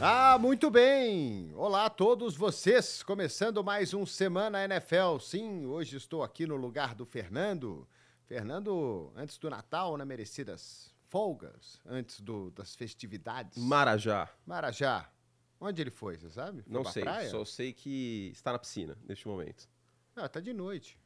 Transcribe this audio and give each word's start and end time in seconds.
Ah, 0.00 0.36
muito 0.38 0.70
bem! 0.70 1.52
Olá 1.54 1.86
a 1.86 1.90
todos 1.90 2.36
vocês, 2.36 3.02
começando 3.02 3.64
mais 3.64 3.94
um 3.94 4.04
Semana 4.04 4.62
NFL. 4.64 5.18
Sim, 5.20 5.64
hoje 5.66 5.96
estou 5.96 6.22
aqui 6.22 6.46
no 6.46 6.56
lugar 6.56 6.94
do 6.94 7.06
Fernando. 7.06 7.88
Fernando, 8.26 9.10
antes 9.16 9.38
do 9.38 9.48
Natal, 9.48 9.96
né, 9.96 10.04
merecidas 10.04 10.92
folgas, 11.08 11.80
antes 11.86 12.20
do, 12.20 12.50
das 12.50 12.74
festividades. 12.74 13.56
Marajá. 13.56 14.28
Marajá. 14.44 15.08
Onde 15.58 15.80
ele 15.80 15.90
foi, 15.90 16.18
você 16.18 16.28
sabe? 16.28 16.62
Foi 16.62 16.72
Não 16.72 16.84
sei, 16.84 17.02
praia? 17.02 17.30
só 17.30 17.44
sei 17.44 17.72
que 17.72 18.30
está 18.34 18.52
na 18.52 18.58
piscina 18.58 18.98
neste 19.08 19.26
momento. 19.26 19.66
Ah, 20.14 20.28
tá 20.28 20.40
de 20.40 20.52
noite. 20.52 20.98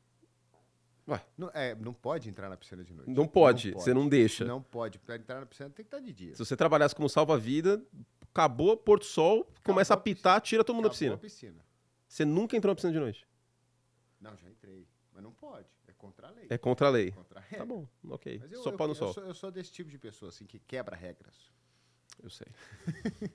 Ué, 1.06 1.24
Não, 1.38 1.50
é, 1.54 1.74
não 1.76 1.92
pode 1.92 2.28
entrar 2.28 2.48
na 2.48 2.56
piscina 2.56 2.82
de 2.82 2.92
noite. 2.92 3.10
não 3.10 3.26
pode, 3.28 3.72
você 3.72 3.94
não 3.94 4.08
deixa. 4.08 4.44
Não 4.44 4.60
pode. 4.60 4.98
Pra 4.98 5.14
entrar 5.16 5.40
na 5.40 5.46
piscina 5.46 5.70
tem 5.70 5.84
que 5.84 5.88
estar 5.94 6.00
de 6.00 6.12
dia. 6.12 6.34
Se 6.34 6.44
você 6.44 6.56
trabalhasse 6.56 6.94
como 6.94 7.08
salva-vida, 7.08 7.80
acabou 8.32 8.76
Porto 8.76 9.04
Sol, 9.04 9.44
começa 9.64 9.92
a 9.92 9.96
Acabou 9.96 10.12
a 10.12 10.14
pitar, 10.14 10.40
tira 10.40 10.64
todo 10.64 10.76
mundo 10.76 10.88
da 10.88 10.94
Acabou 10.94 11.18
piscina. 11.18 11.52
piscina. 11.56 11.66
Você 12.08 12.24
nunca 12.24 12.56
entrou 12.56 12.70
na 12.70 12.74
piscina 12.74 12.92
de 12.92 12.98
noite. 13.00 13.26
Não, 14.20 14.36
já 14.36 14.48
entrei. 14.48 14.86
Mas 15.12 15.22
não 15.22 15.32
pode. 15.32 15.66
É 15.86 15.92
contra 15.92 16.28
a 16.28 16.30
lei. 16.30 16.46
É 16.50 16.58
contra 16.58 16.86
a 16.86 16.90
lei. 16.90 17.10
Contra 17.12 17.40
a. 17.40 17.42
Tá 17.42 17.64
bom, 17.64 17.86
ok. 18.08 18.38
Mas 18.40 18.52
eu, 18.52 18.62
Só 18.62 18.70
eu, 18.70 18.76
pau 18.76 18.86
no 18.86 18.92
eu 18.92 18.96
sol. 18.96 19.12
sou, 19.12 19.24
eu 19.24 19.34
sou 19.34 19.50
desse 19.50 19.72
tipo 19.72 19.90
de 19.90 19.98
pessoa, 19.98 20.28
assim, 20.30 20.46
que 20.46 20.58
quebra 20.58 20.96
regras. 20.96 21.34
Eu 22.22 22.30
sei. 22.30 22.46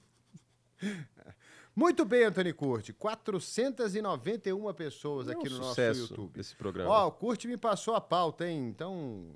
Muito 1.75 2.05
bem, 2.05 2.23
Antônio 2.25 2.53
Curti. 2.55 2.93
491 2.93 4.73
pessoas 4.73 5.27
É 5.27 5.33
aqui 5.33 5.49
no 5.49 5.57
nosso 5.57 5.69
sucesso 5.69 6.01
YouTube. 6.01 6.33
desse 6.33 6.55
programa. 6.55 6.89
Ó, 6.89 7.07
o 7.07 7.11
Curti 7.11 7.47
me 7.47 7.57
passou 7.57 7.95
a 7.95 8.01
pauta, 8.01 8.47
hein? 8.47 8.67
Então. 8.69 9.35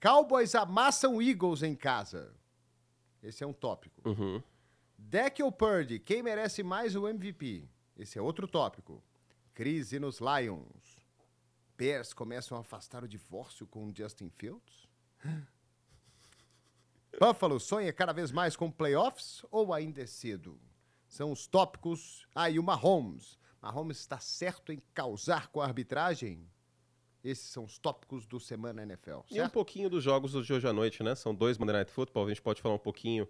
Cowboys 0.00 0.54
amassam 0.54 1.22
Eagles 1.22 1.62
em 1.62 1.74
casa. 1.74 2.34
Esse 3.22 3.42
é 3.42 3.46
um 3.46 3.52
tópico. 3.52 4.06
Uhum. 4.08 4.42
Deck 4.98 5.42
ou 5.42 5.52
Purdy? 5.52 5.98
Quem 5.98 6.22
merece 6.22 6.62
mais 6.62 6.94
o 6.96 7.06
MVP? 7.08 7.68
Esse 7.96 8.18
é 8.18 8.22
outro 8.22 8.46
tópico. 8.48 9.02
Crise 9.54 9.98
nos 9.98 10.20
Lions. 10.20 11.02
Bears 11.76 12.12
começam 12.12 12.56
a 12.56 12.60
afastar 12.60 13.04
o 13.04 13.08
divórcio 13.08 13.66
com 13.66 13.92
Justin 13.94 14.30
Fields? 14.30 14.88
Buffalo 17.18 17.60
sonha 17.60 17.92
cada 17.92 18.12
vez 18.12 18.30
mais 18.32 18.56
com 18.56 18.70
playoffs 18.70 19.44
ou 19.50 19.72
ainda 19.72 20.02
é 20.02 20.06
cedo? 20.06 20.60
São 21.06 21.30
os 21.30 21.46
tópicos. 21.46 22.26
Ah, 22.34 22.50
e 22.50 22.58
o 22.58 22.62
Mahomes. 22.62 23.38
Mahomes 23.62 23.98
está 23.98 24.18
certo 24.18 24.72
em 24.72 24.82
causar 24.92 25.48
com 25.48 25.60
a 25.60 25.64
arbitragem? 25.64 26.48
Esses 27.22 27.48
são 27.48 27.64
os 27.64 27.78
tópicos 27.78 28.26
do 28.26 28.38
Semana 28.38 28.82
NFL, 28.82 29.20
E 29.30 29.34
um 29.34 29.36
certo? 29.36 29.52
pouquinho 29.52 29.88
dos 29.88 30.04
jogos 30.04 30.32
de 30.32 30.52
hoje 30.52 30.68
à 30.68 30.72
noite, 30.72 31.02
né? 31.02 31.14
São 31.14 31.34
dois 31.34 31.56
Monday 31.56 31.76
Night 31.76 31.90
Football, 31.90 32.26
a 32.26 32.28
gente 32.28 32.42
pode 32.42 32.60
falar 32.60 32.74
um 32.74 32.78
pouquinho 32.78 33.26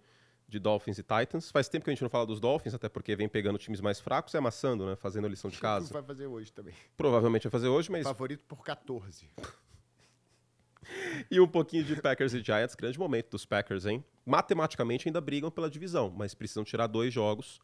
de 0.49 0.59
Dolphins 0.59 0.99
e 0.99 1.03
Titans. 1.03 1.51
Faz 1.51 1.69
tempo 1.69 1.85
que 1.85 1.91
a 1.91 1.95
gente 1.95 2.03
não 2.03 2.11
fala 2.11 2.27
dos 2.27 2.39
Dolphins, 2.41 2.75
até 2.75 2.89
porque 2.89 3.17
vem 3.17 3.29
pegando 3.29 3.59
times 3.59 3.81
mais 3.81 3.99
fracos 4.01 4.35
e 4.35 4.37
amassando, 4.37 4.87
né? 4.87 4.97
Fazendo 4.97 5.27
a 5.27 5.29
lição 5.31 5.51
de 5.51 5.59
casa. 5.59 5.93
Vai 5.93 6.03
fazer 6.03 6.27
hoje 6.27 6.53
também. 6.53 6.75
Provavelmente 6.97 7.45
vai 7.45 7.51
fazer 7.51 7.69
hoje, 7.69 7.91
mas 7.91 8.05
Favorito 8.05 8.45
por 8.47 8.63
14. 8.63 9.29
E 11.31 11.41
um 11.41 11.49
pouquinho 11.49 11.83
de 11.83 12.01
Packers 12.01 12.35
e 12.35 12.43
Giants, 12.43 12.75
grande 12.75 12.99
momento 12.99 13.31
dos 13.31 13.47
Packers, 13.47 13.87
hein? 13.87 14.05
Matematicamente 14.25 15.09
ainda 15.09 15.21
brigam 15.21 15.51
pela 15.51 15.71
divisão, 15.71 16.13
mas 16.15 16.35
precisam 16.35 16.63
tirar 16.63 16.87
dois 16.87 17.13
jogos, 17.13 17.59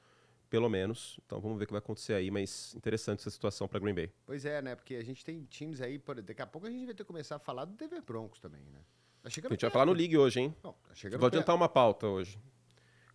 pelo 0.49 0.71
menos. 0.71 1.21
Então 1.27 1.39
vamos 1.39 1.59
ver 1.59 1.65
o 1.65 1.67
que 1.67 1.73
vai 1.75 1.81
acontecer 1.81 2.15
aí, 2.15 2.31
mas 2.31 2.75
interessante 2.75 3.21
essa 3.21 3.31
situação 3.31 3.69
para 3.69 3.79
Green 3.79 3.95
Bay. 3.95 4.11
Pois 4.25 4.45
é, 4.47 4.63
né? 4.63 4.75
Porque 4.75 4.95
a 4.95 5.05
gente 5.05 5.23
tem 5.23 5.45
times 5.45 5.83
aí, 5.83 5.99
por... 5.99 6.21
daqui 6.23 6.41
a 6.41 6.47
pouco 6.47 6.67
a 6.67 6.71
gente 6.71 6.87
vai 6.87 6.95
ter 6.95 7.03
que 7.03 7.09
começar 7.09 7.37
a 7.37 7.39
falar 7.39 7.67
do 7.67 7.75
Denver 7.75 8.03
Broncos 8.03 8.41
também, 8.41 8.63
né? 8.73 8.81
Tá 9.23 9.27
A 9.27 9.29
gente 9.29 9.43
vai 9.43 9.51
perto. 9.51 9.71
falar 9.71 9.85
no 9.87 9.93
League 9.93 10.17
hoje, 10.17 10.41
hein? 10.41 10.57
Não, 10.65 10.73
tá 10.73 10.79
Vou 10.95 11.11
perto. 11.11 11.27
adiantar 11.27 11.55
uma 11.55 11.69
pauta 11.69 12.07
hoje. 12.07 12.39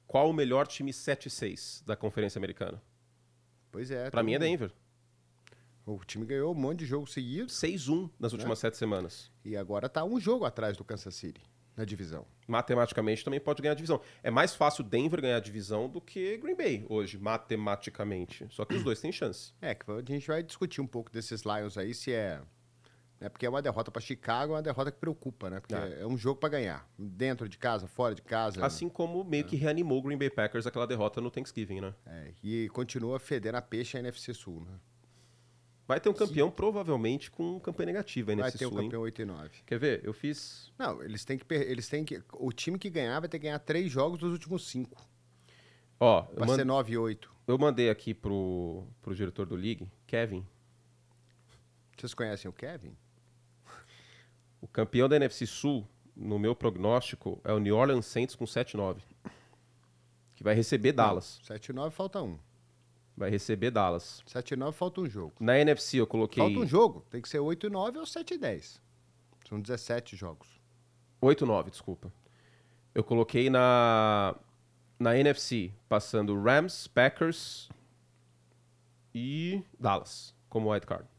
Qual 0.07 0.29
o 0.29 0.33
melhor 0.33 0.67
time 0.67 0.91
7-6 0.91 1.83
da 1.85 1.95
Conferência 1.95 2.39
Americana? 2.39 2.81
Pois 3.71 3.91
é. 3.91 4.09
Para 4.09 4.21
tem 4.21 4.25
mim 4.25 4.33
é 4.35 4.39
Denver. 4.39 4.71
O 5.85 5.99
time 6.03 6.25
ganhou 6.25 6.51
um 6.51 6.57
monte 6.57 6.79
de 6.79 6.85
jogo 6.85 7.05
seguido 7.05 7.47
6-1 7.47 8.09
nas 8.19 8.33
últimas 8.33 8.57
sete 8.57 8.75
semanas. 8.77 9.31
e 9.43 9.55
agora 9.55 9.87
tá 9.87 10.03
um 10.03 10.19
jogo 10.19 10.45
atrás 10.45 10.75
do 10.77 10.83
Kansas 10.83 11.13
City 11.13 11.41
na 11.75 11.85
divisão. 11.85 12.25
Matematicamente 12.47 13.23
também 13.23 13.39
pode 13.39 13.61
ganhar 13.61 13.73
a 13.73 13.75
divisão. 13.75 14.01
É 14.23 14.31
mais 14.31 14.55
fácil 14.55 14.83
Denver 14.83 15.21
ganhar 15.21 15.37
a 15.37 15.41
divisão 15.41 15.89
do 15.89 15.99
que 15.99 16.37
Green 16.37 16.55
Bay 16.55 16.85
hoje, 16.89 17.17
matematicamente. 17.17 18.47
Só 18.49 18.65
que 18.65 18.75
os 18.75 18.83
dois 18.83 18.99
têm 18.99 19.11
chance. 19.11 19.53
É, 19.61 19.75
que 19.75 19.85
a 19.91 20.01
gente 20.07 20.27
vai 20.27 20.41
discutir 20.41 20.81
um 20.81 20.87
pouco 20.87 21.11
desses 21.11 21.43
Lions 21.43 21.77
aí, 21.77 21.93
se 21.93 22.11
é. 22.11 22.41
Né, 23.25 23.29
porque 23.29 23.43
é 23.45 23.49
uma 23.49 23.59
derrota 23.61 23.89
para 23.89 23.99
Chicago, 24.03 24.53
é 24.53 24.55
uma 24.57 24.61
derrota 24.61 24.91
que 24.91 24.99
preocupa, 24.99 25.49
né? 25.49 25.59
Porque 25.59 25.73
É. 25.73 26.01
é 26.01 26.05
um 26.07 26.15
jogo 26.15 26.39
para 26.39 26.49
ganhar. 26.49 26.87
Dentro 26.95 27.49
de 27.49 27.57
casa, 27.57 27.87
fora 27.87 28.13
de 28.13 28.21
casa. 28.21 28.63
Assim 28.63 28.87
como 28.87 29.23
meio 29.23 29.43
que 29.45 29.55
reanimou 29.55 29.97
o 29.97 30.01
Green 30.03 30.15
Bay 30.17 30.29
Packers 30.29 30.67
aquela 30.67 30.85
derrota 30.85 31.19
no 31.19 31.31
Thanksgiving, 31.31 31.81
né? 31.81 31.95
É, 32.05 32.33
e 32.43 32.69
continua 32.69 33.17
fedendo 33.19 33.55
a 33.55 33.63
peixe 33.63 33.97
a 33.97 33.99
NFC 33.99 34.31
Sul, 34.31 34.61
né? 34.61 34.79
Vai 35.87 35.99
ter 35.99 36.07
um 36.09 36.13
campeão, 36.13 36.51
provavelmente, 36.51 37.31
com 37.31 37.59
campanha 37.59 37.87
negativa 37.87 38.31
aí 38.31 38.37
Vai 38.37 38.51
ter 38.51 38.59
sul, 38.67 38.79
hein? 38.79 38.85
campeão 38.85 39.01
8 39.01 39.21
e 39.21 39.25
9. 39.25 39.49
Quer 39.65 39.79
ver? 39.79 40.01
Eu 40.03 40.13
fiz. 40.13 40.71
Não, 40.77 41.01
eles 41.01 41.25
têm 41.25 41.37
que. 41.39 41.51
Eles 41.53 41.89
têm 41.89 42.05
que. 42.05 42.21
O 42.33 42.51
time 42.51 42.77
que 42.77 42.89
ganhar 42.91 43.19
vai 43.19 43.27
ter 43.29 43.39
que 43.39 43.45
ganhar 43.45 43.57
três 43.59 43.91
jogos 43.91 44.19
dos 44.19 44.31
últimos 44.31 44.67
cinco. 44.67 45.03
Ó, 45.99 46.21
Vai 46.35 46.47
man- 46.47 46.55
ser 46.55 46.65
9 46.65 46.93
e 46.93 46.97
8. 46.97 47.31
eu 47.47 47.57
mandei 47.57 47.89
aqui 47.89 48.13
pro, 48.13 48.83
pro 49.01 49.15
diretor 49.15 49.45
do 49.47 49.55
League, 49.55 49.87
Kevin. 50.05 50.45
Vocês 51.97 52.13
conhecem 52.13 52.49
o 52.49 52.53
Kevin? 52.53 52.95
O 54.65 54.67
campeão 54.67 55.07
da 55.07 55.15
NFC 55.15 55.45
Sul, 55.45 55.87
no 56.15 56.39
meu 56.39 56.55
prognóstico, 56.55 57.39
é 57.43 57.53
o 57.53 57.59
New 57.59 57.77
Orleans 57.77 58.07
Saints 58.07 58.35
com 58.35 58.45
7-9. 58.45 58.97
Que 60.33 60.43
vai 60.43 60.55
receber 60.55 60.91
Dallas. 60.91 61.39
7 61.43 61.69
e 61.69 61.73
9 61.73 61.95
falta 61.95 62.19
um. 62.23 62.39
Vai 63.15 63.29
receber 63.29 63.69
Dallas. 63.69 64.23
7 64.25 64.55
e 64.55 64.57
9 64.57 64.75
falta 64.75 65.01
um 65.01 65.07
jogo. 65.07 65.35
Na 65.39 65.55
NFC 65.59 65.97
eu 65.97 66.07
coloquei 66.07 66.41
Falta 66.43 66.57
um 66.57 66.65
jogo. 66.65 67.05
Tem 67.11 67.21
que 67.21 67.29
ser 67.29 67.37
8 67.37 67.67
e 67.67 67.69
9 67.69 67.99
ou 67.99 68.07
7 68.07 68.33
e 68.33 68.37
10. 68.39 68.81
São 69.47 69.61
17 69.61 70.15
jogos. 70.15 70.59
8-9, 71.21 71.69
desculpa. 71.69 72.11
Eu 72.95 73.03
coloquei 73.03 73.51
na 73.51 74.35
na 74.97 75.15
NFC, 75.15 75.71
passando 75.87 76.41
Rams, 76.41 76.87
Packers 76.87 77.69
e 79.13 79.61
Dallas 79.79 80.33
como 80.49 80.71
wild 80.71 80.87
card. 80.87 81.05
O 81.05 81.14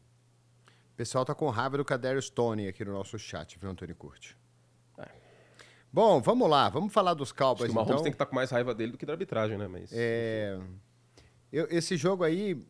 pessoal 0.97 1.23
tá 1.23 1.35
com 1.35 1.47
raiva 1.49 1.77
do 1.77 1.85
Cadarius 1.85 2.29
Tony 2.29 2.67
aqui 2.67 2.83
no 2.83 2.91
nosso 2.91 3.17
chat, 3.19 3.57
viu, 3.59 3.69
Antônio 3.69 3.95
Curti? 3.95 4.35
É. 4.97 5.07
Bom, 5.93 6.19
vamos 6.21 6.49
lá. 6.49 6.67
Vamos 6.69 6.91
falar 6.91 7.13
dos 7.13 7.29
Acho 7.29 7.35
Cowboys, 7.35 7.67
que 7.67 7.71
o 7.71 7.75
Mahomes 7.75 7.91
então. 7.91 8.03
tem 8.03 8.11
que 8.11 8.15
estar 8.15 8.25
com 8.25 8.35
mais 8.35 8.49
raiva 8.51 8.73
dele 8.73 8.91
do 8.93 8.97
que 8.97 9.05
da 9.05 9.13
arbitragem, 9.13 9.57
né? 9.57 9.67
Mas 9.67 9.91
É, 9.93 10.59
eu- 11.51 11.67
esse 11.69 11.95
jogo 11.95 12.23
aí, 12.23 12.61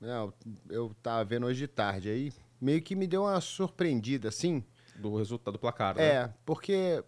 não, 0.00 0.32
eu 0.68 0.94
tava 1.02 1.24
vendo 1.24 1.46
hoje 1.46 1.60
de 1.60 1.68
tarde 1.68 2.10
aí, 2.10 2.32
meio 2.60 2.82
que 2.82 2.94
me 2.94 3.06
deu 3.06 3.22
uma 3.22 3.40
surpreendida, 3.40 4.28
assim. 4.28 4.62
do 4.96 5.16
resultado 5.16 5.54
do 5.54 5.58
placar, 5.58 5.96
né? 5.96 6.04
É, 6.04 6.34
porque, 6.46 7.02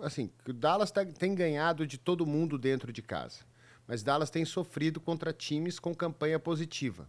assim, 0.00 0.30
o 0.48 0.54
Dallas 0.54 0.90
tá- 0.90 1.04
tem 1.04 1.34
ganhado 1.34 1.86
de 1.86 1.98
todo 1.98 2.24
mundo 2.24 2.56
dentro 2.56 2.90
de 2.90 3.02
casa. 3.02 3.40
Mas 3.86 4.02
Dallas 4.02 4.30
tem 4.30 4.42
sofrido 4.46 4.98
contra 5.02 5.34
times 5.34 5.78
com 5.78 5.94
campanha 5.94 6.38
positiva. 6.38 7.06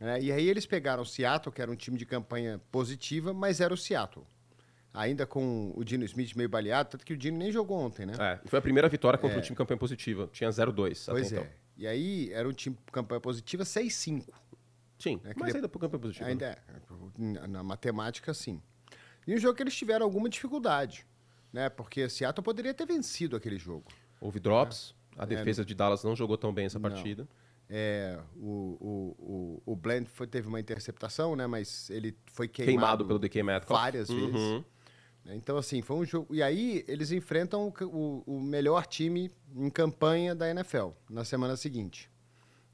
Né? 0.00 0.20
E 0.20 0.32
aí 0.32 0.48
eles 0.48 0.64
pegaram 0.66 1.02
o 1.02 1.06
Seattle, 1.06 1.52
que 1.54 1.60
era 1.62 1.70
um 1.70 1.76
time 1.76 1.96
de 1.98 2.06
campanha 2.06 2.60
positiva, 2.72 3.32
mas 3.34 3.60
era 3.60 3.72
o 3.72 3.76
Seattle. 3.76 4.26
Ainda 4.92 5.24
com 5.24 5.72
o 5.76 5.84
Dino 5.84 6.04
Smith 6.04 6.34
meio 6.34 6.48
baleado, 6.48 6.90
tanto 6.90 7.04
que 7.04 7.12
o 7.12 7.16
Dino 7.16 7.38
nem 7.38 7.52
jogou 7.52 7.78
ontem, 7.78 8.04
né? 8.06 8.14
É, 8.18 8.48
foi 8.48 8.58
a 8.58 8.62
primeira 8.62 8.88
vitória 8.88 9.16
contra 9.18 9.38
o 9.38 9.42
time 9.42 9.54
campanha 9.56 9.78
positiva. 9.78 10.28
Tinha 10.32 10.50
0-2 10.50 11.02
até 11.04 11.12
pois 11.12 11.30
então. 11.30 11.44
é. 11.44 11.50
E 11.76 11.86
aí 11.86 12.32
era 12.32 12.48
um 12.48 12.52
time 12.52 12.74
com 12.86 12.90
campanha 12.92 13.20
positiva 13.20 13.62
6-5. 13.62 14.24
Sim, 14.98 15.20
É 15.24 15.32
mas 15.36 15.50
de- 15.50 15.56
ainda 15.58 15.68
pro 15.68 15.78
campanha 15.78 16.00
positivo. 16.00 16.28
Ainda 16.28 16.48
né? 16.50 16.56
é. 17.42 17.46
Na, 17.46 17.62
matemática, 17.62 18.34
sim. 18.34 18.60
E 19.26 19.34
um 19.34 19.38
jogo 19.38 19.54
que 19.54 19.62
eles 19.62 19.74
tiveram 19.76 20.04
alguma 20.04 20.28
dificuldade, 20.28 21.06
né? 21.52 21.68
Porque 21.68 22.08
Seattle 22.08 22.42
poderia 22.44 22.74
ter 22.74 22.84
vencido 22.86 23.36
aquele 23.36 23.58
jogo. 23.58 23.84
Houve 24.20 24.40
drops. 24.40 24.94
A 25.16 25.24
defesa 25.24 25.64
de 25.64 25.74
Dallas 25.74 26.02
não 26.02 26.16
jogou 26.16 26.36
tão 26.36 26.52
bem 26.52 26.66
essa 26.66 26.78
Não. 26.78 26.88
É, 27.72 28.18
o, 28.36 28.76
o, 28.80 29.62
o, 29.64 29.72
o 29.72 29.76
Bland 29.76 30.06
foi- 30.10 30.26
teve 30.26 30.48
uma 30.48 30.58
interceptação, 30.58 31.36
né? 31.36 31.46
Mas 31.46 31.88
ele 31.88 32.16
foi 32.32 32.48
queimado, 32.48 32.72
Queimado, 32.78 33.06
pelo 33.06 33.18
DK 33.20 33.42
Metcalf. 33.44 33.80
várias 33.80 34.08
vezes. 34.08 34.34
Uhum. 34.34 34.64
né? 35.24 35.36
Então, 35.36 35.56
assim, 35.56 35.80
foi 35.80 35.96
um 35.96 36.04
jogo. 36.04 36.34
E 36.34 36.42
aí 36.42 36.84
eles 36.88 37.12
enfrentam 37.12 37.68
o, 37.68 37.84
o- 37.86 38.22
o 38.26 38.40
melhor 38.40 38.86
time 38.86 39.30
em 39.54 39.70
campanha 39.70 40.34
da 40.34 40.50
NFL 40.50 40.88
na 41.08 41.24
semana 41.24 41.56
seguinte. 41.56 42.10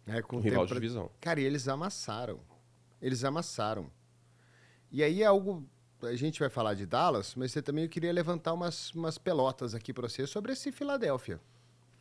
Né? 0.06 0.22
Com 0.22 0.36
Um 0.38 0.40
rival 0.40 0.64
de 0.64 0.70
pra- 0.70 0.80
divisão. 0.80 1.10
Cara, 1.20 1.40
e 1.40 1.44
eles 1.44 1.68
amassaram. 1.68 2.40
Eles 3.02 3.22
amassaram. 3.22 3.90
E 4.90 5.02
aí 5.02 5.22
é 5.22 5.26
algo. 5.26 5.62
A 6.02 6.14
gente 6.14 6.40
vai 6.40 6.48
falar 6.48 6.72
de 6.74 6.86
Dallas, 6.86 7.34
mas 7.34 7.52
você 7.52 7.60
também 7.60 7.86
queria 7.88 8.12
levantar 8.12 8.52
umas, 8.54 8.92
umas 8.92 9.18
pelotas 9.18 9.74
aqui 9.74 9.92
para 9.92 10.08
você 10.08 10.26
sobre 10.26 10.52
esse 10.52 10.70
Filadélfia. 10.72 11.38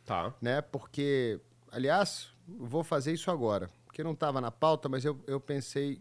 Tá. 0.04 0.34
Né? 0.40 0.60
Porque, 0.62 1.40
aliás, 1.76 2.28
vou 2.48 2.82
fazer 2.82 3.12
isso 3.12 3.30
agora. 3.30 3.68
Porque 3.84 4.02
não 4.02 4.12
estava 4.12 4.40
na 4.40 4.50
pauta, 4.50 4.88
mas 4.88 5.04
eu, 5.04 5.18
eu 5.26 5.38
pensei 5.38 6.00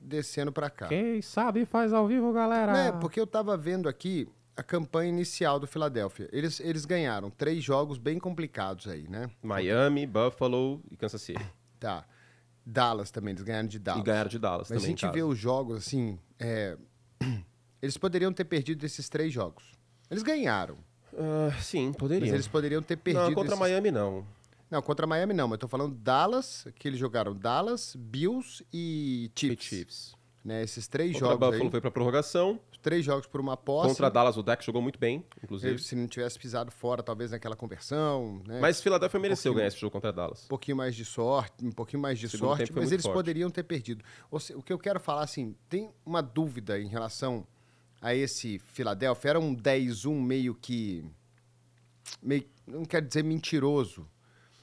descendo 0.00 0.52
para 0.52 0.70
cá. 0.70 0.86
Quem 0.88 1.20
sabe 1.20 1.64
faz 1.64 1.92
ao 1.92 2.06
vivo, 2.06 2.32
galera. 2.32 2.76
É, 2.78 2.92
porque 2.92 3.18
eu 3.18 3.24
estava 3.24 3.56
vendo 3.56 3.88
aqui 3.88 4.28
a 4.56 4.62
campanha 4.62 5.08
inicial 5.08 5.58
do 5.58 5.66
Philadelphia. 5.66 6.28
Eles, 6.32 6.60
eles 6.60 6.84
ganharam 6.84 7.30
três 7.30 7.62
jogos 7.64 7.98
bem 7.98 8.18
complicados 8.18 8.86
aí, 8.86 9.08
né? 9.08 9.28
Miami, 9.42 10.06
Buffalo 10.06 10.80
e 10.90 10.96
Kansas 10.96 11.20
City. 11.22 11.44
Tá. 11.80 12.04
Dallas 12.64 13.10
também, 13.10 13.32
eles 13.32 13.42
ganharam 13.42 13.66
de 13.66 13.78
Dallas. 13.80 14.02
E 14.02 14.04
ganharam 14.04 14.30
de 14.30 14.38
Dallas 14.38 14.70
Mas 14.70 14.82
também. 14.82 14.94
a 14.94 14.96
gente 14.96 15.12
vê 15.12 15.22
os 15.24 15.36
jogos, 15.36 15.78
assim, 15.78 16.16
é, 16.38 16.76
eles 17.82 17.96
poderiam 17.96 18.32
ter 18.32 18.44
perdido 18.44 18.86
esses 18.86 19.08
três 19.08 19.32
jogos. 19.32 19.64
Eles 20.08 20.22
ganharam, 20.22 20.78
Ah, 21.12 21.50
sim, 21.60 21.88
mas 21.88 21.96
poderiam. 21.96 22.32
eles 22.34 22.46
poderiam 22.46 22.80
ter 22.80 22.96
perdido 22.98 23.24
Não, 23.24 23.34
contra 23.34 23.54
esses... 23.54 23.58
Miami 23.58 23.90
não. 23.90 24.24
Não, 24.72 24.80
contra 24.80 25.06
Miami 25.06 25.34
não, 25.34 25.46
mas 25.48 25.56
eu 25.56 25.58
tô 25.58 25.68
falando 25.68 25.94
Dallas, 25.94 26.66
que 26.76 26.88
eles 26.88 26.98
jogaram 26.98 27.36
Dallas, 27.36 27.94
Bills 27.94 28.64
e 28.72 29.26
E 29.36 29.38
Chiefs. 29.38 29.64
Chiefs. 29.68 30.22
Né, 30.42 30.62
esses 30.64 30.88
três 30.88 31.12
Contra 31.12 31.28
jogos 31.28 31.46
Buffalo 31.46 31.64
aí, 31.66 31.70
foi 31.70 31.80
pra 31.82 31.90
prorrogação. 31.90 32.58
três 32.82 33.04
jogos 33.04 33.26
por 33.26 33.38
uma 33.40 33.56
posse. 33.56 33.88
Contra 33.90 34.10
Dallas, 34.10 34.36
o 34.38 34.42
deck 34.42 34.64
jogou 34.64 34.80
muito 34.82 34.98
bem, 34.98 35.24
inclusive. 35.44 35.78
Se 35.78 35.94
não 35.94 36.08
tivesse 36.08 36.36
pisado 36.38 36.70
fora, 36.72 37.00
talvez 37.02 37.30
naquela 37.32 37.54
conversão, 37.54 38.42
né? 38.46 38.58
Mas 38.60 38.80
Philadelphia 38.80 39.20
mereceu 39.20 39.50
pouquinho. 39.52 39.54
ganhar 39.60 39.68
esse 39.68 39.78
jogo 39.78 39.92
contra 39.92 40.10
Dallas. 40.12 40.46
um 40.46 40.48
pouquinho 40.48 40.76
mais 40.78 40.96
de 40.96 41.04
sorte, 41.04 41.64
um 41.64 41.70
pouquinho 41.70 42.00
mais 42.02 42.18
de 42.18 42.28
sorte, 42.30 42.72
mas 42.72 42.90
eles 42.90 43.04
forte. 43.04 43.14
poderiam 43.14 43.50
ter 43.50 43.62
perdido. 43.62 44.02
Ou 44.32 44.40
se- 44.40 44.54
o 44.54 44.62
que 44.62 44.72
eu 44.72 44.78
quero 44.78 44.98
falar, 44.98 45.22
assim, 45.22 45.54
tem 45.68 45.90
uma 46.04 46.20
dúvida 46.22 46.80
em 46.80 46.88
relação 46.88 47.46
a 48.00 48.12
esse 48.14 48.58
Philadelphia. 48.58 49.28
Era 49.28 49.38
um 49.38 49.54
10-1 49.54 50.20
meio 50.20 50.54
que. 50.56 51.04
Meio, 52.20 52.44
não 52.66 52.84
quero 52.84 53.06
dizer 53.06 53.22
mentiroso, 53.22 54.08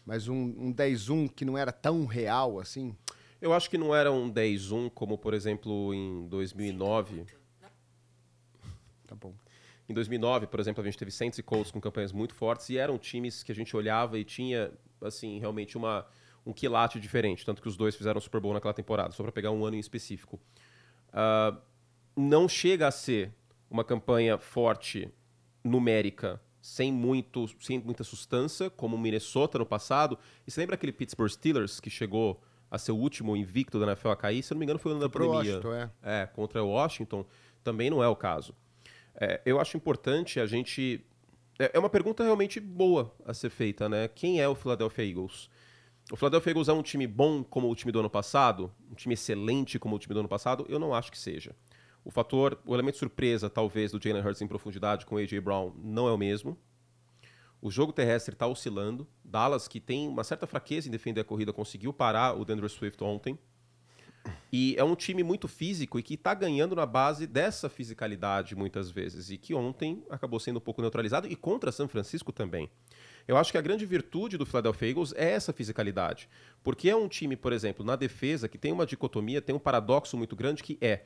mas 0.09 0.27
um, 0.27 0.56
um 0.57 0.73
10-1 0.73 1.29
que 1.29 1.45
não 1.45 1.56
era 1.56 1.71
tão 1.71 2.07
real 2.07 2.59
assim. 2.59 2.95
Eu 3.39 3.53
acho 3.53 3.69
que 3.69 3.77
não 3.77 3.95
era 3.95 4.11
um 4.11 4.33
10-1 4.33 4.89
como, 4.89 5.19
por 5.19 5.35
exemplo, 5.35 5.94
em 5.94 6.27
2009. 6.27 7.25
Tá 9.06 9.13
bom. 9.13 9.35
Em 9.88 9.94
2009, 9.94 10.47
por 10.47 10.59
exemplo, 10.59 10.81
a 10.81 10.85
gente 10.85 10.97
teve 10.97 11.11
Saints 11.11 11.38
e 11.38 11.44
Colts 11.44 11.69
com 11.69 11.79
campanhas 11.79 12.11
muito 12.11 12.33
fortes 12.33 12.71
e 12.71 12.77
eram 12.79 12.97
times 12.97 13.44
que 13.44 13.51
a 13.51 13.56
gente 13.56 13.77
olhava 13.77 14.17
e 14.17 14.23
tinha, 14.23 14.71
assim, 15.00 15.38
realmente 15.39 15.77
uma, 15.77 16.07
um 16.44 16.51
quilate 16.51 17.00
diferente. 17.00 17.45
Tanto 17.45 17.61
que 17.61 17.67
os 17.67 17.77
dois 17.77 17.95
fizeram 17.95 18.19
Super 18.19 18.41
Bowl 18.41 18.53
naquela 18.56 18.73
temporada, 18.73 19.13
só 19.13 19.21
para 19.21 19.31
pegar 19.31 19.51
um 19.51 19.63
ano 19.63 19.75
em 19.75 19.79
específico. 19.79 20.39
Ah, 21.13 21.56
não 22.17 22.50
chega 22.50 22.88
a 22.88 22.91
ser 22.91 23.31
uma 23.69 23.83
campanha 23.83 24.39
forte 24.39 25.07
numérica, 25.63 26.41
sem, 26.69 26.94
muito, 26.94 27.48
sem 27.60 27.80
muita 27.80 28.04
substância, 28.04 28.69
como 28.69 28.95
o 28.95 29.00
Minnesota 29.00 29.57
no 29.57 29.66
passado. 29.66 30.18
E 30.45 30.51
você 30.51 30.62
lembra 30.62 30.75
aquele 30.75 30.92
Pittsburgh 30.92 31.30
Steelers 31.30 31.80
que 31.80 31.89
chegou 31.89 32.39
a 32.69 32.77
ser 32.77 32.92
o 32.92 32.95
último 32.95 33.36
invicto 33.36 33.80
da 33.80 33.88
NFL 33.88 34.10
a 34.10 34.16
cair? 34.16 34.44
Se 34.44 34.54
eu 34.54 34.56
não 34.56 34.60
me 34.60 34.66
engano, 34.66 34.80
foi 34.80 34.92
no 34.92 34.98
ano 34.98 35.07
da 35.07 35.10
pandemia. 35.10 35.56
Washington, 35.56 35.74
é. 35.74 35.89
É, 36.04 36.25
contra 36.27 36.63
o 36.63 36.69
Washington 36.69 37.25
também 37.63 37.89
não 37.89 38.04
é 38.04 38.07
o 38.07 38.16
caso. 38.16 38.54
É, 39.16 39.42
eu 39.45 39.60
acho 39.60 39.75
importante 39.75 40.39
a 40.39 40.45
gente. 40.45 41.04
É 41.57 41.71
é 41.74 41.80
uma 41.80 41.89
pergunta 41.89 42.24
realmente 42.24 42.60
boa 42.60 43.12
a 43.25 43.33
ser 43.33 43.50
feita, 43.50 43.89
né? 43.89 44.07
Quem 44.07 44.39
é 44.39 44.48
o 44.48 44.56
Philadelphia 44.56 45.04
Eagles? 45.04 45.50
O 46.12 46.16
Philadelphia 46.16 46.51
Eagles 46.51 46.69
é 46.69 46.74
um 46.74 46.83
time 46.83 47.06
bom 47.06 47.44
como 47.44 47.69
o 47.69 47.75
time 47.75 47.92
do 47.92 48.00
ano 48.00 48.10
passado? 48.10 48.71
Um 48.89 48.95
time 48.95 49.16
excelente 49.16 49.77
como 49.77 49.95
o 49.95 50.00
time 50.00 50.13
do 50.13 50.19
ano 50.19 50.30
passado? 50.30 50.66
Eu 50.69 50.80
não 50.80 50.94
acho 50.94 51.12
que 51.12 51.18
seja. 51.18 51.56
O 52.04 52.12
fator, 52.12 52.60
o 52.66 52.74
elemento 52.74 52.98
surpresa, 52.98 53.50
talvez, 53.50 53.92
do 53.92 54.01
Jalen 54.01 54.24
Hurts 54.24 54.42
em 54.42 54.48
profundidade 54.48 55.06
com 55.06 55.16
o 55.16 55.18
A.J. 55.18 55.40
Brown 55.42 55.74
não 55.78 56.07
é 56.07 56.12
o 56.12 56.18
mesmo. 56.18 56.57
O 57.62 57.69
jogo 57.69 57.92
terrestre 57.92 58.34
está 58.34 58.48
oscilando. 58.48 59.07
Dallas, 59.24 59.68
que 59.68 59.80
tem 59.80 60.07
uma 60.07 60.24
certa 60.24 60.48
fraqueza 60.48 60.88
em 60.88 60.92
defender 60.92 61.22
a 61.22 61.25
corrida, 61.25 61.51
conseguiu 61.51 61.92
parar 61.92 62.40
o 62.40 62.46
Denver 62.46 62.69
Swift 62.69 63.04
ontem. 63.04 63.38
E 64.51 64.75
é 64.78 64.84
um 64.84 64.96
time 64.96 65.24
muito 65.24 65.48
físico 65.48 66.00
e 66.00 66.04
que 66.04 66.16
está 66.16 66.34
ganhando 66.34 66.75
na 66.75 66.86
base 66.86 67.28
dessa 67.28 67.69
fisicalidade 67.69 68.56
muitas 68.56 68.90
vezes. 68.90 69.30
E 69.30 69.38
que 69.38 69.54
ontem 69.54 70.04
acabou 70.10 70.40
sendo 70.40 70.57
um 70.57 70.62
pouco 70.62 70.81
neutralizado 70.81 71.28
e 71.28 71.36
contra 71.36 71.72
São 71.72 71.88
Francisco 71.88 72.31
também. 72.31 72.69
Eu 73.28 73.38
acho 73.38 73.52
que 73.52 73.57
a 73.57 73.62
grande 73.62 73.86
virtude 73.86 74.38
do 74.38 74.45
Philadelphia 74.45 74.90
Eagles 74.90 75.13
é 75.16 75.31
essa 75.31 75.54
fisicalidade. 75.54 76.30
Porque 76.63 76.90
é 76.90 76.95
um 76.95 77.07
time, 77.07 77.36
por 77.36 77.54
exemplo, 77.54 77.86
na 77.86 77.95
defesa, 77.95 78.48
que 78.48 78.57
tem 78.57 78.72
uma 78.72 78.86
dicotomia, 78.86 79.42
tem 79.42 79.56
um 79.56 79.60
paradoxo 79.60 80.18
muito 80.18 80.36
grande 80.36 80.63
que 80.63 80.78
é. 80.81 81.06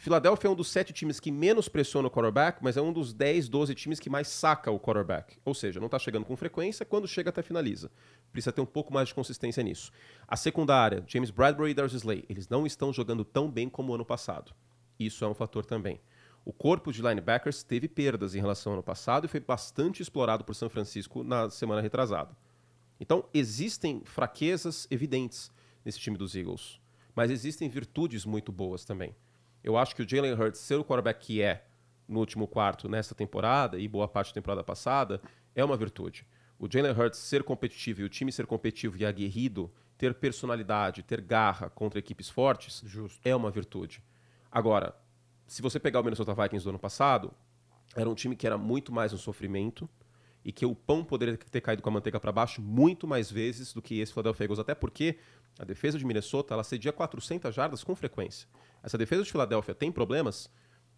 Philadelphia 0.00 0.46
é 0.46 0.50
um 0.52 0.54
dos 0.54 0.68
sete 0.68 0.92
times 0.92 1.18
que 1.18 1.32
menos 1.32 1.68
pressiona 1.68 2.06
o 2.06 2.10
quarterback, 2.10 2.62
mas 2.62 2.76
é 2.76 2.80
um 2.80 2.92
dos 2.92 3.12
10, 3.12 3.48
12 3.48 3.74
times 3.74 3.98
que 3.98 4.08
mais 4.08 4.28
saca 4.28 4.70
o 4.70 4.78
quarterback. 4.78 5.36
Ou 5.44 5.52
seja, 5.52 5.80
não 5.80 5.86
está 5.86 5.98
chegando 5.98 6.24
com 6.24 6.36
frequência, 6.36 6.86
quando 6.86 7.08
chega 7.08 7.30
até 7.30 7.42
finaliza. 7.42 7.90
Precisa 8.30 8.52
ter 8.52 8.60
um 8.60 8.66
pouco 8.66 8.94
mais 8.94 9.08
de 9.08 9.14
consistência 9.14 9.60
nisso. 9.60 9.90
A 10.28 10.36
secundária, 10.36 11.02
James 11.08 11.32
Bradbury 11.32 11.72
e 11.72 11.74
Darius 11.74 11.94
Slay, 11.94 12.24
eles 12.28 12.48
não 12.48 12.64
estão 12.64 12.92
jogando 12.92 13.24
tão 13.24 13.50
bem 13.50 13.68
como 13.68 13.90
o 13.90 13.94
ano 13.96 14.04
passado. 14.04 14.54
Isso 15.00 15.24
é 15.24 15.28
um 15.28 15.34
fator 15.34 15.66
também. 15.66 16.00
O 16.44 16.52
corpo 16.52 16.92
de 16.92 17.02
linebackers 17.02 17.64
teve 17.64 17.88
perdas 17.88 18.36
em 18.36 18.40
relação 18.40 18.70
ao 18.70 18.76
ano 18.76 18.84
passado 18.84 19.24
e 19.24 19.28
foi 19.28 19.40
bastante 19.40 20.00
explorado 20.00 20.44
por 20.44 20.54
São 20.54 20.70
Francisco 20.70 21.24
na 21.24 21.50
semana 21.50 21.82
retrasada. 21.82 22.36
Então, 23.00 23.24
existem 23.34 24.02
fraquezas 24.04 24.86
evidentes 24.92 25.50
nesse 25.84 25.98
time 25.98 26.16
dos 26.16 26.36
Eagles, 26.36 26.80
mas 27.16 27.32
existem 27.32 27.68
virtudes 27.68 28.24
muito 28.24 28.52
boas 28.52 28.84
também. 28.84 29.12
Eu 29.62 29.76
acho 29.76 29.94
que 29.94 30.02
o 30.02 30.08
Jalen 30.08 30.34
Hurts 30.34 30.60
ser 30.60 30.76
o 30.76 30.84
quarterback 30.84 31.24
que 31.24 31.42
é 31.42 31.64
no 32.06 32.20
último 32.20 32.46
quarto 32.46 32.88
nesta 32.88 33.14
temporada 33.14 33.78
e 33.78 33.86
boa 33.86 34.08
parte 34.08 34.28
da 34.28 34.34
temporada 34.34 34.64
passada 34.64 35.20
é 35.54 35.64
uma 35.64 35.76
virtude. 35.76 36.26
O 36.58 36.66
Jalen 36.70 36.92
Hurts 36.92 37.18
ser 37.18 37.42
competitivo 37.42 38.00
e 38.00 38.04
o 38.04 38.08
time 38.08 38.32
ser 38.32 38.46
competitivo 38.46 38.96
e 38.96 39.04
aguerrido, 39.04 39.70
ter 39.96 40.14
personalidade, 40.14 41.02
ter 41.02 41.20
garra 41.20 41.70
contra 41.70 41.98
equipes 41.98 42.28
fortes, 42.28 42.82
Justo. 42.84 43.20
é 43.24 43.34
uma 43.34 43.50
virtude. 43.50 44.02
Agora, 44.50 44.94
se 45.46 45.62
você 45.62 45.78
pegar 45.78 46.00
o 46.00 46.04
Minnesota 46.04 46.34
Vikings 46.34 46.64
do 46.64 46.70
ano 46.70 46.78
passado, 46.78 47.32
era 47.94 48.08
um 48.08 48.14
time 48.14 48.36
que 48.36 48.46
era 48.46 48.58
muito 48.58 48.92
mais 48.92 49.12
um 49.12 49.18
sofrimento 49.18 49.88
e 50.44 50.52
que 50.52 50.64
o 50.64 50.74
pão 50.74 51.04
poderia 51.04 51.36
ter 51.36 51.60
caído 51.60 51.82
com 51.82 51.88
a 51.88 51.92
manteiga 51.92 52.18
para 52.18 52.32
baixo 52.32 52.62
muito 52.62 53.06
mais 53.06 53.30
vezes 53.30 53.72
do 53.72 53.82
que 53.82 54.00
esse 54.00 54.12
Philadelphia 54.12 54.44
Eagles, 54.44 54.58
até 54.58 54.74
porque 54.74 55.18
a 55.58 55.64
defesa 55.64 55.98
de 55.98 56.04
Minnesota 56.04 56.54
ela 56.54 56.64
cedia 56.64 56.92
400 56.92 57.54
jardas 57.54 57.82
com 57.82 57.94
frequência. 57.94 58.48
Essa 58.82 58.98
defesa 58.98 59.22
de 59.22 59.30
Filadélfia 59.30 59.74
tem 59.74 59.90
problemas, 59.90 60.50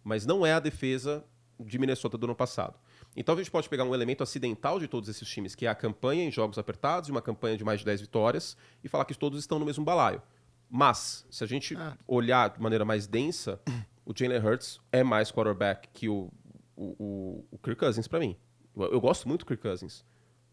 mas 0.03 0.25
não 0.25 0.45
é 0.45 0.53
a 0.53 0.59
defesa 0.59 1.23
de 1.59 1.77
Minnesota 1.77 2.17
do 2.17 2.25
ano 2.25 2.35
passado. 2.35 2.79
Então 3.15 3.35
a 3.35 3.37
gente 3.37 3.51
pode 3.51 3.67
pegar 3.69 3.83
um 3.83 3.93
elemento 3.93 4.23
acidental 4.23 4.79
de 4.79 4.87
todos 4.87 5.09
esses 5.09 5.27
times, 5.27 5.53
que 5.53 5.65
é 5.65 5.69
a 5.69 5.75
campanha 5.75 6.23
em 6.23 6.31
jogos 6.31 6.57
apertados 6.57 7.09
e 7.09 7.11
uma 7.11 7.21
campanha 7.21 7.57
de 7.57 7.63
mais 7.63 7.79
de 7.79 7.85
10 7.85 8.01
vitórias, 8.01 8.55
e 8.83 8.87
falar 8.87 9.05
que 9.05 9.13
todos 9.13 9.39
estão 9.39 9.59
no 9.59 9.65
mesmo 9.65 9.83
balaio. 9.83 10.21
Mas, 10.69 11.25
se 11.29 11.43
a 11.43 11.47
gente 11.47 11.75
Ah. 11.75 11.97
olhar 12.07 12.49
de 12.51 12.61
maneira 12.61 12.85
mais 12.85 13.05
densa, 13.05 13.59
o 14.05 14.13
Jalen 14.15 14.39
Hurts 14.39 14.79
é 14.91 15.03
mais 15.03 15.31
quarterback 15.31 15.89
que 15.93 16.07
o, 16.07 16.31
o, 16.75 17.45
o, 17.51 17.57
Kirk 17.57 17.77
Cousins 17.79 18.07
para 18.07 18.19
mim. 18.19 18.37
Eu, 18.75 18.93
eu 18.93 19.01
gosto 19.01 19.27
muito 19.27 19.41
do 19.41 19.45
Kirk 19.45 19.61
Cousins, 19.61 20.05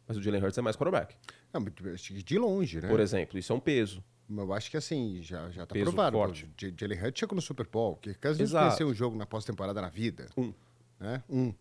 mas 0.07 0.17
o 0.17 0.23
Jalen 0.23 0.43
Hurts 0.43 0.59
é 0.59 0.63
mais 0.63 0.77
quarterback. 0.77 1.15
Mas 1.53 2.01
de 2.03 2.39
longe, 2.39 2.81
né? 2.81 2.89
Por 2.89 2.99
exemplo, 2.99 3.39
isso 3.39 3.53
é 3.53 3.57
um 3.57 3.61
peso. 3.61 4.03
Eu 4.31 4.53
acho 4.53 4.71
que 4.71 4.77
assim, 4.77 5.21
já, 5.23 5.49
já 5.51 5.65
tá 5.67 5.73
Peso 5.73 5.87
provado. 5.93 6.17
forte. 6.17 6.49
Jalen 6.79 6.99
Hurts 7.03 7.19
chegou 7.21 7.35
no 7.37 7.43
Super 7.43 7.67
Bowl. 7.67 7.97
Que 7.97 8.13
Cousins 8.15 8.51
Exato. 8.51 8.71
venceu 8.71 8.89
um 8.89 8.95
jogo 8.95 9.17
na 9.17 9.25
pós-temporada 9.27 9.81
na 9.81 9.89
vida. 9.89 10.27
Um 10.37 10.53
Né? 11.01 11.23
Um. 11.29 11.55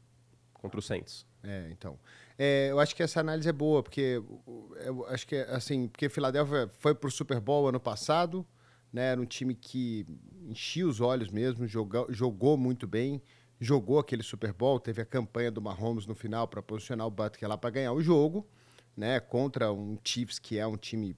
contra 0.53 0.79
o 0.79 0.81
Saints. 0.81 1.25
É, 1.43 1.69
então. 1.71 1.97
É, 2.37 2.69
eu 2.71 2.79
acho 2.79 2.95
que 2.95 3.01
essa 3.03 3.19
análise 3.19 3.47
é 3.47 3.53
boa, 3.53 3.81
porque 3.83 4.21
o- 4.45 4.75
eu 4.79 5.05
acho 5.07 5.25
que 5.27 5.35
assim, 5.35 5.87
porque 5.87 6.09
Filadélfia 6.09 6.67
foi 6.79 6.93
pro 6.95 7.09
Super 7.11 7.39
Bowl 7.39 7.67
ano 7.69 7.79
passado, 7.79 8.45
né? 8.91 9.11
Era 9.11 9.21
um 9.21 9.25
time 9.25 9.53
que 9.55 10.05
enchia 10.49 10.85
os 10.87 10.99
olhos 10.99 11.29
mesmo, 11.29 11.65
jogou, 11.67 12.07
jogou 12.11 12.57
muito 12.57 12.85
bem, 12.87 13.21
jogou 13.61 13.97
aquele 13.99 14.23
Super 14.23 14.51
Bowl, 14.51 14.79
teve 14.79 15.01
a 15.01 15.05
campanha 15.05 15.51
do 15.51 15.61
Mahomes 15.61 16.05
no 16.05 16.15
final 16.15 16.47
para 16.47 16.61
posicionar 16.61 17.05
o 17.07 17.11
Butker 17.11 17.47
lá 17.47 17.57
para 17.57 17.69
ganhar 17.69 17.93
o 17.93 18.01
jogo, 18.01 18.45
né? 18.95 19.19
Contra 19.19 19.71
um 19.71 19.97
Chiefs 20.03 20.37
que 20.39 20.57
é 20.57 20.65
um 20.67 20.75
time 20.77 21.15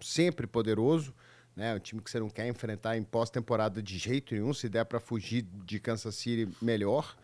sempre 0.00 0.46
poderoso, 0.46 1.14
né? 1.54 1.74
Um 1.74 1.78
time 1.78 2.00
que 2.02 2.10
você 2.10 2.20
não 2.20 2.30
quer 2.30 2.46
enfrentar 2.48 2.96
em 2.96 3.02
pós-temporada 3.02 3.82
de 3.82 3.98
jeito 3.98 4.34
nenhum, 4.34 4.52
se 4.52 4.68
der 4.68 4.84
para 4.84 5.00
fugir 5.00 5.42
de 5.64 5.78
Kansas 5.80 6.14
City 6.14 6.48
melhor 6.62 7.16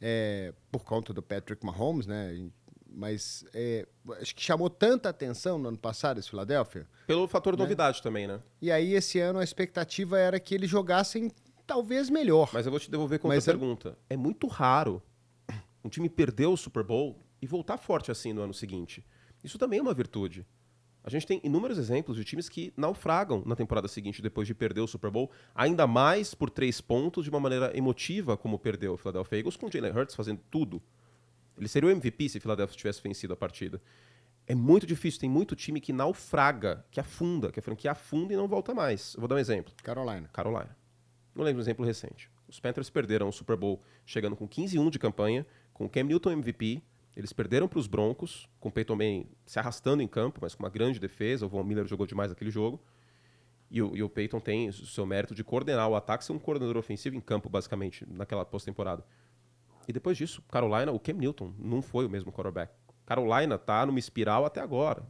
é, 0.00 0.52
por 0.70 0.84
conta 0.84 1.12
do 1.12 1.22
Patrick 1.22 1.64
Mahomes, 1.64 2.06
né? 2.06 2.48
Mas 2.96 3.44
é, 3.52 3.86
acho 4.20 4.34
que 4.34 4.42
chamou 4.42 4.70
tanta 4.70 5.08
atenção 5.08 5.58
no 5.58 5.68
ano 5.68 5.78
passado 5.78 6.20
esse 6.20 6.30
Philadelphia. 6.30 6.86
Pelo 7.06 7.26
fator 7.26 7.56
novidade 7.56 8.00
também, 8.00 8.26
né? 8.26 8.40
E 8.62 8.70
aí 8.70 8.94
esse 8.94 9.18
ano 9.18 9.40
a 9.40 9.44
expectativa 9.44 10.18
era 10.18 10.38
que 10.38 10.54
eles 10.54 10.70
jogassem 10.70 11.32
talvez 11.66 12.08
melhor. 12.08 12.50
Mas 12.52 12.66
eu 12.66 12.70
vou 12.70 12.78
te 12.78 12.90
devolver 12.90 13.18
com 13.18 13.28
Mas 13.28 13.38
outra 13.38 13.52
é- 13.52 13.56
pergunta. 13.58 13.98
É 14.08 14.16
muito 14.16 14.46
raro 14.46 15.02
um 15.82 15.88
time 15.88 16.08
perder 16.08 16.46
o 16.46 16.56
Super 16.56 16.84
Bowl 16.84 17.18
e 17.42 17.46
voltar 17.46 17.78
forte 17.78 18.10
assim 18.10 18.32
no 18.32 18.42
ano 18.42 18.54
seguinte. 18.54 19.04
Isso 19.42 19.58
também 19.58 19.78
é 19.78 19.82
uma 19.82 19.92
virtude. 19.94 20.46
A 21.04 21.10
gente 21.10 21.26
tem 21.26 21.38
inúmeros 21.44 21.76
exemplos 21.76 22.16
de 22.16 22.24
times 22.24 22.48
que 22.48 22.72
naufragam 22.74 23.42
na 23.44 23.54
temporada 23.54 23.86
seguinte 23.86 24.22
depois 24.22 24.48
de 24.48 24.54
perder 24.54 24.80
o 24.80 24.86
Super 24.86 25.10
Bowl, 25.10 25.30
ainda 25.54 25.86
mais 25.86 26.34
por 26.34 26.48
três 26.48 26.80
pontos 26.80 27.24
de 27.24 27.30
uma 27.30 27.38
maneira 27.38 27.76
emotiva, 27.76 28.38
como 28.38 28.58
perdeu 28.58 28.94
o 28.94 28.96
Philadelphia 28.96 29.38
Eagles, 29.38 29.56
com 29.56 29.66
o 29.66 29.70
Jalen 29.70 29.92
Hurts 29.92 30.14
fazendo 30.14 30.40
tudo. 30.50 30.82
Ele 31.58 31.68
seria 31.68 31.90
o 31.90 31.92
MVP 31.92 32.30
se 32.30 32.38
o 32.38 32.40
Philadelphia 32.40 32.74
tivesse 32.74 33.02
vencido 33.02 33.34
a 33.34 33.36
partida. 33.36 33.82
É 34.46 34.54
muito 34.54 34.86
difícil, 34.86 35.20
tem 35.20 35.28
muito 35.28 35.54
time 35.54 35.78
que 35.78 35.92
naufraga, 35.92 36.86
que 36.90 36.98
afunda, 36.98 37.52
que 37.52 37.60
a 37.60 37.62
franquia 37.62 37.92
afunda 37.92 38.32
e 38.32 38.36
não 38.36 38.48
volta 38.48 38.74
mais. 38.74 39.12
Eu 39.14 39.20
vou 39.20 39.28
dar 39.28 39.34
um 39.34 39.38
exemplo. 39.38 39.74
Carolina. 39.82 40.30
Carolina. 40.32 40.74
Não 41.34 41.44
lembro 41.44 41.58
um 41.60 41.62
exemplo 41.62 41.84
recente. 41.84 42.30
Os 42.48 42.58
Panthers 42.58 42.88
perderam 42.88 43.28
o 43.28 43.32
Super 43.32 43.56
Bowl 43.56 43.82
chegando 44.06 44.36
com 44.36 44.48
15-1 44.48 44.90
de 44.90 44.98
campanha, 44.98 45.46
com 45.72 45.84
o 45.84 45.88
Cam 45.88 46.04
Newton 46.04 46.30
MVP. 46.32 46.82
Eles 47.16 47.32
perderam 47.32 47.68
para 47.68 47.78
os 47.78 47.86
Broncos, 47.86 48.48
com 48.58 48.68
o 48.68 48.72
Peyton 48.72 48.96
Manning 48.96 49.28
se 49.46 49.58
arrastando 49.58 50.02
em 50.02 50.08
campo, 50.08 50.40
mas 50.42 50.54
com 50.54 50.62
uma 50.62 50.70
grande 50.70 50.98
defesa. 50.98 51.46
O 51.46 51.48
Von 51.48 51.62
Miller 51.62 51.86
jogou 51.86 52.06
demais 52.06 52.32
aquele 52.32 52.50
jogo. 52.50 52.82
E 53.70 53.80
o, 53.80 53.96
e 53.96 54.02
o 54.02 54.08
Peyton 54.08 54.40
tem 54.40 54.68
o 54.68 54.72
seu 54.72 55.06
mérito 55.06 55.34
de 55.34 55.44
coordenar 55.44 55.88
o 55.88 55.94
ataque, 55.94 56.24
ser 56.24 56.32
um 56.32 56.38
coordenador 56.38 56.76
ofensivo 56.76 57.16
em 57.16 57.20
campo, 57.20 57.48
basicamente, 57.48 58.04
naquela 58.08 58.44
pós-temporada. 58.44 59.04
E 59.86 59.92
depois 59.92 60.16
disso, 60.16 60.42
Carolina, 60.50 60.92
o 60.92 60.98
Cam 60.98 61.14
Newton 61.14 61.54
não 61.58 61.82
foi 61.82 62.06
o 62.06 62.10
mesmo 62.10 62.32
quarterback. 62.32 62.72
Carolina 63.06 63.58
tá 63.58 63.84
numa 63.86 63.98
espiral 63.98 64.44
até 64.44 64.60
agora. 64.60 65.06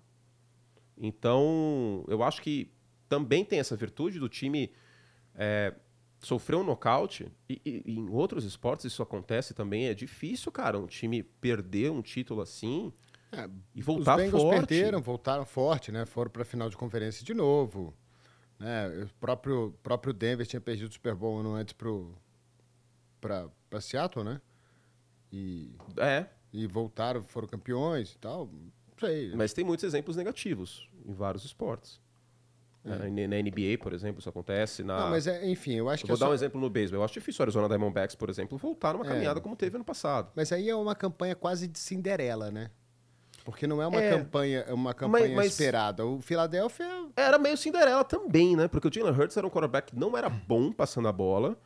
Então, 0.96 2.04
eu 2.08 2.22
acho 2.22 2.42
que 2.42 2.70
também 3.08 3.44
tem 3.44 3.58
essa 3.58 3.76
virtude 3.76 4.18
do 4.18 4.28
time 4.28 4.72
é, 5.34 5.74
sofrer 6.24 6.56
um 6.56 6.64
nocaute. 6.64 7.30
E, 7.48 7.60
e, 7.64 7.82
e, 7.84 7.98
em 7.98 8.08
outros 8.08 8.44
esportes 8.44 8.86
isso 8.86 9.02
acontece 9.02 9.54
também. 9.54 9.86
É 9.86 9.94
difícil, 9.94 10.50
cara, 10.50 10.78
um 10.78 10.86
time 10.86 11.22
perder 11.22 11.90
um 11.90 12.02
título 12.02 12.40
assim 12.40 12.92
é, 13.32 13.48
e 13.74 13.82
voltar 13.82 14.16
os 14.16 14.24
Bengals 14.24 14.42
forte. 14.42 14.66
perderam, 14.66 15.02
voltaram 15.02 15.44
forte, 15.44 15.92
né? 15.92 16.06
Foram 16.06 16.30
para 16.30 16.42
a 16.42 16.44
final 16.44 16.70
de 16.70 16.76
conferência 16.76 17.24
de 17.24 17.34
novo. 17.34 17.94
Né? 18.58 19.04
O 19.04 19.08
próprio, 19.20 19.74
próprio 19.82 20.12
Denver 20.12 20.46
tinha 20.46 20.60
perdido 20.60 20.88
o 20.88 20.92
Super 20.92 21.14
Bowl 21.14 21.38
ano 21.38 21.54
antes 21.54 21.74
para 23.20 23.80
Seattle, 23.80 24.24
né? 24.24 24.40
E, 25.32 25.74
é. 25.96 26.26
E 26.52 26.66
voltaram, 26.66 27.22
foram 27.22 27.48
campeões 27.48 28.12
e 28.12 28.18
tal. 28.18 28.46
Não 28.46 28.72
sei. 28.98 29.34
Mas 29.34 29.52
tem 29.52 29.64
muitos 29.64 29.84
exemplos 29.84 30.16
negativos 30.16 30.88
em 31.04 31.12
vários 31.12 31.44
esportes. 31.44 32.00
É. 32.84 33.26
Na 33.26 33.36
NBA, 33.38 33.78
por 33.80 33.94
exemplo, 33.94 34.20
isso 34.20 34.28
acontece. 34.28 34.84
Na... 34.84 35.04
Não, 35.04 35.10
mas 35.10 35.26
é, 35.26 35.48
enfim, 35.48 35.72
eu 35.74 35.88
acho 35.88 36.02
eu 36.02 36.06
que. 36.06 36.08
Vou 36.08 36.16
é 36.16 36.20
dar 36.20 36.26
só... 36.26 36.32
um 36.32 36.34
exemplo 36.34 36.60
no 36.60 36.68
beisebol. 36.68 37.00
Eu 37.00 37.04
acho 37.04 37.14
difícil 37.14 37.40
o 37.40 37.44
Arizona 37.44 37.68
Diamondbacks, 37.68 38.14
por 38.14 38.28
exemplo, 38.28 38.58
voltar 38.58 38.92
numa 38.92 39.06
é. 39.06 39.08
caminhada 39.08 39.40
como 39.40 39.56
teve 39.56 39.76
ano 39.76 39.84
passado. 39.84 40.30
Mas 40.36 40.52
aí 40.52 40.68
é 40.68 40.76
uma 40.76 40.94
campanha 40.94 41.34
quase 41.34 41.66
de 41.66 41.78
Cinderela, 41.78 42.50
né? 42.50 42.70
Porque 43.44 43.66
não 43.66 43.80
é 43.80 43.86
uma 43.86 44.00
é. 44.00 44.10
campanha, 44.10 44.64
é 44.66 44.72
uma 44.72 44.94
campanha 44.94 45.28
mas, 45.28 45.36
mas 45.36 45.46
esperada. 45.52 46.04
O 46.04 46.20
Philadelphia 46.20 46.86
era 47.16 47.38
meio 47.38 47.56
Cinderela 47.56 48.04
também, 48.04 48.56
né? 48.56 48.68
Porque 48.68 48.88
o 48.88 48.92
Jalen 48.92 49.12
Hurts 49.12 49.36
era 49.36 49.46
um 49.46 49.50
quarterback 49.50 49.92
que 49.92 49.98
não 49.98 50.16
era 50.16 50.28
bom 50.28 50.72
passando 50.72 51.08
a 51.08 51.12
bola. 51.12 51.56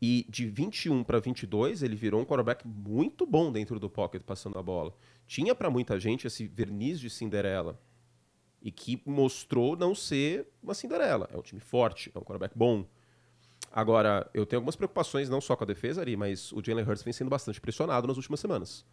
E 0.00 0.26
de 0.28 0.46
21 0.46 1.02
para 1.02 1.18
22, 1.18 1.82
ele 1.82 1.96
virou 1.96 2.20
um 2.20 2.24
quarterback 2.24 2.66
muito 2.66 3.24
bom 3.24 3.50
dentro 3.50 3.80
do 3.80 3.88
pocket 3.88 4.22
passando 4.22 4.58
a 4.58 4.62
bola. 4.62 4.92
Tinha 5.26 5.54
para 5.54 5.70
muita 5.70 5.98
gente 5.98 6.26
esse 6.26 6.46
verniz 6.46 7.00
de 7.00 7.08
Cinderela. 7.08 7.80
E 8.66 8.72
que 8.72 9.00
mostrou 9.06 9.76
não 9.76 9.94
ser 9.94 10.48
uma 10.60 10.74
Cinderela. 10.74 11.28
É 11.32 11.38
um 11.38 11.42
time 11.42 11.60
forte, 11.60 12.10
é 12.12 12.18
um 12.18 12.22
quarterback 12.22 12.58
bom. 12.58 12.84
Agora, 13.70 14.28
eu 14.34 14.44
tenho 14.44 14.58
algumas 14.58 14.74
preocupações, 14.74 15.28
não 15.28 15.40
só 15.40 15.54
com 15.54 15.62
a 15.62 15.66
defesa 15.66 16.02
ali, 16.02 16.16
mas 16.16 16.50
o 16.50 16.60
Jalen 16.60 16.84
Hurts 16.84 17.04
vem 17.04 17.12
sendo 17.12 17.30
bastante 17.30 17.60
pressionado 17.60 18.08
nas 18.08 18.16
últimas 18.16 18.40
semanas 18.40 18.84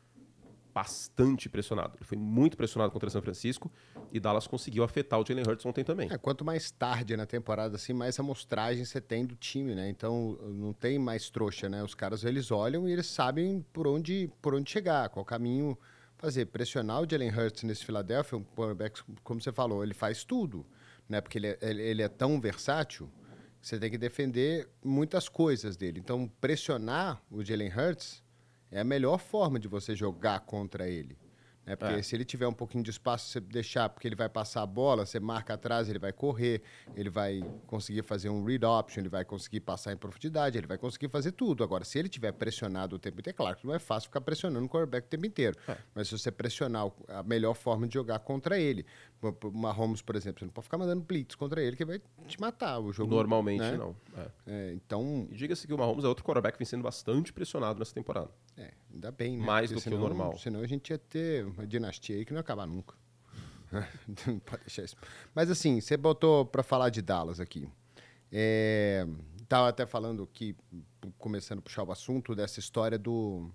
bastante 0.74 1.48
pressionado. 1.48 1.94
Ele 1.98 2.06
foi 2.06 2.18
muito 2.18 2.58
pressionado 2.58 2.92
contra 2.92 3.10
São 3.10 3.22
Francisco 3.22 3.72
e 4.12 4.20
Dallas 4.20 4.48
conseguiu 4.48 4.84
afetar 4.84 5.20
o 5.20 5.26
Jalen 5.26 5.46
Hurts 5.48 5.66
ontem 5.66 5.84
também. 5.84 6.10
É, 6.12 6.18
quanto 6.18 6.44
mais 6.44 6.72
tarde 6.72 7.16
na 7.16 7.26
temporada, 7.26 7.76
assim, 7.76 7.94
mais 7.94 8.20
amostragem 8.20 8.84
você 8.84 9.00
tem 9.00 9.26
do 9.26 9.36
time, 9.36 9.76
né? 9.76 9.88
Então 9.90 10.38
não 10.42 10.74
tem 10.74 10.98
mais 10.98 11.30
trouxa, 11.30 11.70
né? 11.70 11.84
Os 11.84 11.94
caras 11.94 12.24
eles 12.24 12.52
olham 12.52 12.88
e 12.90 12.92
eles 12.92 13.06
sabem 13.06 13.64
por 13.72 13.88
onde, 13.88 14.32
por 14.42 14.56
onde 14.56 14.70
chegar, 14.72 15.10
qual 15.10 15.24
caminho 15.24 15.78
fazer. 16.24 16.46
Pressionar 16.46 17.02
o 17.02 17.10
Jalen 17.10 17.30
Hurts 17.30 17.64
nesse 17.64 17.86
Philadelphia, 17.86 18.38
um 18.38 18.44
quarterback, 18.44 19.02
como 19.24 19.42
você 19.42 19.52
falou, 19.52 19.84
ele 19.84 19.94
faz 19.94 20.24
tudo, 20.24 20.66
né? 21.08 21.20
Porque 21.20 21.38
ele 21.38 21.48
é, 21.48 21.58
ele 21.62 22.02
é 22.02 22.08
tão 22.08 22.40
versátil 22.40 23.10
você 23.64 23.80
tem 23.80 23.90
que 23.90 23.98
defender 23.98 24.68
muitas 24.84 25.30
coisas 25.30 25.78
dele. 25.78 25.98
Então, 25.98 26.30
pressionar 26.42 27.24
o 27.32 27.42
Jalen 27.42 27.72
Hurts 27.72 28.22
é 28.70 28.82
a 28.82 28.84
melhor 28.84 29.18
forma 29.18 29.58
de 29.58 29.70
você 29.70 29.96
jogar 29.96 30.42
contra 30.42 30.90
ele. 30.90 31.18
Né? 31.66 31.76
Porque 31.76 31.96
é. 31.96 32.02
se 32.02 32.16
ele 32.16 32.26
tiver 32.26 32.48
um 32.48 32.54
pouquinho 32.54 32.84
de 32.84 32.90
espaço, 32.90 33.30
você 33.30 33.40
deixar, 33.40 33.90
porque 33.90 34.08
ele 34.08 34.16
vai 34.16 34.30
passar 34.30 34.62
a 34.62 34.66
bola, 34.66 35.06
você 35.06 35.20
marca 35.20 35.54
atrás, 35.54 35.90
ele 35.90 36.00
vai 36.00 36.12
correr, 36.12 36.62
ele 36.96 37.10
vai 37.10 37.42
conseguir 37.68 38.04
fazer 38.04 38.30
um 38.30 38.44
read 38.44 38.66
option, 38.66 39.02
ele 39.02 39.10
vai 39.10 39.24
conseguir 39.24 39.62
passar 39.62 39.94
em 39.94 39.98
profundidade, 39.98 40.58
ele 40.58 40.68
vai 40.68 40.78
conseguir 40.78 41.10
fazer 41.10 41.32
tudo. 41.32 41.64
Agora, 41.64 41.86
se 41.86 41.98
ele 41.98 42.10
tiver 42.10 42.32
pressionado 42.34 42.96
o 42.96 43.00
tempo 43.00 43.20
inteiro, 43.20 43.36
é 43.36 43.38
claro 43.38 43.56
que 43.56 43.66
não 43.66 43.74
é 43.74 43.80
fácil 43.80 44.10
ficar 44.10 44.22
pressionando 44.22 44.66
o 44.66 44.70
quarterback 44.70 45.06
o 45.06 45.10
tempo 45.10 45.26
inteiro. 45.26 45.58
É. 45.68 45.78
Mas 45.96 46.08
se 46.08 46.18
você 46.18 46.32
pressionar 46.32 46.92
a 47.08 47.24
melhor 47.24 47.54
forma 47.54 47.88
de 47.88 47.94
jogar 47.94 48.20
contra 48.20 48.60
ele, 48.60 48.86
o 49.22 49.52
Mahomes, 49.52 50.02
por 50.02 50.16
exemplo, 50.16 50.40
você 50.40 50.46
não 50.46 50.52
pode 50.52 50.66
ficar 50.66 50.78
mandando 50.78 51.02
blitz 51.02 51.36
contra 51.36 51.62
ele 51.62 51.76
que 51.76 51.86
vai 51.86 52.02
te 52.28 52.40
matar 52.40 52.80
o 52.80 52.92
jogo. 52.92 53.16
Normalmente 53.16 53.62
né? 53.62 53.78
não. 53.78 53.96
É. 54.18 54.28
É, 54.46 54.74
então. 54.74 55.28
Diga-se 55.32 55.66
que 55.66 55.74
o 55.74 55.78
Mahomes 55.78 56.04
é 56.04 56.08
outro 56.08 56.24
quarterback 56.24 56.54
que 56.54 56.60
vem 56.60 56.66
sendo 56.66 56.84
bastante 56.84 57.32
pressionado 57.32 57.80
nessa 57.80 57.94
temporada. 57.94 58.30
É, 58.58 58.72
ainda 58.94 59.12
bem, 59.12 59.38
né? 59.38 59.46
Mais 59.46 59.70
Porque 59.70 59.76
do 59.76 59.84
senão, 59.84 59.98
que 59.98 60.04
o 60.04 60.08
normal. 60.08 60.38
Senão 60.38 60.62
a 60.62 60.68
gente 60.68 60.90
ia 60.90 60.98
ter 60.98 61.46
uma 61.46 61.66
dinastia 61.66 62.18
aí 62.18 62.26
que 62.26 62.32
não 62.32 62.38
ia 62.38 62.42
acabar 62.42 62.66
nunca. 62.66 62.96
não 64.28 64.40
pode 64.40 64.64
deixar 64.64 64.84
isso. 64.84 64.96
Mas 65.34 65.50
assim, 65.50 65.82
você 65.82 65.98
botou 65.98 66.46
para 66.46 66.64
falar 66.64 66.90
de 66.90 67.02
Dallas 67.02 67.40
aqui. 67.40 67.68
É, 68.32 69.08
tava 69.48 69.70
até 69.70 69.86
falando 69.86 70.28
que, 70.28 70.56
começando 71.18 71.60
a 71.60 71.62
puxar 71.62 71.84
o 71.84 71.92
assunto 71.92 72.36
dessa 72.36 72.60
história 72.60 72.98
do 72.98 73.52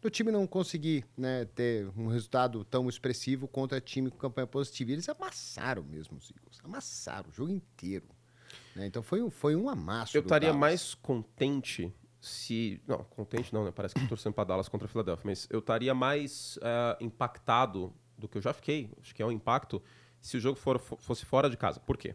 do 0.00 0.10
time 0.10 0.30
não 0.30 0.46
conseguir 0.46 1.02
né, 1.16 1.46
ter 1.46 1.88
um 1.96 2.08
resultado 2.08 2.62
tão 2.62 2.90
expressivo 2.90 3.48
contra 3.48 3.80
time 3.80 4.10
com 4.10 4.18
campanha 4.18 4.46
positiva. 4.46 4.90
E 4.90 4.92
eles 4.92 5.08
amassaram 5.08 5.82
mesmo 5.82 6.18
os 6.18 6.30
Eagles, 6.30 6.60
amassaram 6.62 7.30
o 7.30 7.32
jogo 7.32 7.50
inteiro. 7.50 8.04
Né? 8.76 8.86
Então 8.86 9.02
foi 9.02 9.28
foi 9.30 9.56
um 9.56 9.66
amasso. 9.66 10.14
Eu 10.14 10.20
estaria 10.20 10.52
mais 10.52 10.92
contente 10.94 11.90
se. 12.24 12.80
Não, 12.86 12.98
contente 13.04 13.52
não, 13.52 13.64
né? 13.64 13.72
Parece 13.74 13.94
que 13.94 14.00
estou 14.00 14.16
torcendo 14.16 14.34
para 14.34 14.44
Dallas 14.44 14.68
contra 14.68 14.86
a 14.86 14.88
Philadelphia, 14.88 15.22
mas 15.24 15.46
eu 15.50 15.58
estaria 15.58 15.94
mais 15.94 16.56
uh, 16.58 17.02
impactado 17.04 17.92
do 18.16 18.28
que 18.28 18.38
eu 18.38 18.42
já 18.42 18.52
fiquei. 18.52 18.90
Acho 19.00 19.14
que 19.14 19.22
é 19.22 19.26
um 19.26 19.32
impacto 19.32 19.82
se 20.20 20.36
o 20.36 20.40
jogo 20.40 20.58
for, 20.58 20.78
fosse 20.78 21.26
fora 21.26 21.50
de 21.50 21.56
casa. 21.56 21.80
Por 21.80 21.98
quê? 21.98 22.14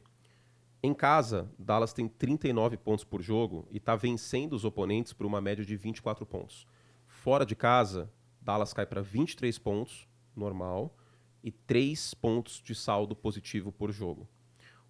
Em 0.82 0.94
casa, 0.94 1.52
Dallas 1.60 1.94
tem 1.94 2.08
39 2.08 2.78
pontos 2.78 3.04
por 3.04 3.22
jogo 3.22 3.68
e 3.70 3.78
está 3.78 3.96
vencendo 3.96 4.54
os 4.54 4.64
oponentes 4.64 5.12
por 5.14 5.26
uma 5.26 5.42
média 5.42 5.64
de 5.64 5.76
24 5.76 6.26
pontos. 6.26 6.66
Fora 7.06 7.46
de 7.46 7.56
casa, 7.56 8.10
Dallas 8.42 8.74
cai 8.74 8.86
para 8.86 9.02
23 9.02 9.60
pontos, 9.60 10.08
normal, 10.34 10.96
e 11.44 11.52
3 11.52 12.14
pontos 12.14 12.62
de 12.64 12.74
saldo 12.74 13.16
positivo 13.16 13.72
por 13.72 13.92
jogo. 13.92 14.28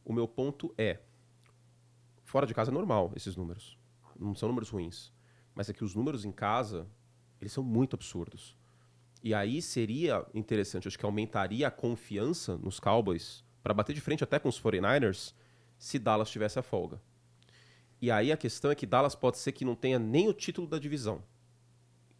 O 0.05 0.13
meu 0.13 0.27
ponto 0.27 0.73
é: 0.77 0.99
fora 2.23 2.45
de 2.45 2.53
casa 2.53 2.69
é 2.69 2.73
normal 2.73 3.11
esses 3.15 3.35
números. 3.35 3.78
Não 4.19 4.35
são 4.35 4.49
números 4.49 4.69
ruins. 4.69 5.11
Mas 5.55 5.69
é 5.69 5.73
que 5.73 5.83
os 5.83 5.95
números 5.95 6.25
em 6.25 6.31
casa, 6.31 6.87
eles 7.39 7.53
são 7.53 7.63
muito 7.63 7.95
absurdos. 7.95 8.57
E 9.23 9.33
aí 9.33 9.61
seria 9.61 10.25
interessante, 10.33 10.87
acho 10.87 10.97
que 10.97 11.05
aumentaria 11.05 11.67
a 11.67 11.71
confiança 11.71 12.57
nos 12.57 12.79
Cowboys 12.79 13.43
para 13.61 13.73
bater 13.73 13.93
de 13.93 14.01
frente 14.01 14.23
até 14.23 14.39
com 14.39 14.47
os 14.47 14.61
49ers 14.61 15.33
se 15.77 15.99
Dallas 15.99 16.29
tivesse 16.29 16.59
a 16.59 16.61
folga. 16.61 17.01
E 18.01 18.09
aí 18.09 18.31
a 18.31 18.37
questão 18.37 18.71
é 18.71 18.75
que 18.75 18.85
Dallas 18.85 19.15
pode 19.15 19.37
ser 19.37 19.51
que 19.51 19.65
não 19.65 19.75
tenha 19.75 19.99
nem 19.99 20.29
o 20.29 20.33
título 20.33 20.67
da 20.67 20.79
divisão. 20.79 21.21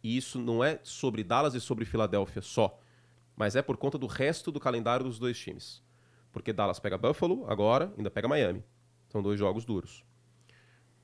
E 0.02 0.16
isso 0.16 0.38
não 0.38 0.62
é 0.62 0.78
sobre 0.82 1.24
Dallas 1.24 1.54
e 1.54 1.60
sobre 1.60 1.84
Filadélfia 1.84 2.42
só, 2.42 2.78
mas 3.36 3.56
é 3.56 3.62
por 3.62 3.76
conta 3.76 3.96
do 3.96 4.06
resto 4.06 4.50
do 4.52 4.60
calendário 4.60 5.04
dos 5.04 5.18
dois 5.18 5.38
times. 5.38 5.82
Porque 6.32 6.52
Dallas 6.52 6.78
pega 6.78 6.98
Buffalo 6.98 7.46
agora, 7.48 7.92
ainda 7.96 8.10
pega 8.10 8.28
Miami. 8.28 8.62
São 9.08 9.22
dois 9.22 9.38
jogos 9.38 9.64
duros. 9.64 10.04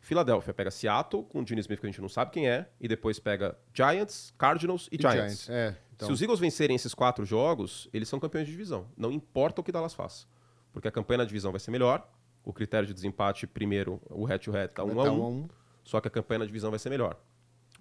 Filadélfia 0.07 0.55
pega 0.55 0.71
Seattle 0.71 1.25
com 1.25 1.41
o 1.41 1.47
Gene 1.47 1.61
Smith 1.61 1.81
que 1.81 1.87
a 1.87 1.91
gente 1.91 2.01
não 2.01 2.09
sabe 2.09 2.31
quem 2.31 2.49
é, 2.49 2.69
e 2.81 2.87
depois 2.87 3.19
pega 3.19 3.59
Giants, 3.75 4.33
Cardinals 4.39 4.89
e, 4.93 4.95
e 4.95 4.99
Giants. 5.01 5.17
Giants. 5.17 5.51
É, 5.51 5.77
então... 5.97 6.07
Se 6.07 6.15
os 6.15 6.23
Eagles 6.23 6.39
vencerem 6.39 6.77
esses 6.77 6.95
quatro 6.95 7.25
jogos, 7.25 7.89
eles 7.93 8.09
são 8.09 8.21
campeões 8.21 8.47
de 8.47 8.53
divisão. 8.53 8.87
Não 8.97 9.11
importa 9.11 9.61
o 9.61 9.65
que 9.65 9.73
Dallas 9.73 9.95
faça. 9.95 10.25
Porque 10.73 10.87
a 10.87 10.93
campanha 10.93 11.19
na 11.19 11.25
divisão 11.25 11.51
vai 11.51 11.59
ser 11.59 11.73
melhor, 11.73 12.09
o 12.45 12.53
critério 12.53 12.87
de 12.87 12.95
desempate 12.95 13.49
primeiro, 13.49 14.01
o 14.09 14.25
head-to-head 14.25 14.71
está 14.71 14.85
1 14.85 14.95
um 14.95 15.01
a 15.01 15.11
1 15.11 15.13
um, 15.13 15.27
um. 15.27 15.49
só 15.83 16.01
que 16.01 16.07
a 16.07 16.11
campanha 16.11 16.39
na 16.39 16.47
divisão 16.47 16.71
vai 16.71 16.79
ser 16.79 16.89
melhor. 16.89 17.19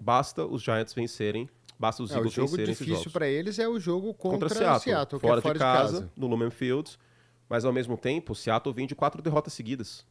Basta 0.01 0.43
os 0.47 0.63
Giants 0.63 0.95
vencerem, 0.95 1.47
basta 1.77 2.01
os 2.01 2.09
é, 2.09 2.15
Eagles 2.15 2.33
vencerem 2.33 2.63
O 2.63 2.65
jogo 2.65 2.85
difícil 2.85 3.11
para 3.11 3.27
eles 3.27 3.59
é 3.59 3.67
o 3.67 3.79
jogo 3.79 4.15
contra, 4.15 4.49
contra 4.49 4.57
Seattle, 4.57 4.81
Seattle 4.81 5.21
fora, 5.21 5.37
é 5.37 5.41
fora 5.43 5.53
de, 5.53 5.59
casa, 5.59 5.93
de, 5.93 5.99
casa, 5.99 6.11
no 6.17 6.25
Lumen 6.25 6.49
Fields. 6.49 6.97
Mas 7.47 7.63
ao 7.63 7.71
mesmo 7.71 7.95
tempo, 7.95 8.33
Seattle 8.33 8.73
vem 8.73 8.87
de 8.87 8.95
quatro 8.95 9.21
derrotas 9.21 9.53
seguidas. 9.53 10.03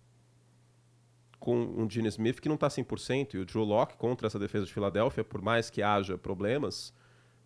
Com 1.44 1.56
um 1.58 1.90
Gene 1.90 2.08
Smith 2.08 2.40
que 2.40 2.48
não 2.48 2.54
está 2.54 2.68
100% 2.68 3.34
e 3.34 3.38
o 3.38 3.44
Drew 3.44 3.64
Locke 3.64 3.98
contra 3.98 4.26
essa 4.26 4.38
defesa 4.38 4.64
de 4.64 4.72
Filadélfia, 4.72 5.22
por 5.22 5.42
mais 5.42 5.68
que 5.68 5.82
haja 5.82 6.16
problemas, 6.16 6.94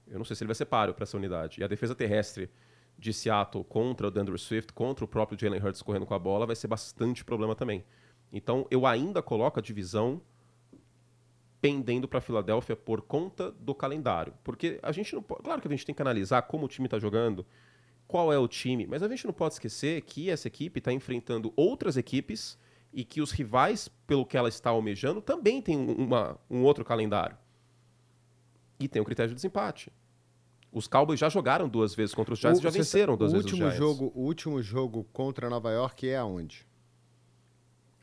eu 0.07 0.19
não 0.19 0.25
sei 0.25 0.37
se 0.37 0.45
ele 0.45 0.47
vai 0.47 0.55
ser 0.55 0.67
páreo 0.67 0.95
para 0.95 1.02
essa 1.02 1.17
unidade. 1.17 1.61
E 1.61 1.64
a 1.64 1.67
defesa 1.67 1.97
terrestre 1.97 2.49
de 2.97 3.12
Seattle 3.12 3.64
contra 3.64 4.07
o 4.07 4.11
Dandre 4.11 4.38
Swift, 4.38 4.73
contra 4.73 5.05
o 5.05 5.09
próprio 5.09 5.37
Jalen 5.37 5.61
Hurts 5.61 5.83
correndo 5.83 6.07
com 6.07 6.14
a 6.14 6.19
bola, 6.19 6.47
vai 6.47 6.55
ser 6.55 6.69
bastante 6.69 7.25
problema 7.25 7.57
também. 7.57 7.85
Então 8.33 8.69
eu 8.71 8.87
ainda 8.87 9.21
coloco 9.21 9.59
a 9.59 9.62
divisão 9.62 10.23
pendendo 11.61 12.07
para 12.07 12.19
a 12.19 12.23
Filadélfia 12.23 12.76
por 12.76 13.02
conta 13.02 13.50
do 13.50 13.75
calendário. 13.75 14.33
Porque 14.45 14.78
a 14.81 14.93
gente 14.93 15.12
não 15.12 15.23
pode. 15.25 15.43
Claro 15.43 15.61
que 15.61 15.67
a 15.67 15.71
gente 15.73 15.85
tem 15.85 15.95
que 15.95 16.02
analisar 16.02 16.43
como 16.43 16.67
o 16.67 16.69
time 16.69 16.87
está 16.87 17.00
jogando, 17.00 17.45
qual 18.07 18.33
é 18.33 18.38
o 18.38 18.47
time, 18.47 18.87
mas 18.87 19.02
a 19.02 19.09
gente 19.09 19.26
não 19.26 19.35
pode 19.35 19.55
esquecer 19.55 20.02
que 20.02 20.31
essa 20.31 20.47
equipe 20.47 20.78
está 20.78 20.93
enfrentando 20.93 21.52
outras 21.57 21.97
equipes 21.97 22.57
e 22.99 23.05
que 23.05 23.21
os 23.21 23.31
rivais, 23.31 23.87
pelo 24.09 24.26
que 24.26 24.37
ela 24.37 24.49
está 24.49 24.71
almejando, 24.71 25.23
também 25.23 25.62
têm 25.62 25.78
uma, 25.78 26.37
um 26.50 26.64
outro 26.64 26.85
calendário. 26.85 27.38
E 28.81 28.88
tem 28.88 29.00
o 29.00 29.05
critério 29.05 29.28
de 29.28 29.37
desempate. 29.37 29.93
Os 30.73 30.88
Cowboys 30.88 31.21
já 31.21 31.28
jogaram 31.28 31.69
duas 31.69 31.95
vezes 31.95 32.12
contra 32.12 32.35
os 32.35 32.40
Giants 32.40 32.59
e 32.59 32.62
já 32.64 32.71
venceram 32.71 33.17
duas 33.17 33.31
vezes 33.31 33.45
último 33.45 33.69
os 33.69 33.73
Giants. 33.73 33.78
jogo, 33.78 34.12
O 34.17 34.23
último 34.23 34.61
jogo 34.61 35.05
contra 35.12 35.49
Nova 35.49 35.71
York 35.71 36.09
é 36.09 36.17
aonde? 36.17 36.67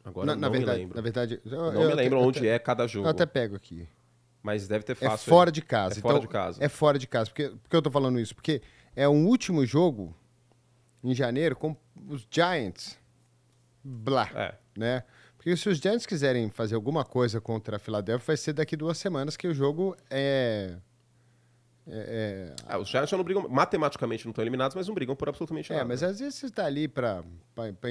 Agora 0.02 0.28
na, 0.28 0.34
não 0.36 0.42
na 0.44 0.50
verdade, 0.50 0.78
me 0.78 0.84
lembro. 0.84 0.96
Na 0.96 1.02
verdade, 1.02 1.42
eu, 1.44 1.52
não 1.52 1.82
eu 1.82 1.90
me 1.90 1.96
lembro 1.96 2.18
até, 2.20 2.28
onde 2.28 2.40
até, 2.40 2.48
é 2.48 2.60
cada 2.60 2.88
jogo. 2.88 3.06
Eu 3.06 3.12
até 3.12 3.26
pego 3.26 3.54
aqui. 3.54 3.86
Mas 4.42 4.66
deve 4.66 4.86
ter 4.86 4.94
É 4.94 5.10
fácil. 5.10 5.30
fora 5.30 5.50
aí. 5.50 5.54
de 5.54 5.62
casa. 5.62 6.00
É 6.00 6.02
fora 6.02 6.14
então, 6.14 6.26
de 6.26 6.32
casa. 6.32 6.64
É 6.64 6.70
fora 6.70 6.98
de 6.98 7.08
casa. 7.08 7.30
Porque, 7.30 7.50
por 7.50 7.70
que 7.70 7.76
eu 7.76 7.82
tô 7.82 7.92
falando 7.92 8.18
isso? 8.18 8.34
Porque 8.34 8.62
é 8.96 9.10
um 9.10 9.26
último 9.28 9.66
jogo 9.66 10.16
em 11.04 11.14
janeiro 11.14 11.54
com 11.54 11.76
os 12.08 12.26
Giants. 12.32 12.98
Blá. 13.84 14.30
É. 14.34 14.65
Né? 14.78 15.04
Porque 15.38 15.56
se 15.56 15.70
os 15.70 15.78
Giants 15.78 16.06
quiserem 16.06 16.50
fazer 16.50 16.76
alguma 16.76 17.06
coisa 17.06 17.40
contra 17.40 17.78
a 17.78 17.80
Philadelphia, 17.80 18.26
vai 18.26 18.38
ser 18.38 18.54
daqui 18.54 18.76
duas 18.76 18.98
semanas 18.98 19.38
que 19.38 19.48
o 19.48 19.54
jogo 19.54 19.96
é. 20.10 20.78
É, 21.88 22.54
é, 22.58 22.64
Ah, 22.68 22.80
os 22.80 22.90
Giants 22.90 23.12
já 23.12 23.16
não 23.16 23.24
brigam, 23.24 23.48
matematicamente 23.48 24.26
não 24.26 24.32
estão 24.32 24.44
eliminados, 24.44 24.74
mas 24.76 24.88
não 24.88 24.96
brigam 24.96 25.16
por 25.16 25.30
absolutamente 25.30 25.72
é, 25.72 25.76
nada. 25.76 25.88
mas 25.88 26.02
às 26.02 26.20
vezes 26.20 26.34
você 26.34 26.48
está 26.48 26.66
ali 26.66 26.88
para 26.88 27.24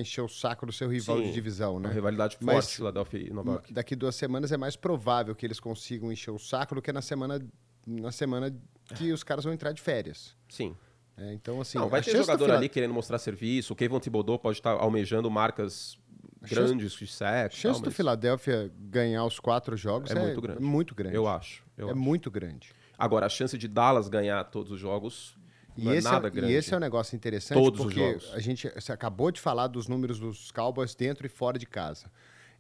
encher 0.01 0.21
o 0.21 0.29
saco 0.29 0.67
do 0.67 0.73
seu 0.73 0.89
rival 0.89 1.19
Sim, 1.19 1.23
de 1.27 1.33
divisão, 1.33 1.79
né? 1.79 1.89
Uma 1.89 1.95
rivalidade 1.95 2.37
Mas- 2.41 2.55
forte, 2.65 2.77
Philadelphia 2.77 3.19
e 3.21 3.31
Nova 3.31 3.53
York. 3.53 3.73
Daqui 3.73 3.95
duas 3.95 4.17
semanas 4.17 4.51
é 4.51 4.57
mais 4.57 4.75
provável 4.75 5.33
que 5.35 5.47
eles 5.47 5.61
consigam 5.61 6.11
encher 6.11 6.33
o 6.33 6.39
saco 6.41 6.75
do 6.75 6.83
que 6.83 6.93
na 6.93 7.01
semana, 7.03 7.41
na 7.87 8.11
semana 8.11 8.53
que 8.97 9.13
os 9.13 9.23
caras 9.23 9.45
vão 9.45 9.53
entrar 9.55 9.71
de 9.71 9.81
férias. 9.81 10.37
Sim. 10.49 10.75
É, 11.17 11.33
então, 11.33 11.61
assim, 11.61 11.79
não, 11.79 11.89
vai 11.89 12.03
ter 12.03 12.17
jogador 12.17 12.51
ali 12.51 12.69
querendo 12.69 12.93
mostrar 12.93 13.19
serviço. 13.19 13.75
O 13.75 13.77
Kevin 13.77 14.01
Thibodeau 14.01 14.37
pode 14.37 14.59
estar 14.59 14.73
almejando 14.73 15.31
marcas 15.31 15.97
A 16.45 16.49
chance- 16.49 16.61
grandes 16.75 16.93
de 16.93 17.05
A 17.05 17.51
chance 17.51 17.63
tal, 17.63 17.81
do 17.83 17.87
mas 17.87 17.97
Philadelphia 17.97 18.71
ganhar 18.79 19.25
os 19.25 19.39
quatro 19.41 19.77
jogos 19.77 20.11
É 20.11 20.15
é, 20.19 20.21
muito 20.21 20.41
grande. 20.41 20.63
muito 20.63 20.95
grande. 20.95 21.17
Eu 21.17 21.27
acho. 21.27 21.65
eu 21.77 21.89
é 21.89 21.91
acho. 21.93 22.01
muito 22.01 22.31
grande. 22.31 22.71
Agora, 22.99 23.27
a 23.27 23.29
chance 23.29 23.57
de 23.59 23.67
Dallas 23.69 24.09
ganhar 24.09 24.43
todos 24.45 24.71
os 24.73 24.79
jogos 24.81 25.37
E 25.77 25.85
não 25.85 25.93
esse, 25.95 26.07
é 26.07 26.11
nada 26.11 26.29
é, 26.29 26.31
grande. 26.31 26.53
e 26.53 26.57
esse 26.57 26.73
é 26.73 26.77
um 26.77 26.81
negócio 26.81 27.17
interessante 27.17 27.59
Todos 27.61 27.81
os 27.81 27.87
porque 27.87 28.19
a 28.33 28.39
gente 28.39 28.69
você 28.75 28.93
acabou 28.93 29.31
de 29.33 29.41
falar 29.41 29.67
dos 29.67 29.89
números 29.89 30.19
dos 30.21 30.51
Cowboys 30.53 30.95
dentro 30.95 31.27
e 31.27 31.29
fora 31.29 31.59
de 31.59 31.67
casa. 31.67 32.11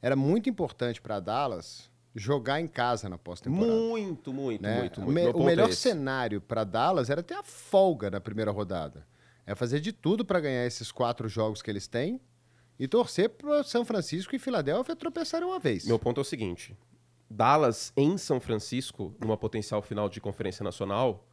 Era 0.03 0.17
muito 0.17 0.51
importante 0.51 1.01
para 1.01 1.21
Dallas 1.21 1.89
jogar 2.17 2.61
em 2.61 2.67
casa 2.69 3.09
na 3.09 3.17
pós-temporada. 3.19 3.73
Muito, 3.73 4.33
muito, 4.33 4.63
né? 4.63 4.81
muito, 4.81 5.01
O 5.01 5.05
muito. 5.05 5.15
me- 5.15 5.29
o 5.29 5.33
ponto 5.33 5.45
melhor 5.47 5.69
é 5.69 5.73
cenário 5.73 6.41
para 6.41 6.63
Dallas 6.65 7.11
era 7.11 7.23
ter 7.23 7.35
a 7.35 7.43
folga 7.43 8.11
na 8.11 8.21
primeira 8.21 8.51
rodada. 8.51 9.07
É 9.47 9.55
fazer 9.55 9.79
de 9.81 9.93
tudo 9.93 10.25
para 10.25 10.41
ganhar 10.41 10.65
esses 10.67 10.91
quatro 10.93 11.29
jogos 11.29 11.61
que 11.63 11.71
eles 11.71 11.87
têm 11.87 12.21
e 12.79 12.89
torcer 12.89 13.29
para 13.31 13.63
São 13.63 13.85
Francisco 13.85 14.35
e 14.35 14.39
Filadélfia 14.39 14.97
tropeçarem 14.97 15.47
uma 15.47 15.59
vez. 15.59 15.85
Meu 15.87 15.99
ponto 15.99 16.21
é 16.21 16.23
o 16.23 16.25
seguinte: 16.25 16.77
Dallas 17.31 17.93
em 17.97 18.17
São 18.19 18.41
Francisco, 18.41 19.15
numa 19.21 19.37
potencial 19.37 19.81
final 19.83 20.09
de 20.09 20.21
conferência 20.21 20.63
nacional, 20.65 21.27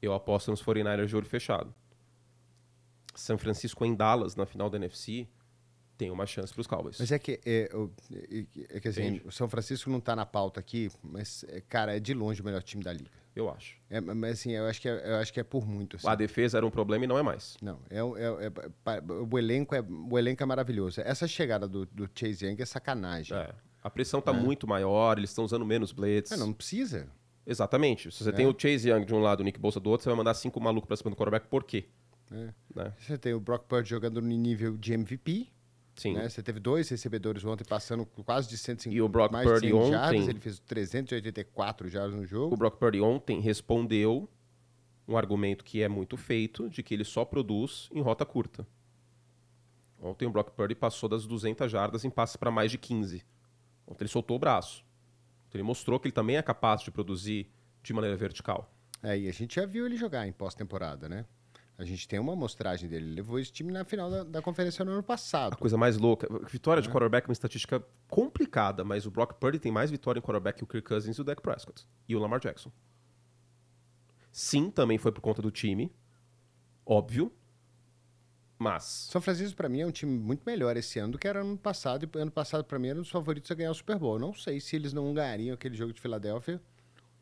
eu 0.00 0.12
aposto 0.12 0.50
nos 0.50 0.62
49ers 0.62 1.06
de 1.06 1.16
olho 1.16 1.26
fechado. 1.26 1.74
São 3.14 3.38
Francisco 3.38 3.84
em 3.84 3.94
Dallas, 3.94 4.34
na 4.34 4.44
final 4.44 4.68
da 4.68 4.76
NFC, 4.76 5.28
tem 5.96 6.10
uma 6.10 6.26
chance 6.26 6.52
para 6.52 6.60
os 6.60 6.66
Cowboys. 6.66 6.96
Mas 6.98 7.12
é 7.12 7.18
que, 7.18 7.40
é, 7.46 7.70
é- 7.70 8.46
é 8.76 8.80
que 8.80 8.88
assim, 8.88 9.20
o 9.24 9.30
São 9.30 9.48
Francisco 9.48 9.88
não 9.88 10.00
tá 10.00 10.16
na 10.16 10.26
pauta 10.26 10.58
aqui, 10.58 10.90
mas, 11.02 11.44
é, 11.48 11.60
cara, 11.60 11.96
é 11.96 12.00
de 12.00 12.12
longe 12.12 12.40
o 12.42 12.44
melhor 12.44 12.62
time 12.62 12.82
da 12.82 12.92
liga. 12.92 13.10
Eu 13.34 13.50
acho. 13.50 13.76
É, 13.90 14.00
mas 14.00 14.32
assim, 14.38 14.52
eu 14.52 14.64
acho 14.66 14.80
que 14.80 14.88
é, 14.88 15.10
eu 15.10 15.16
acho 15.16 15.32
que 15.32 15.40
é 15.40 15.42
por 15.42 15.66
muito. 15.66 15.96
assim. 15.96 16.06
A 16.08 16.14
defesa 16.14 16.56
era 16.58 16.64
um 16.66 16.70
problema 16.70 17.04
e 17.04 17.08
não 17.08 17.18
é 17.18 17.22
mais. 17.22 17.56
Não, 17.60 17.80
é, 17.90 18.02
o- 18.02 18.16
é- 18.16 18.46
é- 18.46 19.02
o, 19.30 19.38
elenco 19.38 19.74
é, 19.74 19.82
o 19.82 20.16
elenco 20.18 20.42
é 20.42 20.46
maravilhoso. 20.46 21.00
Essa 21.00 21.26
chegada 21.26 21.66
do, 21.66 21.84
do 21.86 22.08
Chase 22.14 22.46
Young 22.46 22.62
é 22.62 22.64
sacanagem. 22.64 23.36
É. 23.36 23.50
A 23.82 23.90
pressão 23.90 24.20
está 24.20 24.32
muito 24.32 24.66
maior, 24.66 25.18
eles 25.18 25.30
estão 25.30 25.44
usando 25.44 25.66
menos 25.66 25.90
blitz. 25.92 26.30
É, 26.32 26.36
não 26.36 26.52
precisa. 26.52 27.08
Exatamente. 27.46 28.10
Se 28.10 28.24
você 28.24 28.32
tem 28.32 28.46
o 28.46 28.54
Chase 28.56 28.88
Young 28.88 29.04
de 29.04 29.14
um 29.14 29.18
lado 29.20 29.40
e 29.40 29.42
o 29.42 29.44
Nick 29.44 29.58
Bolsa 29.58 29.78
do 29.80 29.90
outro, 29.90 30.04
você 30.04 30.08
vai 30.08 30.16
mandar 30.16 30.32
cinco 30.34 30.60
malucos 30.60 30.86
para 30.88 30.96
cima 30.96 31.10
do 31.10 31.16
quarterback, 31.16 31.46
por 31.48 31.64
quê? 31.64 31.84
É. 32.32 32.48
Né? 32.74 32.92
Você 32.98 33.18
tem 33.18 33.34
o 33.34 33.40
Brock 33.40 33.66
Purdy 33.66 33.90
jogando 33.90 34.22
no 34.22 34.28
nível 34.28 34.76
de 34.78 34.92
MVP. 34.94 35.48
Sim. 35.96 36.14
Né? 36.14 36.28
Você 36.28 36.42
teve 36.42 36.58
dois 36.58 36.88
recebedores 36.88 37.44
ontem 37.44 37.64
passando 37.64 38.04
quase 38.04 38.48
de 38.48 38.58
150 38.58 38.96
E 38.96 39.00
o 39.00 39.08
Brock 39.08 39.30
mais 39.32 39.46
Purdy 39.48 39.68
100 39.68 39.74
ontem- 39.74 39.90
jardas. 39.92 40.28
Ele 40.28 40.40
fez 40.40 40.58
384 40.60 41.88
jardas 41.88 42.14
no 42.14 42.26
jogo. 42.26 42.54
O 42.54 42.58
Brock 42.58 42.78
Purdy 42.78 43.00
ontem 43.00 43.40
respondeu 43.40 44.28
um 45.06 45.16
argumento 45.16 45.64
que 45.64 45.82
é 45.82 45.88
muito 45.88 46.16
feito, 46.16 46.68
de 46.68 46.82
que 46.82 46.94
ele 46.94 47.04
só 47.04 47.24
produz 47.24 47.88
em 47.92 48.00
rota 48.00 48.24
curta. 48.24 48.66
Ontem 50.00 50.26
o 50.26 50.30
Brock 50.30 50.50
Purdy 50.50 50.74
passou 50.74 51.08
das 51.08 51.26
200 51.26 51.70
jardas 51.70 52.04
em 52.04 52.10
passes 52.10 52.36
para 52.36 52.50
mais 52.50 52.70
de 52.70 52.78
15. 52.78 53.24
Ontem 53.86 54.02
ele 54.04 54.10
soltou 54.10 54.36
o 54.36 54.40
braço. 54.40 54.84
Então 55.48 55.58
ele 55.58 55.62
mostrou 55.62 55.98
que 56.00 56.06
ele 56.08 56.12
também 56.12 56.36
é 56.36 56.42
capaz 56.42 56.80
de 56.80 56.90
produzir 56.90 57.48
de 57.82 57.92
maneira 57.92 58.16
vertical. 58.16 58.70
É, 59.02 59.16
e 59.18 59.28
a 59.28 59.32
gente 59.32 59.56
já 59.56 59.66
viu 59.66 59.86
ele 59.86 59.96
jogar 59.96 60.26
em 60.26 60.32
pós-temporada, 60.32 61.08
né? 61.08 61.24
A 61.76 61.84
gente 61.84 62.06
tem 62.06 62.18
uma 62.20 62.32
amostragem 62.34 62.88
dele. 62.88 63.06
Ele 63.06 63.14
levou 63.16 63.38
esse 63.38 63.50
time 63.50 63.72
na 63.72 63.84
final 63.84 64.08
da, 64.08 64.22
da 64.22 64.40
conferência 64.42 64.84
no 64.84 64.92
ano 64.92 65.00
A 65.00 65.02
passado. 65.02 65.56
coisa 65.56 65.76
mais 65.76 65.96
louca, 65.96 66.28
vitória 66.48 66.80
de 66.80 66.88
quarterback 66.88 67.26
é 67.26 67.28
uma 67.28 67.32
estatística 67.32 67.84
complicada, 68.08 68.84
mas 68.84 69.06
o 69.06 69.10
Brock 69.10 69.32
Purdy 69.34 69.58
tem 69.58 69.72
mais 69.72 69.90
vitória 69.90 70.20
em 70.20 70.22
quarterback 70.22 70.58
que 70.58 70.64
o 70.64 70.66
Kirk 70.66 70.86
Cousins 70.86 71.16
e 71.16 71.20
o 71.20 71.24
Dak 71.24 71.42
Prescott. 71.42 71.84
E 72.08 72.14
o 72.14 72.18
Lamar 72.20 72.38
Jackson. 72.38 72.70
Sim, 74.30 74.70
também 74.70 74.98
foi 74.98 75.10
por 75.12 75.20
conta 75.20 75.42
do 75.42 75.50
time. 75.50 75.92
Óbvio. 76.86 77.32
Mas 78.56 79.08
São 79.10 79.20
Francisco, 79.20 79.56
pra 79.56 79.68
mim, 79.68 79.80
é 79.80 79.86
um 79.86 79.90
time 79.90 80.16
muito 80.16 80.42
melhor 80.46 80.76
esse 80.76 80.98
ano 81.00 81.12
do 81.12 81.18
que 81.18 81.26
era 81.26 81.40
ano 81.40 81.58
passado. 81.58 82.08
E 82.12 82.18
ano 82.18 82.30
passado, 82.30 82.64
pra 82.64 82.78
mim, 82.78 82.88
era 82.88 82.98
um 82.98 83.02
dos 83.02 83.10
favoritos 83.10 83.50
a 83.50 83.54
ganhar 83.54 83.70
o 83.70 83.74
Super 83.74 83.98
Bowl. 83.98 84.14
Eu 84.14 84.20
Não 84.20 84.32
sei 84.32 84.60
se 84.60 84.76
eles 84.76 84.92
não 84.92 85.12
ganhariam 85.12 85.54
aquele 85.54 85.74
jogo 85.74 85.92
de 85.92 86.00
Filadélfia 86.00 86.60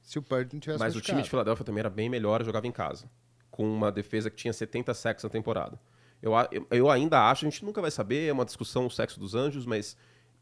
se 0.03 0.19
o 0.19 0.23
Purdy 0.23 0.55
não 0.55 0.61
tivesse 0.61 0.79
Mas 0.81 0.95
o 0.95 1.01
time 1.01 1.07
de 1.07 1.13
machucado. 1.13 1.31
Filadélfia 1.31 1.65
também 1.65 1.81
era 1.81 1.91
bem 1.91 2.09
melhor, 2.11 2.45
jogava 2.45 2.67
em 2.67 2.73
casa. 2.73 3.11
Com 3.53 3.65
uma 3.73 3.93
defesa 3.93 4.29
que 4.29 4.37
tinha 4.37 4.53
70 4.53 4.93
sacks 4.95 5.23
na 5.23 5.31
temporada. 5.31 5.79
Eu, 6.21 6.33
eu, 6.51 6.67
eu 6.71 6.91
ainda 6.91 7.29
acho, 7.31 7.47
a 7.47 7.51
gente 7.51 7.65
nunca 7.65 7.81
vai 7.81 7.91
saber, 7.91 8.29
é 8.29 8.33
uma 8.33 8.45
discussão 8.45 8.87
o 8.87 8.91
sexo 8.91 9.21
dos 9.21 9.35
anjos, 9.35 9.65
mas 9.65 9.97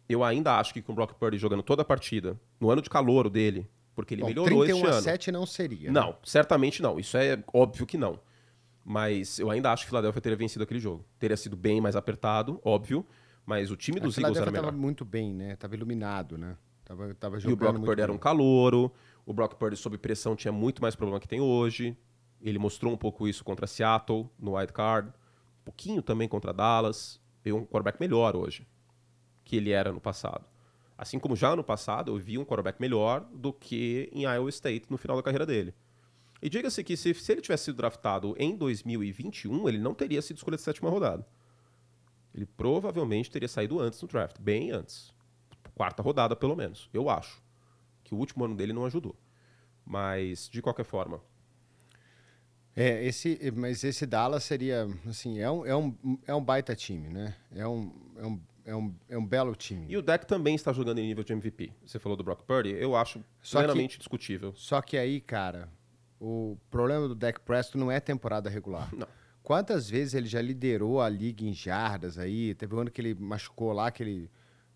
eu 0.09 0.25
ainda 0.25 0.59
acho 0.59 0.73
que 0.73 0.81
com 0.81 0.93
o 0.93 0.95
Brock 0.95 1.15
Purdy 1.15 1.37
jogando 1.37 1.63
toda 1.63 1.83
a 1.83 1.85
partida, 1.85 2.41
no 2.59 2.71
ano 2.71 2.81
de 2.81 2.89
calor 2.89 3.29
dele, 3.29 3.69
porque 3.95 4.15
ele 4.15 4.23
Bom, 4.23 4.29
melhorou 4.29 4.65
31 4.65 4.77
este 4.77 4.87
a 4.87 4.91
ano. 4.93 5.03
7 5.03 5.33
não 5.33 5.45
seria. 5.47 5.91
né? 5.91 6.01
Não, 6.01 6.17
certamente 6.23 6.81
não. 6.83 6.99
Isso 6.99 7.17
é 7.17 7.43
óbvio 7.53 7.87
que 7.87 7.99
não. 7.99 8.19
Mas 8.85 9.39
eu 9.39 9.51
ainda 9.51 9.73
acho 9.73 9.85
que 9.85 9.89
Filadélfia 9.91 10.21
teria 10.21 10.37
vencido 10.37 10.65
aquele 10.65 10.81
jogo. 10.81 11.05
Teria 11.19 11.37
sido 11.37 11.57
bem 11.57 11.81
mais 11.81 11.97
apertado, 11.97 12.61
óbvio. 12.65 13.05
Mas 13.45 13.71
o 13.71 13.77
time 13.77 14.01
dos 14.01 14.17
Eagles 14.17 14.39
era 14.39 14.51
melhor. 14.51 14.67
tava 14.67 14.77
muito 14.77 15.05
bem, 15.05 15.35
né? 15.35 15.57
Tava 15.57 15.75
iluminado, 15.75 16.39
né? 16.39 16.57
Tava, 16.85 17.15
tava 17.15 17.37
E 17.37 17.39
o 17.39 17.41
jogando 17.41 17.73
Brock 17.75 17.85
Purdy 17.85 18.03
era 18.03 18.13
um 18.13 18.15
bem. 18.17 18.23
calouro. 18.23 18.93
O 19.27 19.33
Brock 19.33 19.55
Purdy, 19.55 19.77
sob 19.77 19.97
pressão, 19.99 20.35
tinha 20.35 20.53
muito 20.53 20.81
mais 20.83 20.95
problema 20.95 21.21
que 21.21 21.29
tem 21.29 21.41
hoje. 21.41 21.97
Ele 22.41 22.59
mostrou 22.59 22.93
um 22.93 22.97
pouco 22.97 23.29
isso 23.29 23.45
contra 23.45 23.67
Seattle, 23.67 24.29
no 24.39 24.57
wild 24.57 24.73
card. 24.73 25.09
Um 25.09 25.65
pouquinho 25.65 26.03
também 26.03 26.29
contra 26.29 26.53
Dallas. 26.53 27.21
Veio 27.43 27.57
um 27.57 27.65
quarterback 27.65 28.01
melhor 28.01 28.37
hoje 28.37 28.67
que 29.51 29.57
ele 29.57 29.73
era 29.73 29.93
no 29.93 30.01
passado. 30.01 30.45
Assim 30.97 31.19
como 31.19 31.35
já 31.35 31.57
no 31.57 31.65
passado, 31.65 32.13
eu 32.13 32.19
vi 32.19 32.39
um 32.39 32.45
quarterback 32.45 32.81
melhor 32.81 33.27
do 33.33 33.53
que 33.53 34.09
em 34.13 34.23
Iowa 34.23 34.49
State 34.51 34.87
no 34.89 34.97
final 34.97 35.17
da 35.17 35.23
carreira 35.25 35.45
dele. 35.45 35.75
E 36.41 36.49
diga-se 36.49 36.85
que 36.85 36.97
se, 36.97 37.13
se 37.15 37.33
ele 37.33 37.41
tivesse 37.41 37.65
sido 37.65 37.77
draftado 37.77 38.35
em 38.39 38.57
2021, 38.57 39.69
ele 39.69 39.79
não 39.79 39.93
teria 39.93 40.23
sido 40.23 40.37
escolhido 40.37 40.59
de 40.59 40.65
sétima 40.65 40.89
rodada. 40.89 41.27
Ele 42.33 42.47
provavelmente 42.47 43.31
teria 43.31 43.49
saído 43.49 43.81
antes 43.81 44.01
no 44.01 44.07
draft, 44.07 44.39
bem 44.39 44.71
antes. 44.71 45.13
Quarta 45.75 46.01
rodada, 46.03 46.37
pelo 46.37 46.55
menos, 46.55 46.89
eu 46.93 47.11
acho. 47.11 47.43
Que 48.05 48.15
o 48.15 48.19
último 48.19 48.45
ano 48.45 48.55
dele 48.55 48.73
não 48.73 48.85
ajudou. 48.85 49.17
Mas, 49.85 50.49
de 50.49 50.63
qualquer 50.63 50.85
forma, 50.85 51.21
É, 52.77 53.05
esse, 53.05 53.39
mas 53.57 53.83
esse 53.85 54.07
Dallas 54.07 54.45
seria, 54.45 54.89
assim, 55.07 55.39
é 55.41 55.51
um, 55.51 55.67
é 55.67 55.77
um, 55.77 55.95
é 56.27 56.35
um 56.35 56.43
baita 56.43 56.75
time, 56.75 57.09
né? 57.09 57.35
É 57.55 57.67
um, 57.67 57.93
é 58.17 58.27
um, 58.27 58.41
é 58.65 58.77
um, 58.77 58.95
é 59.11 59.19
um 59.19 59.27
belo 59.27 59.55
time. 59.55 59.87
E 59.89 59.97
o 59.97 60.03
deck 60.03 60.25
também 60.27 60.55
está 60.55 60.73
jogando 60.73 60.99
em 60.99 61.07
nível 61.07 61.25
de 61.25 61.33
MVP. 61.33 61.73
Você 61.85 61.99
falou 61.99 62.17
do 62.17 62.23
Brock 62.25 62.43
Purdy, 62.45 62.71
eu 62.71 62.95
acho 62.97 63.23
Só 63.43 63.59
que- 63.59 63.65
plenamente 63.67 63.99
discutível. 63.99 64.53
Só 64.55 64.81
que 64.81 64.97
aí, 64.97 65.21
cara, 65.21 65.69
o 66.21 66.57
problema 66.71 67.09
do 67.09 67.15
Dak 67.15 67.41
Prescott 67.41 67.77
não 67.77 67.91
é 67.91 67.99
temporada 67.99 68.49
regular. 68.49 68.89
Não. 68.95 69.07
Quantas 69.43 69.89
vezes 69.91 70.15
ele 70.15 70.27
já 70.29 70.41
liderou 70.41 71.01
a 71.01 71.09
liga 71.09 71.43
em 71.45 71.53
jardas 71.53 72.19
aí? 72.19 72.55
Teve 72.55 72.75
um 72.75 72.81
ano 72.81 72.91
que 72.91 73.01
ele 73.01 73.15
machucou 73.15 73.73
lá, 73.73 73.91
que 73.91 74.03
ele, 74.03 74.31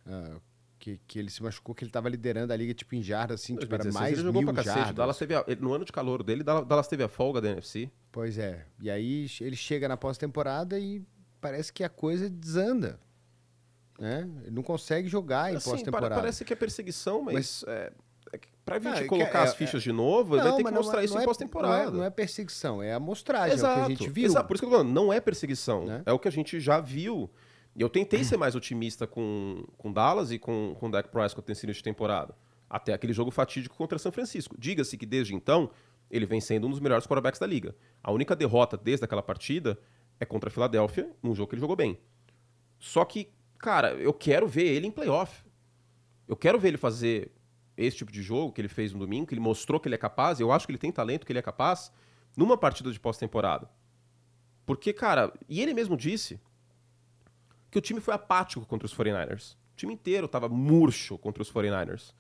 ah, 0.07 0.37
que, 0.85 1.01
que 1.07 1.19
ele 1.19 1.31
se 1.31 1.43
machucou, 1.43 1.75
que 1.75 1.83
ele 1.83 1.91
tava 1.91 2.11
liderando 2.11 2.53
a 2.53 2.57
liga, 2.57 2.75
tipo, 2.75 2.95
em 2.95 3.03
jardas, 3.03 3.41
assim, 3.41 3.57
tipo, 3.57 3.75
era 3.75 3.85
2016, 3.85 3.95
mais 4.03 4.13
ele 4.19 4.27
jogou 4.27 4.43
mil 4.43 4.53
pra 4.53 4.63
cacete. 4.63 4.77
Jardas. 4.81 4.95
Dallas 4.97 5.17
teve 5.19 5.35
a- 5.35 5.45
no 5.59 5.73
ano 5.73 5.83
de 5.85 5.91
calor 5.93 6.23
dele, 6.23 6.43
Dallas 6.45 6.87
teve 6.87 7.03
a 7.03 7.09
folga 7.09 7.41
da 7.41 7.49
NFC. 7.49 7.91
Pois 8.13 8.37
é. 8.37 8.67
E 8.83 8.91
aí 8.91 9.27
ele 9.41 9.57
chega 9.57 9.89
na 9.89 9.97
pós-temporada 9.97 10.79
e 10.79 11.03
parece 11.41 11.73
que 11.73 11.83
a 11.83 11.89
coisa 11.89 12.29
desanda. 12.29 13.01
Né? 13.99 14.29
Ele 14.43 14.51
não 14.51 14.63
consegue 14.63 15.09
jogar 15.09 15.53
em 15.53 15.57
Assim, 15.57 15.71
pós-temporada. 15.71 16.09
pare- 16.11 16.21
parece 16.21 16.45
que 16.45 16.53
é 16.53 16.57
perseguição, 16.57 17.23
mas, 17.23 17.65
é, 17.67 17.91
é 18.33 18.39
que 18.39 18.49
pra 18.65 18.79
Não, 18.79 18.91
gente 18.93 19.05
é 19.05 19.07
colocar 19.07 19.39
é- 19.39 19.43
as 19.45 19.55
fichas 19.55 19.83
de 19.83 19.91
novo, 19.93 20.35
ele 20.35 20.43
vai 20.43 20.51
ter 20.53 20.57
que 20.59 20.63
mas 20.65 20.73
não 20.75 20.83
mostrar 20.83 21.01
é- 21.01 21.05
isso 21.07 21.15
não 21.15 21.21
em 21.21 21.23
é- 21.23 21.27
pós-temporada. 21.27 21.85
Não 21.85 21.89
é, 21.95 21.97
não 21.99 22.05
é 22.05 22.11
perseguição, 22.11 22.83
é 22.83 22.93
amostragem, 22.93 23.53
é 23.53 23.55
o 23.55 23.57
Exato, 23.59 23.75
que 23.75 23.81
a 23.87 23.89
gente 23.97 24.11
viu. 24.11 24.25
exato, 24.27 24.47
por 24.49 24.55
isso 24.55 24.61
que 24.63 24.67
eu 24.67 24.71
tô 24.71 24.77
falando, 24.79 24.93
não 24.93 25.11
é 25.13 25.21
perseguição. 25.21 25.87
Né? 25.87 26.03
É 26.05 26.13
o 26.13 26.19
que 26.19 26.29
a 26.29 26.31
gente 26.33 26.61
já 26.61 26.79
viu. 26.79 27.31
E 27.77 27.83
eu 27.83 27.89
tentei 27.89 28.23
ser 28.23 28.37
mais 28.37 28.55
otimista 28.55 29.07
com, 29.07 29.65
com 29.77 29.93
Dallas 29.93 30.31
e 30.31 30.39
com, 30.39 30.77
com 30.79 30.91
Dak 30.91 31.09
Prescott 31.09 31.49
nesse 31.49 31.67
início 31.67 31.81
de 31.81 31.85
temporada. 31.85 32.37
Até 32.71 32.93
aquele 32.93 33.13
jogo 33.13 33.31
fatídico 33.31 33.77
contra 33.77 33.99
São 33.99 34.13
Francisco. 34.13 34.55
Diga-se 34.59 34.97
que 34.97 35.05
desde 35.05 35.35
então, 35.35 35.71
ele 36.11 36.25
vem 36.25 36.41
sendo 36.41 36.67
um 36.67 36.71
dos 36.71 36.79
melhores 36.79 37.07
quarterbacks 37.07 37.41
da 37.41 37.47
liga. 37.47 37.75
A 38.03 38.13
única 38.13 38.37
derrota 38.37 38.77
desde 38.77 39.05
aquela 39.05 39.23
partida 39.23 39.79
é 40.21 40.25
contra 40.25 40.49
a 40.49 40.53
Filadélfia, 40.53 41.11
num 41.23 41.35
jogo 41.35 41.49
que 41.49 41.55
ele 41.57 41.61
jogou 41.61 41.75
bem. 41.75 41.99
Só 42.79 43.05
que, 43.05 43.29
cara, 43.59 43.95
eu 43.95 44.13
quero 44.13 44.47
ver 44.47 44.67
ele 44.67 44.87
em 44.87 44.91
playoff. 44.91 45.45
Eu 46.29 46.37
quero 46.37 46.59
ver 46.59 46.69
ele 46.69 46.77
fazer 46.77 47.33
esse 47.77 47.97
tipo 47.97 48.13
de 48.13 48.23
jogo 48.23 48.53
que 48.53 48.61
ele 48.61 48.69
fez 48.69 48.93
no 48.93 49.01
domingo, 49.01 49.27
que 49.27 49.35
ele 49.35 49.41
mostrou 49.41 49.81
que 49.81 49.89
ele 49.89 49.97
é 49.97 49.99
capaz, 49.99 50.39
eu 50.39 50.53
acho 50.53 50.65
que 50.67 50.71
ele 50.71 50.79
tem 50.79 50.93
talento, 50.93 51.27
que 51.27 51.33
ele 51.33 51.41
é 51.41 51.43
capaz, 51.43 51.93
numa 52.37 52.57
partida 52.57 52.93
de 52.93 53.01
pós-temporada. 53.01 53.69
Porque, 54.65 54.93
cara, 54.93 55.33
e 55.49 55.61
ele 55.61 55.75
mesmo 55.75 55.97
disse 55.97 56.41
que 57.75 57.79
o 57.79 57.83
time 57.83 58.01
foi 58.01 58.15
apático 58.15 58.65
contra 58.65 58.87
os 58.87 58.95
49ers. 58.95 59.55
O 59.55 59.77
time 59.77 59.93
inteiro 59.93 60.27
estava 60.27 60.49
murcho 60.49 61.19
contra 61.19 61.43
os 61.43 61.53
49ers. 61.53 62.15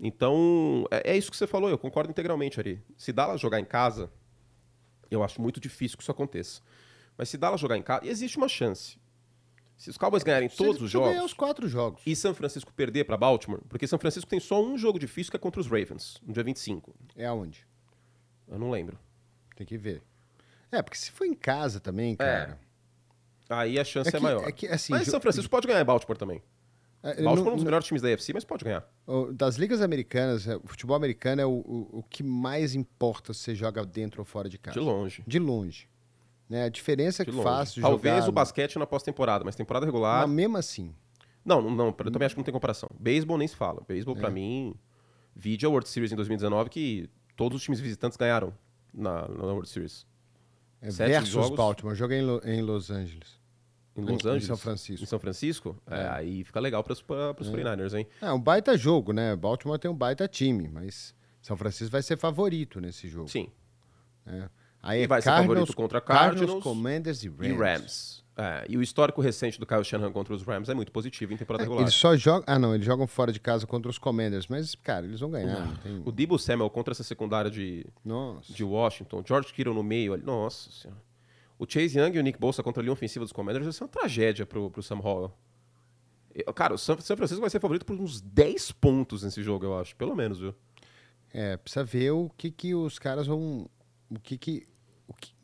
Então, 0.00 0.84
é, 0.90 1.12
é, 1.12 1.16
isso 1.16 1.30
que 1.30 1.36
você 1.36 1.46
falou, 1.46 1.70
eu 1.70 1.78
concordo 1.78 2.10
integralmente, 2.10 2.58
Ari. 2.58 2.82
Se 2.96 3.12
Dallas 3.12 3.40
jogar 3.40 3.60
em 3.60 3.64
casa, 3.64 4.10
eu 5.08 5.22
acho 5.22 5.40
muito 5.40 5.60
difícil 5.60 5.96
que 5.96 6.02
isso 6.02 6.10
aconteça. 6.10 6.60
Mas 7.16 7.28
se 7.28 7.38
Dallas 7.38 7.60
jogar 7.60 7.76
em 7.76 7.82
casa, 7.82 8.04
existe 8.04 8.36
uma 8.36 8.48
chance. 8.48 8.98
Se 9.76 9.90
os 9.90 9.96
Cowboys 9.96 10.24
ganharem 10.24 10.48
Se 10.48 10.56
todos 10.56 10.82
os 10.82 10.90
jogos 10.90 11.10
ganhar 11.10 11.24
os 11.24 11.32
quatro 11.32 11.68
jogos. 11.68 12.02
e 12.04 12.16
São 12.16 12.34
Francisco 12.34 12.72
perder 12.72 13.04
para 13.04 13.16
Baltimore, 13.16 13.60
porque 13.68 13.86
São 13.86 13.98
Francisco 13.98 14.28
tem 14.28 14.40
só 14.40 14.60
um 14.60 14.76
jogo 14.76 14.98
difícil 14.98 15.30
que 15.30 15.36
é 15.36 15.40
contra 15.40 15.60
os 15.60 15.68
Ravens, 15.68 16.20
no 16.26 16.32
dia 16.32 16.42
25. 16.42 16.92
É 17.14 17.26
aonde? 17.26 17.64
Eu 18.48 18.58
não 18.58 18.72
lembro. 18.72 18.98
Tem 19.54 19.64
que 19.64 19.78
ver. 19.78 20.02
É, 20.72 20.82
porque 20.82 20.98
se 20.98 21.12
for 21.12 21.26
em 21.26 21.34
casa 21.34 21.78
também, 21.78 22.16
cara. 22.16 22.58
Aí 23.50 23.78
a 23.78 23.84
chance 23.84 24.08
é, 24.08 24.12
que- 24.12 24.20
maior. 24.20 24.48
é 24.48 24.52
que, 24.52 24.66
assim, 24.68 24.92
mas 24.92 25.08
São 25.08 25.20
Francisco 25.20 25.50
pode 25.50 25.66
ganhar 25.66 25.84
Baltimore 25.84 26.16
também. 26.16 26.40
É, 27.02 27.22
Baltimore 27.22 27.48
é 27.48 27.52
um 27.52 27.56
dos 27.56 27.64
melhores 27.64 27.86
times 27.86 28.00
da 28.02 28.08
AFC, 28.08 28.32
mas 28.34 28.44
pode 28.44 28.64
ganhar. 28.64 28.84
das 29.34 29.56
ligas 29.56 29.80
americanas, 29.80 30.46
é, 30.46 30.56
o 30.56 30.62
futebol 30.66 30.94
americano 30.94 31.40
é 31.40 31.46
o, 31.46 31.50
o, 31.50 31.88
o 31.98 32.02
que 32.02 32.22
mais 32.22 32.74
importa 32.74 33.32
se 33.34 33.40
você 33.40 33.54
joga 33.54 33.84
dentro 33.84 34.20
ou 34.20 34.24
fora 34.24 34.48
de 34.48 34.58
casa. 34.58 34.78
De 34.78 34.84
longe. 34.84 35.24
De 35.26 35.38
longe. 35.38 35.88
Né? 36.48 36.64
A 36.64 36.68
diferença 36.68 37.22
é 37.22 37.24
que 37.24 37.30
longe. 37.30 37.42
faz 37.44 37.74
Talvez 37.74 38.28
o 38.28 38.32
basquete 38.32 38.78
na 38.78 38.86
pós-temporada, 38.86 39.44
mas 39.44 39.54
temporada 39.56 39.86
regular. 39.86 40.26
Mas 40.26 40.36
mesmo 40.36 40.56
assim. 40.58 40.94
Não, 41.44 41.62
não, 41.62 41.70
não, 41.70 41.86
eu 41.86 41.92
também 42.12 42.26
acho 42.26 42.34
que 42.34 42.38
não 42.40 42.44
tem 42.44 42.52
comparação. 42.52 42.88
Beisebol 42.98 43.38
nem 43.38 43.48
se 43.48 43.56
fala. 43.56 43.82
Beisebol, 43.88 44.14
É. 44.16 44.20
pra 44.20 44.30
mim, 44.30 44.74
vídeo 45.34 45.68
a 45.68 45.70
World 45.72 45.88
Series 45.88 46.12
em 46.12 46.16
2019 46.16 46.68
que 46.68 47.08
todos 47.34 47.56
os 47.56 47.62
times 47.64 47.80
visitantes 47.80 48.18
ganharam 48.18 48.52
na, 48.92 49.26
na 49.26 49.44
World 49.44 49.68
Series. 49.70 50.06
É 50.82 50.90
Sete 50.90 51.08
versus 51.12 51.28
jogos. 51.30 51.56
Baltimore. 51.56 51.94
Joguei 51.94 52.18
em, 52.18 52.22
Lo- 52.22 52.42
em 52.44 52.60
Los 52.60 52.90
Angeles. 52.90 53.39
Em 53.96 54.00
Em- 54.02 54.04
Los 54.04 54.24
em 54.24 54.28
Angeles. 54.28 54.44
São 54.46 54.56
Francisco. 54.56 55.02
Em 55.02 55.06
São 55.06 55.18
Francisco? 55.18 55.76
É, 55.86 56.08
aí 56.08 56.44
fica 56.44 56.60
legal 56.60 56.82
para 56.84 56.92
os 56.92 57.02
49ers, 57.02 57.94
hein? 57.98 58.06
É 58.20 58.32
um 58.32 58.40
baita 58.40 58.76
jogo, 58.78 59.12
né? 59.12 59.34
Baltimore 59.36 59.78
tem 59.78 59.90
um 59.90 59.96
baita 59.96 60.26
time, 60.28 60.68
mas 60.68 61.14
São 61.42 61.56
Francisco 61.56 61.90
vai 61.92 62.02
ser 62.02 62.16
favorito 62.16 62.80
nesse 62.80 63.08
jogo. 63.08 63.28
Sim. 63.28 63.48
né? 64.24 64.48
Aí 64.82 65.00
E 65.00 65.04
é 65.04 65.06
vai 65.06 65.20
ser 65.20 65.26
Cardinals, 65.30 65.54
favorito 65.58 65.76
contra 65.76 66.00
Cardinals, 66.00 66.38
Cardinals 66.40 66.62
Commanders 66.64 67.22
e 67.24 67.28
Rams. 67.28 67.46
E 67.46 67.52
Rams. 67.52 68.20
É, 68.36 68.64
e 68.70 68.78
o 68.78 68.82
histórico 68.82 69.20
recente 69.20 69.60
do 69.60 69.66
Kyle 69.66 69.84
Shanahan 69.84 70.10
contra 70.12 70.32
os 70.32 70.42
Rams 70.42 70.70
é 70.70 70.72
muito 70.74 70.90
positivo 70.90 71.34
em 71.34 71.36
temporada 71.36 71.62
regular. 71.64 71.82
Eles 71.82 71.92
só 71.92 72.16
jogam. 72.16 72.44
Ah, 72.46 72.58
não, 72.58 72.74
eles 72.74 72.86
jogam 72.86 73.06
fora 73.06 73.30
de 73.30 73.38
casa 73.38 73.66
contra 73.66 73.90
os 73.90 73.98
Commanders, 73.98 74.46
mas, 74.46 74.74
cara, 74.76 75.04
eles 75.04 75.20
vão 75.20 75.30
ganhar. 75.30 75.66
Não 75.66 75.76
tem... 75.76 76.02
O 76.06 76.10
Debo 76.10 76.38
Samuel 76.38 76.70
contra 76.70 76.92
essa 76.92 77.02
secundária 77.02 77.50
de, 77.50 77.84
Nossa. 78.02 78.50
de 78.50 78.64
Washington, 78.64 79.22
George 79.26 79.52
Kittle 79.52 79.74
no 79.74 79.82
meio 79.82 80.14
ali, 80.14 80.22
nossa 80.24 80.70
senhora. 80.70 81.02
O 81.62 81.66
Chase 81.68 81.98
Young 81.98 82.16
e 82.16 82.18
o 82.18 82.22
Nick 82.22 82.38
Bolsa 82.40 82.62
contra 82.62 82.80
a 82.80 82.82
linha 82.82 82.92
ofensiva 82.94 83.22
dos 83.22 83.32
Commanders 83.32 83.64
vai 83.66 83.72
ser 83.74 83.84
uma 83.84 83.88
tragédia 83.88 84.46
pro, 84.46 84.70
pro 84.70 84.82
Sam 84.82 84.98
Howell. 85.00 85.30
Cara, 86.54 86.72
o 86.74 86.78
San 86.78 86.98
San 87.00 87.16
Francisco 87.16 87.40
vai 87.40 87.50
ser 87.50 87.60
favorito 87.60 87.84
por 87.84 87.94
uns 88.00 88.20
10 88.20 88.72
pontos 88.72 89.22
nesse 89.22 89.42
jogo, 89.42 89.66
eu 89.66 89.78
acho. 89.78 89.94
Pelo 89.96 90.16
menos, 90.16 90.38
viu? 90.38 90.54
É, 91.34 91.56
precisa 91.58 91.84
ver 91.84 92.12
o 92.12 92.30
que, 92.30 92.50
que 92.50 92.74
os 92.74 92.98
caras 92.98 93.26
vão. 93.26 93.68
O 94.08 94.18
que 94.18 94.38
que. 94.38 94.66
O, 95.06 95.12
que, 95.12 95.34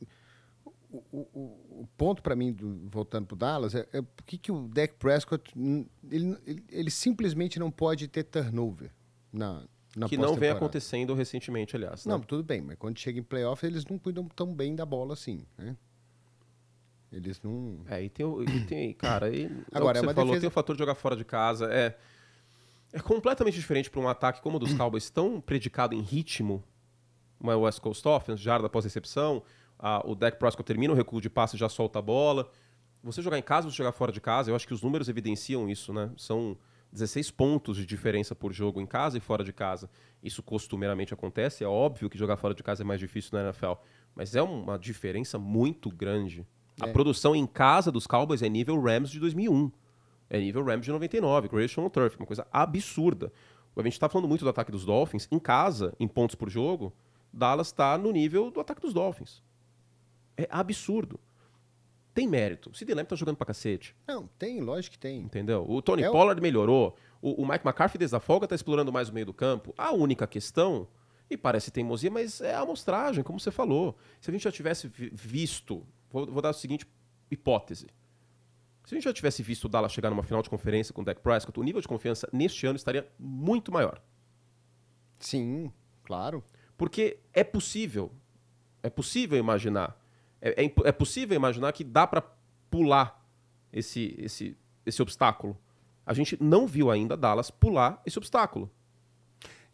o, 0.90 1.02
o- 1.12 1.80
o- 1.82 1.88
ponto 1.98 2.22
para 2.22 2.34
mim, 2.34 2.50
do- 2.52 2.88
voltando 2.88 3.26
pro 3.26 3.36
Dallas, 3.36 3.74
é, 3.74 3.86
é 3.92 4.00
por 4.00 4.24
que, 4.24 4.38
que 4.38 4.50
o 4.50 4.68
Dak 4.68 4.94
Prescott. 4.94 5.52
Ele, 6.10 6.38
ele, 6.46 6.64
ele 6.70 6.90
simplesmente 6.90 7.58
não 7.58 7.70
pode 7.70 8.08
ter 8.08 8.22
turnover 8.22 8.90
na, 9.32 9.64
na 9.94 10.08
que 10.08 10.16
não 10.16 10.34
vem 10.34 10.50
acontecendo 10.50 11.12
recentemente, 11.14 11.76
aliás. 11.76 12.06
né? 12.06 12.12
Não, 12.12 12.20
tudo 12.20 12.42
bem, 12.42 12.62
mas 12.62 12.78
quando 12.78 12.98
chega 12.98 13.18
em 13.18 13.22
playoff, 13.22 13.66
eles 13.66 13.84
não 13.84 13.98
cuidam 13.98 14.26
tão 14.28 14.54
bem 14.54 14.74
da 14.74 14.86
bola 14.86 15.12
assim, 15.12 15.44
né? 15.58 15.76
Eles 17.12 17.40
não. 17.42 17.78
É, 17.88 18.02
e 18.02 18.08
tem, 18.08 18.26
o- 18.26 18.42
e 18.42 18.64
tem 18.66 18.92
cara, 18.92 19.30
e, 19.34 19.46
Agora, 19.72 19.98
é 19.98 20.00
é 20.00 20.02
o 20.02 20.02
que 20.02 20.06
uma 20.06 20.12
você 20.12 20.14
falou, 20.14 20.26
defesa- 20.26 20.40
tem 20.40 20.48
o 20.48 20.50
fator 20.50 20.74
de 20.74 20.80
jogar 20.80 20.94
fora 20.94 21.16
de 21.16 21.24
casa. 21.24 21.66
É, 21.72 21.96
é 22.92 23.00
completamente 23.00 23.54
diferente 23.54 23.90
para 23.90 24.00
um 24.00 24.08
ataque 24.08 24.40
como 24.42 24.56
o 24.56 24.60
dos 24.60 24.74
Cowboys, 24.74 25.08
tão 25.10 25.40
predicado 25.40 25.94
em 25.94 26.00
ritmo, 26.00 26.62
uma 27.40 27.56
West 27.56 27.80
Coast 27.80 28.06
Offense, 28.08 28.42
jarda 28.42 28.66
após 28.66 28.84
recepção, 28.84 29.42
a- 29.78 30.02
o 30.06 30.14
Dak 30.14 30.38
Prescott 30.38 30.64
termina 30.66 30.92
o 30.92 30.96
recuo 30.96 31.20
de 31.20 31.30
passe 31.30 31.56
e 31.56 31.58
já 31.58 31.68
solta 31.68 31.98
a 31.98 32.02
bola. 32.02 32.50
Você 33.02 33.22
jogar 33.22 33.38
em 33.38 33.42
casa, 33.42 33.70
você 33.70 33.76
jogar 33.76 33.92
fora 33.92 34.10
de 34.10 34.20
casa, 34.20 34.50
eu 34.50 34.56
acho 34.56 34.66
que 34.66 34.74
os 34.74 34.82
números 34.82 35.08
evidenciam 35.08 35.68
isso, 35.68 35.92
né? 35.92 36.10
São 36.16 36.56
16 36.90 37.30
pontos 37.30 37.76
de 37.76 37.86
diferença 37.86 38.34
por 38.34 38.52
jogo 38.52 38.80
em 38.80 38.86
casa 38.86 39.16
e 39.16 39.20
fora 39.20 39.44
de 39.44 39.52
casa. 39.52 39.88
Isso 40.22 40.42
costumeiramente 40.42 41.14
acontece, 41.14 41.62
é 41.62 41.68
óbvio 41.68 42.10
que 42.10 42.18
jogar 42.18 42.36
fora 42.36 42.52
de 42.54 42.62
casa 42.64 42.82
é 42.82 42.84
mais 42.84 42.98
difícil 42.98 43.30
na 43.38 43.44
NFL, 43.44 43.72
mas 44.14 44.34
é 44.34 44.42
uma 44.42 44.76
diferença 44.78 45.38
muito 45.38 45.88
grande. 45.90 46.44
A 46.80 46.88
É. 46.88 46.92
produção 46.92 47.34
em 47.34 47.46
casa 47.46 47.90
dos 47.90 48.06
Cowboys 48.06 48.42
é 48.42 48.48
nível 48.48 48.80
Rams 48.80 49.10
de 49.10 49.18
2001. 49.20 49.70
É 50.28 50.38
nível 50.38 50.64
Rams 50.64 50.84
de 50.84 50.90
99, 50.92 51.48
Creation 51.48 51.84
on 51.84 51.88
Turf, 51.88 52.16
uma 52.18 52.26
coisa 52.26 52.46
absurda. 52.52 53.32
A 53.76 53.82
gente 53.82 53.92
está 53.92 54.08
falando 54.08 54.28
muito 54.28 54.42
do 54.44 54.48
ataque 54.50 54.72
dos 54.72 54.84
Dolphins. 54.84 55.28
Em 55.30 55.38
casa, 55.38 55.94
em 56.00 56.08
pontos 56.08 56.34
por 56.34 56.48
jogo, 56.50 56.92
Dallas 57.32 57.68
está 57.68 57.96
no 57.98 58.10
nível 58.10 58.50
do 58.50 58.58
ataque 58.60 58.80
dos 58.80 58.92
Dolphins. 58.94 59.42
É 60.36 60.46
absurdo. 60.50 61.20
Tem 62.14 62.26
mérito. 62.26 62.70
O 62.70 62.74
Sid 62.74 62.92
Lamb 62.94 63.06
tá 63.06 63.14
jogando 63.14 63.36
pra 63.36 63.46
cacete, 63.46 63.94
Não, 64.08 64.26
tem, 64.38 64.60
lógico 64.62 64.92
que 64.94 64.98
tem. 64.98 65.20
entendeu? 65.20 65.66
O 65.68 65.82
Tony 65.82 66.02
É 66.02 66.08
o- 66.08 66.12
Pollard 66.12 66.40
melhorou. 66.40 66.96
O, 67.20 67.42
o 67.42 67.46
Mike 67.46 67.66
McCarthy, 67.66 67.98
desde 67.98 68.16
a 68.16 68.20
folga, 68.20 68.46
tá 68.48 68.54
explorando 68.54 68.90
mais 68.92 69.10
o 69.10 69.12
meio 69.12 69.26
do 69.26 69.34
campo. 69.34 69.74
A 69.76 69.92
única 69.92 70.26
questão, 70.26 70.88
e 71.28 71.36
parece 71.36 71.70
teimosia, 71.70 72.10
mas 72.10 72.40
é 72.40 72.54
a 72.54 72.60
amostragem, 72.60 73.22
como 73.22 73.38
você 73.38 73.50
falou. 73.50 73.96
Se 74.20 74.30
a 74.30 74.32
gente 74.32 74.44
já 74.44 74.52
tivesse 74.52 74.88
vi- 74.88 75.10
visto... 75.12 75.86
Vou, 76.10 76.26
vou 76.26 76.42
dar 76.42 76.50
a 76.50 76.52
seguinte 76.52 76.86
hipótese. 77.30 77.86
Se 78.84 78.94
a 78.94 78.96
gente 78.96 79.04
já 79.04 79.12
tivesse 79.12 79.42
visto 79.42 79.64
o 79.64 79.68
Dallas 79.68 79.92
chegar 79.92 80.10
numa 80.10 80.22
final 80.22 80.42
de 80.42 80.48
conferência 80.48 80.94
com 80.94 81.02
o 81.02 81.04
Dak 81.04 81.20
Prescott, 81.20 81.58
o 81.58 81.62
nível 81.62 81.80
de 81.80 81.88
confiança 81.88 82.28
neste 82.32 82.66
ano 82.66 82.76
estaria 82.76 83.10
muito 83.18 83.72
maior. 83.72 84.00
Sim, 85.18 85.72
claro. 86.04 86.44
Porque 86.76 87.18
é 87.32 87.42
possível. 87.42 88.12
É 88.82 88.88
possível 88.88 89.38
imaginar. 89.38 90.00
É, 90.40 90.64
é 90.64 90.72
é 90.84 90.92
possível 90.92 91.34
imaginar 91.34 91.72
que 91.72 91.82
dá 91.82 92.06
para 92.06 92.22
pular 92.70 93.26
esse, 93.72 94.14
esse, 94.18 94.56
esse 94.84 95.02
obstáculo. 95.02 95.58
A 96.04 96.14
gente 96.14 96.40
não 96.40 96.66
viu 96.66 96.88
ainda 96.88 97.16
Dallas 97.16 97.50
pular 97.50 98.00
esse 98.06 98.18
obstáculo. 98.18 98.70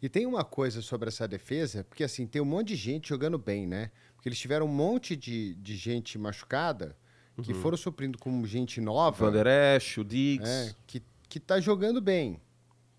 E 0.03 0.09
tem 0.09 0.25
uma 0.25 0.43
coisa 0.43 0.81
sobre 0.81 1.07
essa 1.07 1.25
defesa, 1.25 1.85
porque 1.85 2.03
assim, 2.03 2.27
tem 2.27 2.41
um 2.41 2.45
monte 2.45 2.67
de 2.67 2.75
gente 2.75 3.07
jogando 3.07 3.37
bem, 3.37 3.65
né? 3.65 3.89
Porque 4.15 4.27
eles 4.27 4.37
tiveram 4.37 4.65
um 4.65 4.69
monte 4.69 5.15
de, 5.15 5.55
de 5.55 5.77
gente 5.77 6.17
machucada 6.17 6.95
que 7.41 7.53
foram 7.53 7.77
suprindo 7.77 8.17
com 8.17 8.45
gente 8.45 8.81
nova, 8.81 9.25
Van 9.25 9.31
Der 9.31 9.47
Esch, 9.77 9.97
o 9.97 10.03
Diggs. 10.03 10.45
é, 10.47 10.75
que, 10.85 11.01
que 11.29 11.39
tá 11.39 11.57
jogando 11.61 12.01
bem. 12.01 12.39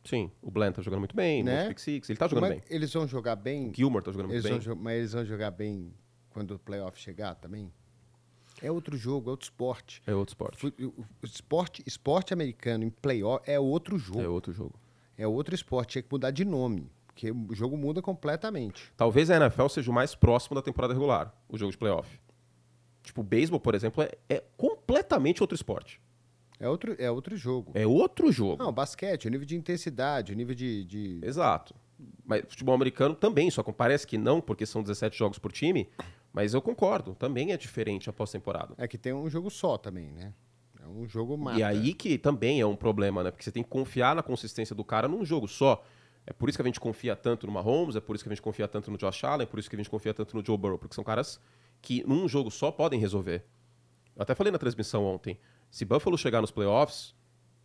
Sim, 0.03 0.31
o 0.43 0.51
Bland 0.51 0.75
tá 0.77 0.81
jogando 0.83 1.01
muito 1.01 1.15
bem, 1.15 1.43
Né? 1.43 1.69
o 1.69 1.79
Six, 1.79 2.09
ele 2.09 2.19
tá 2.19 2.27
jogando 2.27 2.45
Como 2.45 2.53
é 2.55 2.57
bem. 2.61 2.65
Eles 2.75 2.93
vão 2.93 3.07
jogar 3.07 3.37
bem, 3.37 3.69
O 3.69 3.75
Gilmore 3.75 4.03
tá 4.03 4.11
jogando 4.11 4.29
muito 4.31 4.43
bem. 4.43 4.59
jo- 4.59 4.75
mas 4.77 4.97
eles 4.99 5.13
vão 5.13 5.25
jogar 5.27 5.51
bem 5.51 5.93
quando 6.31 6.53
o 6.55 6.59
playoff 6.59 6.99
chegar 6.99 7.35
também? 7.35 7.71
É 8.63 8.71
outro 8.73 8.97
jogo, 8.97 9.29
é 9.29 9.31
outro 9.33 9.45
esporte. 9.45 10.03
É 10.07 10.15
outro 10.15 10.33
esporte. 10.33 10.67
O- 10.67 10.87
o 10.89 11.05
esporte, 11.27 11.83
esporte 11.87 12.33
americano 12.33 12.83
em 12.85 12.91
playoff 12.91 13.43
é 13.51 13.61
outro 13.61 13.99
jogo. 13.99 14.21
É 14.23 14.29
outro 14.29 14.53
jogo. 14.55 14.75
É 15.17 15.27
outro 15.27 15.55
esporte, 15.55 15.93
tinha 15.93 16.03
que 16.03 16.09
mudar 16.11 16.31
de 16.33 16.45
nome. 16.45 16.91
Porque 17.15 17.31
o 17.31 17.55
jogo 17.55 17.77
muda 17.77 18.03
completamente. 18.03 18.93
Talvez 18.97 19.31
a 19.31 19.37
NFL 19.37 19.69
seja 19.69 19.89
o 19.91 19.95
mais 19.95 20.15
próximo 20.17 20.57
da 20.57 20.61
temporada 20.63 20.93
regular, 20.93 21.33
o 21.49 21.57
jogo 21.57 21.71
de 21.71 21.79
playoff. 21.79 22.21
Tipo, 23.05 23.21
o 23.21 23.25
beisebol, 23.25 23.61
por 23.61 23.75
exemplo, 23.75 24.03
é, 24.03 24.11
é 24.29 24.43
completamente 24.57 25.41
outro 25.43 25.55
esporte. 25.55 26.01
É 26.59 26.69
outro, 26.69 26.97
é 26.99 27.11
outro 27.11 27.37
jogo. 27.37 27.71
É 27.75 27.87
outro 27.87 28.33
jogo. 28.33 28.63
Não, 28.63 28.73
basquete, 28.73 29.27
o 29.27 29.31
nível 29.31 29.47
de 29.47 29.55
intensidade, 29.57 30.33
o 30.33 30.37
nível 30.37 30.55
de. 30.55 30.85
de- 30.85 31.21
Exato. 31.23 31.75
Mas 32.25 32.43
futebol 32.49 32.75
americano 32.75 33.15
também, 33.15 33.51
só 33.51 33.63
que 33.63 33.73
parece 33.73 34.07
que 34.07 34.19
não, 34.19 34.41
porque 34.41 34.67
são 34.67 34.83
17 34.83 35.17
jogos 35.17 35.39
por 35.39 35.53
time, 35.53 35.89
mas 36.33 36.53
eu 36.55 36.61
concordo, 36.61 37.15
também 37.15 37.53
é 37.53 37.57
diferente 37.57 38.11
a 38.11 38.13
pós-temporada. 38.13 38.75
É 38.77 38.89
que 38.89 38.99
tem 38.99 39.13
um 39.13 39.29
jogo 39.31 39.51
só 39.51 39.77
também, 39.79 40.11
né? 40.11 40.33
É 40.83 40.87
um 40.89 41.07
jogo 41.07 41.37
mata. 41.37 41.59
E 41.59 41.63
aí 41.63 41.95
que 41.95 42.19
também 42.19 42.61
é 42.61 42.67
um 42.67 42.77
problema, 42.77 43.23
né? 43.23 43.31
Porque 43.31 43.45
você 43.45 43.53
tem 43.53 43.63
que 43.63 43.69
confiar 43.71 44.15
na 44.17 44.23
consistência 44.23 44.75
do 44.75 44.85
cara 44.85 45.07
num 45.07 45.25
jogo 45.25 45.47
só. 45.47 45.85
É 46.27 46.33
por 46.33 46.49
isso 46.49 46.57
que 46.57 46.63
a 46.63 46.65
gente 46.65 46.81
confia 46.81 47.15
tanto 47.15 47.47
no 47.47 47.53
Mahomes, 47.53 47.97
é 47.97 48.01
por 48.01 48.15
isso 48.17 48.25
que 48.25 48.31
a 48.31 48.35
gente 48.35 48.41
confia 48.43 48.67
tanto 48.67 48.91
no 48.91 48.97
Josh 48.97 49.25
Allen, 49.25 49.43
é 49.45 49.47
por 49.47 49.59
isso 49.59 49.69
que 49.69 49.77
a 49.77 49.79
gente 49.79 49.91
confia 49.91 50.15
tanto 50.15 50.35
no 50.37 50.45
Joe 50.45 50.57
Burrow, 50.57 50.79
porque 50.79 50.95
são 50.95 51.05
caras 51.05 51.39
que 51.83 52.03
num 52.07 52.27
jogo 52.27 52.51
só 52.51 52.71
podem 52.73 52.99
resolver. 52.99 53.45
Eu 54.17 54.23
até 54.23 54.35
falei 54.35 54.51
na 54.51 54.59
transmissão 54.59 55.05
ontem, 55.05 55.39
Se 55.71 55.85
Buffalo 55.85 56.17
chegar 56.17 56.41
nos 56.41 56.51
playoffs, 56.53 57.15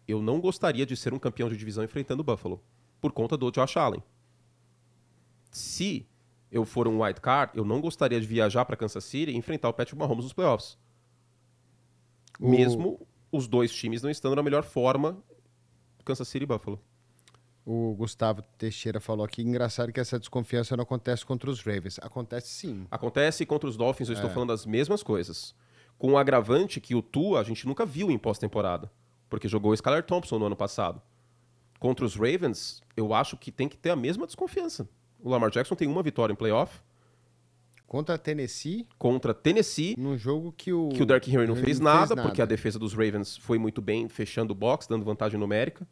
eu 0.08 0.22
não 0.22 0.42
gostaria 0.42 0.86
de 0.86 0.98
ser 0.98 1.14
um 1.14 1.20
campeão 1.20 1.48
de 1.48 1.56
divisão 1.56 1.84
enfrentando 1.84 2.22
o 2.22 2.24
Buffalo, 2.26 2.62
por 3.00 3.12
conta 3.12 3.38
do 3.38 3.52
Josh 3.52 3.78
Allen. 3.78 4.04
Se 5.52 6.06
eu 6.52 6.66
for 6.66 6.88
um 6.88 7.02
wild 7.04 7.22
card, 7.22 7.52
eu 7.56 7.64
não 7.64 7.80
gostaria 7.80 8.20
de 8.20 8.26
viajar 8.26 8.66
para 8.66 8.76
Kansas 8.76 9.04
City 9.04 9.32
e 9.32 9.38
enfrentar 9.38 9.70
o 9.70 9.74
Patrick 9.74 9.98
Mahomes 9.98 10.24
nos 10.26 10.34
playoffs. 10.34 10.78
O- 12.40 12.50
Mesmo 12.50 13.08
os 13.32 13.48
dois 13.48 13.72
times 13.72 14.02
não 14.02 14.10
estando 14.10 14.36
na 14.36 14.44
melhor 14.44 14.64
forma, 14.64 15.18
Kansas 16.04 16.28
City 16.28 16.44
e 16.44 16.48
Buffalo. 16.48 16.80
O 17.72 17.94
Gustavo 17.94 18.42
Teixeira 18.58 19.00
falou 19.00 19.24
aqui, 19.24 19.44
engraçado 19.44 19.94
que 19.94 20.00
essa 20.00 20.18
desconfiança 20.18 20.76
não 20.76 20.82
acontece 20.82 21.24
contra 21.24 21.48
os 21.52 21.62
Ravens. 21.62 22.00
Acontece 22.02 22.48
sim. 22.48 22.88
Acontece 22.90 23.46
contra 23.46 23.70
os 23.70 23.78
Dolphins, 23.78 24.10
eu 24.10 24.16
estou 24.16 24.28
falando 24.32 24.52
as 24.52 24.66
mesmas 24.66 25.04
coisas. 25.04 25.54
Com 25.96 26.14
o 26.14 26.18
agravante 26.18 26.82
que 26.82 26.96
o 26.96 27.02
Tua 27.04 27.42
a 27.42 27.44
gente 27.44 27.68
nunca 27.68 27.86
viu 27.86 28.10
em 28.10 28.18
pós-temporada, 28.18 28.92
porque 29.30 29.48
jogou 29.48 29.70
o 29.70 29.76
Skylar 29.76 30.02
Thompson 30.02 30.40
no 30.40 30.48
ano 30.48 30.56
passado. 30.56 31.00
Contra 31.80 32.04
os 32.04 32.16
Ravens, 32.16 32.82
eu 32.98 33.14
acho 33.14 33.38
que 33.38 33.52
tem 33.52 33.70
que 33.70 33.78
ter 33.78 33.92
a 33.92 33.96
mesma 33.96 34.26
desconfiança. 34.26 34.90
O 35.20 35.30
Lamar 35.30 35.52
Jackson 35.52 35.76
tem 35.76 35.88
uma 35.88 36.02
vitória 36.02 36.34
em 36.34 36.36
playoff 36.36 36.82
Contra 37.90 38.14
a 38.14 38.18
Tennessee, 38.20 38.88
contra 39.00 39.34
Tennessee, 39.34 39.96
num 39.98 40.16
jogo 40.16 40.54
que 40.56 40.72
o... 40.72 40.90
que 40.90 41.02
o 41.02 41.06
Derrick 41.08 41.32
Henry 41.32 41.48
não 41.48 41.56
fez 41.56 41.80
não 41.80 41.92
nada, 41.92 42.16
porque 42.16 42.40
a 42.40 42.46
defesa 42.46 42.78
dos 42.78 42.94
Ravens 42.94 43.36
foi 43.38 43.58
muito 43.58 43.82
bem 43.82 44.08
fechando 44.08 44.54
o 44.54 44.56
box, 44.56 44.88
dando 44.88 45.04
vantagem 45.04 45.40
numérica. 45.40 45.88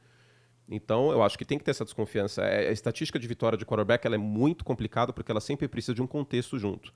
Então, 0.70 1.12
eu 1.12 1.24
acho 1.24 1.38
que 1.38 1.46
tem 1.46 1.58
que 1.58 1.64
ter 1.64 1.72
essa 1.72 1.86
desconfiança. 1.86 2.42
É, 2.44 2.68
A 2.68 2.72
estatística 2.72 3.18
de 3.18 3.28
vitória 3.28 3.58
de 3.58 3.66
quarterback 3.66 4.06
ela 4.06 4.16
é 4.16 4.20
muito 4.20 4.66
complicada 4.66 5.14
porque 5.14 5.32
ela 5.32 5.40
sempre 5.40 5.68
precisa 5.68 5.94
de 5.94 6.02
um 6.02 6.08
contexto 6.08 6.58
junto. 6.60 6.94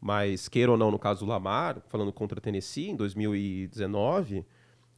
Mas, 0.00 0.48
queira 0.48 0.70
ou 0.70 0.76
não, 0.78 0.90
no 0.90 0.98
caso 0.98 1.24
do 1.24 1.26
Lamar, 1.30 1.80
falando 1.88 2.12
contra 2.12 2.38
a 2.38 2.42
Tennessee, 2.42 2.90
em 2.90 2.96
2019, 2.96 4.44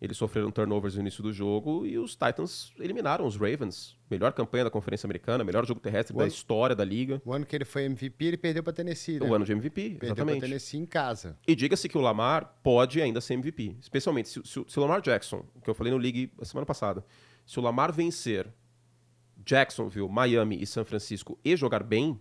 eles 0.00 0.16
sofreram 0.16 0.50
turnovers 0.50 0.94
no 0.96 1.00
início 1.00 1.22
do 1.22 1.32
jogo 1.32 1.86
e 1.86 1.96
os 1.96 2.10
Titans 2.16 2.72
eliminaram 2.78 3.24
os 3.26 3.36
Ravens. 3.36 3.96
Melhor 4.10 4.32
campanha 4.32 4.64
da 4.64 4.70
Conferência 4.70 5.06
Americana, 5.06 5.42
melhor 5.42 5.64
jogo 5.64 5.80
terrestre 5.80 6.14
da 6.14 6.22
Ué. 6.24 6.28
história 6.28 6.76
da 6.76 6.84
liga. 6.84 7.22
O 7.24 7.32
ano 7.32 7.46
que 7.46 7.56
ele 7.56 7.64
foi 7.64 7.84
MVP, 7.84 8.24
ele 8.26 8.36
perdeu 8.36 8.62
pra 8.62 8.72
Tennessee, 8.72 9.18
né? 9.20 9.26
O 9.26 9.32
ano 9.32 9.44
de 9.44 9.52
MVP, 9.52 9.90
Perdeu 9.90 10.08
exatamente. 10.08 10.40
Tennessee 10.40 10.78
em 10.80 10.86
casa. 10.86 11.38
E 11.46 11.54
diga-se 11.54 11.88
que 11.88 11.96
o 11.96 12.00
Lamar 12.00 12.58
pode 12.62 13.00
ainda 13.00 13.20
ser 13.20 13.34
MVP. 13.34 13.76
Especialmente 13.80 14.28
se, 14.28 14.42
se 14.44 14.60
o- 14.60 14.66
se 14.68 14.78
o 14.78 14.82
Lamar 14.82 15.00
Jackson, 15.00 15.44
que 15.64 15.70
eu 15.70 15.74
falei 15.74 15.92
no 15.92 15.98
League 15.98 16.30
a 16.40 16.44
semana 16.44 16.66
passada, 16.66 17.02
se 17.46 17.58
o 17.58 17.62
Lamar 17.62 17.92
vencer 17.92 18.52
Jacksonville, 19.44 20.08
Miami 20.08 20.60
e 20.60 20.66
São 20.66 20.84
Francisco 20.84 21.38
e 21.44 21.56
jogar 21.56 21.82
bem, 21.82 22.20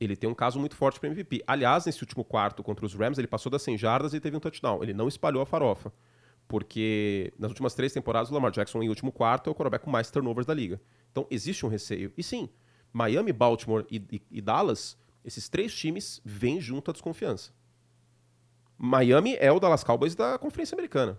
ele 0.00 0.16
tem 0.16 0.28
um 0.28 0.34
caso 0.34 0.58
muito 0.58 0.74
forte 0.74 0.98
para 0.98 1.08
MVP. 1.10 1.42
Aliás, 1.46 1.84
nesse 1.86 2.02
último 2.02 2.24
quarto 2.24 2.62
contra 2.62 2.84
os 2.84 2.94
Rams, 2.94 3.18
ele 3.18 3.26
passou 3.26 3.50
das 3.50 3.62
100 3.62 3.78
jardas 3.78 4.14
e 4.14 4.20
teve 4.20 4.36
um 4.36 4.40
touchdown. 4.40 4.82
Ele 4.82 4.92
não 4.94 5.08
espalhou 5.08 5.42
a 5.42 5.46
farofa. 5.46 5.92
Porque 6.48 7.32
nas 7.38 7.50
últimas 7.50 7.74
três 7.74 7.92
temporadas, 7.92 8.30
o 8.30 8.34
Lamar 8.34 8.52
Jackson, 8.52 8.82
em 8.82 8.88
último 8.88 9.10
quarto, 9.10 9.48
é 9.48 9.50
o 9.50 9.54
quarterback 9.54 9.84
com 9.84 9.90
mais 9.90 10.10
turnovers 10.10 10.46
da 10.46 10.54
liga. 10.54 10.80
Então, 11.10 11.26
existe 11.30 11.66
um 11.66 11.68
receio. 11.68 12.12
E 12.16 12.22
sim, 12.22 12.48
Miami, 12.92 13.32
Baltimore 13.32 13.84
e, 13.90 13.96
e- 14.12 14.22
e 14.30 14.40
Dallas, 14.40 14.96
esses 15.24 15.48
três 15.48 15.74
times 15.74 16.20
vêm 16.24 16.60
junto 16.60 16.90
à 16.90 16.92
desconfiança. 16.92 17.50
Miami 18.78 19.34
é 19.40 19.50
o 19.50 19.58
Dallas 19.58 19.82
Cowboys 19.82 20.14
da 20.14 20.38
Conferência 20.38 20.74
Americana. 20.74 21.18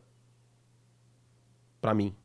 Pra 1.81 1.93
mim. 1.93 2.15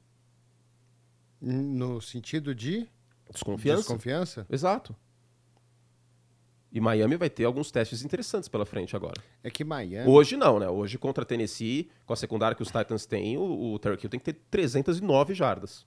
No 1.42 2.00
sentido 2.00 2.55
de 2.55 2.88
Desconfiança. 3.28 3.81
desconfiança? 3.81 4.46
Exato. 4.48 4.94
E 6.70 6.81
Miami 6.81 7.16
vai 7.16 7.28
ter 7.28 7.44
alguns 7.44 7.70
testes 7.70 8.02
interessantes 8.02 8.48
pela 8.48 8.64
frente 8.64 8.94
agora. 8.94 9.20
É 9.42 9.50
que 9.50 9.64
Miami... 9.64 10.09
Hoje 10.09 10.37
não, 10.37 10.59
né? 10.59 10.68
Hoje 10.68 10.96
contra 10.96 11.24
Tennessee, 11.24 11.90
com 12.07 12.12
a 12.12 12.16
secundária 12.16 12.55
que 12.55 12.62
os 12.62 12.70
Titans 12.70 13.05
têm, 13.05 13.37
o, 13.37 13.72
o 13.74 13.78
Tyreek 13.78 14.05
Hill 14.05 14.11
tem 14.11 14.20
que 14.20 14.33
ter 14.33 14.40
309 14.50 15.35
jardas. 15.35 15.85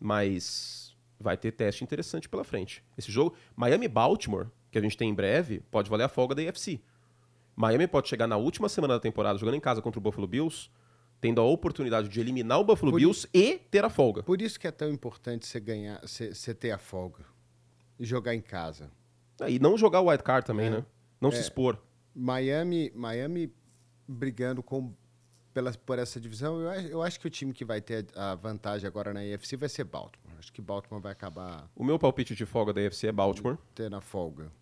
Mas 0.00 0.96
vai 1.18 1.36
ter 1.36 1.52
teste 1.52 1.82
interessante 1.84 2.28
pela 2.28 2.44
frente. 2.44 2.82
Esse 2.96 3.10
jogo, 3.10 3.34
Miami 3.56 3.86
e 3.86 3.88
Baltimore, 3.88 4.46
que 4.70 4.78
a 4.78 4.80
gente 4.80 4.96
tem 4.96 5.10
em 5.10 5.14
breve, 5.14 5.60
pode 5.70 5.90
valer 5.90 6.04
a 6.04 6.08
folga 6.08 6.34
da 6.34 6.42
AFC. 6.48 6.80
Miami 7.56 7.86
pode 7.86 8.08
chegar 8.08 8.26
na 8.26 8.36
última 8.36 8.68
semana 8.68 8.94
da 8.94 9.00
temporada 9.00 9.38
jogando 9.38 9.56
em 9.56 9.60
casa 9.60 9.82
contra 9.82 9.98
o 9.98 10.02
Buffalo 10.02 10.26
Bills, 10.26 10.70
tendo 11.24 11.40
a 11.40 11.44
oportunidade 11.44 12.06
de 12.06 12.20
eliminar 12.20 12.60
o 12.60 12.64
Buffalo 12.64 12.92
Por 12.92 12.98
Bills 12.98 13.26
e 13.32 13.56
ter 13.56 13.82
a 13.82 13.88
folga. 13.88 14.22
Por 14.22 14.42
isso 14.42 14.60
que 14.60 14.66
é 14.66 14.70
tão 14.70 14.90
importante 14.90 15.46
você 15.46 15.58
ganhar, 15.58 15.98
você, 16.02 16.52
ter 16.52 16.70
a 16.70 16.76
folga 16.76 17.24
e 17.98 18.04
jogar 18.04 18.34
em 18.34 18.42
casa. 18.42 18.90
Ah, 19.40 19.48
E 19.48 19.58
não 19.58 19.78
jogar 19.78 20.02
o 20.02 20.08
wild 20.10 20.22
card 20.22 20.46
também, 20.46 20.68
né? 20.68 20.84
Não 21.18 21.30
se 21.30 21.40
expor. 21.40 21.78
Miami, 22.14 22.92
Miami 22.94 23.50
brigando 24.06 24.62
com 24.62 24.92
pela, 25.54 25.72
por 25.72 25.98
essa 25.98 26.20
divisão, 26.20 26.60
eu, 26.60 26.68
acho- 26.68 26.88
eu 26.88 27.02
acho 27.02 27.18
que 27.18 27.26
o 27.26 27.30
time 27.30 27.54
que 27.54 27.64
vai 27.64 27.80
ter 27.80 28.04
a 28.14 28.34
vantagem 28.34 28.86
agora 28.86 29.14
na 29.14 29.20
AFC 29.20 29.56
vai 29.56 29.68
ser 29.70 29.84
Baltimore. 29.84 30.34
Acho 30.38 30.52
que 30.52 30.60
Baltimore 30.60 31.00
vai 31.00 31.12
acabar 31.12 31.70
O 31.74 31.82
meu 31.84 31.98
palpite 31.98 32.34
de 32.34 32.44
folga 32.44 32.70
da 32.74 32.82
AFC 32.82 33.06
é 33.06 33.12
Baltimore, 33.12 33.56
tendo 33.74 33.96
a 33.96 34.00
folga. 34.02 34.52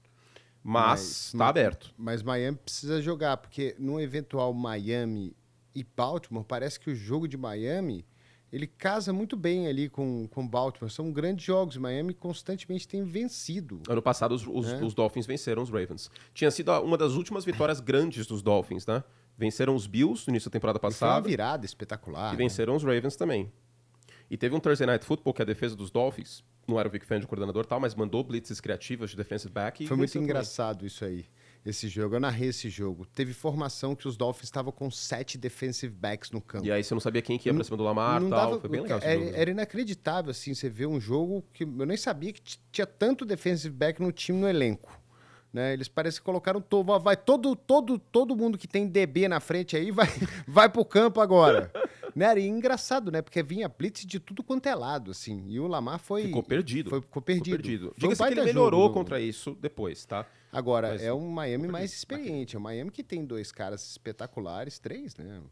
mas, 0.62 1.01
Mas- 1.01 1.33
tá 1.37 1.48
aberto. 1.48 1.92
Mas 1.98 2.22
Miami 2.22 2.57
precisa 2.59 3.03
jogar, 3.03 3.37
porque 3.38 3.75
num 3.81 3.98
eventual 3.98 4.53
Miami 4.55 5.35
e 5.75 5.85
Baltimore, 5.85 6.45
parece 6.45 6.79
que 6.79 6.91
o 6.91 6.95
jogo 6.95 7.27
de 7.29 7.37
Miami 7.37 8.05
ele 8.53 8.67
casa 8.67 9.15
muito 9.15 9.35
bem 9.35 9.67
ali 9.67 9.89
com, 9.89 10.29
com 10.29 10.47
Baltimore. 10.47 10.91
São 10.93 11.11
grandes 11.11 11.43
jogos. 11.45 11.79
Miami 11.79 12.13
constantemente 12.13 12.87
tem 12.87 13.03
vencido. 13.03 13.81
Ano 13.89 14.03
passado, 14.03 14.33
os, 14.35 14.47
os- 14.47 14.71
É. 14.73 14.85
os 14.85 14.93
Dolphins 14.93 15.25
venceram 15.25 15.63
os 15.63 15.71
Ravens. 15.71 16.11
Tinha 16.35 16.51
sido 16.51 16.71
uma 16.83 16.99
das 16.99 17.13
últimas 17.15 17.47
vitórias 17.47 17.81
grandes 17.81 18.27
dos 18.27 18.43
Dolphins, 18.43 18.87
né? 18.87 19.03
Venceram 19.39 19.75
os 19.75 19.87
Bills 19.87 20.25
no 20.27 20.33
início 20.33 20.51
da 20.51 20.53
temporada 20.53 20.79
E 20.79 20.81
foi 20.81 20.87
uma 20.89 20.93
passada 20.93 21.27
virada 21.27 21.65
espetacular. 21.65 22.29
e 22.29 22.33
né? 22.33 22.37
venceram 22.37 22.77
os 22.77 22.85
Ravens 22.85 23.17
também. 23.17 23.51
E 24.31 24.37
teve 24.37 24.55
um 24.55 24.61
Thursday 24.61 24.87
Night 24.87 25.05
Football 25.07 25.33
que 25.33 25.41
a 25.41 25.45
defesa 25.47 25.75
dos 25.75 25.91
Dolphins, 25.91 26.45
não 26.69 26.79
era 26.79 26.87
o 26.87 26.91
Vic 26.91 27.07
Fangio 27.07 27.25
o 27.25 27.29
coordenador 27.29 27.65
tal, 27.65 27.81
mas 27.81 27.95
mandou 27.95 28.23
blitzes 28.23 28.61
criativas 28.61 29.11
de 29.11 29.17
defensive 29.17 29.51
back 29.53 29.87
Foi 29.87 29.97
muito 29.97 30.09
venceu 30.09 30.21
também. 30.21 30.31
engraçado 30.31 30.85
isso 30.87 31.05
aí, 31.07 31.25
esse 31.64 31.88
jogo. 31.88 32.16
Eu 32.16 32.20
narrei 32.20 32.48
esse 32.48 32.68
jogo. 32.68 33.07
Teve 33.07 33.33
formação 33.33 33.94
que 33.94 34.09
os 34.09 34.16
Dolphins 34.16 34.44
estavam 34.44 34.72
com 34.72 34.90
sete 34.90 35.38
defensive 35.38 35.94
backs 35.94 36.31
no 36.31 36.40
campo. 36.40 36.66
E 36.66 36.72
aí 36.72 36.83
você 36.83 36.92
não 36.94 37.01
sabia 37.01 37.22
quem 37.22 37.38
que 37.38 37.48
ia 37.48 37.55
pra 37.55 37.62
cima 37.64 37.77
do 37.77 37.85
Lamar 37.85 38.20
e 38.20 38.25
Não 38.25 38.31
tal. 38.31 38.38
dava- 38.51 38.61
Foi 38.61 38.70
bem 38.70 38.81
legal 38.81 38.98
era, 39.03 39.14
jogo. 39.18 39.31
né? 39.31 39.40
era 39.40 39.51
inacreditável, 39.51 40.31
assim, 40.31 40.55
você 40.55 40.68
ver 40.68 40.87
um 40.87 41.01
jogo 41.01 41.44
que 41.53 41.64
eu 41.64 41.87
nem 41.87 41.96
sabia 41.96 42.33
que 42.33 42.42
tinha 42.70 42.87
tanto 42.87 43.25
defensive 43.25 43.75
back 43.75 44.03
no 44.03 44.11
time, 44.11 44.38
no 44.40 44.48
elenco. 44.48 45.01
Né? 45.53 45.75
Eles 45.75 45.87
parecem 45.87 46.18
que 46.20 46.25
colocaram 46.25 46.62
todo, 46.62 46.98
vai 46.98 47.14
todo, 47.16 47.55
todo, 47.55 47.98
todo 47.98 48.35
mundo 48.35 48.57
que 48.57 48.66
tem 48.66 48.87
DB 48.88 49.29
na 49.29 49.38
frente 49.38 49.77
aí 49.77 49.90
vai, 49.90 50.07
vai 50.48 50.68
pro 50.68 50.83
campo 50.85 51.20
agora. 51.20 51.70
né? 52.16 52.25
Era 52.25 52.40
engraçado, 52.40 53.12
né? 53.12 53.20
Porque 53.20 53.42
vinha 53.42 53.68
blitz 53.68 54.07
de 54.07 54.18
tudo 54.18 54.42
quanto 54.42 54.66
é 54.66 54.75
lado, 54.75 55.11
assim. 55.11 55.44
E 55.48 55.61
o 55.61 55.66
Lamar 55.66 55.98
foi... 55.98 56.22
Ficou 56.25 56.42
perdido. 56.42 56.88
Foi, 56.88 57.01
ficou 57.03 57.20
Ficou 57.20 57.22
perdido. 57.22 57.57
perdido. 57.57 57.94
Foi 57.98 58.09
um 58.09 58.12
Diga-se 58.12 58.33
que 58.33 58.40
ele 58.40 58.46
melhorou 58.46 58.81
jogo 58.85 58.94
contra 58.94 59.20
isso 59.20 59.55
depois, 59.61 60.05
tá? 60.07 60.27
Agora, 60.53 60.91
Mas 60.91 61.03
é 61.03 61.12
um 61.15 61.31
Miami 61.31 61.67
mais 61.67 61.95
experiente. 61.95 62.55
É 62.55 62.59
um 62.59 62.62
Miami 62.62 62.91
que 62.91 63.03
tem 63.03 63.25
dois 63.25 63.51
caras 63.51 63.88
espetaculares, 63.91 64.79
três, 64.79 65.17
né? 65.17 65.43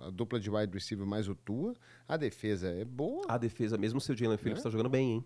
A 0.00 0.08
dupla 0.08 0.40
de 0.40 0.50
wide 0.50 0.72
receiver 0.72 1.06
mais 1.06 1.28
o 1.28 1.34
Tua. 1.34 1.74
A 2.08 2.16
defesa 2.16 2.68
é 2.68 2.82
boa. 2.84 3.26
A 3.28 3.36
defesa, 3.36 3.76
mesmo 3.76 4.00
se 4.00 4.10
o 4.10 4.16
Jalen 4.16 4.38
Phillips 4.38 4.60
É. 4.60 4.64
tá 4.64 4.70
jogando 4.70 4.88
bem, 4.88 5.12
hein? 5.12 5.24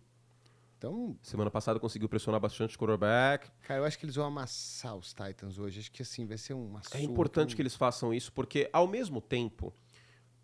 Então, 0.76 1.16
Semana 1.22 1.50
passada 1.50 1.78
conseguiu 1.78 2.08
pressionar 2.08 2.40
bastante 2.40 2.74
o 2.74 2.78
quarterback. 2.78 3.50
cara, 3.62 3.80
eu 3.80 3.84
acho 3.84 3.98
que 3.98 4.04
eles 4.04 4.16
vão 4.16 4.24
amassar 4.24 4.96
os 4.96 5.12
Titans 5.14 5.58
hoje. 5.58 5.78
Acho 5.78 5.92
que 5.92 6.02
assim, 6.02 6.26
vai 6.26 6.38
ser 6.38 6.54
uma 6.54 6.80
É 6.92 7.00
importante 7.00 7.54
que 7.54 7.62
eles 7.62 7.76
façam 7.76 8.12
isso, 8.12 8.32
porque 8.32 8.68
ao 8.72 8.88
mesmo 8.88 9.20
tempo, 9.20 9.72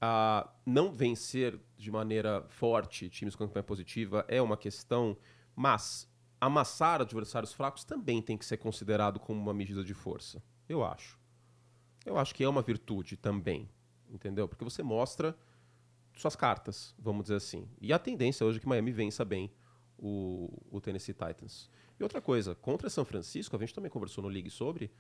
ah, 0.01 0.49
não 0.64 0.92
vencer 0.92 1.59
de 1.77 1.90
maneira 1.90 2.44
forte 2.51 3.09
times 3.09 3.35
com 3.35 3.46
campanha 3.46 3.64
positiva 3.64 4.25
é 4.29 4.40
uma 4.40 4.57
questão, 4.59 5.16
mas 5.57 6.07
amassar 6.40 7.01
adversários 7.01 7.53
fracos 7.53 7.85
também 7.85 8.20
tem 8.20 8.37
que 8.37 8.44
ser 8.44 8.57
considerado 8.57 9.18
como 9.18 9.40
uma 9.40 9.55
medida 9.55 9.83
de 9.83 9.94
força. 9.94 10.42
Eu 10.68 10.85
acho. 10.85 11.18
Eu 12.05 12.18
acho 12.18 12.35
que 12.35 12.44
é 12.44 12.49
uma 12.49 12.62
virtude 12.62 13.16
também, 13.16 13.68
entendeu? 14.09 14.46
Porque 14.46 14.64
você 14.64 14.83
mostra 14.83 15.37
suas 16.16 16.37
cartas, 16.37 16.94
vamos 16.99 17.25
dizer 17.25 17.37
assim. 17.37 17.68
E 17.81 17.92
a 17.92 17.99
tendência 17.99 18.46
hoje 18.46 18.59
é 18.59 18.61
que 18.61 18.68
Miami 18.68 18.92
vença 18.92 19.25
bem 19.25 19.51
o, 19.99 20.51
o 20.70 20.81
Tennessee 20.81 21.14
Titans. 21.14 21.70
E 21.99 22.03
outra 22.03 22.20
coisa, 22.20 22.55
contra 22.55 22.90
São 22.90 23.05
Francisco, 23.05 23.57
a 23.57 23.59
gente 23.59 23.75
também 23.75 23.90
conversou 23.90 24.22
no 24.22 24.29
League 24.29 24.51
sobre, 24.51 24.90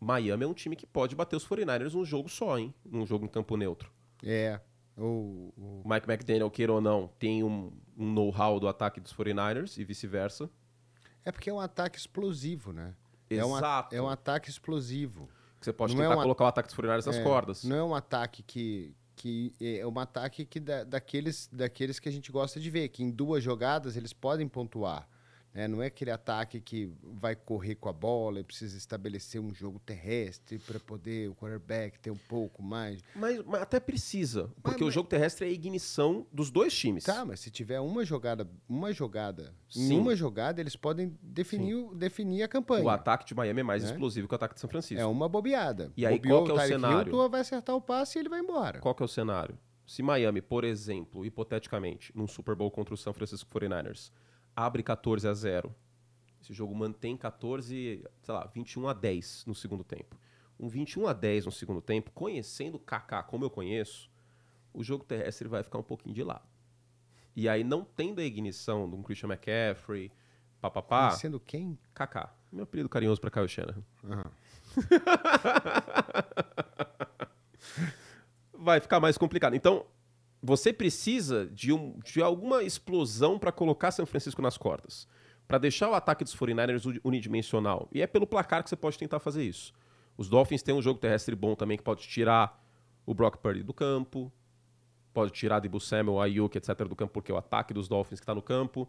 Miami 0.00 0.44
é 0.44 0.46
um 0.46 0.54
time 0.54 0.76
que 0.76 0.86
pode 0.86 1.14
bater 1.14 1.36
os 1.36 1.46
49ers 1.46 1.92
num 1.92 2.04
jogo 2.04 2.28
só, 2.28 2.58
hein? 2.58 2.74
Num 2.84 3.06
jogo 3.06 3.24
em 3.24 3.28
campo 3.28 3.56
neutro. 3.56 3.90
É. 4.22 4.60
O, 4.96 5.82
Mike 5.84 6.08
McDaniel, 6.08 6.50
queira 6.50 6.72
ou 6.72 6.80
não, 6.80 7.08
tem 7.18 7.42
um, 7.42 7.72
um 7.96 8.12
know-how 8.12 8.60
do 8.60 8.68
ataque 8.68 9.00
dos 9.00 9.12
49ers 9.12 9.76
e 9.78 9.84
vice-versa. 9.84 10.48
É 11.24 11.32
porque 11.32 11.50
é 11.50 11.52
um 11.52 11.60
ataque 11.60 11.98
explosivo, 11.98 12.72
né? 12.72 12.94
É 13.30 13.44
um, 13.44 13.56
Exato. 13.56 13.94
é 13.94 14.00
um 14.00 14.08
ataque 14.08 14.48
explosivo. 14.50 15.28
Que 15.58 15.64
você 15.64 15.72
pode 15.72 15.94
Não 15.96 16.02
é 16.02 16.06
tentar 16.06 16.16
um 16.16 16.20
a- 16.20 16.22
colocar 16.24 16.44
o 16.44 16.46
ataque 16.48 16.68
dos 16.68 16.76
49ers 16.76 17.06
nas 17.06 17.16
É, 17.16 17.22
cordas. 17.22 17.64
Não 17.64 17.76
é 17.76 17.82
um 17.82 17.94
ataque 17.94 18.42
que, 18.42 18.94
que 19.16 19.52
é 19.60 19.86
um 19.86 19.98
ataque 19.98 20.44
que 20.44 20.60
da- 20.60 20.84
daqueles, 20.84 21.48
daqueles 21.50 21.98
que 21.98 22.08
a 22.08 22.12
gente 22.12 22.30
gosta 22.30 22.60
de 22.60 22.68
ver, 22.70 22.88
que 22.90 23.02
em 23.02 23.10
duas 23.10 23.42
jogadas 23.42 23.96
eles 23.96 24.12
podem 24.12 24.46
pontuar. 24.46 25.08
Né? 25.54 25.68
Não 25.68 25.80
é 25.82 25.86
aquele 25.86 26.10
ataque 26.10 26.60
que 26.60 26.90
vai 27.02 27.36
correr 27.36 27.76
com 27.76 27.88
a 27.88 27.92
bola 27.92 28.40
e 28.40 28.44
precisa 28.44 28.76
estabelecer 28.76 29.40
um 29.40 29.54
jogo 29.54 29.78
terrestre 29.78 30.58
para 30.58 30.80
poder 30.80 31.30
o 31.30 31.34
quarterback 31.34 31.98
ter 32.00 32.10
um 32.10 32.16
pouco 32.28 32.62
mais. 32.62 33.00
Mas, 33.14 33.42
mas 33.46 33.62
até 33.62 33.78
precisa, 33.78 34.50
porque 34.62 34.82
mas- 34.82 34.88
o 34.88 34.90
jogo 34.90 35.08
terrestre 35.08 35.46
é 35.46 35.48
a 35.48 35.52
ignição 35.52 36.26
dos 36.32 36.50
dois 36.50 36.74
times. 36.76 37.04
Tá, 37.04 37.24
mas 37.24 37.40
se 37.40 37.50
tiver 37.50 37.78
uma 37.80 38.04
jogada, 38.04 38.48
uma 38.68 38.92
jogada, 38.92 39.54
Sim. 39.68 39.98
uma 39.98 40.16
jogada 40.16 40.60
eles 40.60 40.74
podem 40.76 41.16
definir, 41.22 41.74
o- 41.76 41.94
definir 41.94 42.42
a 42.42 42.48
campanha. 42.48 42.84
O 42.84 42.88
ataque 42.90 43.24
de 43.24 43.34
Miami 43.34 43.60
é 43.60 43.64
mais 43.64 43.84
Né? 43.84 43.90
explosivo 43.92 44.26
que 44.26 44.34
o 44.34 44.36
ataque 44.36 44.54
de 44.54 44.60
São 44.60 44.68
Francisco. 44.68 45.00
É 45.00 45.06
uma 45.06 45.28
bobeada. 45.28 45.92
E 45.96 46.04
aí, 46.04 46.16
Bobeou 46.16 46.44
qual 46.44 46.44
que 46.56 46.62
é 46.62 46.64
o 46.64 46.68
cenário? 46.68 47.08
Hill, 47.12 47.24
tu 47.24 47.28
vai 47.30 47.40
acertar 47.40 47.76
o 47.76 47.80
passe 47.80 48.18
e 48.18 48.20
ele 48.20 48.28
vai 48.28 48.40
embora. 48.40 48.80
Qual 48.80 48.96
é 48.98 49.04
o 49.04 49.08
cenário? 49.08 49.56
Se 49.86 50.02
Miami, 50.02 50.40
por 50.40 50.64
exemplo, 50.64 51.26
hipoteticamente, 51.26 52.10
num 52.16 52.26
Super 52.26 52.54
Bowl 52.54 52.70
contra 52.70 52.94
o 52.94 52.96
San 52.96 53.12
Francisco 53.12 53.48
49ers, 53.50 54.10
abre 54.54 54.82
14 54.82 55.26
a 55.28 55.34
0, 55.34 55.74
esse 56.40 56.52
jogo 56.52 56.74
mantém 56.74 57.16
14, 57.16 58.04
sei 58.22 58.34
lá, 58.34 58.46
21 58.54 58.88
a 58.88 58.92
10 58.92 59.44
no 59.46 59.54
segundo 59.54 59.82
tempo. 59.82 60.16
Um 60.58 60.68
21 60.68 61.08
a 61.08 61.12
10 61.12 61.46
no 61.46 61.52
segundo 61.52 61.80
tempo, 61.80 62.10
conhecendo 62.12 62.76
o 62.76 62.80
Kaká 62.80 63.22
como 63.22 63.44
eu 63.44 63.50
conheço, 63.50 64.10
o 64.72 64.84
jogo 64.84 65.04
terrestre 65.04 65.48
vai 65.48 65.62
ficar 65.62 65.78
um 65.78 65.82
pouquinho 65.82 66.14
de 66.14 66.22
lado. 66.22 66.46
E 67.34 67.48
aí, 67.48 67.64
não 67.64 67.84
tendo 67.84 68.20
a 68.20 68.24
ignição 68.24 68.88
de 68.88 68.94
um 68.94 69.02
Christian 69.02 69.28
McCaffrey, 69.28 70.12
papapá, 70.60 71.10
Sendo 71.12 71.40
quem? 71.40 71.78
Kaká. 71.92 72.32
Meu 72.52 72.64
apelido 72.64 72.88
carinhoso 72.88 73.20
para 73.20 73.30
Kyle 73.30 73.48
Shanahan. 73.48 73.82
Aham. 74.04 74.30
vai 78.64 78.80
ficar 78.80 79.00
mais 79.00 79.18
complicado. 79.18 79.54
Então, 79.54 79.84
você 80.46 80.72
precisa 80.74 81.46
de, 81.46 81.72
um, 81.72 81.98
de 82.04 82.20
alguma 82.20 82.62
explosão 82.62 83.38
para 83.38 83.50
colocar 83.50 83.90
São 83.90 84.04
Francisco 84.04 84.42
nas 84.42 84.58
cordas. 84.58 85.08
Para 85.48 85.56
deixar 85.56 85.88
o 85.90 85.94
ataque 85.94 86.22
dos 86.22 86.36
49ers 86.36 86.84
uni- 86.84 87.00
unidimensional. 87.02 87.88
E 87.92 88.02
é 88.02 88.06
pelo 88.06 88.26
placar 88.26 88.62
que 88.62 88.68
você 88.68 88.76
pode 88.76 88.98
tentar 88.98 89.20
fazer 89.20 89.42
isso. 89.42 89.72
Os 90.18 90.28
Dolphins 90.28 90.62
têm 90.62 90.74
um 90.74 90.82
jogo 90.82 91.00
terrestre 91.00 91.34
bom 91.34 91.54
também 91.54 91.78
que 91.78 91.82
pode 91.82 92.06
tirar 92.06 92.62
o 93.06 93.14
Brock 93.14 93.38
Purdy 93.38 93.62
do 93.62 93.72
campo. 93.72 94.30
Pode 95.14 95.32
tirar 95.32 95.60
Debo 95.60 95.80
Samuel, 95.80 96.20
Ayuk, 96.20 96.56
etc. 96.58 96.86
do 96.88 96.96
campo, 96.96 97.12
porque 97.14 97.32
é 97.32 97.34
o 97.34 97.38
ataque 97.38 97.72
dos 97.72 97.88
Dolphins 97.88 98.20
que 98.20 98.24
está 98.24 98.34
no 98.34 98.42
campo. 98.42 98.88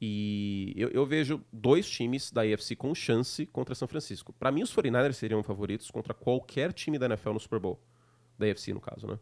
E 0.00 0.74
eu, 0.76 0.90
eu 0.90 1.06
vejo 1.06 1.42
dois 1.50 1.88
times 1.88 2.30
da 2.30 2.42
AFC 2.42 2.76
com 2.76 2.94
chance 2.94 3.46
contra 3.46 3.74
São 3.74 3.88
Francisco. 3.88 4.32
Para 4.34 4.50
mim, 4.52 4.62
os 4.62 4.74
49ers 4.74 5.14
seriam 5.14 5.42
favoritos 5.42 5.90
contra 5.90 6.12
qualquer 6.12 6.72
time 6.72 6.98
da 6.98 7.06
NFL 7.06 7.32
no 7.32 7.40
Super 7.40 7.58
Bowl. 7.58 7.80
Da 8.38 8.46
AFC, 8.46 8.74
no 8.74 8.80
caso, 8.80 9.06
né? 9.06 9.18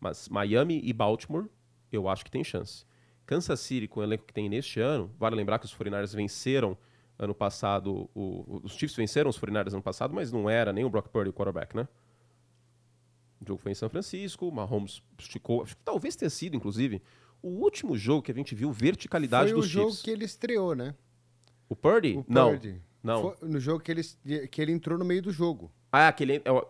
Mas 0.00 0.28
Miami 0.28 0.80
e 0.84 0.92
Baltimore, 0.92 1.46
eu 1.92 2.08
acho 2.08 2.24
que 2.24 2.30
tem 2.30 2.44
chance. 2.44 2.84
Kansas 3.26 3.60
City, 3.60 3.86
com 3.88 4.00
o 4.00 4.02
elenco 4.02 4.24
que 4.24 4.32
tem 4.32 4.48
neste 4.48 4.80
ano, 4.80 5.10
vale 5.18 5.36
lembrar 5.36 5.58
que 5.58 5.66
os 5.66 5.74
49ers 5.74 6.14
venceram 6.14 6.76
ano 7.18 7.34
passado, 7.34 8.08
o- 8.14 8.20
o- 8.46 8.60
os 8.64 8.72
Chiefs 8.72 8.96
venceram 8.96 9.28
os 9.28 9.36
49ers 9.38 9.74
ano 9.74 9.82
passado, 9.82 10.14
mas 10.14 10.30
não 10.32 10.48
era 10.48 10.72
nem 10.72 10.84
o 10.84 10.88
Brock 10.90 11.08
Purdy 11.08 11.30
o 11.30 11.32
quarterback, 11.32 11.74
né? 11.76 11.86
O 13.40 13.46
jogo 13.46 13.60
foi 13.60 13.72
em 13.72 13.74
São 13.74 13.88
Francisco, 13.88 14.48
o 14.48 14.52
Mahomes 14.52 15.02
esticou, 15.18 15.62
acho 15.62 15.76
que 15.76 15.82
talvez 15.82 16.16
tenha 16.16 16.30
sido, 16.30 16.56
inclusive, 16.56 17.02
o 17.42 17.48
último 17.48 17.96
jogo 17.96 18.22
que 18.22 18.32
a 18.32 18.34
gente 18.34 18.54
viu 18.54 18.72
verticalidade 18.72 19.50
Foi 19.50 19.58
o 19.58 19.62
dos 19.62 19.68
jogo 19.70 19.88
Chiefs. 19.90 20.02
que 20.04 20.10
ele 20.10 20.24
estreou, 20.24 20.74
né? 20.74 20.94
O 21.68 21.76
Purdy? 21.76 22.16
O 22.18 22.24
não. 22.28 22.50
Purdy. 22.50 22.80
Não. 23.02 23.22
Foi 23.34 23.48
no 23.48 23.60
jogo 23.60 23.80
que 23.80 23.92
ele, 23.92 24.02
que 24.50 24.60
ele 24.60 24.72
entrou 24.72 24.98
no 24.98 25.04
meio 25.04 25.22
do 25.22 25.30
jogo. 25.30 25.70
Ah, 25.92 26.08
aquele. 26.08 26.42
é 26.44 26.50
o- 26.50 26.66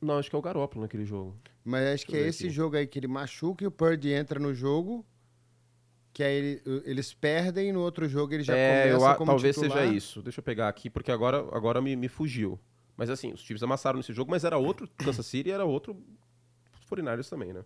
Não, 0.00 0.16
acho 0.18 0.30
que 0.30 0.36
é 0.36 0.38
o 0.38 0.42
Garoppolo 0.42 0.82
naquele 0.82 1.04
jogo. 1.04 1.36
Mas 1.68 1.86
acho 1.94 2.06
que 2.06 2.16
eu 2.16 2.24
é 2.24 2.28
esse 2.28 2.46
aqui. 2.46 2.54
jogo 2.54 2.76
aí 2.76 2.86
que 2.86 2.98
ele 2.98 3.06
machuca 3.06 3.62
e 3.62 3.66
o 3.66 3.70
Purdy 3.70 4.10
entra 4.12 4.40
no 4.40 4.54
jogo. 4.54 5.04
Que 6.12 6.22
aí 6.22 6.34
ele- 6.34 6.62
eles 6.84 7.12
perdem 7.12 7.68
e 7.68 7.72
no 7.72 7.80
outro 7.80 8.08
jogo 8.08 8.32
ele 8.34 8.42
já 8.42 8.56
é, 8.56 8.90
começa 8.90 9.10
eu, 9.12 9.14
como 9.16 9.32
talvez 9.32 9.54
titular. 9.54 9.78
seja 9.84 9.94
isso. 9.94 10.22
Deixa 10.22 10.40
eu 10.40 10.42
pegar 10.42 10.68
aqui, 10.68 10.88
porque 10.90 11.12
agora, 11.12 11.38
agora 11.56 11.80
me, 11.80 11.94
me 11.94 12.08
fugiu. 12.08 12.58
Mas 12.96 13.10
assim, 13.10 13.32
os 13.32 13.40
Chiefs 13.40 13.62
amassaram 13.62 13.98
nesse 13.98 14.12
jogo, 14.12 14.30
mas 14.30 14.42
era 14.44 14.56
outro 14.58 14.88
Kansas 14.96 15.26
City 15.26 15.50
e 15.50 15.52
era 15.52 15.64
outro 15.64 16.02
49ers 16.90 17.28
também, 17.28 17.52
né? 17.52 17.64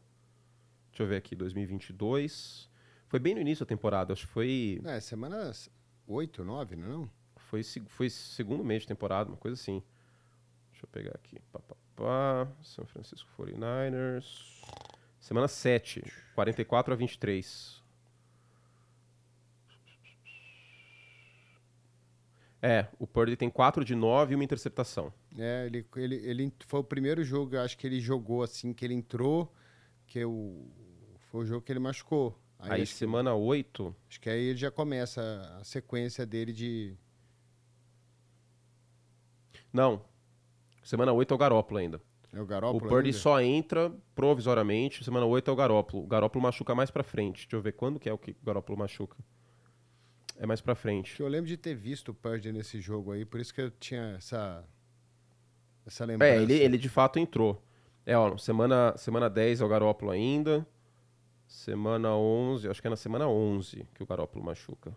Deixa 0.90 1.04
eu 1.04 1.06
ver 1.06 1.16
aqui, 1.16 1.34
2022. 1.34 2.68
Foi 3.08 3.18
bem 3.18 3.34
no 3.34 3.40
início 3.40 3.64
da 3.64 3.68
temporada, 3.68 4.12
acho 4.12 4.26
que 4.26 4.32
foi, 4.32 4.80
É, 4.84 5.00
semana 5.00 5.52
8, 6.06 6.44
9, 6.44 6.76
não 6.76 6.84
é 6.84 6.88
não? 6.88 7.10
foi, 7.36 7.62
foi 7.86 8.10
segundo 8.10 8.64
mês 8.64 8.82
de 8.82 8.88
temporada, 8.88 9.30
uma 9.30 9.36
coisa 9.36 9.54
assim. 9.54 9.82
Deixa 10.70 10.84
eu 10.84 10.88
pegar 10.88 11.12
aqui. 11.14 11.38
Pá, 11.52 11.60
pá, 11.60 11.76
pá. 11.96 12.48
São 12.62 12.84
Francisco 12.86 13.28
49ers. 13.38 14.24
Semana 15.20 15.46
7, 15.46 16.02
44 16.34 16.92
a 16.92 16.96
23. 16.96 17.82
É, 22.60 22.86
o 22.96 23.08
Purdy 23.08 23.36
tem 23.36 23.50
4 23.50 23.84
de 23.84 23.94
9 23.94 24.32
e 24.32 24.34
uma 24.36 24.44
interceptação. 24.44 25.12
É, 25.36 25.66
ele, 25.66 25.84
ele, 25.96 26.14
ele 26.14 26.54
foi 26.66 26.78
o 26.78 26.84
primeiro 26.84 27.24
jogo, 27.24 27.58
acho 27.58 27.76
que 27.76 27.86
ele 27.86 28.00
jogou 28.00 28.42
assim, 28.44 28.72
que 28.72 28.84
ele 28.84 28.94
entrou, 28.94 29.52
que 30.06 30.24
o, 30.24 30.70
foi 31.30 31.42
o 31.42 31.44
jogo 31.44 31.62
que 31.62 31.72
ele 31.72 31.80
machucou. 31.80 32.38
Aí, 32.60 32.72
Aí, 32.72 32.82
acho, 32.82 32.92
que, 32.92 32.98
semana 32.98 33.34
8, 33.34 33.96
acho 34.08 34.20
que 34.20 34.30
aí 34.30 34.40
ele 34.40 34.58
já 34.58 34.70
começa 34.70 35.20
a 35.60 35.64
sequência 35.64 36.24
dele 36.24 36.52
de. 36.52 36.96
não. 39.72 40.11
Semana 40.82 41.12
8 41.12 41.32
é 41.32 41.34
o 41.34 41.38
Garópolo 41.38 41.78
ainda. 41.80 42.00
É 42.32 42.40
o 42.40 42.44
O 42.44 42.46
Garoppolo 42.46 42.88
Purdy 42.88 43.08
ainda? 43.08 43.18
só 43.18 43.40
entra 43.40 43.92
provisoriamente. 44.14 45.04
Semana 45.04 45.26
8 45.26 45.50
é 45.50 45.52
o 45.52 45.56
Garópolo. 45.56 46.02
O 46.02 46.06
Garópolo 46.06 46.42
machuca 46.42 46.74
mais 46.74 46.90
pra 46.90 47.02
frente. 47.02 47.42
Deixa 47.42 47.56
eu 47.56 47.60
ver 47.60 47.72
quando 47.72 48.00
que 48.00 48.08
é 48.08 48.12
o 48.12 48.18
que 48.18 48.30
o 48.30 48.36
Garópolo 48.44 48.78
machuca. 48.78 49.16
É 50.38 50.46
mais 50.46 50.60
pra 50.60 50.74
frente. 50.74 51.20
Eu 51.20 51.28
lembro 51.28 51.46
de 51.46 51.56
ter 51.58 51.74
visto 51.74 52.08
o 52.08 52.14
Purdy 52.14 52.50
nesse 52.50 52.80
jogo 52.80 53.12
aí, 53.12 53.24
por 53.24 53.38
isso 53.38 53.52
que 53.52 53.60
eu 53.60 53.70
tinha 53.70 54.14
essa. 54.16 54.64
Essa 55.84 56.04
lembrança. 56.04 56.32
É, 56.34 56.42
ele, 56.42 56.54
ele 56.54 56.78
de 56.78 56.88
fato 56.88 57.18
entrou. 57.18 57.62
É, 58.06 58.16
ó, 58.16 58.36
semana, 58.38 58.94
semana 58.96 59.28
10 59.28 59.60
é 59.60 59.64
o 59.64 59.68
Garópolo 59.68 60.10
ainda. 60.10 60.66
Semana 61.46 62.16
11, 62.16 62.68
acho 62.68 62.80
que 62.80 62.86
é 62.86 62.90
na 62.90 62.96
semana 62.96 63.28
11 63.28 63.86
que 63.94 64.02
o 64.02 64.06
Garópolo 64.06 64.42
machuca. 64.44 64.96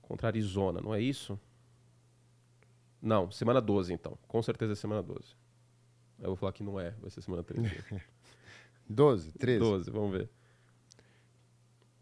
Contra 0.00 0.28
a 0.28 0.30
Arizona, 0.30 0.80
não 0.80 0.94
é 0.94 1.00
isso? 1.00 1.38
Não, 3.00 3.30
semana 3.30 3.60
12 3.60 3.92
então. 3.92 4.18
Com 4.26 4.42
certeza 4.42 4.72
é 4.72 4.76
semana 4.76 5.02
12. 5.02 5.36
Eu 6.18 6.28
vou 6.28 6.36
falar 6.36 6.52
que 6.52 6.62
não 6.62 6.80
é, 6.80 6.90
vai 7.00 7.10
ser 7.10 7.20
semana 7.20 7.42
13. 7.42 7.70
12, 8.88 9.32
13. 9.32 9.58
12, 9.58 9.90
vamos 9.90 10.12
ver. 10.12 10.30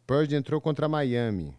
Purdy 0.07 0.37
entrou 0.37 0.61
contra 0.61 0.89
Miami. 0.89 1.57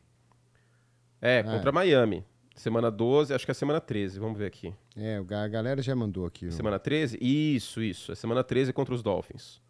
É, 1.21 1.41
contra 1.43 1.71
Miami. 1.71 2.23
Semana 2.55 2.89
12, 2.89 3.33
acho 3.33 3.43
que 3.43 3.51
é 3.51 3.53
semana 3.53 3.81
13, 3.81 4.17
vamos 4.17 4.37
ver 4.37 4.45
aqui. 4.45 4.73
É, 4.95 5.17
a 5.17 5.47
galera 5.47 5.81
já 5.81 5.93
mandou 5.93 6.25
aqui. 6.25 6.49
Semana 6.51 6.79
13? 6.79 7.17
Isso, 7.19 7.81
isso. 7.81 8.11
É 8.11 8.15
semana 8.15 8.43
13 8.43 8.71
contra 8.71 8.93
os 8.93 9.03
Dolphins. 9.03 9.61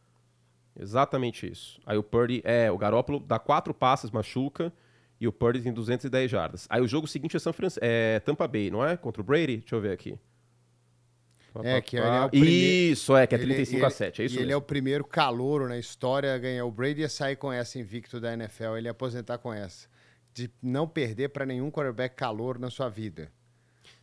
Exatamente 0.77 1.49
isso. 1.49 1.79
Aí 1.85 1.97
o 1.97 2.03
Purdy, 2.03 2.41
é, 2.43 2.69
o 2.69 2.77
Garópolo 2.77 3.19
dá 3.19 3.39
quatro 3.39 3.73
passes, 3.73 4.11
machuca, 4.11 4.71
e 5.19 5.27
o 5.27 5.31
Purdy 5.31 5.61
tem 5.61 5.71
210 5.73 6.29
jardas. 6.29 6.67
Aí 6.69 6.81
o 6.81 6.87
jogo 6.87 7.07
seguinte 7.07 7.35
é, 7.35 7.39
São 7.39 7.53
Fran... 7.53 7.67
é 7.81 8.19
Tampa 8.19 8.47
Bay, 8.47 8.69
não 8.69 8.85
é? 8.85 8.95
Contra 8.97 9.21
o 9.21 9.25
Brady? 9.25 9.57
Deixa 9.57 9.75
eu 9.75 9.81
ver 9.81 9.91
aqui. 9.91 10.17
É, 11.63 11.79
que 11.79 11.95
ele 11.95 12.05
é 12.05 12.21
o 12.25 12.29
primeiro- 12.29 12.53
Isso, 12.91 13.15
é, 13.15 13.25
que 13.25 13.33
é 13.33 13.37
Ele- 13.37 13.45
35 13.45 13.77
ele- 13.77 13.85
a 13.85 13.89
7, 13.89 14.21
é 14.21 14.25
isso 14.25 14.39
ele 14.39 14.51
é 14.51 14.57
o 14.57 14.61
primeiro 14.61 15.05
calouro 15.05 15.69
na 15.69 15.77
história 15.77 16.35
a 16.35 16.37
ganhar. 16.37 16.65
O 16.65 16.71
Brady 16.71 16.99
ia 17.01 17.07
sair 17.09 17.37
com 17.37 17.51
essa 17.51 17.79
invicto 17.79 18.19
da 18.19 18.33
NFL, 18.33 18.75
ele 18.75 18.87
ia 18.87 18.91
aposentar 18.91 19.37
com 19.37 19.53
essa. 19.53 19.87
De 20.33 20.51
não 20.61 20.85
perder 20.85 21.29
para 21.29 21.45
nenhum 21.45 21.71
quarterback 21.71 22.13
calouro 22.13 22.59
na 22.59 22.69
sua 22.69 22.89
vida. 22.89 23.31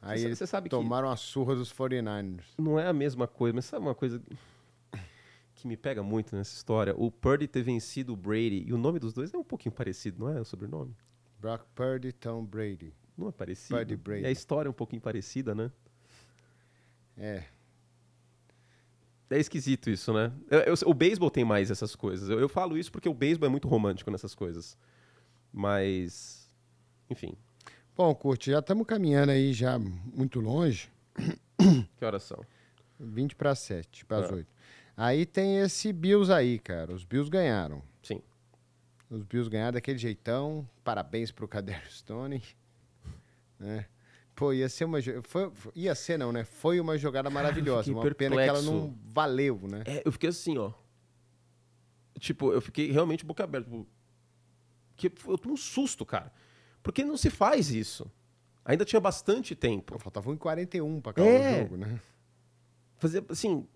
Aí 0.01 0.19
Você- 0.19 0.25
eles 0.29 0.39
você 0.39 0.47
sabe 0.47 0.71
que- 0.71 0.75
tomaram 0.75 1.11
a 1.11 1.17
surra 1.17 1.55
dos 1.55 1.71
49ers. 1.71 2.45
Não 2.59 2.81
é 2.81 2.87
a 2.87 2.93
mesma 2.93 3.27
coisa, 3.29 3.55
mas 3.55 3.67
sabe 3.67 3.85
uma 3.85 3.95
coisa 3.95 4.19
que 5.63 5.69
me 5.69 5.77
pega 5.77 6.03
muito 6.03 6.35
nessa 6.37 6.55
história? 6.55 6.95
O 6.97 7.11
Purdy 7.11 7.47
ter 7.49 7.63
vencido 7.63 8.13
o 8.13 8.17
Brady, 8.17 8.65
e 8.67 8.73
o 8.73 8.79
nome 8.79 8.99
dos 8.99 9.13
dois 9.13 9.33
é 9.33 9.39
um 9.39 9.45
pouquinho 9.45 9.73
parecido, 9.75 10.19
não 10.21 10.29
é? 10.29 10.41
O 10.41 10.45
sobrenome? 10.45 10.95
Brock 11.41 11.65
Purdy, 11.75 12.13
Tom 12.13 12.45
Brady. 12.45 12.93
Não 13.17 13.29
é 13.29 13.33
parecido? 13.33 13.79
Purdy 13.79 13.97
Brady. 13.97 14.23
E 14.23 14.27
a 14.27 14.31
história 14.31 14.69
é 14.69 14.71
um 14.71 14.75
pouquinho 14.75 15.01
parecida, 15.03 15.55
né? 15.55 15.71
É. 17.17 17.45
É 19.31 19.39
esquisito 19.39 19.89
isso, 19.89 20.13
né? 20.13 20.31
Eu- 20.51 20.61
eu- 20.61 20.75
o 20.87 20.93
beisebol 20.95 21.31
tem 21.31 21.45
mais 21.45 21.71
essas 21.71 21.97
coisas. 21.97 22.29
Eu, 22.29 22.39
eu 22.39 22.49
falo 22.49 22.77
isso 22.77 22.93
porque 22.93 23.09
o 23.09 23.15
beisebol 23.15 23.47
é 23.47 23.51
muito 23.51 23.67
romântico 23.67 24.11
nessas 24.11 24.35
coisas. 24.35 24.77
Mas, 25.53 26.51
enfim, 27.09 27.35
Bom, 27.95 28.15
Curti, 28.15 28.51
já 28.51 28.61
estamos 28.61 28.87
caminhando 28.87 29.31
aí 29.33 29.53
já 29.53 29.79
muito 29.79 30.41
longe. 30.41 30.91
que 31.99 32.05
horas 32.05 32.23
são? 32.23 32.43
20 32.99 33.37
para 33.37 33.55
7, 33.55 34.05
para 34.07 34.19
as 34.25 34.31
Ah. 34.31 34.35
8. 34.35 34.52
Aí 34.97 35.25
tem 35.27 35.59
esse 35.59 35.93
Bills 35.93 36.33
aí, 36.33 36.59
cara. 36.59 36.93
Os 36.93 37.05
Bills 37.05 37.31
ganharam. 37.31 37.83
Sim. 38.03 38.21
Os 39.11 39.23
Bills 39.23 39.49
ganharam 39.51 39.73
daquele 39.73 39.99
jeitão. 39.99 40.69
Parabéns 40.85 41.31
pro 41.31 41.49
Cader 41.49 41.83
Stone. 41.91 42.43
Né? 43.59 43.87
Pô, 44.35 44.53
ia 44.53 44.69
ser 44.69 44.85
uma. 44.85 44.99
Foi, 45.23 45.53
ia 45.75 45.95
ser, 45.95 46.19
não, 46.19 46.33
né? 46.33 46.45
Foi 46.45 46.81
uma 46.81 46.97
jogada 46.99 47.31
maravilhosa. 47.31 47.85
fiquei 47.85 47.95
Uma 47.95 48.15
pena 48.15 48.37
que 48.37 48.43
ela 48.43 48.55
perplexo. 48.59 48.73
não 48.73 48.99
valeu, 49.13 49.61
né? 49.69 49.83
É, 49.87 50.03
eu 50.05 50.13
fiquei 50.13 50.31
assim, 50.31 50.57
ó. 50.59 50.73
Tipo, 52.19 52.53
eu 52.53 52.61
fiquei 52.61 52.91
realmente 52.91 53.25
boca 53.25 53.45
aberta. 53.45 53.69
Tipo, 54.97 55.25
que 55.25 55.31
eu 55.31 55.39
tô 55.39 55.51
um 55.51 55.57
susto, 55.57 56.05
cara. 56.07 56.33
Porque 56.83 57.05
não 57.05 57.17
se 57.17 57.31
faz 57.31 57.71
isso. 57.71 58.11
Ainda 58.65 58.85
tinha 58.85 59.01
bastante 59.01 59.55
tempo. 59.55 59.99
Faltava 59.99 60.31
1,41 60.31 61.01
para 61.01 61.11
acabar 61.11 61.29
É. 61.29 61.57
o 61.57 61.63
jogo, 61.63 61.77
né? 61.77 62.01
Fazia, 62.97 63.25
assim, 63.29 63.67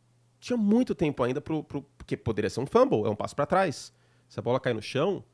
tinha 0.40 0.56
muito 0.56 0.94
tempo 0.94 1.22
ainda 1.22 1.40
pro, 1.40 1.62
pro- 1.64 1.82
porque 1.98 2.16
poderia 2.16 2.50
ser 2.50 2.60
um 2.60 2.66
fumble, 2.66 3.04
é 3.04 3.08
um 3.10 3.16
passo 3.16 3.34
para 3.36 3.46
trás. 3.46 3.92
Se 4.28 4.38
a 4.38 4.42
bola 4.42 4.60
cai 4.60 4.72
no 4.74 4.82
chão 4.82 5.24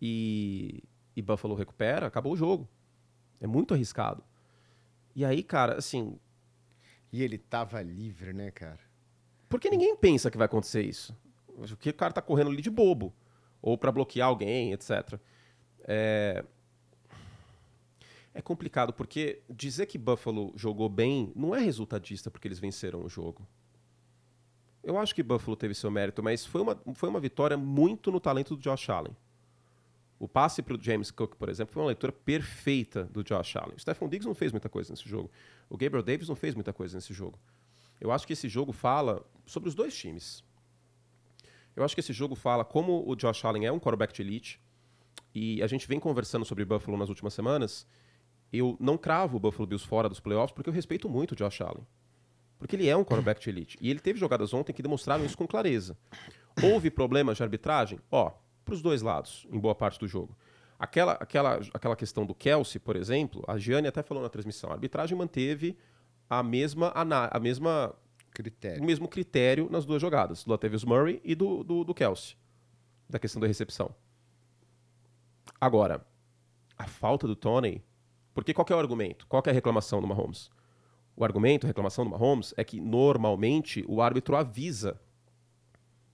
e, 0.00 0.82
e 1.16 1.22
Buffalo 1.22 1.54
recupera, 1.54 2.06
acabou 2.06 2.32
o 2.32 2.36
jogo. 2.36 2.68
É 3.40 3.46
muito 3.46 3.74
arriscado. 3.74 4.22
E 5.14 5.24
aí, 5.24 5.42
cara, 5.42 5.76
assim, 5.76 6.18
E 7.12 7.22
ele 7.22 7.36
tava 7.38 7.82
livre, 7.82 8.32
né, 8.32 8.50
cara? 8.50 8.80
Porque 9.48 9.68
ninguém 9.68 9.94
pensa 9.96 10.30
que 10.30 10.38
vai 10.38 10.46
acontecer 10.46 10.82
isso. 10.82 11.14
Porque 11.68 11.90
o 11.90 11.94
cara 11.94 12.12
tá 12.12 12.22
correndo 12.22 12.50
ali 12.50 12.62
de 12.62 12.70
bobo. 12.70 13.12
Ou 13.60 13.76
pra 13.76 13.92
bloquear 13.92 14.28
alguém, 14.28 14.72
etc. 14.72 15.20
É... 15.84 16.44
é 18.34 18.40
complicado, 18.40 18.92
porque 18.92 19.42
dizer 19.50 19.86
que 19.86 19.98
Buffalo 19.98 20.52
jogou 20.56 20.88
bem 20.88 21.32
não 21.36 21.54
é 21.54 21.60
resultadista 21.60 22.30
porque 22.30 22.48
eles 22.48 22.58
venceram 22.58 23.04
o 23.04 23.08
jogo. 23.08 23.46
Eu 24.82 24.98
acho 24.98 25.14
que 25.14 25.22
Buffalo 25.22 25.56
teve 25.56 25.74
seu 25.74 25.90
mérito, 25.90 26.22
mas 26.22 26.44
foi 26.44 26.60
uma, 26.60 26.76
foi 26.94 27.08
uma 27.08 27.20
vitória 27.20 27.56
muito 27.56 28.10
no 28.10 28.18
talento 28.18 28.56
do 28.56 28.62
Josh 28.62 28.90
Allen. 28.90 29.16
O 30.18 30.28
passe 30.28 30.62
para 30.62 30.76
o 30.76 30.80
James 30.80 31.10
Cook, 31.10 31.36
por 31.36 31.48
exemplo, 31.48 31.72
foi 31.72 31.82
uma 31.82 31.88
leitura 31.88 32.12
perfeita 32.12 33.04
do 33.04 33.24
Josh 33.24 33.56
Allen. 33.56 33.74
O 33.76 33.80
Stephon 33.80 34.08
Diggs 34.08 34.26
não 34.26 34.34
fez 34.34 34.52
muita 34.52 34.68
coisa 34.68 34.92
nesse 34.92 35.08
jogo. 35.08 35.30
O 35.68 35.76
Gabriel 35.76 36.02
Davis 36.02 36.28
não 36.28 36.36
fez 36.36 36.54
muita 36.54 36.72
coisa 36.72 36.96
nesse 36.96 37.12
jogo. 37.12 37.38
Eu 38.00 38.10
acho 38.12 38.26
que 38.26 38.32
esse 38.32 38.48
jogo 38.48 38.72
fala 38.72 39.24
sobre 39.46 39.68
os 39.68 39.74
dois 39.74 39.96
times. 39.96 40.44
Eu 41.74 41.84
acho 41.84 41.94
que 41.94 42.00
esse 42.00 42.12
jogo 42.12 42.34
fala 42.34 42.64
como 42.64 43.08
o 43.08 43.16
Josh 43.16 43.44
Allen 43.44 43.66
é 43.66 43.72
um 43.72 43.80
quarterback 43.80 44.12
de 44.12 44.22
elite. 44.22 44.60
E 45.34 45.62
a 45.62 45.66
gente 45.66 45.88
vem 45.88 45.98
conversando 45.98 46.44
sobre 46.44 46.64
Buffalo 46.64 46.96
nas 46.96 47.08
últimas 47.08 47.34
semanas. 47.34 47.86
Eu 48.52 48.76
não 48.78 48.98
cravo 48.98 49.38
o 49.38 49.40
Buffalo 49.40 49.66
Bills 49.66 49.86
fora 49.86 50.08
dos 50.08 50.20
playoffs 50.20 50.54
porque 50.54 50.68
eu 50.68 50.74
respeito 50.74 51.08
muito 51.08 51.32
o 51.32 51.36
Josh 51.36 51.60
Allen. 51.62 51.86
Porque 52.62 52.76
ele 52.76 52.88
é 52.88 52.96
um 52.96 53.02
quarterback 53.02 53.40
de 53.40 53.50
elite. 53.50 53.76
E 53.80 53.90
ele 53.90 53.98
teve 53.98 54.20
jogadas 54.20 54.54
ontem 54.54 54.72
que 54.72 54.82
demonstraram 54.82 55.24
isso 55.24 55.36
com 55.36 55.48
clareza. 55.48 55.98
Houve 56.62 56.92
problemas 56.92 57.36
de 57.36 57.42
arbitragem? 57.42 57.98
Ó, 58.08 58.30
para 58.64 58.74
os 58.74 58.80
dois 58.80 59.02
lados, 59.02 59.48
em 59.50 59.58
boa 59.58 59.74
parte 59.74 59.98
do 59.98 60.06
jogo. 60.06 60.38
Aquela, 60.78 61.14
aquela, 61.14 61.60
aquela 61.74 61.96
questão 61.96 62.24
do 62.24 62.34
Kelsey, 62.34 62.78
por 62.78 62.94
exemplo, 62.94 63.42
a 63.48 63.58
Gianni 63.58 63.88
até 63.88 64.00
falou 64.00 64.22
na 64.22 64.28
transmissão, 64.28 64.70
a 64.70 64.74
arbitragem 64.74 65.18
manteve 65.18 65.76
a 66.30 66.40
mesma, 66.40 66.92
a 66.94 67.40
mesma 67.40 67.94
Critério. 68.32 68.80
o 68.80 68.86
mesmo 68.86 69.08
critério 69.08 69.68
nas 69.70 69.84
duas 69.84 70.00
jogadas, 70.00 70.44
do 70.44 70.50
Latavius 70.52 70.84
Murray 70.84 71.20
e 71.24 71.34
do, 71.34 71.64
do, 71.64 71.82
do 71.82 71.92
Kelsey, 71.92 72.36
da 73.10 73.18
questão 73.18 73.40
da 73.40 73.48
recepção. 73.48 73.92
Agora, 75.60 76.06
a 76.78 76.86
falta 76.86 77.26
do 77.26 77.34
Tony, 77.34 77.84
porque 78.32 78.54
qual 78.54 78.66
é 78.70 78.74
o 78.74 78.78
argumento? 78.78 79.26
Qual 79.26 79.42
é 79.44 79.50
a 79.50 79.52
reclamação 79.52 80.00
do 80.00 80.06
Mahomes? 80.06 80.48
O 81.16 81.24
argumento, 81.24 81.66
a 81.66 81.68
reclamação 81.68 82.04
do 82.04 82.10
Mahomes 82.10 82.54
é 82.56 82.64
que 82.64 82.80
normalmente 82.80 83.84
o 83.86 84.00
árbitro 84.00 84.36
avisa, 84.36 85.00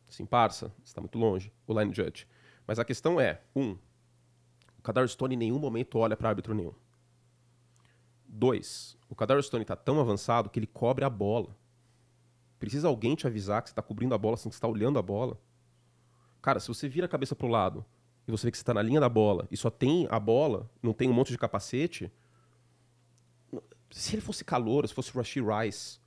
assim, 0.09 0.26
parça, 0.26 0.72
está 0.84 1.01
muito 1.01 1.18
longe, 1.18 1.53
o 1.66 1.78
line 1.78 1.94
judge. 1.94 2.26
Mas 2.66 2.78
a 2.78 2.84
questão 2.84 3.20
é, 3.20 3.40
um, 3.55 3.76
o 4.78 4.82
Kadar 4.82 5.09
Stone 5.09 5.34
em 5.34 5.38
nenhum 5.38 5.59
momento 5.59 5.99
olha 5.99 6.16
para 6.16 6.28
árbitro 6.28 6.55
nenhum. 6.55 6.74
Dois, 8.26 8.96
o 9.09 9.14
Kadar 9.14 9.42
Stone 9.42 9.62
está 9.62 9.74
tão 9.74 10.01
avançado 10.01 10.51
que 10.51 10.59
ele 10.59 10.66
cobre 10.66 11.05
a 11.05 11.11
bola. 11.11 11.57
Precisa 12.59 12.88
alguém 12.88 13.14
te 13.14 13.26
avisar 13.26 13.62
que 13.62 13.68
você 13.68 13.72
está 13.72 13.82
cobrindo 13.82 14.14
a 14.14 14.18
bola 14.18 14.34
assim 14.34 14.49
que 14.49 14.55
você 14.55 14.59
está 14.59 14.68
olhando 14.68 14.99
a 14.99 15.03
bola? 15.03 15.40
Cara, 16.42 16.61
se 16.61 16.68
você 16.68 16.88
vira 16.88 17.07
a 17.07 17.09
cabeça 17.09 17.34
pro 17.34 17.49
lado 17.49 17.84
e 18.26 18.30
você 18.30 18.46
vê 18.46 18.51
que 18.51 18.59
você 18.59 18.62
está 18.62 18.74
na 18.74 18.82
linha 18.82 19.01
da 19.01 19.09
bola 19.09 19.46
e 19.51 19.57
só 19.57 19.70
tem 19.70 20.07
a 20.11 20.20
bola, 20.20 20.70
não 20.82 20.92
tem 20.92 21.09
um 21.09 21.12
monte 21.12 21.30
de 21.30 21.38
capacete. 21.38 22.12
Se 23.91 24.14
ele 24.14 24.22
fosse 24.22 24.45
calouro, 24.45 24.86
se 24.86 24.95
fosse 24.95 25.11
Rashid 25.12 25.45
Rice, 25.45 25.99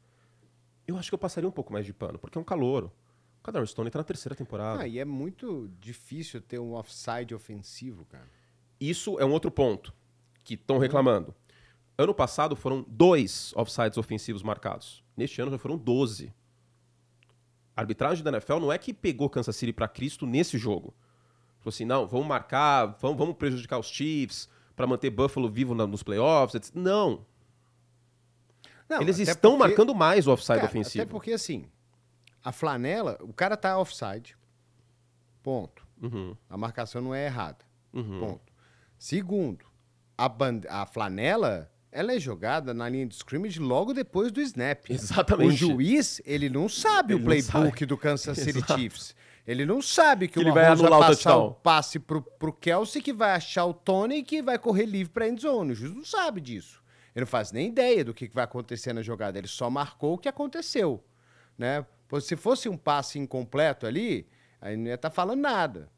eu 0.87 0.97
acho 0.97 1.09
que 1.09 1.15
eu 1.15 1.19
passaria 1.19 1.47
um 1.47 1.51
pouco 1.51 1.71
mais 1.73 1.85
de 1.85 1.93
pano, 1.93 2.19
porque 2.19 2.37
é 2.37 2.41
um 2.41 2.43
calouro. 2.43 2.91
O 3.39 3.43
Kadar 3.43 3.65
Stone 3.65 3.87
está 3.87 3.99
na 3.99 4.03
terceira 4.03 4.35
temporada. 4.35 4.83
Ah, 4.83 4.87
e 4.87 4.99
é 4.99 5.05
muito 5.05 5.71
difícil 5.79 6.39
ter 6.41 6.59
um 6.59 6.73
offside 6.73 7.33
ofensivo, 7.33 8.05
cara. 8.05 8.27
Isso 8.79 9.19
é 9.19 9.25
um 9.25 9.31
outro 9.31 9.49
ponto 9.49 9.93
que 10.43 10.53
estão 10.53 10.77
reclamando. 10.77 11.33
Ano 11.97 12.13
passado 12.13 12.55
foram 12.55 12.85
dois 12.87 13.51
offsides 13.55 13.97
ofensivos 13.97 14.43
marcados. 14.43 15.03
Neste 15.17 15.41
ano 15.41 15.51
já 15.51 15.57
foram 15.57 15.77
12. 15.77 16.31
A 17.75 17.81
arbitragem 17.81 18.23
da 18.23 18.31
NFL 18.31 18.59
não 18.59 18.71
é 18.71 18.77
que 18.77 18.93
pegou 18.93 19.29
Kansas 19.29 19.55
City 19.55 19.73
para 19.73 19.87
Cristo 19.87 20.25
nesse 20.25 20.57
jogo. 20.57 20.93
Falou 21.59 21.69
assim, 21.69 21.85
não, 21.85 22.07
vamos 22.07 22.27
marcar, 22.27 22.97
vamos, 22.99 23.17
vamos 23.17 23.35
prejudicar 23.35 23.79
os 23.79 23.87
Chiefs 23.87 24.49
para 24.75 24.87
manter 24.87 25.09
Buffalo 25.09 25.49
vivo 25.49 25.73
na- 25.75 25.85
nos 25.87 26.01
playoffs. 26.03 26.55
etc. 26.55 26.75
Não, 26.75 27.25
Não, 28.95 29.01
eles 29.01 29.17
estão 29.19 29.51
porque- 29.51 29.67
marcando 29.69 29.95
mais 29.95 30.27
o 30.27 30.31
offside 30.33 30.59
Cara, 30.59 30.67
ofensivo. 30.69 31.03
Até 31.03 31.09
porque, 31.11 31.31
assim, 31.33 31.65
a 32.43 32.51
flanela, 32.51 33.17
o 33.21 33.33
cara 33.33 33.55
tá 33.57 33.77
offside. 33.77 34.35
Ponto. 35.43 35.85
Uhum, 36.01 36.35
A 36.49 36.57
marcação 36.57 37.01
não 37.01 37.13
é 37.13 37.25
errada. 37.25 37.59
uhum. 37.93 38.19
Ponto. 38.19 38.51
Segundo, 38.97 39.65
a, 40.17 40.29
a 40.69 40.85
flanela, 40.85 41.71
ela 41.91 42.13
é 42.13 42.19
jogada 42.19 42.73
na 42.73 42.87
linha 42.87 43.05
de 43.07 43.15
scrimmage 43.15 43.59
logo 43.59 43.93
depois 43.93 44.31
do 44.31 44.39
snap. 44.41 44.85
Exatamente. 44.89 45.53
O 45.65 45.73
juiz, 45.73 46.21
ele 46.25 46.49
não 46.49 46.69
sabe 46.69 47.13
Ele 47.13 47.21
o 47.21 47.25
playbook 47.25 47.85
do 47.85 47.97
Kansas 47.97 48.37
City 48.39 48.59
Exato. 48.59 48.73
Chiefs. 48.79 49.15
Ele 49.47 49.65
não 49.65 49.81
sabe 49.81 50.27
que, 50.27 50.35
Que 50.35 50.39
o 50.39 50.43
ele 50.43 50.51
vai 50.51 50.63
Mahomes 50.65 50.81
vai 50.81 50.87
anular 50.91 51.09
o 51.09 51.11
passar 51.15 51.31
o 51.35 51.39
touchdown. 51.41 51.61
passe 51.63 51.97
pro, 51.99 52.21
pro 52.21 52.53
Kelsey, 52.53 53.01
que 53.01 53.11
vai 53.11 53.31
achar 53.31 53.65
o 53.65 53.73
Tony 53.73 54.21
que 54.21 54.41
vai 54.41 54.59
correr 54.59 54.85
livre 54.85 55.11
pra 55.11 55.27
endzone. 55.27 55.71
O 55.71 55.75
juiz 55.75 55.93
não 55.95 56.05
sabe 56.05 56.39
disso. 56.39 56.80
Ele 57.15 57.23
não 57.23 57.27
faz 57.27 57.51
nem 57.51 57.67
ideia 57.67 58.05
do 58.05 58.13
que 58.13 58.27
vai 58.29 58.43
acontecer 58.43 58.93
na 58.93 59.01
jogada. 59.01 59.37
Ele 59.37 59.47
só 59.47 59.69
marcou 59.69 60.13
o 60.13 60.17
que 60.17 60.29
aconteceu. 60.29 61.03
Né? 61.57 61.85
Se 62.21 62.35
fosse 62.35 62.67
um 62.69 62.77
passe 62.77 63.19
incompleto 63.19 63.85
ali, 63.85 64.27
aí 64.59 64.75
não 64.77 64.87
ia 64.87 64.95
estar 64.95 65.09
falando 65.09 65.39
nada. 65.41 65.89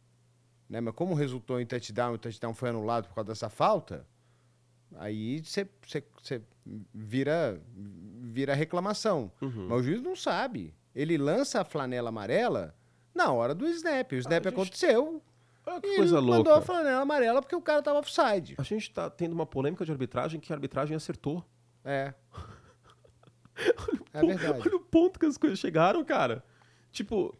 Né? 0.70 0.82
Mas 0.82 0.94
como 0.96 1.14
resultou 1.14 1.60
em 1.60 1.66
touchdown 1.66 2.14
o 2.14 2.18
touchdown 2.18 2.54
foi 2.54 2.70
anulado 2.70 3.08
por 3.08 3.16
causa 3.16 3.30
dessa 3.30 3.50
falta, 3.50 4.06
aí 4.96 5.42
você 5.44 5.68
vira, 6.94 7.62
vira 7.76 8.54
reclamação. 8.54 9.32
Uhum. 9.42 9.68
Mas 9.70 9.80
o 9.80 9.84
juiz 9.84 10.02
não 10.02 10.16
sabe. 10.16 10.74
Ele 10.96 11.18
lança 11.18 11.62
a 11.62 11.66
flanela 11.66 12.10
amarela 12.10 12.76
na 13.14 13.32
hora 13.32 13.54
do 13.54 13.68
snap. 13.68 14.12
O 14.12 14.16
snap 14.16 14.46
a 14.46 14.50
gente- 14.50 14.54
aconteceu. 14.60 15.22
Ah, 15.66 15.80
que 15.80 15.88
e 15.88 15.96
coisa 15.96 16.18
ele 16.18 16.28
mandou 16.28 16.52
a 16.52 16.56
louca. 16.58 16.66
flanela 16.66 17.02
amarela 17.02 17.42
porque 17.42 17.56
o 17.56 17.62
cara 17.62 17.82
tava 17.82 18.00
offside. 18.00 18.56
A 18.58 18.64
gente 18.64 18.84
está 18.84 19.10
tendo 19.10 19.34
uma 19.34 19.46
polêmica 19.46 19.86
de 19.86 19.92
arbitragem 19.92 20.40
que 20.40 20.52
a 20.52 20.56
arbitragem 20.56 20.96
acertou. 20.96 21.44
É. 21.86 22.14
É 24.14 24.22
verdade. 24.22 24.62
Olha 24.68 24.76
o 24.76 24.80
ponto 24.80 25.20
que 25.20 25.26
as 25.26 25.38
coisas 25.38 25.60
chegaram, 25.60 26.04
cara. 26.04 26.44
Tipo, 26.92 27.38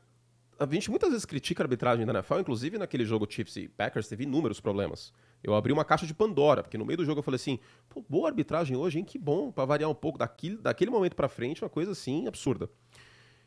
a 0.60 0.66
gente 0.66 0.90
muitas 0.90 1.10
vezes 1.10 1.26
critica 1.26 1.64
a 1.64 1.66
arbitragem 1.66 2.06
da 2.06 2.14
NFL, 2.14 2.40
inclusive 2.40 2.78
naquele 2.78 3.06
jogo 3.06 3.28
Chiefs 3.30 3.56
e 3.58 3.68
Packers 3.68 4.08
teve 4.08 4.24
inúmeros 4.24 4.60
problemas. 4.60 5.12
Eu 5.44 5.54
abri 5.56 5.74
uma 5.74 5.84
caixa 5.84 6.08
de 6.08 6.14
Pandora, 6.14 6.64
porque 6.64 6.78
no 6.78 6.86
meio 6.86 6.98
do 6.98 7.06
jogo 7.06 7.20
eu 7.20 7.24
falei 7.24 7.36
assim, 7.36 7.60
pô, 7.90 8.04
boa 8.08 8.30
arbitragem 8.30 8.78
hoje, 8.78 9.00
hein? 9.00 9.04
Que 9.06 9.20
bom, 9.20 9.52
pra 9.52 9.66
variar 9.66 9.90
um 9.90 9.96
pouco 9.96 10.18
daquele, 10.18 10.58
daquele 10.58 10.90
momento 10.90 11.16
pra 11.16 11.28
frente, 11.28 11.62
uma 11.64 11.70
coisa 11.70 11.92
assim 11.92 12.28
absurda. 12.28 12.70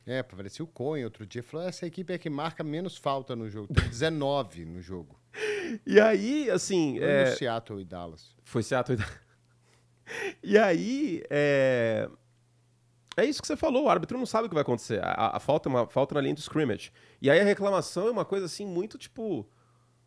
É, 0.07 0.23
parecia 0.23 0.65
o 0.65 0.69
Cohen 0.69 1.05
outro 1.05 1.27
dia. 1.27 1.43
Falou: 1.43 1.67
essa 1.67 1.85
equipe 1.87 2.13
é 2.13 2.19
que 2.19 2.31
marca 2.31 2.63
menos 2.63 2.97
falta 2.97 3.35
no 3.35 3.51
jogo. 3.51 3.75
Tem 3.75 3.89
19 3.89 4.65
no 4.65 4.81
jogo. 4.81 5.19
E 5.85 5.99
aí, 6.01 6.49
assim, 6.49 6.97
Foi 6.99 7.09
é, 7.09 7.31
no 7.31 7.37
Seattle 7.37 7.81
e 7.81 7.85
Dallas. 7.85 8.35
Foi 8.45 8.63
Seattle. 8.63 8.97
E 10.43 10.57
aí, 10.57 11.23
é... 11.29 12.09
é 13.17 13.25
isso 13.25 13.43
que 13.43 13.49
você 13.49 13.57
falou, 13.57 13.85
o 13.87 13.89
árbitro 13.89 14.17
não 14.17 14.25
sabe 14.25 14.47
o 14.47 14.49
que 14.49 14.55
vai 14.55 14.63
acontecer. 14.63 15.03
A, 15.03 15.11
a- 15.11 15.37
a 15.37 15.41
falta 15.41 15.69
é 15.69 15.71
uma 15.71 15.87
falta 15.89 16.15
na 16.15 16.21
linha 16.21 16.35
do 16.35 16.39
scrimmage. 16.41 16.93
E 17.21 17.29
aí 17.29 17.41
a 17.41 17.45
reclamação 17.45 18.07
é 18.07 18.11
uma 18.13 18.25
coisa 18.25 18.47
assim 18.47 18.65
muito 18.65 18.97
tipo, 18.97 19.45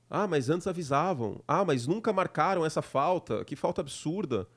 ah, 0.10 0.26
mas 0.26 0.50
antes 0.50 0.66
avisavam. 0.68 1.44
Ah, 1.46 1.66
mas 1.66 1.86
nunca 1.86 2.14
marcaram 2.14 2.66
essa 2.66 2.82
falta. 2.82 3.44
Que 3.44 3.56
falta 3.58 3.82
absurda. 3.82 4.48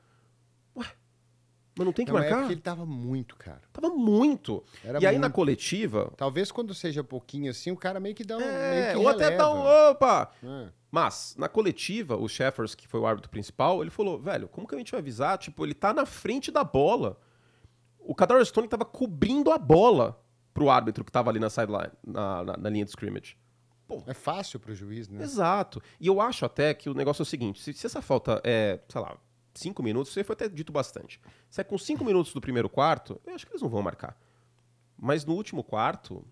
Mas 1.75 1.85
não 1.85 1.93
tem 1.93 2.05
que 2.05 2.11
Não, 2.11 2.19
é 2.19 2.21
marcar? 2.21 2.39
porque 2.39 2.53
ele 2.53 2.61
tava 2.61 2.85
muito, 2.85 3.35
cara. 3.35 3.61
Tava 3.71 3.89
muito. 3.89 4.63
Era 4.83 5.01
e 5.01 5.07
aí 5.07 5.15
na 5.15 5.21
muito. 5.27 5.33
coletiva, 5.33 6.13
Talvez 6.15 6.51
quando 6.51 6.73
seja 6.73 7.03
pouquinho 7.03 7.49
assim, 7.49 7.71
o 7.71 7.77
cara 7.77 7.99
meio 7.99 8.13
que 8.13 8.23
dá 8.23 8.37
um. 8.37 8.41
é, 8.41 8.95
ou 8.95 9.07
até 9.07 9.35
dá 9.35 9.49
um, 9.51 9.63
releva. 9.63 9.91
opa, 9.91 10.31
É. 10.43 10.69
Mas, 10.91 11.35
na 11.39 11.49
coletiva, 11.49 12.15
o 12.15 12.29
Sheffers, 12.29 12.75
que 12.75 12.87
foi 12.87 12.99
o 12.99 13.07
árbitro 13.07 13.27
principal, 13.31 13.81
ele 13.81 13.89
falou, 13.89 14.19
velho, 14.19 14.47
como 14.47 14.67
que 14.67 14.75
a 14.75 14.77
gente 14.77 14.91
vai 14.91 14.99
avisar? 14.99 15.39
Tipo, 15.39 15.65
ele 15.65 15.73
tá 15.73 15.91
na 15.91 16.05
frente 16.05 16.51
da 16.51 16.63
bola. 16.63 17.17
O 17.97 18.13
Kadar 18.13 18.45
Stone 18.45 18.67
tava 18.67 18.85
cobrindo 18.85 19.51
a 19.51 19.57
bola 19.57 20.21
pro 20.53 20.69
árbitro 20.69 21.03
que 21.03 21.11
tava 21.11 21.31
ali 21.31 21.39
na 21.39 21.49
sideline, 21.49 21.91
na, 22.05 22.43
na, 22.43 22.57
na 22.57 22.69
linha 22.69 22.85
de 22.85 22.91
scrimmage. 22.91 23.35
É 24.05 24.13
fácil 24.13 24.59
pro 24.59 24.75
juiz, 24.75 25.09
né? 25.09 25.23
Exato. 25.23 25.81
E 25.99 26.05
eu 26.05 26.21
acho 26.21 26.45
até 26.45 26.75
que 26.75 26.89
o 26.89 26.93
negócio 26.93 27.21
é 27.21 27.23
o 27.23 27.25
seguinte, 27.25 27.59
se, 27.59 27.73
se 27.73 27.87
essa 27.87 28.01
falta 28.01 28.39
é, 28.43 28.79
sei 28.87 29.01
lá, 29.01 29.17
cinco 29.53 29.83
minutos, 29.83 30.11
isso 30.11 30.19
aí 30.19 30.23
foi 30.23 30.33
até 30.33 30.49
dito 30.49 30.71
bastante. 30.71 31.19
Se 31.49 31.61
é 31.61 31.63
com 31.63 31.77
cinco 31.77 32.03
minutos 32.03 32.33
do 32.33 32.41
primeiro 32.41 32.69
quarto, 32.69 33.19
eu 33.25 33.33
acho 33.35 33.45
que 33.45 33.51
eles 33.51 33.61
não 33.61 33.69
vão 33.69 33.81
marcar. 33.81 34.17
Mas 34.97 35.25
no 35.25 35.33
último 35.33 35.63
quarto, 35.63 36.25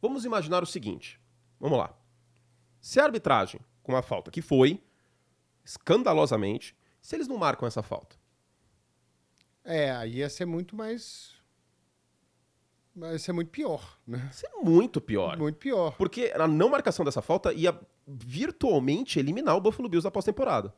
vamos 0.00 0.24
imaginar 0.24 0.62
o 0.62 0.66
seguinte. 0.66 1.20
Vamos 1.58 1.78
lá. 1.78 1.94
Se 2.80 3.00
a 3.00 3.04
arbitragem, 3.04 3.60
com 3.82 3.92
uma 3.92 4.02
falta 4.02 4.30
que 4.30 4.40
foi, 4.40 4.82
escandalosamente, 5.64 6.76
se 7.00 7.16
eles 7.16 7.28
não 7.28 7.36
marcam 7.36 7.66
essa 7.66 7.82
falta. 7.82 8.16
É, 9.64 9.90
aí 9.90 10.18
ia 10.18 10.28
ser 10.28 10.44
muito 10.44 10.76
mais. 10.76 11.34
Ia 12.96 13.18
ser 13.18 13.32
muito 13.32 13.50
pior, 13.50 13.98
né? 14.06 14.28
Isso 14.32 14.46
é 14.46 14.62
muito 14.62 15.00
pior. 15.00 15.36
Muito 15.36 15.58
pior. 15.58 15.96
Porque 15.96 16.32
a 16.34 16.46
não 16.46 16.70
marcação 16.70 17.04
dessa 17.04 17.20
falta 17.20 17.52
ia 17.52 17.78
virtualmente 18.06 19.18
eliminar 19.18 19.56
o 19.56 19.60
Buffalo 19.60 19.88
Bills 19.88 20.04
da 20.04 20.10
pós-temporada. 20.10 20.72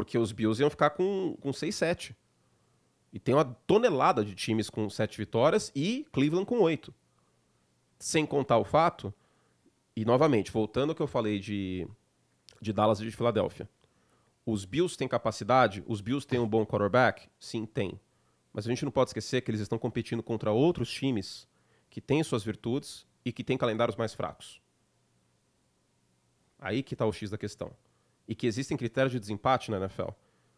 Porque 0.00 0.16
os 0.16 0.32
Bills 0.32 0.62
iam 0.62 0.70
ficar 0.70 0.88
com, 0.88 1.36
com 1.42 1.50
6-7. 1.50 2.16
E 3.12 3.20
tem 3.20 3.34
uma 3.34 3.44
tonelada 3.44 4.24
de 4.24 4.34
times 4.34 4.70
com 4.70 4.88
7 4.88 5.18
vitórias 5.18 5.70
e 5.76 6.06
Cleveland 6.10 6.46
com 6.46 6.58
8. 6.58 6.94
Sem 7.98 8.24
contar 8.24 8.56
o 8.56 8.64
fato, 8.64 9.12
e 9.94 10.02
novamente, 10.02 10.50
voltando 10.50 10.90
ao 10.90 10.96
que 10.96 11.02
eu 11.02 11.06
falei 11.06 11.38
de, 11.38 11.86
de 12.62 12.72
Dallas 12.72 12.98
e 12.98 13.04
de 13.04 13.10
Filadélfia. 13.10 13.68
Os 14.46 14.64
Bills 14.64 14.96
têm 14.96 15.06
capacidade? 15.06 15.84
Os 15.86 16.00
Bills 16.00 16.26
têm 16.26 16.40
um 16.40 16.48
bom 16.48 16.64
quarterback? 16.64 17.28
Sim, 17.38 17.66
tem. 17.66 18.00
Mas 18.54 18.66
a 18.66 18.70
gente 18.70 18.86
não 18.86 18.90
pode 18.90 19.10
esquecer 19.10 19.42
que 19.42 19.50
eles 19.50 19.60
estão 19.60 19.78
competindo 19.78 20.22
contra 20.22 20.50
outros 20.50 20.90
times 20.90 21.46
que 21.90 22.00
têm 22.00 22.22
suas 22.22 22.42
virtudes 22.42 23.06
e 23.22 23.32
que 23.32 23.44
têm 23.44 23.58
calendários 23.58 23.96
mais 23.96 24.14
fracos. 24.14 24.62
Aí 26.58 26.82
que 26.82 26.94
está 26.94 27.04
o 27.04 27.12
X 27.12 27.28
da 27.28 27.36
questão. 27.36 27.70
E 28.30 28.34
que 28.34 28.46
existem 28.46 28.76
critérios 28.76 29.12
de 29.12 29.20
desempate 29.20 29.70
na 29.70 29.76
NFL. 29.76 30.10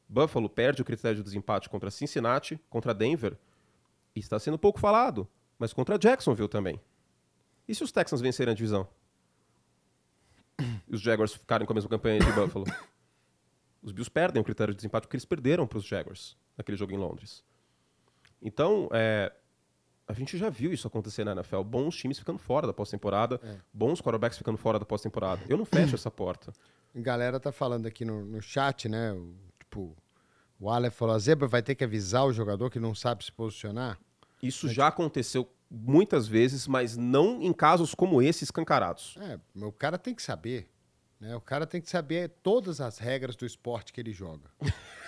Buffalo 0.06 0.48
perde 0.48 0.82
o 0.82 0.84
critério 0.84 1.16
de 1.16 1.22
desempate 1.24 1.70
contra 1.70 1.90
Cincinnati, 1.90 2.60
contra 2.68 2.92
Denver, 2.92 3.36
e 4.14 4.20
está 4.20 4.38
sendo 4.38 4.58
pouco 4.58 4.78
falado, 4.78 5.26
mas 5.58 5.72
contra 5.72 5.98
Jacksonville 5.98 6.48
também. 6.48 6.78
E 7.66 7.74
se 7.74 7.82
os 7.82 7.90
Texans 7.90 8.20
vencerem 8.20 8.52
a 8.52 8.54
divisão? 8.54 8.86
E 10.86 10.94
os 10.94 11.00
Jaguars 11.00 11.32
ficarem 11.32 11.66
com 11.66 11.72
a 11.72 11.74
mesma 11.74 11.88
campanha 11.88 12.20
de 12.20 12.30
Buffalo? 12.32 12.66
Os 13.82 13.90
Bills 13.90 14.08
perdem 14.08 14.40
o 14.40 14.44
critério 14.44 14.72
de 14.72 14.76
desempate 14.76 15.08
porque 15.08 15.16
eles 15.16 15.24
perderam 15.24 15.66
para 15.66 15.76
os 15.76 15.84
Jaguars 15.84 16.36
naquele 16.56 16.76
jogo 16.76 16.92
em 16.92 16.96
Londres. 16.96 17.42
Então, 18.40 18.88
é, 18.92 19.32
a 20.06 20.12
gente 20.12 20.38
já 20.38 20.48
viu 20.48 20.72
isso 20.72 20.86
acontecer 20.86 21.24
na 21.24 21.32
NFL. 21.32 21.62
Bons 21.62 21.96
times 21.96 22.16
ficando 22.16 22.38
fora 22.38 22.64
da 22.64 22.72
pós-temporada, 22.72 23.40
é. 23.42 23.56
bons 23.72 24.00
quarterbacks 24.00 24.38
ficando 24.38 24.56
fora 24.56 24.78
da 24.78 24.84
pós-temporada. 24.84 25.42
Eu 25.48 25.56
não 25.56 25.64
fecho 25.64 25.96
essa 25.96 26.12
porta. 26.12 26.52
A 26.94 27.00
galera 27.00 27.40
tá 27.40 27.50
falando 27.50 27.86
aqui 27.86 28.04
no, 28.04 28.24
no 28.24 28.42
chat, 28.42 28.88
né? 28.88 29.12
O, 29.12 29.34
tipo, 29.58 29.96
o 30.60 30.70
Aleph 30.70 30.94
falou: 30.94 31.14
a 31.14 31.18
zebra 31.18 31.48
vai 31.48 31.62
ter 31.62 31.74
que 31.74 31.84
avisar 31.84 32.24
o 32.24 32.32
jogador 32.32 32.70
que 32.70 32.78
não 32.78 32.94
sabe 32.94 33.24
se 33.24 33.32
posicionar? 33.32 33.98
Isso 34.42 34.68
já 34.68 34.88
aconteceu 34.88 35.48
muitas 35.70 36.26
vezes, 36.28 36.66
mas 36.66 36.96
não 36.96 37.40
em 37.40 37.52
casos 37.52 37.94
como 37.94 38.20
esse 38.20 38.44
escancarados. 38.44 39.16
É, 39.20 39.38
o 39.64 39.72
cara 39.72 39.96
tem 39.96 40.14
que 40.14 40.22
saber. 40.22 40.68
Né? 41.22 41.36
O 41.36 41.40
cara 41.40 41.64
tem 41.68 41.80
que 41.80 41.88
saber 41.88 42.32
todas 42.42 42.80
as 42.80 42.98
regras 42.98 43.36
do 43.36 43.46
esporte 43.46 43.92
que 43.92 44.00
ele 44.00 44.12
joga. 44.12 44.42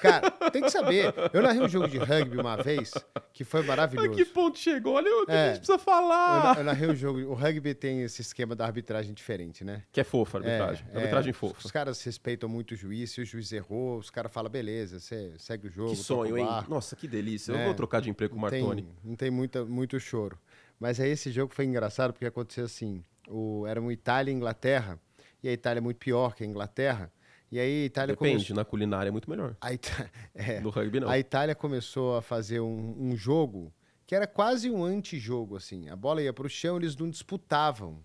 Cara, 0.01 0.31
tem 0.53 0.63
que 0.63 0.71
saber. 0.71 1.13
Eu 1.33 1.43
narrei 1.43 1.61
um 1.61 1.69
jogo 1.69 1.89
de 1.89 1.99
rugby 1.99 2.39
uma 2.39 2.57
vez 2.57 2.93
que 3.33 3.43
foi 3.43 3.65
maravilhoso. 3.65 4.13
A 4.13 4.15
que 4.15 4.25
ponto 4.25 4.57
chegou? 4.57 4.95
Olha 4.95 5.11
o 5.11 5.27
que 5.27 5.33
é, 5.33 5.35
a 5.35 5.47
gente 5.49 5.57
precisa 5.59 5.77
falar. 5.77 6.55
Eu, 6.55 6.61
eu 6.61 6.65
narrei 6.65 6.89
um 6.89 6.95
jogo. 6.95 7.19
O 7.19 7.35
rugby 7.35 7.75
tem 7.75 8.03
esse 8.03 8.23
esquema 8.23 8.55
da 8.55 8.65
arbitragem 8.65 9.13
diferente, 9.13 9.65
né? 9.65 9.83
Que 9.91 10.01
é 10.01 10.05
fofa 10.05 10.39
a 10.39 10.41
arbitragem. 10.41 10.87
É, 10.93 10.97
arbitragem 10.99 11.31
é, 11.31 11.33
fofa. 11.33 11.61
Os 11.65 11.73
caras 11.73 12.01
respeitam 12.05 12.49
muito 12.49 12.73
o 12.73 12.77
juiz. 12.77 13.11
Se 13.11 13.21
o 13.21 13.25
juiz 13.25 13.51
errou, 13.51 13.99
os 13.99 14.09
caras 14.09 14.33
falam, 14.33 14.49
beleza, 14.49 15.01
você 15.01 15.33
segue 15.37 15.67
o 15.67 15.71
jogo. 15.71 15.91
Que 15.91 15.97
sonho, 15.97 16.39
hein? 16.39 16.47
Nossa, 16.69 16.95
que 16.95 17.09
delícia. 17.09 17.51
Eu 17.51 17.59
é, 17.59 17.65
vou 17.65 17.75
trocar 17.75 18.01
de 18.01 18.09
emprego 18.09 18.35
com 18.35 18.39
o 18.39 18.43
Martoni. 18.43 18.83
Tem, 18.83 18.95
não 19.03 19.17
tem 19.17 19.33
muita, 19.33 19.65
muito 19.65 19.99
choro. 19.99 20.39
Mas 20.79 21.01
aí 21.01 21.11
esse 21.11 21.33
jogo 21.33 21.53
foi 21.53 21.65
engraçado 21.65 22.13
porque 22.13 22.27
aconteceu 22.27 22.67
assim. 22.67 23.03
O, 23.27 23.67
era 23.67 23.81
um 23.81 23.91
Itália 23.91 24.31
e 24.31 24.35
Inglaterra 24.35 24.97
e 25.45 25.49
a 25.49 25.53
Itália 25.53 25.79
é 25.79 25.83
muito 25.83 25.99
pior 25.99 26.35
que 26.35 26.43
a 26.43 26.47
Inglaterra. 26.47 27.13
E 27.53 27.61
aí 27.61 27.83
a 27.83 27.85
Itália 27.85 28.15
Depende, 28.15 28.37
começou... 28.37 28.57
na 28.57 28.65
culinária 28.65 29.09
é 29.09 29.13
muito 29.13 29.29
melhor. 29.29 29.55
A 29.61 29.75
Ita... 29.75 30.11
é. 30.35 30.59
No 30.61 30.71
rugby 30.71 31.01
não. 31.01 31.09
A 31.09 31.19
Itália 31.19 31.55
começou 31.55 32.17
a 32.17 32.23
fazer 32.23 32.61
um, 32.61 32.97
um 32.99 33.15
jogo 33.15 33.71
que 34.07 34.15
era 34.15 34.27
quase 34.27 34.71
um 34.71 34.83
antijogo, 34.83 35.57
assim. 35.57 35.91
A 35.91 35.97
bola 35.97 36.23
ia 36.23 36.33
para 36.33 36.47
o 36.47 36.49
chão, 36.49 36.79
eles 36.79 36.97
não 36.97 37.11
disputavam 37.11 38.03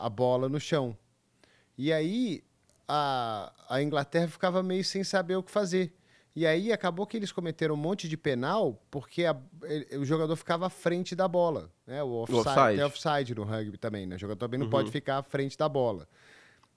a 0.00 0.08
bola 0.10 0.50
no 0.50 0.60
chão. 0.60 0.94
E 1.78 1.90
aí 1.92 2.44
a, 2.86 3.52
a 3.68 3.82
Inglaterra 3.82 4.28
ficava 4.28 4.62
meio 4.62 4.84
sem 4.84 5.02
saber 5.02 5.36
o 5.36 5.42
que 5.42 5.50
fazer. 5.50 5.94
E 6.36 6.46
aí 6.46 6.72
acabou 6.72 7.06
que 7.06 7.16
eles 7.16 7.32
cometeram 7.32 7.74
um 7.74 7.78
monte 7.78 8.08
de 8.08 8.16
penal 8.16 8.80
porque 8.90 9.24
a, 9.24 9.36
ele, 9.62 9.96
o 9.96 10.04
jogador 10.04 10.36
ficava 10.36 10.66
à 10.66 10.70
frente 10.70 11.16
da 11.16 11.26
bola. 11.26 11.72
Né? 11.86 12.02
O 12.02 12.22
offside, 12.22 12.36
o 12.36 12.40
offside. 12.40 12.76
Tem 12.76 12.84
offside 12.84 13.34
no 13.34 13.44
rugby 13.44 13.78
também, 13.78 14.06
né? 14.06 14.16
O 14.16 14.18
jogador 14.18 14.38
também 14.38 14.58
não 14.58 14.66
uhum. 14.66 14.70
pode 14.70 14.90
ficar 14.90 15.18
à 15.18 15.22
frente 15.22 15.56
da 15.56 15.68
bola. 15.68 16.06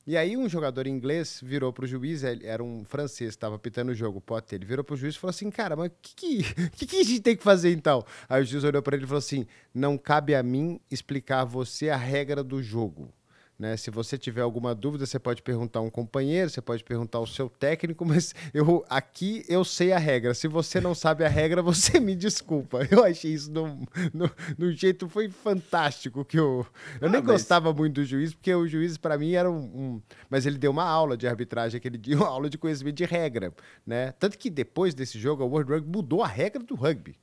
E 0.06 0.18
aí 0.18 0.36
um 0.36 0.50
jogador 0.50 0.86
inglês 0.86 1.40
virou 1.42 1.72
pro 1.72 1.88
juiz, 1.88 2.26
era 2.26 2.62
um 2.62 2.84
francês, 2.84 3.30
estava 3.30 3.58
pitando 3.58 3.90
o 3.90 3.96
jogo, 3.96 4.20
Potter, 4.20 4.58
ele 4.58 4.66
virou 4.66 4.84
pro 4.84 4.98
juiz 4.98 5.16
e 5.16 5.20
falou 5.20 5.30
assim, 5.30 5.50
cara, 5.50 5.78
mas 5.78 5.88
o 5.88 5.94
que, 6.02 6.44
que, 6.76 6.86
que, 6.86 7.00
a 7.00 7.04
gente 7.04 7.22
tem 7.22 7.38
que 7.38 7.44
fazer 7.44 7.72
então? 7.72 8.04
Aí 8.28 8.42
o 8.42 8.46
juiz 8.46 8.66
olhou 8.66 8.82
para 8.82 8.98
ele 8.98 9.06
e 9.06 9.08
falou 9.08 9.20
assim, 9.20 9.48
não 9.74 9.98
cabe 9.98 10.36
a 10.36 10.44
mim 10.44 10.78
explicar 10.92 11.42
a 11.42 11.46
você 11.46 11.90
a 11.90 11.96
regra 11.96 12.44
do 12.44 12.62
jogo. 12.62 13.14
Né? 13.58 13.78
Se 13.78 13.92
você 13.92 14.18
tiver 14.18 14.42
alguma 14.42 14.74
dúvida, 14.74 15.06
você 15.06 15.20
pode 15.20 15.42
perguntar 15.42 15.80
a 15.80 15.84
um 15.84 15.90
companheiro, 15.90 16.50
você 16.50 16.62
pode 16.62 16.84
perguntar 16.84 17.20
ao 17.20 17.28
seu 17.28 17.50
técnico, 17.50 18.04
mas 18.06 18.34
eu 18.54 18.84
aqui 18.90 19.44
eu 19.48 19.64
sei 19.64 19.92
a 19.92 19.98
regra. 19.98 20.34
Se 20.34 20.48
você 20.48 20.82
não 20.82 20.96
sabe 20.96 21.24
a 21.24 21.30
regra, 21.30 21.62
você 21.64 22.00
me 22.00 22.16
desculpa. 22.16 22.88
Eu 22.90 23.04
achei 23.04 23.32
isso 23.34 23.52
no, 23.52 23.88
no, 24.14 24.32
no 24.58 24.72
jeito 24.72 25.08
foi 25.08 25.30
fantástico 25.30 26.26
que 26.26 26.40
eu 26.40 26.66
eu 27.00 27.08
ah, 27.08 27.12
nem 27.12 27.22
mas... 27.22 27.26
gostava 27.26 27.74
muito 27.74 27.96
do 27.96 28.06
juiz, 28.06 28.34
porque 28.34 28.54
o 28.54 28.68
juiz 28.68 28.98
para 28.98 29.18
mim 29.18 29.34
era 29.34 29.50
um, 29.50 29.58
um, 29.58 30.02
mas 30.30 30.46
ele 30.46 30.58
deu 30.58 30.72
uma 30.72 30.84
aula 30.84 31.16
de 31.16 31.28
arbitragem 31.28 31.78
aquele 31.78 31.98
dia, 31.98 32.16
uma 32.18 32.28
aula 32.28 32.50
de 32.50 32.58
conhecimento 32.58 32.96
de 32.96 33.06
regra, 33.06 33.54
né? 33.86 34.12
Tanto 34.14 34.38
que 34.38 34.50
depois 34.50 34.94
desse 34.94 35.20
jogo 35.20 35.44
a 35.44 35.46
World 35.46 35.72
Rugby 35.72 35.90
mudou 35.90 36.24
a 36.24 36.28
regra 36.28 36.64
do 36.64 36.76
rugby. 36.76 37.16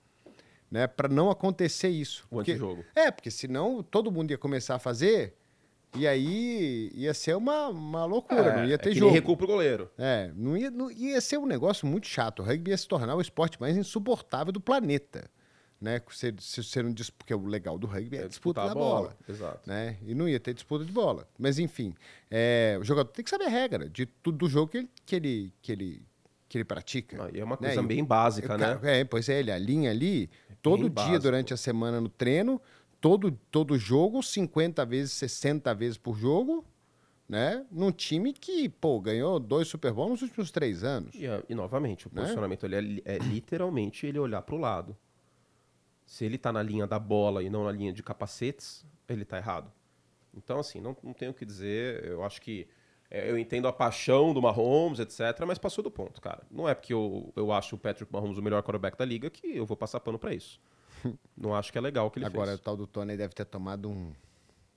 Né, 0.71 0.87
para 0.87 1.09
não 1.09 1.29
acontecer 1.29 1.89
isso. 1.89 2.25
O 2.31 2.37
porque, 2.37 2.53
antijogo. 2.53 2.85
É, 2.95 3.11
porque 3.11 3.29
senão 3.29 3.83
todo 3.83 4.13
mundo 4.13 4.31
ia 4.31 4.39
começar 4.39 4.77
a 4.77 4.79
fazer 4.79 5.35
e 5.95 6.07
aí 6.07 6.91
ia 6.95 7.13
ser 7.13 7.37
uma, 7.37 7.69
uma 7.69 8.05
loucura, 8.05 8.41
é, 8.43 8.57
não 8.57 8.65
ia 8.65 8.79
ter 8.79 8.91
é 8.91 8.95
jogo. 8.95 9.13
Recuo 9.13 9.37
pro 9.37 9.47
goleiro. 9.47 9.91
É, 9.99 10.31
não 10.37 10.57
ia, 10.57 10.71
não, 10.71 10.91
ia 10.91 11.21
ser 11.21 11.39
um 11.39 11.47
negócio 11.47 11.87
muito 11.87 12.07
chato. 12.07 12.41
O 12.41 12.43
rugby 12.45 12.71
ia 12.71 12.77
se 12.77 12.87
tornar 12.87 13.17
o 13.17 13.21
esporte 13.21 13.61
mais 13.61 13.77
insuportável 13.77 14.53
do 14.53 14.61
planeta. 14.61 15.29
Né? 15.81 16.01
Se, 16.11 16.35
se 16.39 16.63
você 16.63 16.83
não 16.83 16.93
diz, 16.93 17.09
porque 17.11 17.35
o 17.35 17.47
legal 17.47 17.79
do 17.79 17.87
rugby 17.87 18.19
é, 18.19 18.23
é 18.23 18.29
disputa 18.29 18.67
da 18.67 18.75
bola. 18.75 19.01
bola. 19.01 19.17
Exato. 19.29 19.69
Né? 19.69 19.97
E 20.03 20.15
não 20.15 20.29
ia 20.29 20.39
ter 20.39 20.55
disputa 20.55 20.85
de 20.85 20.93
bola. 20.93 21.27
Mas 21.39 21.59
enfim, 21.59 21.95
é, 22.31 22.77
o 22.81 22.85
jogador 22.85 23.11
tem 23.11 23.25
que 23.25 23.31
saber 23.31 23.47
a 23.47 23.51
regra 23.51 23.89
de 23.89 24.07
tudo 24.07 24.39
do 24.39 24.49
jogo 24.49 24.71
que 24.71 24.79
ele, 24.79 24.91
que 25.07 25.17
ele, 25.17 25.55
que 25.63 25.73
ele, 25.73 26.03
que 26.49 26.59
ele 26.59 26.65
pratica. 26.65 27.25
Ah, 27.25 27.31
e 27.33 27.41
é 27.41 27.45
uma 27.45 27.57
coisa 27.57 27.81
né? 27.81 27.89
bem 27.89 28.05
básica, 28.05 28.57
né? 28.57 28.79
É, 28.83 29.05
pois 29.05 29.29
é, 29.29 29.41
ele 29.41 29.51
alinha 29.51 29.91
ali 29.91 30.31
todo 30.61 30.83
dia 30.83 30.91
básico. 30.91 31.19
durante 31.21 31.55
a 31.55 31.57
semana 31.57 32.01
no 32.01 32.11
treino 32.11 32.61
todo, 33.01 33.33
todo 33.51 33.79
jogo, 33.79 34.23
50 34.23 34.85
vezes, 34.85 35.13
60 35.13 35.75
vezes 35.75 35.97
por 35.97 36.17
jogo, 36.17 36.65
né? 37.29 37.65
Num 37.71 37.91
time 37.91 38.33
que, 38.33 38.69
pô, 38.69 39.01
ganhou 39.01 39.39
dois 39.39 39.69
Super 39.69 39.93
Bowls 39.93 40.11
nos 40.11 40.23
últimos 40.23 40.51
três 40.51 40.85
anos. 40.85 41.15
E, 41.15 41.27
e 41.49 41.55
novamente, 41.55 42.07
o 42.07 42.11
né? 42.13 42.23
posicionamento 42.23 42.67
ali 42.67 43.03
é, 43.05 43.17
é 43.17 43.19
literalmente 43.19 44.07
ele 44.07 44.19
olhar 44.19 44.43
para 44.43 44.55
o 44.55 44.59
lado. 44.59 44.97
Se 46.05 46.25
ele 46.25 46.37
está 46.37 46.53
na 46.53 46.63
linha 46.63 46.87
da 46.87 46.99
bola 46.99 47.43
e 47.43 47.49
não 47.49 47.65
na 47.65 47.73
linha 47.73 47.93
de 47.93 48.03
capacetes, 48.03 48.85
ele 49.09 49.23
está 49.23 49.39
errado. 49.39 49.73
Então, 50.35 50.59
assim, 50.59 50.81
não, 50.81 50.97
não 51.03 51.13
tenho 51.13 51.31
o 51.31 51.35
que 51.35 51.45
dizer. 51.45 52.05
Eu 52.05 52.25
acho 52.25 52.43
que. 52.43 52.67
É, 53.09 53.29
eu 53.29 53.37
entendo 53.37 53.67
a 53.67 53.73
paixão 53.73 54.33
do 54.33 54.41
Mahomes, 54.41 55.01
etc., 55.01 55.45
mas 55.45 55.59
passou 55.59 55.83
do 55.83 55.91
ponto, 55.91 56.21
cara. 56.21 56.43
Não 56.49 56.69
é 56.69 56.75
porque 56.75 56.93
eu, 56.93 57.33
eu 57.35 57.51
acho 57.51 57.75
o 57.75 57.79
Patrick 57.79 58.13
Mahomes 58.13 58.39
o 58.39 58.43
melhor 58.43 58.63
quarterback 58.63 58.97
da 58.97 59.05
liga 59.05 59.29
que 59.29 59.57
eu 59.57 59.67
vou 59.67 59.77
passar 59.77 59.99
pano 59.99 60.17
para 60.17 60.33
isso. 60.33 60.61
Não 61.37 61.55
acho 61.55 61.73
que 61.73 61.79
é 61.79 61.81
legal 61.81 62.07
o 62.07 62.11
que 62.11 62.19
ele 62.19 62.27
Agora, 62.27 62.51
fez. 62.51 62.61
Agora, 62.61 62.61
o 62.61 62.65
tal 62.65 62.77
do 62.77 62.87
Tony 62.87 63.17
deve 63.17 63.35
ter 63.35 63.45
tomado 63.45 63.89
um, 63.89 64.13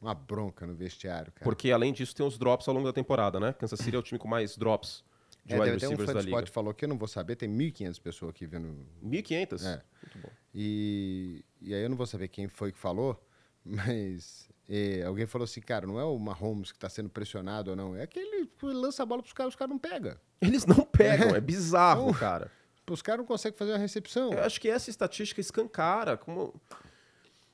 uma 0.02 0.14
bronca 0.14 0.66
no 0.66 0.74
vestiário, 0.74 1.32
cara. 1.32 1.44
Porque, 1.44 1.72
além 1.72 1.94
disso, 1.94 2.16
tem 2.16 2.26
os 2.26 2.38
drops 2.38 2.68
ao 2.68 2.74
longo 2.74 2.88
da 2.88 2.94
temporada, 2.94 3.40
né? 3.40 3.54
Kansas 3.54 3.80
City 3.80 3.96
é 3.96 4.00
o 4.00 4.04
time 4.04 4.20
com 4.20 4.28
mais 4.28 4.58
drops 4.58 5.04
de 5.46 5.54
é, 5.54 5.60
wide 5.60 5.72
receivers 5.74 6.10
um 6.10 6.14
da 6.14 6.22
liga. 6.22 6.46
falou 6.48 6.74
que 6.74 6.86
eu 6.86 6.90
não 6.90 6.98
vou 6.98 7.08
saber, 7.08 7.36
tem 7.36 7.50
1.500 7.50 8.02
pessoas 8.02 8.30
aqui 8.30 8.46
vendo. 8.46 8.86
1.500? 9.04 9.66
É. 9.66 9.82
Muito 10.02 10.20
bom. 10.20 10.30
E, 10.54 11.44
e 11.62 11.74
aí 11.74 11.82
eu 11.82 11.90
não 11.90 11.98
vou 11.98 12.06
saber 12.06 12.28
quem 12.28 12.48
foi 12.48 12.72
que 12.72 12.78
falou, 12.78 13.22
mas 13.66 14.50
e, 14.70 15.02
alguém 15.04 15.26
falou 15.26 15.44
assim, 15.44 15.62
cara, 15.62 15.86
não 15.86 16.00
é 16.00 16.04
o 16.04 16.18
Mahomes 16.18 16.72
que 16.72 16.78
está 16.78 16.90
sendo 16.90 17.10
pressionado 17.10 17.72
ou 17.72 17.76
não, 17.76 17.96
é 17.96 18.08
que 18.08 18.48
lança 18.62 19.04
a 19.04 19.06
bola 19.06 19.22
para 19.22 19.28
os 19.28 19.34
caras, 19.34 19.54
os 19.54 19.58
caras 19.58 19.72
não 19.72 19.80
pegam. 19.80 20.16
Eles 20.42 20.66
não 20.66 20.86
pegam, 20.86 21.36
é, 21.36 21.38
é 21.38 21.42
bizarro, 21.42 22.10
então, 22.10 22.20
cara. 22.20 22.52
Os 22.90 23.02
caras 23.02 23.20
não 23.20 23.26
conseguem 23.26 23.58
fazer 23.58 23.72
uma 23.72 23.78
recepção. 23.78 24.34
Eu 24.34 24.44
acho 24.44 24.60
que 24.60 24.70
essa 24.70 24.90
estatística 24.90 25.40
escancara. 25.40 26.18
Como... 26.18 26.54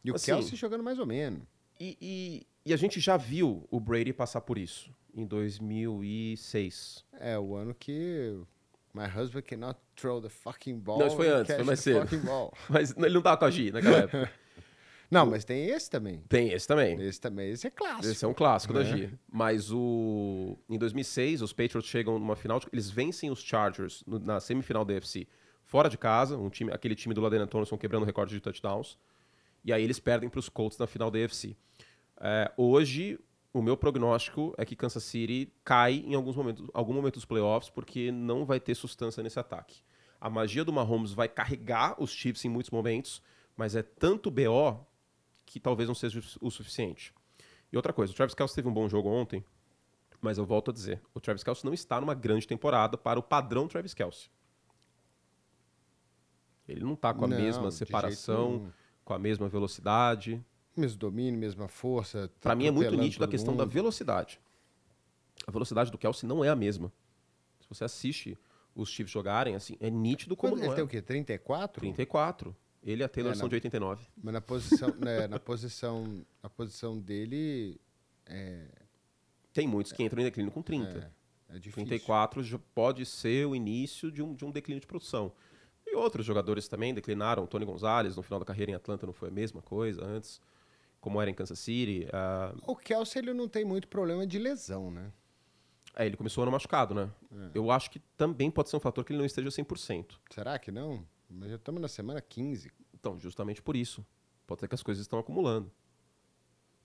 E 0.04 0.12
o 0.12 0.16
assim, 0.16 0.32
Kelsey 0.32 0.56
jogando 0.56 0.84
mais 0.84 1.00
ou 1.00 1.06
menos. 1.06 1.42
E, 1.80 1.98
e, 2.02 2.48
e, 2.66 2.74
a 2.74 2.78
gente 2.78 3.00
já 3.00 3.16
viu 3.16 3.66
o 3.72 3.80
Brady 3.80 4.12
passar 4.12 4.42
por 4.42 4.58
isso 4.58 4.92
em 5.14 5.26
2006. 5.26 7.06
É, 7.20 7.38
o 7.38 7.56
ano 7.56 7.74
que 7.74 8.38
My 8.94 9.06
husband 9.06 9.44
cannot 9.44 9.80
throw 9.96 10.22
the 10.22 10.30
fucking 10.30 10.80
ball. 10.80 11.00
Não, 11.00 11.08
isso 11.08 11.16
foi 11.16 11.30
antes, 11.30 11.56
foi 11.56 11.64
mais 11.64 11.80
cedo. 11.80 12.08
Mas 12.68 12.96
ele 12.98 13.14
não 13.14 13.22
tava 13.22 13.38
com 13.38 13.46
a 13.46 13.52
G 13.52 13.72
naquela 13.72 13.98
época. 13.98 14.32
Não, 15.12 15.26
mas 15.26 15.44
tem 15.44 15.66
esse 15.70 15.90
também. 15.90 16.22
Tem 16.30 16.52
esse 16.52 16.68
também. 16.68 17.02
Esse 17.02 17.20
também, 17.20 17.50
esse 17.50 17.66
é 17.66 17.70
clássico. 17.72 18.06
Esse 18.08 18.24
é 18.24 18.28
um 18.28 18.34
clássico 18.34 18.74
da 18.74 18.82
É. 18.82 18.86
G. 18.86 19.10
Mas 19.32 19.72
o 19.72 20.58
em 20.70 20.78
2006, 20.78 21.42
os 21.42 21.52
Patriots 21.52 21.90
chegam 21.90 22.20
numa 22.20 22.36
final, 22.36 22.62
eles 22.72 22.90
vencem 22.92 23.32
os 23.32 23.40
Chargers 23.42 24.04
no- 24.06 24.20
na 24.20 24.40
semifinal 24.40 24.86
da 24.86 24.94
AFC 24.96 25.28
fora 25.64 25.90
de 25.90 25.98
casa, 25.98 26.38
um 26.38 26.50
time, 26.50 26.72
aquele 26.72 26.96
time 26.96 27.14
do 27.16 27.22
Laden 27.22 27.46
Tomlinson 27.48 27.78
quebrando 27.78 28.04
o 28.04 28.06
recorde 28.06 28.34
de 28.36 28.40
touchdowns. 28.42 28.98
E 29.66 29.74
aí 29.74 29.84
eles 29.84 30.00
perdem 30.00 30.30
para 30.30 30.40
os 30.40 30.48
Colts 30.50 30.78
na 30.78 30.86
final 30.88 31.10
da 31.12 31.20
AFC. 31.20 31.56
É, 32.22 32.52
hoje, 32.58 33.20
o 33.54 33.62
meu 33.62 33.76
prognóstico 33.76 34.54
é 34.58 34.66
que 34.66 34.76
Kansas 34.76 35.04
City 35.04 35.52
cai 35.64 36.04
em 36.06 36.14
alguns 36.16 36.36
momentos, 36.36 36.68
algum 36.74 36.94
momento 36.94 37.16
dos 37.16 37.26
playoffs, 37.26 37.70
porque 37.70 38.12
não 38.12 38.46
vai 38.46 38.60
ter 38.60 38.76
sustância 38.76 39.24
nesse 39.24 39.40
ataque. 39.40 39.82
A 40.22 40.30
magia 40.30 40.64
do 40.64 40.72
Mahomes 40.74 41.14
vai 41.14 41.28
carregar 41.28 41.96
os 42.02 42.12
Chiefs 42.12 42.46
em 42.46 42.50
muitos 42.50 42.70
momentos, 42.72 43.22
mas 43.56 43.76
é 43.76 43.82
tanto 43.84 44.30
BO 44.30 44.86
que 45.50 45.60
talvez 45.60 45.88
não 45.88 45.96
seja 45.96 46.22
o 46.40 46.52
suficiente. 46.52 47.12
E 47.72 47.76
outra 47.76 47.92
coisa, 47.92 48.14
o 48.14 48.16
Travis 48.16 48.36
Kelce 48.36 48.54
teve 48.54 48.68
um 48.68 48.74
bom 48.74 48.88
jogo 48.88 49.10
ontem, 49.10 49.44
mas 50.22 50.38
eu 50.38 50.46
volto 50.46 50.70
a 50.70 50.74
dizer, 50.74 51.02
o 51.14 51.20
Travis 51.20 51.44
Kelce 51.44 51.66
não 51.66 51.74
está 51.74 52.00
numa 52.00 52.14
grande 52.14 52.48
temporada 52.48 52.98
para 52.98 53.20
o 53.20 53.24
padrão 53.24 53.68
Travis 53.68 53.94
Kelce. 53.96 54.30
Ele 56.68 56.82
não 56.84 56.94
está 56.94 57.14
com 57.16 57.26
a 57.26 57.28
Não, 57.28 57.36
mesma 57.38 57.72
separação, 57.72 58.72
com 59.04 59.14
a 59.14 59.18
mesma 59.18 59.50
velocidade. 59.50 60.44
Mesmo 60.78 61.00
domínio, 61.00 61.40
mesma 61.40 61.68
força. 61.68 62.32
Para 62.40 62.54
mim 62.56 62.68
é 62.68 62.72
muito 62.72 62.96
nítido 62.96 63.26
a 63.26 63.28
questão 63.28 63.56
da 63.58 63.64
mundo. 63.64 63.74
velocidade. 63.74 64.40
A 65.48 65.52
velocidade 65.52 65.90
do 65.90 65.98
Kelsey 65.98 66.30
não 66.30 66.44
é 66.46 66.50
a 66.50 66.56
mesma. 66.56 66.94
Se 67.60 67.68
você 67.68 67.84
assiste 67.84 68.38
os 68.76 68.90
Chiefs 68.90 69.12
jogarem, 69.12 69.56
assim, 69.56 69.76
é 69.80 69.90
nítido 69.90 70.36
como 70.38 70.54
Quando 70.54 70.60
não 70.60 70.66
ele 70.68 70.74
é. 70.74 70.76
tem 70.76 70.84
o 70.84 70.88
quê? 70.88 71.02
34? 71.02 71.82
34. 71.82 72.56
Ele 72.84 73.02
e 73.02 73.06
a 73.06 73.10
Taylor 73.10 73.32
É, 73.34 73.36
são 73.36 73.44
não. 73.44 73.50
de 73.50 73.56
89. 73.56 74.06
Mas 74.22 74.34
na 74.34 74.42
posição, 74.42 74.90
né, 74.98 75.28
na 75.28 75.40
posição, 75.40 76.26
na 76.42 76.50
posição 76.50 76.98
dele 77.00 77.80
Tem 79.54 79.68
muitos 79.68 79.92
que 79.92 80.04
entram 80.04 80.22
em 80.22 80.26
declínio 80.26 80.52
com 80.52 80.62
30. 80.62 81.12
é, 81.50 81.56
é 81.56 81.60
difícil. 81.60 81.86
34 81.88 82.44
já 82.44 82.60
pode 82.74 83.06
ser 83.06 83.46
o 83.48 83.56
início 83.56 84.12
de 84.12 84.22
um, 84.22 84.34
de 84.34 84.46
um 84.46 84.52
declínio 84.52 84.80
de 84.80 84.88
produção. 84.88 85.32
E 85.86 85.96
outros 85.96 86.26
jogadores 86.26 86.68
também 86.68 86.94
declinaram. 86.94 87.48
Tony 87.48 87.66
Gonzalez, 87.66 88.16
no 88.16 88.22
final 88.22 88.40
da 88.40 88.46
carreira 88.46 88.72
em 88.72 88.76
Atlanta, 88.76 89.06
não 89.08 89.14
foi 89.14 89.30
a 89.30 89.32
mesma 89.32 89.62
coisa 89.62 90.06
antes. 90.06 90.40
Como 91.02 91.20
era 91.22 91.30
em 91.32 91.34
Kansas 91.34 91.58
City. 91.60 92.08
ah, 92.14 92.54
O 92.68 92.76
Kelsey, 92.76 93.22
ele 93.22 93.34
não 93.34 93.48
tem 93.48 93.66
muito 93.66 93.88
problema 93.88 94.26
de 94.28 94.38
lesão, 94.38 94.92
né? 94.92 95.12
é, 95.96 96.06
ele 96.06 96.16
começou 96.16 96.44
ano 96.44 96.52
machucado, 96.52 96.94
né? 96.94 97.10
É. 97.32 97.52
Eu 97.56 97.72
acho 97.72 97.90
que 97.90 98.00
também 98.16 98.52
pode 98.52 98.70
ser 98.70 98.78
um 98.78 98.80
fator 98.80 99.04
que 99.04 99.12
ele 99.12 99.18
não 99.20 99.26
esteja 99.26 99.50
100%. 99.50 100.18
Será 100.30 100.58
que 100.60 100.72
não? 100.72 101.04
Mas 101.30 101.50
já 101.50 101.56
estamos 101.58 101.82
na 101.82 101.88
semana 101.88 102.22
15. 102.22 102.72
Então, 102.94 103.20
justamente 103.20 103.62
por 103.62 103.76
isso. 103.76 104.06
Pode 104.48 104.62
ser 104.62 104.68
que 104.68 104.76
as 104.76 104.84
coisas 104.84 105.02
estão 105.02 105.20
acumulando. 105.20 105.72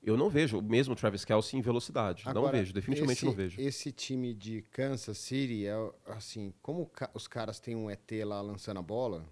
Eu 0.03 0.19
não 0.19 0.29
vejo 0.29 0.59
o 0.59 0.63
mesmo 0.63 0.95
Travis 0.95 1.25
Kelce 1.25 1.57
em 1.57 1.63
velocidade. 1.63 2.25
não 2.27 2.31
Agora, 2.33 2.59
vejo, 2.59 2.75
definitivamente 2.75 3.17
esse, 3.19 3.25
não 3.25 3.33
vejo. 3.33 3.59
Esse 3.61 3.91
time 3.91 4.35
de 4.35 4.61
Kansas 4.71 5.17
City, 5.17 5.67
é 5.67 5.75
assim, 6.07 6.53
como 6.61 6.85
ca- 6.87 7.11
os 7.15 7.27
caras 7.27 7.59
têm 7.59 7.75
um 7.75 7.91
ET 7.91 8.11
lá 8.23 8.43
lançando 8.43 8.79
a 8.81 8.83
bola, 8.83 9.25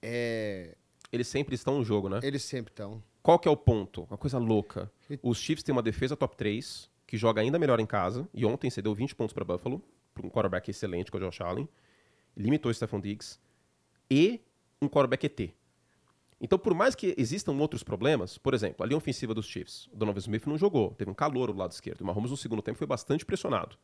é, 0.00 0.74
Eles 1.12 1.28
sempre 1.28 1.54
estão 1.54 1.78
no 1.78 1.84
jogo, 1.84 2.08
né? 2.08 2.20
eles 2.22 2.42
sempre 2.42 2.72
estão. 2.72 3.02
Qual 3.22 3.38
que 3.38 3.46
é 3.46 3.50
o 3.50 3.56
ponto? 3.56 4.04
Uma 4.10 4.16
coisa 4.18 4.38
louca. 4.38 4.90
Os 5.22 5.38
Chiefs 5.38 5.62
têm 5.62 5.72
uma 5.72 5.82
defesa 5.82 6.16
top 6.16 6.36
3, 6.36 6.90
que 7.06 7.16
joga 7.16 7.40
ainda 7.40 7.58
melhor 7.58 7.78
em 7.78 7.86
casa, 7.86 8.26
e 8.34 8.44
ontem 8.44 8.70
cedeu 8.70 8.94
20 8.94 9.14
pontos 9.14 9.32
para 9.34 9.44
Buffalo, 9.44 9.82
para 10.14 10.26
um 10.26 10.30
quarterback 10.30 10.70
excelente, 10.70 11.10
que 11.10 11.16
é 11.16 11.20
o 11.20 11.22
Josh 11.30 11.40
Allen. 11.42 11.68
Limitou 12.36 12.70
o 12.70 12.74
Stephon 12.74 13.00
Diggs. 13.00 13.38
E 14.14 14.42
um 14.82 14.88
quarterback 14.88 15.24
ET. 15.24 15.54
Então, 16.38 16.58
por 16.58 16.74
mais 16.74 16.94
que 16.94 17.14
existam 17.16 17.52
outros 17.52 17.82
problemas, 17.82 18.36
por 18.36 18.52
exemplo, 18.52 18.84
a 18.84 18.86
linha 18.86 18.98
ofensiva 18.98 19.32
dos 19.32 19.46
Chiefs, 19.46 19.86
o 19.86 19.96
Donovan 19.96 20.18
Smith 20.18 20.46
não 20.46 20.58
jogou, 20.58 20.90
teve 20.90 21.10
um 21.10 21.14
calor 21.14 21.50
do 21.50 21.56
lado 21.56 21.72
esquerdo. 21.72 22.02
O 22.02 22.04
Mahomes 22.04 22.30
no 22.30 22.36
segundo 22.36 22.60
tempo 22.60 22.76
foi 22.76 22.86
bastante 22.86 23.24
pressionado. 23.24 23.78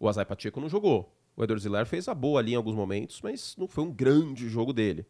O 0.00 0.08
Azai 0.08 0.24
Pacheco 0.24 0.60
não 0.60 0.68
jogou. 0.68 1.14
O 1.36 1.44
Edward 1.44 1.62
Ziller 1.62 1.86
fez 1.86 2.08
a 2.08 2.14
boa 2.14 2.40
ali 2.40 2.54
em 2.54 2.56
alguns 2.56 2.74
momentos, 2.74 3.20
mas 3.22 3.54
não 3.56 3.68
foi 3.68 3.84
um 3.84 3.92
grande 3.92 4.48
jogo 4.48 4.72
dele. 4.72 5.06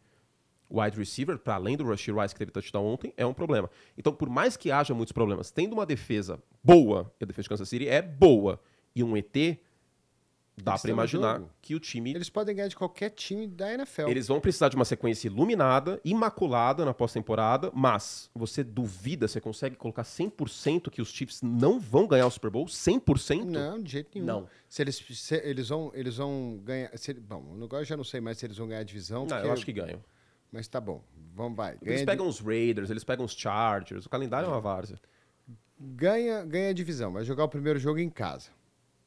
O 0.69 0.83
wide 0.83 0.99
receiver, 0.99 1.39
para 1.39 1.55
além 1.55 1.75
do 1.75 1.85
Rushy 1.85 2.13
Rice 2.13 2.35
que 2.35 2.39
teve 2.39 2.51
touchdown 2.51 2.85
ontem, 2.85 3.15
é 3.17 3.25
um 3.25 3.33
problema. 3.33 3.71
Então, 3.97 4.13
por 4.13 4.29
mais 4.29 4.59
que 4.59 4.71
haja 4.71 4.93
muitos 4.93 5.13
problemas, 5.13 5.51
tendo 5.51 5.73
uma 5.73 5.87
defesa 5.87 6.39
boa, 6.63 7.11
e 7.19 7.25
a 7.25 7.27
defesa 7.27 7.45
de 7.45 7.49
Kansas 7.49 7.69
City 7.71 7.89
é 7.89 8.03
boa, 8.03 8.61
e 8.95 9.03
um 9.03 9.17
ET, 9.17 9.59
dá 10.63 10.79
para 10.79 10.91
imaginar 10.91 11.43
que 11.61 11.75
o 11.75 11.81
time 11.81 12.15
Eles 12.15 12.29
podem 12.31 12.55
ganhar 12.55 12.69
de 12.69 12.77
qualquer 12.77 13.11
time 13.11 13.47
da 13.47 13.73
NFL. 13.73 14.09
eles 14.09 14.29
vão 14.29 14.41
precisar 14.41 14.69
de 14.69 14.77
uma 14.77 14.85
sequência 14.85 15.29
iluminada, 15.29 16.01
imaculada 16.05 16.85
na 16.85 16.93
pós-temporada, 16.95 17.71
mas 17.75 18.31
você 18.35 18.63
duvida, 18.63 19.27
você 19.29 19.41
consegue 19.41 19.77
colocar 19.77 20.03
100% 20.03 20.91
que 20.91 21.01
os 21.03 21.11
Chiefs 21.11 21.43
não 21.43 21.79
vão 21.79 22.07
ganhar 22.07 22.27
o 22.27 22.31
Super 22.31 22.51
Bowl? 22.51 22.67
100%? 22.67 23.45
Não, 23.45 23.83
de 23.83 23.93
jeito 23.93 24.11
nenhum. 24.15 24.27
Não. 24.27 24.49
Se 24.69 24.83
eles, 24.83 24.97
se 24.97 25.35
eles, 25.37 25.69
vão, 25.69 25.91
eles 25.95 26.17
vão 26.17 26.61
ganhar. 26.63 26.91
Se, 26.97 27.15
bom, 27.15 27.59
agora 27.63 27.83
eu 27.83 27.87
já 27.87 27.97
não 27.97 28.05
sei 28.05 28.21
mais 28.21 28.39
se 28.39 28.47
eles 28.47 28.57
vão 28.57 28.69
ganhar 28.69 28.81
a 28.81 28.85
divisão. 28.85 29.27
Não, 29.27 29.39
eu 29.39 29.53
acho 29.53 29.65
que 29.65 29.73
ganham. 29.73 30.03
Mas 30.53 30.67
tá 30.67 30.81
bom. 30.81 31.03
Vamos, 31.35 31.57
vai. 31.57 31.77
Eles 31.83 32.05
pegam 32.05 32.27
os 32.27 32.41
Raiders, 32.41 32.91
eles 32.91 33.05
pegam 33.05 33.25
os 33.25 33.33
Chargers, 33.33 34.07
o 34.07 34.09
calendário 34.09 34.47
é 34.47 34.49
uma 34.49 34.61
várzea. 34.61 34.99
ganha, 35.79 36.45
ganha 36.45 36.71
a 36.71 36.73
divisão. 36.73 37.13
Vai 37.13 37.25
jogar 37.25 37.45
o 37.45 37.49
primeiro 37.49 37.79
jogo 37.79 37.99
em 37.99 38.11
casa. 38.11 38.51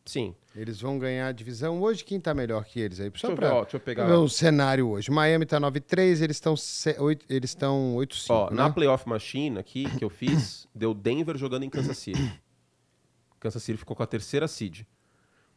Sim. 0.06 0.36
Eles 0.56 0.82
vão 0.82 0.97
ganhar 0.99 1.28
a 1.28 1.32
divisão. 1.32 1.82
Hoje, 1.82 2.04
quem 2.04 2.20
tá 2.20 2.34
melhor 2.34 2.66
que 2.66 2.80
eles 2.80 2.99
aí? 2.99 3.06
Só 3.08 3.12
Deixa 3.12 3.28
eu 3.28 3.36
pra 3.36 3.47
ver, 3.49 3.54
ó, 3.56 3.62
deixa 3.62 3.78
eu 3.78 3.82
pegar- 3.82 4.06
ver 4.08 4.14
o 4.14 4.28
cenário 4.28 4.89
hoje. 4.89 5.12
Miami 5.12 5.45
tá 5.45 5.60
9-3, 5.60 6.22
eles 6.22 6.38
estão 6.38 6.58
se- 6.58 6.99
oito- 6.99 7.26
eles 7.30 7.52
estão 7.52 7.95
8-5, 7.95 8.34
Ó, 8.34 8.49
né? 8.49 8.56
na 8.58 8.70
Playoff 8.70 9.08
Machine 9.08 9.60
aqui, 9.60 9.86
que 9.97 10.04
eu 10.04 10.10
fiz, 10.10 10.68
deu 10.76 10.93
Denver 10.93 11.38
jogando 11.38 11.64
em 11.64 11.70
Kansas 11.70 11.97
City. 11.97 12.41
Kansas 13.39 13.62
City 13.64 13.78
ficou 13.78 13.95
com 13.95 14.04
a 14.04 14.08
terceira 14.08 14.47
seed. 14.47 14.82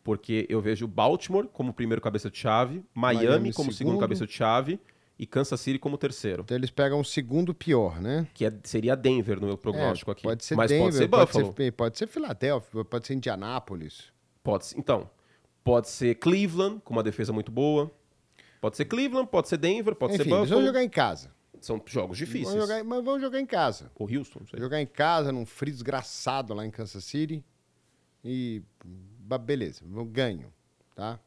Porque 0.02 0.46
eu 0.50 0.60
vejo 0.60 0.86
Baltimore 0.86 1.48
como 1.48 1.72
primeiro 1.72 2.00
cabeça 2.02 2.30
de 2.30 2.36
chave, 2.36 2.84
Miami, 2.94 3.26
Miami 3.26 3.52
como 3.54 3.72
segundo 3.72 3.92
segundo. 3.92 4.00
cabeça 4.00 4.26
de 4.26 4.32
chave 4.34 4.78
e 5.18 5.26
Kansas 5.26 5.58
City 5.60 5.78
como 5.78 5.96
terceiro. 5.96 6.42
Então 6.42 6.54
eles 6.56 6.70
pegam 6.70 7.00
o 7.00 7.04
segundo 7.04 7.54
pior, 7.54 7.98
né? 8.00 8.26
Que 8.34 8.44
é- 8.44 8.52
seria 8.64 8.94
Denver 8.94 9.40
no 9.40 9.46
meu 9.46 9.56
prognóstico 9.56 10.10
É, 10.10 10.12
aqui. 10.12 10.22
Pode 10.22 10.44
ser 10.44 10.54
Mas 10.56 10.68
Denver, 10.70 10.84
pode 10.84 10.96
ser 10.98 11.08
pode 11.08 11.26
Buffalo. 11.32 11.54
ser, 11.56 11.72
pode 11.72 11.98
ser 11.98 12.06
Filadélfia, 12.06 12.84
pode 12.84 13.06
ser 13.06 13.14
Indianápolis. 13.14 14.12
Pode 14.44 14.66
ser- 14.66 14.78
então, 14.78 15.10
pode 15.64 15.88
ser 15.88 16.14
Cleveland, 16.16 16.80
com 16.84 16.92
uma 16.92 17.02
defesa 17.02 17.32
muito 17.32 17.50
boa. 17.50 17.90
Pode 18.60 18.76
ser 18.76 18.84
Cleveland, 18.84 19.28
pode 19.28 19.48
ser 19.48 19.56
Denver, 19.56 19.94
pode 19.96 20.14
Enfim, 20.14 20.22
ser 20.22 20.28
eles 20.30 20.38
Buffalo. 20.42 20.60
vão 20.60 20.66
jogar 20.66 20.84
em 20.84 20.88
casa. 20.88 21.34
São 21.60 21.82
jogos 21.86 22.16
difíceis. 22.18 22.54
Vão 22.54 22.60
jogar, 22.60 22.84
mas 22.84 23.02
vão 23.04 23.18
jogar 23.18 23.40
em 23.40 23.46
casa. 23.46 23.90
Ou 23.96 24.06
Houston, 24.08 24.40
não 24.40 24.46
sei. 24.46 24.60
Jogar 24.60 24.80
em 24.80 24.86
casa, 24.86 25.32
num 25.32 25.44
frio 25.46 25.72
desgraçado 25.72 26.52
lá 26.54 26.64
em 26.64 26.70
Kansas 26.70 27.04
City. 27.04 27.42
E 28.22 28.62
beleza, 29.42 29.82
vão- 29.84 30.06
ganham, 30.06 30.52
tá? 30.94 31.18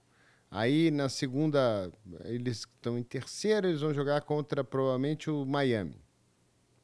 Aí 0.50 0.90
na 0.92 1.10
segunda, 1.10 1.92
eles 2.24 2.60
estão 2.60 2.98
em 2.98 3.04
terceiro, 3.04 3.68
eles 3.68 3.82
vão 3.82 3.94
jogar 3.94 4.22
contra 4.22 4.64
provavelmente 4.64 5.30
o 5.30 5.46
Miami. 5.46 6.00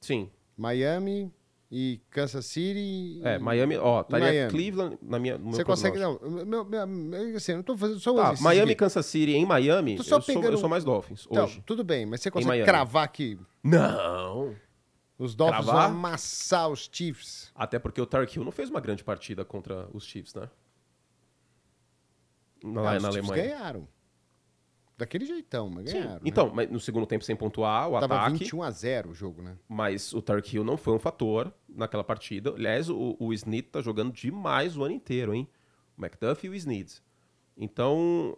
Sim. 0.01 0.29
Miami 0.57 1.31
e 1.75 1.99
Kansas 2.11 2.45
City. 2.45 3.19
É, 3.23 3.39
Miami, 3.39 3.75
ó, 3.77 4.01
estaria 4.01 4.27
Miami. 4.27 4.51
Cleveland 4.51 4.97
na 5.01 5.17
minha, 5.17 5.37
no 5.39 5.51
Você 5.51 5.63
consegue. 5.65 5.97
Não, 5.97 6.19
meu, 6.21 6.63
meu, 6.63 6.85
meu, 6.87 7.35
assim, 7.35 7.53
eu 7.53 7.55
não 7.57 7.63
tô 7.63 7.75
fazendo 7.75 7.99
só 7.99 8.11
um 8.11 8.15
Tá, 8.15 8.21
exercício 8.25 8.43
Miami 8.43 8.61
e 8.69 8.71
aqui. 8.73 8.75
Kansas 8.75 9.05
City 9.07 9.31
em 9.33 9.43
Miami, 9.45 9.95
eu 9.97 10.03
só 10.03 10.21
sou, 10.21 10.35
pegando- 10.35 10.53
eu 10.53 10.57
sou 10.59 10.69
mais 10.69 10.83
Dolphins 10.83 11.25
Então, 11.29 11.45
hoje. 11.45 11.63
tudo 11.65 11.83
bem, 11.83 12.05
mas 12.05 12.21
você 12.21 12.29
consegue 12.29 12.63
cravar 12.63 13.07
que 13.11 13.39
Não. 13.63 14.55
os 15.17 15.33
Dolphins 15.33 15.65
Cravar? 15.65 15.89
vão 15.89 15.97
amassar 15.97 16.69
os 16.69 16.87
Chiefs? 16.91 17.51
Até 17.55 17.79
porque 17.79 17.99
o 17.99 18.05
Tark 18.05 18.31
Hill 18.35 18.43
não 18.45 18.51
fez 18.51 18.69
uma 18.69 18.79
grande 18.79 19.03
partida 19.03 19.43
contra 19.43 19.89
os 19.91 20.05
Chiefs, 20.05 20.35
né? 20.35 20.47
Na, 22.63 22.81
Ah, 22.81 22.83
lá 22.83 22.97
os 22.97 23.03
na 23.03 23.11
Chiefs 23.11 23.29
Alemanha. 23.31 23.55
ganharam. 23.55 23.87
Daquele 24.97 25.25
jeitão, 25.25 25.69
mas 25.69 25.89
Sim. 25.89 25.93
ganharam. 25.97 26.13
né? 26.15 26.21
Então, 26.23 26.51
mas 26.53 26.69
no 26.69 26.79
segundo 26.79 27.05
tempo 27.07 27.23
sem 27.25 27.35
pontuar, 27.35 27.89
o 27.89 27.99
Tava 27.99 28.15
ataque. 28.15 28.39
21 28.39 28.61
a 28.63 28.69
0 28.69 29.09
o 29.09 29.13
jogo, 29.13 29.41
né? 29.41 29.57
Mas 29.67 30.13
o 30.13 30.21
Tark 30.21 30.53
Hill 30.53 30.63
não 30.63 30.77
foi 30.77 30.93
um 30.93 30.99
fator 30.99 31.51
naquela 31.67 32.03
partida. 32.03 32.51
Aliás, 32.51 32.89
o, 32.89 33.15
o 33.19 33.33
Snead 33.33 33.63
tá 33.69 33.81
jogando 33.81 34.11
demais 34.13 34.77
o 34.77 34.83
ano 34.83 34.93
inteiro, 34.93 35.33
hein? 35.33 35.47
O 35.97 36.01
McDuff 36.05 36.45
e 36.45 36.49
o 36.49 36.53
Snead. 36.55 37.01
Então, 37.57 38.37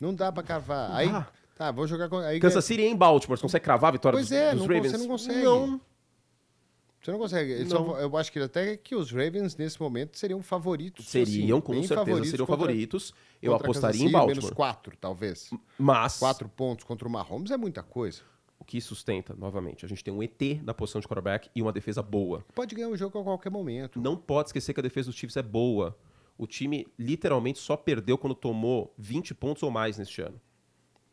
Não 0.00 0.14
dá 0.14 0.30
pra 0.32 0.42
cavar. 0.42 0.88
Não 0.90 0.96
Aí, 0.96 1.08
dá. 1.10 1.26
tá, 1.56 1.70
vou 1.70 1.86
jogar 1.86 2.08
com. 2.08 2.18
Aí, 2.18 2.40
Kansas 2.40 2.64
City 2.64 2.82
em 2.82 2.96
Baltimore, 2.96 3.36
você 3.36 3.42
consegue 3.42 3.64
cravar 3.64 3.88
a 3.88 3.92
vitória 3.92 4.16
Pois 4.16 4.28
dos, 4.28 4.36
é, 4.38 4.52
dos 4.52 4.60
não 4.66 4.74
Ravens? 4.74 4.92
você 4.92 4.98
não 4.98 5.06
consegue. 5.08 5.42
Não. 5.44 5.80
Você 7.08 7.12
não 7.12 7.18
consegue. 7.18 7.52
Eles 7.52 7.72
Não. 7.72 7.86
são- 7.86 7.98
eu 7.98 8.16
acho 8.18 8.30
que 8.30 8.38
até 8.38 8.76
que 8.76 8.94
os 8.94 9.10
Ravens, 9.10 9.56
nesse 9.56 9.80
momento, 9.80 10.18
seriam 10.18 10.42
favoritos. 10.42 11.06
Seriam, 11.08 11.56
assim, 11.56 11.66
com 11.66 11.72
certeza, 11.72 11.94
favoritos 11.94 12.30
seriam 12.30 12.46
contra- 12.46 12.66
favoritos. 12.66 13.14
Eu 13.40 13.54
apostaria 13.54 13.92
Kansas 13.98 14.08
em 14.08 14.12
Baltimore. 14.12 14.36
Menos 14.42 14.50
4, 14.54 14.96
talvez. 15.00 15.50
Mas, 15.78 16.18
4 16.18 16.46
pontos 16.50 16.84
contra 16.84 17.08
o 17.08 17.10
Mahomes 17.10 17.50
é 17.50 17.56
muita 17.56 17.82
coisa. 17.82 18.20
o 18.60 18.64
que 18.64 18.78
sustenta, 18.80 19.34
novamente, 19.38 19.86
a 19.86 19.88
gente 19.88 20.02
tem 20.04 20.12
um 20.12 20.20
ET 20.22 20.60
na 20.64 20.74
posição 20.74 21.00
de 21.00 21.06
quarterback 21.06 21.48
e 21.54 21.62
uma 21.62 21.72
defesa 21.72 22.02
boa. 22.02 22.44
Pode 22.54 22.74
ganhar 22.74 22.88
o 22.88 22.96
jogo 22.96 23.18
a 23.20 23.22
qualquer 23.24 23.50
momento. 23.50 23.98
Não 24.00 24.14
pode 24.16 24.48
esquecer 24.48 24.74
que 24.74 24.80
a 24.80 24.82
defesa 24.82 25.08
dos 25.08 25.14
Chiefs 25.18 25.36
é 25.36 25.42
boa. 25.42 25.96
O 26.36 26.44
time 26.46 26.86
literalmente 26.98 27.58
só 27.60 27.76
perdeu 27.76 28.18
quando 28.18 28.34
tomou 28.34 28.92
20 28.98 29.32
pontos 29.32 29.62
ou 29.62 29.70
mais 29.70 29.96
neste 29.96 30.20
ano. 30.20 30.38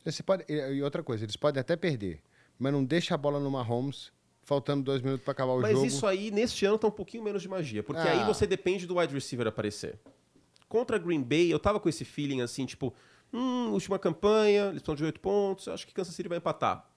Você 0.04 0.22
pode, 0.24 0.44
e 0.50 0.54
e 0.74 0.84
outra 0.84 1.02
coisa, 1.04 1.24
eles 1.24 1.38
podem 1.38 1.62
até 1.62 1.78
perder. 1.78 2.20
mas 2.60 2.74
não 2.74 2.84
deixa 2.84 3.14
a 3.14 3.18
bola 3.18 3.40
no 3.40 3.52
Mahomes, 3.52 4.12
faltando 4.46 4.84
dois 4.84 5.02
minutos 5.02 5.24
para 5.26 5.32
acabar 5.34 5.52
o 5.54 5.60
Mas 5.62 5.74
jogo. 5.74 5.86
isso 5.86 6.06
aí, 6.08 6.32
neste 6.32 6.66
ano, 6.66 6.78
tá 6.78 6.88
um 6.88 6.92
pouquinho 6.92 7.24
menos 7.24 7.42
de 7.42 7.50
magia. 7.50 7.84
Porque 7.84 8.08
Ah. 8.08 8.12
aí 8.22 8.26
você 8.26 8.46
depende 8.48 8.86
do 8.88 8.98
wide 9.00 9.14
receiver 9.14 9.48
aparecer. 9.48 10.00
Contra 10.70 10.98
Green 10.98 11.22
Bay, 11.22 11.52
eu 11.52 11.60
tava 11.60 11.80
com 11.80 11.90
esse 11.90 12.06
feeling 12.06 12.42
assim, 12.42 12.66
tipo, 12.66 12.94
hum, 13.34 13.72
última 13.72 13.98
campanha, 14.00 14.66
eles 14.68 14.78
estão 14.78 14.96
de 14.96 15.04
8 15.04 15.20
pontos, 15.20 15.68
acho 15.68 15.86
que 15.86 15.94
Kansas 15.94 16.14
City 16.16 16.30
vai 16.30 16.38
empatar. 16.38 16.88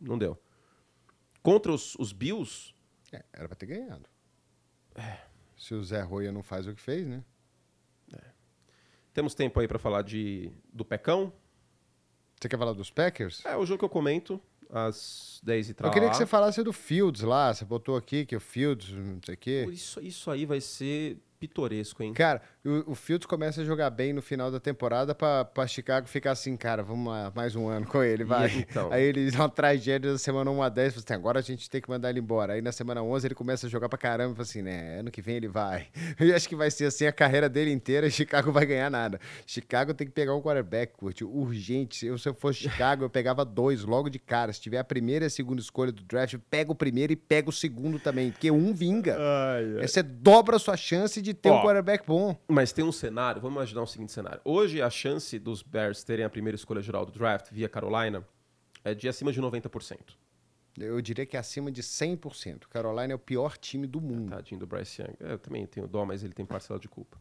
Não 0.00 0.16
deu. 0.18 0.38
Contra 1.42 1.72
os, 1.72 1.94
os 1.96 2.12
Bills, 2.12 2.74
É, 3.10 3.24
era 3.32 3.48
pra 3.48 3.56
ter 3.56 3.66
ganhado. 3.66 4.04
Se 5.56 5.74
o 5.74 5.82
Zé 5.82 6.02
Roia 6.02 6.30
não 6.30 6.42
faz 6.42 6.66
o 6.66 6.74
que 6.74 6.80
fez, 6.80 7.06
né? 7.06 7.24
temos 9.14 9.34
tempo 9.34 9.58
aí 9.58 9.66
pra 9.66 9.78
falar 9.80 10.02
de, 10.02 10.52
do 10.72 10.84
Pecão. 10.84 11.32
Você 12.40 12.48
quer 12.48 12.56
falar 12.58 12.72
dos 12.72 12.88
Packers? 12.90 13.44
É 13.44 13.56
o 13.56 13.66
jogo 13.66 13.78
que 13.80 13.84
eu 13.84 13.88
comento, 13.88 14.40
às 14.70 15.40
10 15.42 15.68
e 15.68 15.70
Eu 15.70 15.74
tal. 15.76 15.90
queria 15.90 16.10
que 16.10 16.16
você 16.16 16.26
falasse 16.26 16.62
do 16.62 16.72
Fields 16.72 17.22
lá. 17.22 17.52
Você 17.52 17.64
botou 17.64 17.96
aqui 17.96 18.24
que 18.26 18.36
o 18.36 18.40
Fields, 18.40 18.90
não 18.92 19.20
sei 19.24 19.34
o 19.34 19.38
quê. 19.38 19.68
Isso, 19.72 20.00
isso 20.00 20.30
aí 20.30 20.44
vai 20.46 20.60
ser 20.60 21.18
pitoresco, 21.38 22.02
hein? 22.02 22.12
Cara, 22.12 22.42
o, 22.68 22.92
o 22.92 22.94
Fields 22.94 23.26
começa 23.26 23.62
a 23.62 23.64
jogar 23.64 23.90
bem 23.90 24.12
no 24.12 24.20
final 24.20 24.50
da 24.50 24.60
temporada 24.60 25.14
pra, 25.14 25.44
pra 25.44 25.66
Chicago 25.66 26.06
ficar 26.06 26.32
assim, 26.32 26.56
cara, 26.56 26.82
vamos 26.82 27.12
lá, 27.12 27.32
mais 27.34 27.56
um 27.56 27.68
ano 27.68 27.86
com 27.86 28.02
ele, 28.02 28.24
vai. 28.24 28.66
Então? 28.68 28.92
Aí 28.92 29.04
ele 29.04 29.30
dá 29.30 29.40
uma 29.40 29.48
tragédia 29.48 30.12
na 30.12 30.18
semana 30.18 30.50
1 30.50 30.62
a 30.62 30.68
10, 30.68 30.94
fala 30.94 31.04
assim, 31.04 31.14
agora 31.14 31.38
a 31.38 31.42
gente 31.42 31.70
tem 31.70 31.80
que 31.80 31.88
mandar 31.88 32.10
ele 32.10 32.20
embora. 32.20 32.52
Aí 32.54 32.62
na 32.62 32.72
semana 32.72 33.02
11 33.02 33.26
ele 33.26 33.34
começa 33.34 33.66
a 33.66 33.70
jogar 33.70 33.88
pra 33.88 33.98
caramba 33.98 34.34
fala 34.34 34.42
assim, 34.42 34.62
né, 34.62 34.98
ano 35.00 35.10
que 35.10 35.22
vem 35.22 35.36
ele 35.36 35.48
vai. 35.48 35.86
Eu 36.18 36.34
acho 36.34 36.48
que 36.48 36.56
vai 36.56 36.70
ser 36.70 36.86
assim 36.86 37.06
a 37.06 37.12
carreira 37.12 37.48
dele 37.48 37.72
inteira 37.72 38.06
e 38.06 38.10
Chicago 38.10 38.52
vai 38.52 38.66
ganhar 38.66 38.90
nada. 38.90 39.20
Chicago 39.46 39.94
tem 39.94 40.06
que 40.06 40.12
pegar 40.12 40.34
um 40.34 40.42
quarterback, 40.42 40.92
Kurt, 40.96 41.22
urgente. 41.22 42.06
Eu, 42.06 42.18
se 42.18 42.28
eu 42.28 42.34
fosse 42.34 42.60
Chicago, 42.60 43.04
eu 43.04 43.10
pegava 43.10 43.44
dois 43.44 43.84
logo 43.84 44.08
de 44.08 44.18
cara. 44.18 44.52
Se 44.52 44.60
tiver 44.60 44.78
a 44.78 44.84
primeira 44.84 45.24
e 45.24 45.28
a 45.28 45.30
segunda 45.30 45.60
escolha 45.60 45.92
do 45.92 46.02
draft, 46.02 46.36
pega 46.50 46.70
o 46.72 46.74
primeiro 46.74 47.12
e 47.12 47.16
pega 47.16 47.48
o 47.48 47.52
segundo 47.52 47.98
também, 47.98 48.30
porque 48.30 48.50
um 48.50 48.74
vinga. 48.74 49.16
Aí 49.56 49.86
Você 49.86 50.02
dobra 50.02 50.56
a 50.56 50.58
sua 50.58 50.76
chance 50.76 51.20
de 51.22 51.32
ter 51.32 51.50
Ó, 51.50 51.58
um 51.58 51.62
quarterback 51.62 52.04
bom. 52.06 52.36
Mas 52.58 52.72
tem 52.72 52.84
um 52.84 52.90
cenário, 52.90 53.40
vamos 53.40 53.54
imaginar 53.54 53.82
o 53.82 53.86
seguinte 53.86 54.10
cenário. 54.10 54.40
Hoje, 54.44 54.82
a 54.82 54.90
chance 54.90 55.38
dos 55.38 55.62
Bears 55.62 56.02
terem 56.02 56.24
a 56.24 56.28
primeira 56.28 56.56
escolha 56.56 56.82
geral 56.82 57.06
do 57.06 57.12
draft 57.12 57.52
via 57.52 57.68
Carolina 57.68 58.26
é 58.82 58.96
de 58.96 59.08
acima 59.08 59.30
de 59.30 59.40
90%. 59.40 60.16
Eu 60.76 61.00
diria 61.00 61.24
que 61.24 61.36
é 61.36 61.38
acima 61.38 61.70
de 61.70 61.84
100%. 61.84 62.66
Carolina 62.68 63.12
é 63.12 63.14
o 63.14 63.18
pior 63.18 63.56
time 63.56 63.86
do 63.86 64.00
mundo. 64.00 64.30
Tadinho 64.30 64.58
do 64.58 64.66
Bryce 64.66 65.00
Young. 65.00 65.14
É, 65.20 65.34
Eu 65.34 65.38
também 65.38 65.64
tenho 65.68 65.86
dó, 65.86 66.04
mas 66.04 66.24
ele 66.24 66.32
tem 66.32 66.44
parcela 66.44 66.80
de 66.80 66.88
culpa. 66.88 67.16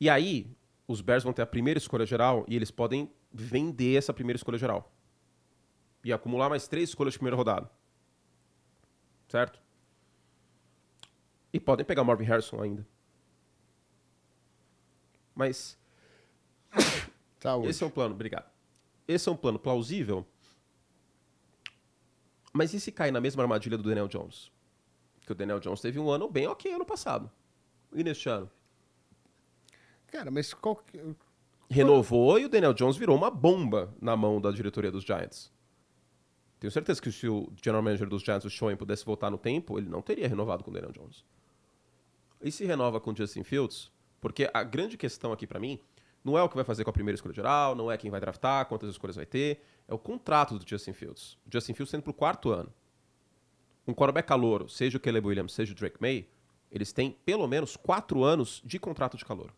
E 0.00 0.08
aí, 0.08 0.48
os 0.86 1.00
Bears 1.00 1.24
vão 1.24 1.32
ter 1.32 1.42
a 1.42 1.46
primeira 1.46 1.78
escolha 1.78 2.06
geral 2.06 2.44
e 2.46 2.54
eles 2.54 2.70
podem 2.70 3.10
vender 3.32 3.96
essa 3.96 4.14
primeira 4.14 4.36
escolha 4.36 4.58
geral. 4.58 4.94
E 6.04 6.12
acumular 6.12 6.48
mais 6.48 6.68
três 6.68 6.90
escolhas 6.90 7.14
de 7.14 7.18
primeira 7.18 7.36
rodada. 7.36 7.68
Certo? 9.26 9.60
E 11.52 11.58
podem 11.58 11.84
pegar 11.84 12.04
Marvin 12.04 12.26
Harrison 12.26 12.62
ainda. 12.62 12.86
Mas 15.38 15.78
Saúde. 17.38 17.68
esse 17.70 17.84
é 17.84 17.86
um 17.86 17.90
plano, 17.90 18.12
obrigado. 18.12 18.50
Esse 19.06 19.28
é 19.28 19.32
um 19.32 19.36
plano 19.36 19.56
plausível. 19.56 20.26
Mas 22.52 22.74
e 22.74 22.80
se 22.80 22.90
cair 22.90 23.12
na 23.12 23.20
mesma 23.20 23.44
armadilha 23.44 23.78
do 23.78 23.84
Daniel 23.84 24.08
Jones? 24.08 24.50
Que 25.24 25.30
o 25.30 25.34
Daniel 25.36 25.60
Jones 25.60 25.80
teve 25.80 26.00
um 26.00 26.10
ano 26.10 26.28
bem 26.28 26.48
ok 26.48 26.72
ano 26.72 26.84
passado. 26.84 27.30
E 27.92 28.02
neste 28.02 28.28
ano? 28.28 28.50
Cara, 30.08 30.28
mas 30.28 30.52
qual 30.52 30.74
que- 30.74 30.98
Renovou 31.70 32.36
e 32.38 32.46
o 32.46 32.48
Daniel 32.48 32.74
Jones 32.74 32.96
virou 32.96 33.14
uma 33.16 33.30
bomba 33.30 33.94
na 34.00 34.16
mão 34.16 34.40
da 34.40 34.50
diretoria 34.50 34.90
dos 34.90 35.04
Giants. 35.04 35.52
Tenho 36.58 36.70
certeza 36.72 37.00
que 37.00 37.12
se 37.12 37.28
o 37.28 37.52
general 37.62 37.82
manager 37.82 38.08
dos 38.08 38.22
Giants, 38.22 38.44
o 38.44 38.50
Schoen, 38.50 38.76
pudesse 38.76 39.04
voltar 39.04 39.30
no 39.30 39.38
tempo, 39.38 39.78
ele 39.78 39.88
não 39.88 40.02
teria 40.02 40.26
renovado 40.26 40.64
com 40.64 40.70
o 40.72 40.74
Daniel 40.74 40.92
Jones. 40.92 41.24
E 42.40 42.50
se 42.50 42.64
renova 42.64 43.00
com 43.00 43.12
o 43.12 43.16
Justin 43.16 43.44
Fields? 43.44 43.92
Porque 44.20 44.50
a 44.52 44.62
grande 44.62 44.96
questão 44.96 45.32
aqui 45.32 45.46
pra 45.46 45.60
mim 45.60 45.80
não 46.24 46.36
é 46.36 46.42
o 46.42 46.48
que 46.48 46.56
vai 46.56 46.64
fazer 46.64 46.84
com 46.84 46.90
a 46.90 46.92
primeira 46.92 47.14
escolha 47.14 47.34
geral, 47.34 47.74
não 47.74 47.90
é 47.90 47.96
quem 47.96 48.10
vai 48.10 48.20
draftar, 48.20 48.66
quantas 48.66 48.90
escolhas 48.90 49.16
vai 49.16 49.26
ter, 49.26 49.62
é 49.86 49.94
o 49.94 49.98
contrato 49.98 50.58
do 50.58 50.68
Justin 50.68 50.92
Fields. 50.92 51.38
O 51.46 51.50
Justin 51.52 51.74
Fields 51.74 51.90
sendo 51.90 52.02
pro 52.02 52.12
quarto 52.12 52.50
ano. 52.50 52.72
Um 53.86 53.94
quarterback 53.94 54.28
calouro, 54.28 54.68
seja 54.68 54.98
o 54.98 55.00
Caleb 55.00 55.26
Williams, 55.26 55.52
seja 55.52 55.72
o 55.72 55.74
Drake 55.74 55.96
May, 56.00 56.28
eles 56.70 56.92
têm 56.92 57.12
pelo 57.24 57.46
menos 57.46 57.76
quatro 57.76 58.22
anos 58.22 58.62
de 58.64 58.78
contrato 58.78 59.16
de 59.16 59.24
calouro. 59.24 59.54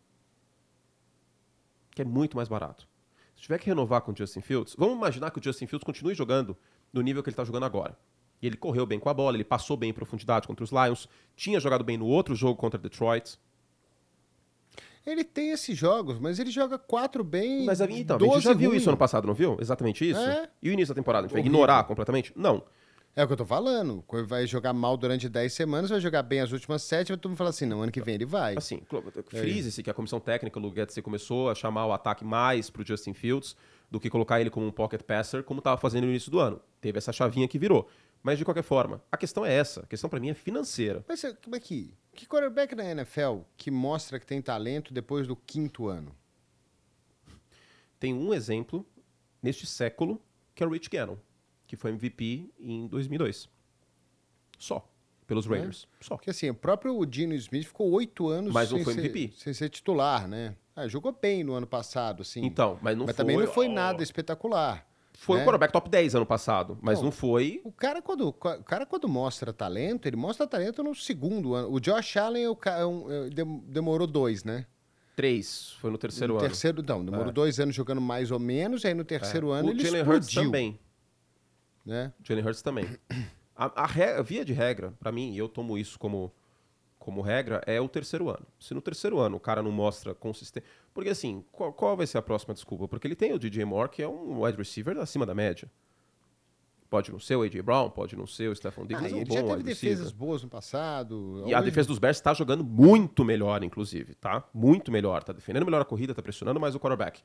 Que 1.93 2.01
é 2.01 2.05
muito 2.05 2.37
mais 2.37 2.47
barato. 2.47 2.87
Se 3.35 3.43
tiver 3.43 3.57
que 3.57 3.65
renovar 3.65 4.01
com 4.01 4.11
o 4.11 4.15
Justin 4.15 4.41
Fields, 4.41 4.75
vamos 4.77 4.95
imaginar 4.95 5.31
que 5.31 5.39
o 5.39 5.43
Justin 5.43 5.67
Fields 5.67 5.83
continue 5.83 6.13
jogando 6.13 6.55
no 6.93 7.01
nível 7.01 7.21
que 7.21 7.29
ele 7.29 7.33
está 7.33 7.43
jogando 7.43 7.65
agora. 7.65 7.97
E 8.41 8.47
ele 8.47 8.55
correu 8.55 8.85
bem 8.85 8.99
com 8.99 9.09
a 9.09 9.13
bola, 9.13 9.35
ele 9.35 9.43
passou 9.43 9.75
bem 9.75 9.89
em 9.89 9.93
profundidade 9.93 10.47
contra 10.47 10.63
os 10.63 10.71
Lions, 10.71 11.07
tinha 11.35 11.59
jogado 11.59 11.83
bem 11.83 11.97
no 11.97 12.05
outro 12.05 12.33
jogo 12.35 12.55
contra 12.55 12.79
Detroit. 12.79 13.37
Ele 15.05 15.23
tem 15.23 15.51
esses 15.51 15.77
jogos, 15.77 16.19
mas 16.19 16.39
ele 16.39 16.51
joga 16.51 16.77
quatro 16.77 17.23
bem. 17.23 17.65
Mas 17.65 17.81
a- 17.81 17.85
então, 17.89 18.15
a 18.15 18.19
12 18.19 18.33
gente 18.35 18.43
já 18.43 18.53
viu 18.53 18.69
ruim. 18.69 18.77
isso 18.77 18.89
ano 18.89 18.97
passado, 18.97 19.25
não 19.27 19.33
viu? 19.33 19.57
Exatamente 19.59 20.09
isso? 20.09 20.19
É. 20.19 20.49
E 20.61 20.69
o 20.69 20.73
início 20.73 20.93
da 20.93 20.99
temporada? 21.01 21.25
A 21.25 21.27
gente 21.27 21.33
vai 21.33 21.41
Horrível. 21.41 21.55
ignorar 21.57 21.83
completamente? 21.85 22.31
Não. 22.35 22.63
É 23.13 23.23
o 23.25 23.27
que 23.27 23.33
eu 23.33 23.37
tô 23.37 23.45
falando. 23.45 24.01
Quando 24.07 24.25
Vai 24.25 24.47
jogar 24.47 24.71
mal 24.71 24.95
durante 24.95 25.27
10 25.27 25.51
semanas, 25.51 25.89
vai 25.89 25.99
jogar 25.99 26.23
bem 26.23 26.39
as 26.39 26.53
últimas 26.53 26.81
7, 26.83 27.09
vai 27.09 27.17
todo 27.17 27.29
mundo 27.31 27.37
falar 27.37 27.49
assim: 27.49 27.65
não, 27.65 27.81
ano 27.81 27.91
que 27.91 27.99
vem 28.01 28.15
ele 28.15 28.25
vai. 28.25 28.55
Assim, 28.57 28.77
clo- 28.87 29.03
frise-se 29.27 29.83
que 29.83 29.89
a 29.89 29.93
comissão 29.93 30.17
técnica, 30.19 30.57
o 30.57 30.61
Lugetzi, 30.61 31.01
começou 31.01 31.49
a 31.49 31.55
chamar 31.55 31.85
o 31.87 31.91
ataque 31.91 32.23
mais 32.23 32.69
pro 32.69 32.85
Justin 32.85 33.13
Fields 33.13 33.53
do 33.89 33.99
que 33.99 34.09
colocar 34.09 34.39
ele 34.39 34.49
como 34.49 34.65
um 34.65 34.71
pocket 34.71 35.01
passer, 35.03 35.43
como 35.43 35.59
estava 35.59 35.75
fazendo 35.77 36.05
no 36.05 36.09
início 36.11 36.31
do 36.31 36.39
ano. 36.39 36.61
Teve 36.79 36.97
essa 36.99 37.11
chavinha 37.11 37.49
que 37.49 37.59
virou. 37.59 37.85
Mas, 38.23 38.37
de 38.37 38.45
qualquer 38.45 38.63
forma, 38.63 39.01
a 39.11 39.17
questão 39.17 39.45
é 39.45 39.53
essa. 39.53 39.81
A 39.81 39.85
questão 39.87 40.09
para 40.09 40.19
mim 40.19 40.29
é 40.29 40.33
financeira. 40.33 41.03
Mas 41.05 41.21
é- 41.25 41.33
como 41.43 41.55
é 41.55 41.59
que. 41.59 41.93
Que 42.13 42.25
quarterback 42.25 42.75
na 42.75 42.83
NFL 42.83 43.39
que 43.55 43.71
mostra 43.71 44.19
que 44.19 44.25
tem 44.25 44.41
talento 44.41 44.93
depois 44.93 45.27
do 45.27 45.35
quinto 45.35 45.87
ano? 45.87 46.15
Tem 47.99 48.13
um 48.13 48.33
exemplo 48.33 48.85
neste 49.41 49.65
século, 49.65 50.21
que 50.53 50.63
é 50.63 50.67
o 50.67 50.69
Rich 50.69 50.89
Gannon, 50.89 51.17
que 51.65 51.75
foi 51.75 51.91
MVP 51.91 52.49
em 52.59 52.87
2002. 52.87 53.49
Só. 54.57 54.87
Pelos 55.25 55.45
Raiders. 55.45 55.87
Só. 56.01 56.15
Porque 56.15 56.29
assim, 56.29 56.49
o 56.49 56.53
próprio 56.53 57.05
Dino 57.05 57.33
Smith 57.35 57.67
ficou 57.67 57.89
oito 57.91 58.27
anos 58.27 58.53
Mas 58.53 58.69
não 58.69 58.79
sem, 58.79 58.83
foi 58.83 58.93
ser, 58.95 58.99
MVP. 58.99 59.33
sem 59.37 59.53
ser 59.53 59.69
titular, 59.69 60.27
né? 60.27 60.55
Ah, 60.75 60.87
jogou 60.87 61.11
bem 61.11 61.43
no 61.43 61.53
ano 61.53 61.67
passado, 61.67 62.21
assim. 62.21 62.43
Então, 62.43 62.77
mas 62.81 62.97
não 62.97 63.05
mas 63.05 63.15
foi... 63.15 63.23
também 63.23 63.37
não 63.37 63.47
foi 63.47 63.67
nada 63.67 64.03
espetacular. 64.03 64.85
Foi 65.23 65.37
né? 65.37 65.43
um 65.43 65.45
quarterback 65.45 65.71
top 65.71 65.87
10 65.87 66.15
ano 66.15 66.25
passado, 66.25 66.79
mas 66.81 66.97
Não. 66.97 67.05
não 67.05 67.11
foi... 67.11 67.61
O 67.63 67.71
cara, 67.71 68.01
quando, 68.01 68.27
o 68.29 68.33
cara, 68.33 68.87
quando 68.87 69.07
mostra 69.07 69.53
talento, 69.53 70.07
ele 70.07 70.15
mostra 70.15 70.47
talento 70.47 70.81
no 70.81 70.95
segundo 70.95 71.53
ano. 71.53 71.71
O 71.71 71.79
Josh 71.79 72.17
Allen 72.17 72.45
é 72.45 72.47
é 72.47 72.47
é, 73.27 73.29
dem- 73.29 73.63
demorou 73.67 74.07
dois, 74.07 74.43
né? 74.43 74.65
Três. 75.15 75.73
Foi 75.79 75.91
no 75.91 75.97
terceiro 75.99 76.33
no 76.33 76.39
ano. 76.39 76.47
terceiro, 76.47 76.81
não, 76.81 77.05
demorou 77.05 77.29
É. 77.29 77.31
dois 77.31 77.59
anos 77.59 77.75
jogando 77.75 78.01
mais 78.01 78.31
ou 78.31 78.39
menos, 78.39 78.83
aí 78.83 78.95
no 78.95 79.03
terceiro 79.05 79.51
ano 79.51 79.67
o 79.67 79.71
ele 79.71 79.83
Jalen 79.83 80.01
Hurts 80.01 80.27
explodiu. 80.27 80.49
também. 80.51 80.79
Né? 81.85 82.11
Jalen 82.23 82.43
Hurts 82.45 82.61
também. 82.63 82.85
A, 83.55 83.83
a 83.83 84.21
via 84.23 84.43
de 84.43 84.53
regra, 84.53 84.91
pra 84.99 85.11
mim, 85.11 85.33
e 85.33 85.37
eu 85.37 85.47
tomo 85.47 85.77
isso 85.77 85.99
como, 85.99 86.31
como 87.01 87.19
regra, 87.21 87.61
é 87.65 87.81
o 87.81 87.89
terceiro 87.89 88.29
ano. 88.29 88.45
Se 88.59 88.73
no 88.73 88.81
terceiro 88.81 89.19
ano 89.19 89.35
o 89.37 89.39
cara 89.39 89.61
não 89.63 89.71
mostra 89.71 90.13
consistência. 90.13 90.67
Porque 90.93 91.09
assim, 91.09 91.43
qual, 91.51 91.73
qual 91.73 91.97
vai 91.97 92.05
ser 92.07 92.17
a 92.17 92.21
próxima 92.21 92.53
desculpa? 92.53 92.87
Porque 92.87 93.07
ele 93.07 93.15
tem 93.15 93.33
o 93.33 93.39
DJ 93.39 93.65
Moore, 93.65 93.89
que 93.89 94.01
é 94.03 94.07
um 94.07 94.43
wide 94.43 94.57
receiver 94.57 94.97
acima 94.99 95.25
da 95.25 95.33
média. 95.33 95.69
Pode 96.89 97.09
não 97.11 97.19
ser 97.19 97.37
o 97.37 97.41
A.J. 97.41 97.61
Brown, 97.61 97.89
pode 97.89 98.17
não 98.17 98.27
ser 98.27 98.49
o 98.49 98.55
Stephon 98.55 98.85
Diggs, 98.85 99.05
Ah, 99.05 99.09
é 99.09 99.13
um 99.13 99.17
ele 99.21 99.25
bom 99.25 99.35
já 99.35 99.41
teve 99.43 99.63
defesas 99.63 99.99
receiver. 100.07 100.13
boas 100.13 100.43
no 100.43 100.49
passado. 100.49 101.43
E 101.47 101.53
a 101.53 101.57
Hoje- 101.59 101.65
defesa 101.69 101.87
dos 101.87 101.99
Bears 101.99 102.17
está 102.17 102.33
jogando 102.33 102.63
muito 102.65 103.23
melhor, 103.23 103.63
inclusive, 103.63 104.13
tá? 104.15 104.43
Muito 104.53 104.91
melhor. 104.91 105.23
Tá 105.23 105.31
defendendo 105.31 105.63
melhor 105.65 105.81
a 105.81 105.85
corrida, 105.85 106.13
tá 106.13 106.21
pressionando 106.21 106.59
mais 106.59 106.75
o 106.75 106.79
quarterback. 106.79 107.21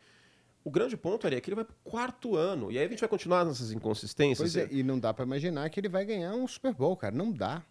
O 0.62 0.70
grande 0.70 0.97
ponto 0.97 1.27
Ari, 1.27 1.37
é 1.37 1.41
que 1.41 1.49
ele 1.51 1.57
vai 1.57 1.64
pro 1.64 1.74
quarto 1.85 2.37
ano. 2.37 2.70
E 2.70 2.79
aí 2.79 2.87
a 2.87 2.89
gente 2.89 3.01
vai 3.01 3.09
continuar 3.09 3.45
nessas 3.45 3.72
inconsistências. 3.72 4.39
Pois 4.55 4.57
é, 4.57 4.68
e 4.72 4.83
não 4.85 4.99
dá 5.01 5.12
pra 5.12 5.24
imaginar 5.24 5.68
que 5.68 5.79
ele 5.81 5.89
vai 5.89 6.05
ganhar 6.05 6.33
um 6.35 6.47
Super 6.47 6.72
Bowl, 6.72 6.97
cara. 6.97 7.14
Não 7.14 7.33
dá. 7.33 7.62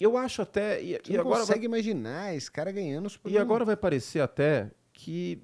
Eu 0.00 0.16
acho 0.16 0.42
até. 0.42 0.82
E, 0.82 0.92
Você 0.92 1.12
e 1.12 1.14
não 1.14 1.20
agora 1.20 1.36
vai 1.36 1.46
consegue 1.46 1.66
imaginar 1.66 2.34
esse 2.34 2.50
cara 2.50 2.72
ganhando 2.72 3.06
o 3.06 3.10
Super 3.10 3.30
E 3.30 3.38
agora 3.38 3.64
vai 3.64 3.76
parecer 3.76 4.20
até 4.20 4.70
que. 4.92 5.42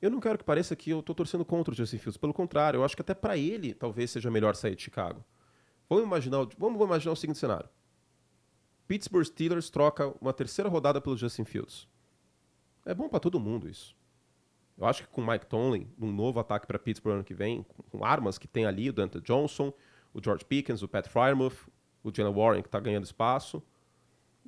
Eu 0.00 0.10
não 0.10 0.20
quero 0.20 0.38
que 0.38 0.44
pareça 0.44 0.74
que 0.74 0.90
eu 0.90 1.02
tô 1.02 1.14
torcendo 1.14 1.44
contra 1.44 1.72
o 1.72 1.76
Justin 1.76 1.98
Fields. 1.98 2.16
Pelo 2.16 2.32
contrário, 2.32 2.78
eu 2.78 2.84
acho 2.84 2.96
que 2.96 3.02
até 3.02 3.14
para 3.14 3.36
ele 3.36 3.74
talvez 3.74 4.10
seja 4.10 4.30
melhor 4.30 4.54
sair 4.56 4.74
de 4.74 4.82
Chicago. 4.82 5.24
Vamos 5.88 6.04
imaginar, 6.04 6.46
vamos 6.56 6.80
imaginar 6.82 7.12
o 7.12 7.16
seguinte 7.16 7.38
cenário: 7.38 7.68
Pittsburgh 8.86 9.24
Steelers 9.24 9.68
troca 9.70 10.08
uma 10.20 10.32
terceira 10.32 10.70
rodada 10.70 11.00
pelo 11.00 11.16
Justin 11.16 11.44
Fields. 11.44 11.86
É 12.86 12.94
bom 12.94 13.08
para 13.08 13.20
todo 13.20 13.38
mundo 13.38 13.68
isso. 13.68 13.94
Eu 14.80 14.86
acho 14.86 15.02
que 15.02 15.08
com 15.10 15.20
o 15.20 15.26
Mike 15.26 15.44
Tomlin, 15.44 15.86
um 16.00 16.10
novo 16.10 16.40
ataque 16.40 16.66
para 16.66 16.78
Pittsburgh 16.78 17.16
ano 17.16 17.24
que 17.24 17.34
vem, 17.34 17.66
com, 17.90 18.02
armas 18.02 18.38
que 18.38 18.48
tem 18.48 18.64
ali, 18.64 18.88
o 18.88 18.92
Dante 18.94 19.20
Johnson, 19.20 19.72
o 20.14 20.22
George 20.24 20.44
Pickens, 20.44 20.82
o 20.82 20.88
Pat 20.88 21.06
Frymouth, 21.06 21.68
o 22.02 22.12
Jalen 22.14 22.34
Warren, 22.34 22.62
que 22.62 22.68
está 22.68 22.80
ganhando 22.80 23.04
espaço. 23.04 23.62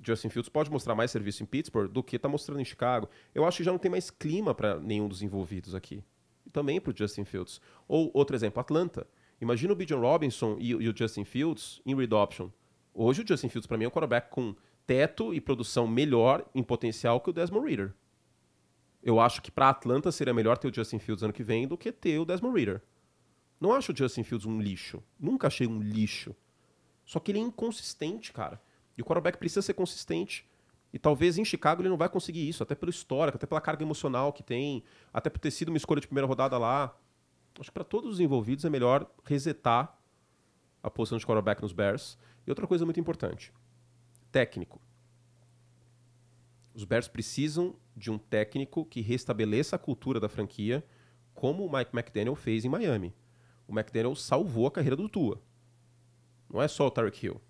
Justin 0.05 0.29
Fields 0.31 0.49
pode 0.49 0.71
mostrar 0.71 0.95
mais 0.95 1.11
serviço 1.11 1.43
em 1.43 1.47
Pittsburgh 1.47 1.91
do 1.91 2.03
que 2.03 2.17
está 2.17 2.29
mostrando 2.29 2.61
em 2.61 2.65
Chicago. 2.65 3.09
Eu 3.35 3.45
acho 3.45 3.59
que 3.59 3.65
já 3.65 3.71
não 3.71 3.79
tem 3.79 3.91
mais 3.91 4.11
clima 4.11 4.55
para 4.55 4.79
nenhum 4.81 5.09
dos 5.09 5.23
envolvidos 5.23 5.75
aqui. 5.75 6.03
E 6.47 6.51
também 6.51 6.81
para 6.81 6.93
o 6.93 6.97
Justin 6.97 7.25
Fields. 7.25 7.61
Ou 7.87 8.11
outro 8.15 8.35
exemplo, 8.35 8.61
Atlanta. 8.61 9.07
Imagina 9.41 9.73
o 9.73 9.77
Bijan 9.77 9.99
Robinson 9.99 10.57
e, 10.59 10.71
e, 10.71 10.89
o 10.89 10.97
Justin 10.97 11.25
Fields 11.25 11.81
em 11.85 11.95
read 11.95 12.15
option. 12.15 12.49
Hoje 12.95 13.23
o 13.23 13.27
Justin 13.27 13.49
Fields, 13.49 13.67
para 13.67 13.77
mim, 13.77 13.85
é 13.85 13.89
um 13.89 13.91
quarterback 13.91 14.31
com 14.31 14.55
teto 14.87 15.35
e 15.35 15.41
produção 15.41 15.87
melhor 15.87 16.45
em 16.55 16.63
potencial 16.63 17.21
que 17.21 17.31
o 17.31 17.33
Desmond 17.33 17.67
Reader. 17.67 17.95
Eu 19.03 19.19
acho 19.19 19.43
que 19.43 19.51
para 19.51 19.69
Atlanta 19.69 20.13
seria 20.13 20.33
melhor 20.33 20.57
ter 20.59 20.69
o 20.69 20.75
Justin 20.75 20.99
Fields 20.99 21.23
ano 21.23 21.33
que 21.33 21.43
vem 21.43 21.67
do 21.67 21.77
que 21.77 21.91
ter 21.91 22.19
o 22.19 22.25
Desmond 22.25 22.57
Reader. 22.57 22.83
Não 23.61 23.73
acho 23.73 23.93
o 23.93 23.97
Justin 23.97 24.23
Fields 24.23 24.47
um 24.47 24.61
lixo. 24.61 25.03
Nunca 25.19 25.49
achei 25.49 25.67
um 25.67 25.81
lixo. 25.81 26.35
Só 27.13 27.21
que 27.21 27.31
ele 27.31 27.41
é 27.41 27.43
inconsistente, 27.43 28.33
cara. 28.33 28.59
E 28.97 29.03
o 29.03 29.05
quarterback 29.05 29.37
precisa 29.37 29.61
ser 29.61 29.75
consistente. 29.75 30.49
E 30.95 30.99
talvez 30.99 31.37
em 31.37 31.45
Chicago 31.45 31.83
ele 31.83 31.91
não 31.91 31.97
vai 31.99 32.09
conseguir 32.09 32.49
isso, 32.49 32.63
até 32.63 32.75
pelo 32.75 32.89
histórico, 32.89 33.37
até 33.37 33.47
pela 33.47 33.61
carga 33.61 33.83
emocional 33.83 34.33
que 34.33 34.43
tem, 34.43 34.83
até 35.13 35.29
por 35.29 35.39
ter 35.39 35.51
sido 35.51 35.69
uma 35.69 35.77
escolha 35.77 36.01
de 36.01 36.07
primeira 36.07 36.27
rodada 36.27 36.57
lá. 36.57 36.97
Acho 37.61 37.69
que 37.69 37.75
para 37.75 37.85
todos 37.85 38.13
os 38.15 38.19
envolvidos 38.19 38.65
é 38.65 38.71
melhor 38.71 39.07
resetar 39.25 39.95
a 40.83 40.91
posição 40.91 41.19
de 41.19 41.27
quarterback 41.27 41.61
nos 41.61 41.75
Bears. 41.75 42.17
E 42.47 42.51
outra 42.51 42.67
coisa 42.67 42.87
muito 42.87 42.99
importante: 42.99 43.53
técnico. 44.31 44.81
Os 46.73 46.85
Bears 46.85 47.09
precisam 47.09 47.77
de 47.95 48.11
um 48.11 48.17
técnico 48.17 48.87
que 48.87 49.03
restabeleça 49.03 49.77
a 49.77 49.79
cultura 49.79 50.19
da 50.19 50.31
franquia, 50.31 50.83
como 51.35 51.67
o 51.67 51.71
Mike 51.71 51.95
McDaniel 51.95 52.35
fez 52.35 52.65
em 52.65 52.71
Miami. 52.71 53.15
O 53.69 53.79
McDaniel 53.79 54.15
salvou 54.15 54.67
a 54.67 54.71
carreira 54.71 54.97
do 54.97 55.11
Tua. 55.11 55.39
Não 56.53 56.61
é 56.61 56.69
só 56.69 56.87
o 56.87 56.91
Tarek 56.91 57.25
Hill. 57.25 57.41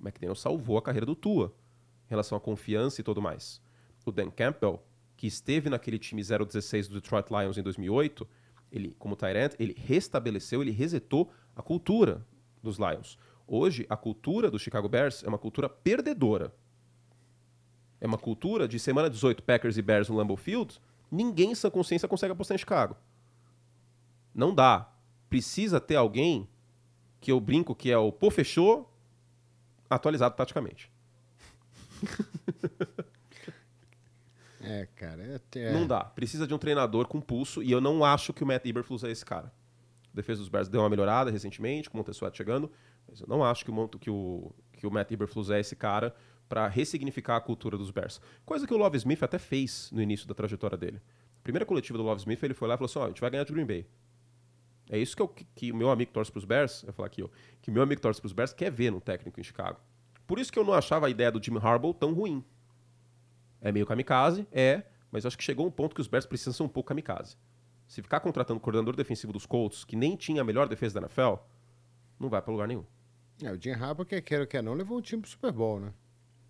O 0.00 0.02
McDaniel 0.02 0.34
salvou 0.34 0.76
a 0.76 0.82
carreira 0.82 1.06
do 1.06 1.14
Tua 1.14 1.54
em 2.06 2.10
relação 2.10 2.36
à 2.36 2.40
confiança 2.40 3.00
e 3.00 3.04
tudo 3.04 3.22
mais. 3.22 3.62
O 4.04 4.10
Dan 4.10 4.30
Campbell, 4.30 4.82
que 5.16 5.26
esteve 5.26 5.70
naquele 5.70 5.98
time 5.98 6.22
016 6.22 6.88
do 6.88 6.94
Detroit 6.94 7.30
Lions 7.30 7.56
em 7.56 7.62
2008, 7.62 8.26
ele, 8.72 8.94
como 8.98 9.16
Tyrant, 9.16 9.54
ele 9.58 9.74
restabeleceu, 9.78 10.60
ele 10.60 10.70
resetou 10.70 11.30
a 11.54 11.62
cultura 11.62 12.26
dos 12.62 12.78
Lions. 12.78 13.18
Hoje, 13.46 13.86
a 13.88 13.96
cultura 13.96 14.50
do 14.50 14.58
Chicago 14.58 14.88
Bears 14.88 15.22
é 15.22 15.28
uma 15.28 15.38
cultura 15.38 15.68
perdedora. 15.68 16.54
É 18.00 18.06
uma 18.06 18.18
cultura 18.18 18.68
de 18.68 18.78
semana 18.78 19.08
18 19.08 19.42
Packers 19.42 19.76
e 19.76 19.82
Bears 19.82 20.08
no 20.08 20.16
Lambeau 20.16 20.36
Field, 20.36 20.80
ninguém 21.10 21.52
em 21.52 21.54
sua 21.54 21.70
consciência 21.70 22.08
consegue 22.08 22.32
apostar 22.32 22.54
em 22.54 22.58
Chicago. 22.58 22.96
Não 24.34 24.54
dá. 24.54 24.92
Precisa 25.28 25.80
ter 25.80 25.96
alguém 25.96 26.48
que 27.20 27.32
eu 27.32 27.40
brinco 27.40 27.74
que 27.74 27.90
é 27.90 27.98
o 27.98 28.12
pô 28.12 28.30
fechou 28.30 28.92
atualizado 29.88 30.36
taticamente. 30.36 30.90
É, 34.60 34.86
cara. 34.96 35.40
É, 35.54 35.58
é... 35.58 35.72
Não 35.72 35.86
dá. 35.86 36.04
Precisa 36.04 36.46
de 36.46 36.52
um 36.52 36.58
treinador 36.58 37.06
com 37.06 37.20
pulso 37.20 37.62
e 37.62 37.70
eu 37.70 37.80
não 37.80 38.04
acho 38.04 38.34
que 38.34 38.42
o 38.42 38.46
Matt 38.46 38.66
Eberflus 38.66 39.02
é 39.02 39.10
esse 39.10 39.24
cara. 39.24 39.46
A 40.12 40.16
defesa 40.16 40.40
dos 40.40 40.48
Bears 40.48 40.68
deu 40.68 40.80
uma 40.80 40.90
melhorada 40.90 41.30
recentemente, 41.30 41.88
com 41.88 41.96
o 41.96 41.98
Montessuat 41.98 42.36
chegando, 42.36 42.70
mas 43.08 43.20
eu 43.20 43.26
não 43.26 43.42
acho 43.42 43.64
que 43.64 43.70
o, 43.70 43.88
que 43.88 44.10
o, 44.10 44.52
que 44.72 44.86
o 44.86 44.90
Matt 44.90 45.10
Eberflus 45.10 45.48
é 45.48 45.60
esse 45.60 45.74
cara 45.74 46.14
para 46.48 46.66
ressignificar 46.66 47.36
a 47.36 47.40
cultura 47.40 47.78
dos 47.78 47.90
Bears. 47.90 48.20
Coisa 48.44 48.66
que 48.66 48.74
o 48.74 48.76
Love 48.76 48.96
Smith 48.98 49.22
até 49.22 49.38
fez 49.38 49.90
no 49.92 50.02
início 50.02 50.26
da 50.26 50.34
trajetória 50.34 50.76
dele. 50.76 51.00
primeira 51.42 51.64
coletiva 51.64 51.96
do 51.96 52.04
Love 52.04 52.20
Smith, 52.20 52.42
ele 52.42 52.54
foi 52.54 52.68
lá 52.68 52.74
e 52.74 52.78
falou 52.78 52.90
assim: 52.90 52.98
ó, 52.98 53.04
a 53.04 53.08
gente 53.08 53.20
vai 53.20 53.30
ganhar 53.30 53.44
de 53.44 53.52
Green 53.52 53.66
Bay. 53.66 53.86
É 54.90 54.98
isso 54.98 55.14
que, 55.14 55.22
eu, 55.22 55.28
que 55.28 55.70
o 55.70 55.76
meu 55.76 55.90
amigo 55.90 56.12
torce 56.12 56.30
para 56.30 56.38
os 56.38 56.44
Bears, 56.44 56.82
eu 56.82 56.86
vou 56.86 56.94
falar 56.94 57.06
aqui, 57.06 57.22
ó, 57.22 57.28
que 57.60 57.70
o 57.70 57.72
meu 57.72 57.82
amigo 57.82 58.00
torce 58.00 58.20
para 58.20 58.26
os 58.26 58.32
Bears 58.32 58.52
quer 58.52 58.70
ver 58.70 58.90
no 58.90 59.00
técnico 59.00 59.38
em 59.38 59.42
Chicago. 59.42 59.78
Por 60.26 60.38
isso 60.38 60.52
que 60.52 60.58
eu 60.58 60.64
não 60.64 60.72
achava 60.72 61.06
a 61.06 61.10
ideia 61.10 61.30
do 61.30 61.42
Jim 61.42 61.56
Harbaugh 61.56 61.94
tão 61.94 62.12
ruim. 62.14 62.44
É 63.60 63.72
meio 63.72 63.86
kamikaze, 63.86 64.46
é, 64.52 64.84
mas 65.10 65.26
acho 65.26 65.36
que 65.36 65.44
chegou 65.44 65.66
um 65.66 65.70
ponto 65.70 65.94
que 65.94 66.00
os 66.00 66.06
Bears 66.06 66.26
precisam 66.26 66.52
ser 66.52 66.62
um 66.62 66.68
pouco 66.68 66.88
kamikaze. 66.88 67.36
Se 67.86 68.02
ficar 68.02 68.20
contratando 68.20 68.58
o 68.58 68.60
coordenador 68.60 68.94
defensivo 68.94 69.32
dos 69.32 69.46
Colts, 69.46 69.84
que 69.84 69.96
nem 69.96 70.16
tinha 70.16 70.42
a 70.42 70.44
melhor 70.44 70.68
defesa 70.68 71.00
da 71.00 71.06
NFL, 71.06 71.36
não 72.18 72.28
vai 72.28 72.40
para 72.42 72.52
lugar 72.52 72.68
nenhum. 72.68 72.84
É, 73.42 73.50
o 73.52 73.60
Jim 73.60 73.70
Harbaugh, 73.70 74.04
quer 74.04 74.20
queira 74.20 74.46
quer 74.46 74.62
não, 74.62 74.74
levou 74.74 74.98
o 74.98 75.02
time 75.02 75.22
pro 75.22 75.30
Super 75.30 75.52
Bowl, 75.52 75.80
né? 75.80 75.92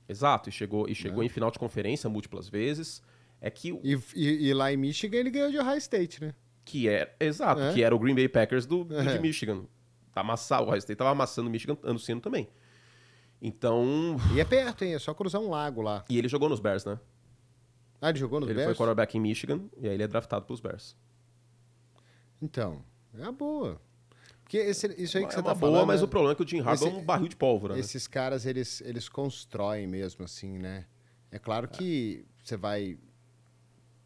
Exato, 0.08 0.48
e 0.48 0.52
chegou, 0.52 0.88
e 0.88 0.94
chegou 0.94 1.22
é. 1.22 1.26
em 1.26 1.28
final 1.28 1.50
de 1.50 1.58
conferência 1.58 2.08
múltiplas 2.08 2.48
vezes. 2.48 3.02
É 3.40 3.50
que 3.50 3.70
e, 3.84 3.94
e, 4.16 4.48
e, 4.48 4.54
lá 4.54 4.72
em 4.72 4.76
Michigan 4.76 5.18
ele 5.18 5.30
ganhou 5.30 5.50
de 5.50 5.58
Ohio 5.58 5.76
State, 5.76 6.20
né? 6.20 6.34
Que 6.68 6.86
é, 6.86 7.16
exato, 7.18 7.62
é. 7.62 7.72
que 7.72 7.82
era 7.82 7.96
o 7.96 7.98
Green 7.98 8.14
Bay 8.14 8.28
Packers 8.28 8.66
do, 8.66 8.84
do 8.84 9.02
de 9.02 9.08
é. 9.08 9.18
Michigan. 9.18 9.64
Tá 10.12 10.20
amassado, 10.20 10.64
o 10.64 10.66
Ohio 10.66 10.76
State 10.76 10.98
tava 10.98 11.08
amassando 11.08 11.48
o 11.48 11.50
Michigan 11.50 11.78
ano 11.82 11.98
sendo 11.98 12.20
também. 12.20 12.46
Então. 13.40 14.18
E 14.34 14.40
é 14.40 14.44
perto, 14.44 14.84
hein? 14.84 14.92
É 14.92 14.98
só 14.98 15.14
cruzar 15.14 15.40
um 15.40 15.48
lago 15.48 15.80
lá. 15.80 16.04
E 16.10 16.18
ele 16.18 16.28
jogou 16.28 16.46
nos 16.46 16.60
Bears, 16.60 16.84
né? 16.84 17.00
Ah, 18.02 18.10
ele 18.10 18.18
jogou 18.18 18.38
nos 18.38 18.50
ele 18.50 18.56
Bears? 18.56 18.68
Ele 18.68 18.74
foi 18.76 18.84
quarterback 18.84 19.16
em 19.16 19.20
Michigan 19.20 19.62
e 19.78 19.88
aí 19.88 19.94
ele 19.94 20.02
é 20.02 20.06
draftado 20.06 20.44
pelos 20.44 20.60
Bears. 20.60 20.94
Então, 22.42 22.84
é 23.18 23.24
a 23.24 23.32
boa. 23.32 23.80
Porque 24.42 24.58
esse, 24.58 24.88
isso 25.02 25.16
aí 25.16 25.24
que 25.24 25.32
é 25.32 25.36
você 25.36 25.42
tá 25.42 25.54
boa, 25.54 25.72
falando... 25.72 25.86
mas 25.86 26.02
o 26.02 26.08
problema 26.08 26.32
é 26.32 26.34
que 26.34 26.42
o 26.42 26.46
Jim 26.46 26.60
Harbaugh 26.60 26.86
é 26.86 26.92
um 26.98 27.02
barril 27.02 27.28
de 27.28 27.36
pólvora. 27.36 27.74
Né? 27.74 27.80
Esses 27.80 28.06
né? 28.06 28.12
caras, 28.12 28.44
eles, 28.44 28.82
eles 28.82 29.08
constroem 29.08 29.86
mesmo, 29.86 30.22
assim, 30.22 30.58
né? 30.58 30.84
É 31.30 31.38
claro 31.38 31.66
que 31.66 32.26
você 32.44 32.58
vai 32.58 32.98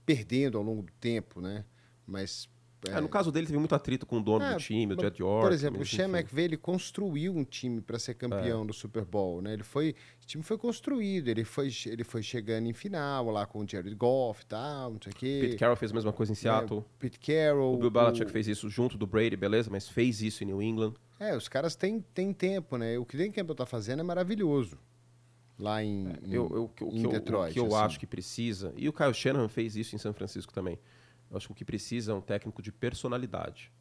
perdendo 0.07 0.59
ao 0.59 0.63
longo 0.63 0.83
do 0.83 0.93
tempo, 1.01 1.41
né? 1.41 1.65
Mas 2.07 2.49
é, 2.91 3.01
no 3.01 3.09
caso 3.09 3.31
dele, 3.31 3.47
teve 3.47 3.59
muito 3.59 3.75
atrito 3.75 4.05
com 4.05 4.19
o 4.19 4.23
dono 4.23 4.45
é, 4.45 4.55
do 4.55 4.59
time, 4.59 4.95
o 4.95 5.01
Jed 5.01 5.21
York. 5.21 5.47
Por 5.47 5.53
exemplo, 5.53 5.81
o 5.83 5.87
Sean 5.87 6.09
McVay, 6.09 6.47
ele 6.47 6.57
construiu 6.57 7.33
um 7.33 7.45
time 7.45 7.81
para 7.81 7.99
ser 7.99 8.15
campeão 8.15 8.65
é. 8.65 8.67
do 8.67 8.73
Super 8.73 9.05
Bowl, 9.05 9.41
né? 9.41 9.53
Ele 9.53 9.63
foi, 9.63 9.95
o 10.23 10.27
time 10.27 10.43
foi 10.43 10.59
construído, 10.59 11.29
ele 11.29 11.45
foi, 11.45 11.71
ele 11.87 12.03
foi 12.03 12.23
chegando 12.23 12.67
em 12.67 12.73
final 12.73 13.31
lá 13.31 13.47
com 13.47 13.61
o 13.61 13.69
Jared 13.69 13.95
Goff 13.95 14.43
e 14.43 14.47
tal, 14.47 14.91
não 14.93 15.01
sei 15.01 15.13
o 15.13 15.15
quê. 15.15 15.39
Pete 15.43 15.57
Carroll 15.57 15.77
fez 15.77 15.93
a 15.93 15.95
mesma 15.95 16.13
coisa 16.13 16.33
em 16.33 16.35
Seattle. 16.35 16.81
É, 16.81 16.85
Pete 16.99 17.21
Carroll. 17.21 17.75
O 17.75 17.79
Bill 17.79 17.91
Belichick 17.91 18.27
o... 18.27 18.33
fez 18.33 18.49
isso 18.49 18.69
junto 18.69 18.99
do 18.99 19.07
Brady, 19.07 19.37
beleza, 19.37 19.71
mas 19.71 19.89
fez 19.89 20.21
isso 20.21 20.43
em 20.43 20.49
New 20.49 20.61
England. 20.61 20.95
É, 21.21 21.37
os 21.37 21.49
caras 21.49 21.77
têm, 21.77 22.01
têm 22.13 22.33
tempo, 22.33 22.77
né? 22.77 22.99
O 22.99 23.05
que 23.05 23.17
Dan 23.17 23.31
Campbell 23.31 23.55
tá 23.55 23.67
fazendo 23.67 24.01
é 24.01 24.03
maravilhoso. 24.03 24.77
Lá 25.57 25.85
em, 25.85 26.09
é, 26.09 26.19
eu, 26.25 26.73
eu, 26.81 26.89
em, 26.91 27.07
o, 27.07 27.11
Detroit. 27.11 27.51
O 27.51 27.53
que 27.53 27.61
eu 27.61 27.67
assim. 27.67 27.85
acho 27.85 28.01
que 28.01 28.07
precisa, 28.09 28.73
e 28.77 28.89
o 28.89 28.93
Kyle 28.93 29.15
Shanahan 29.15 29.49
fez 29.49 29.77
isso 29.77 29.95
em 29.95 29.99
São 29.99 30.13
Francisco 30.13 30.53
também 30.53 30.77
eu 31.33 31.39
acho 31.39 31.47
que 31.47 31.53
o 31.53 31.57
que 31.57 31.65
precisa 31.65 32.13
é 32.13 32.15
um 32.15 32.21
técnico 32.21 32.61
de 32.61 32.71
personalidade, 32.71 33.73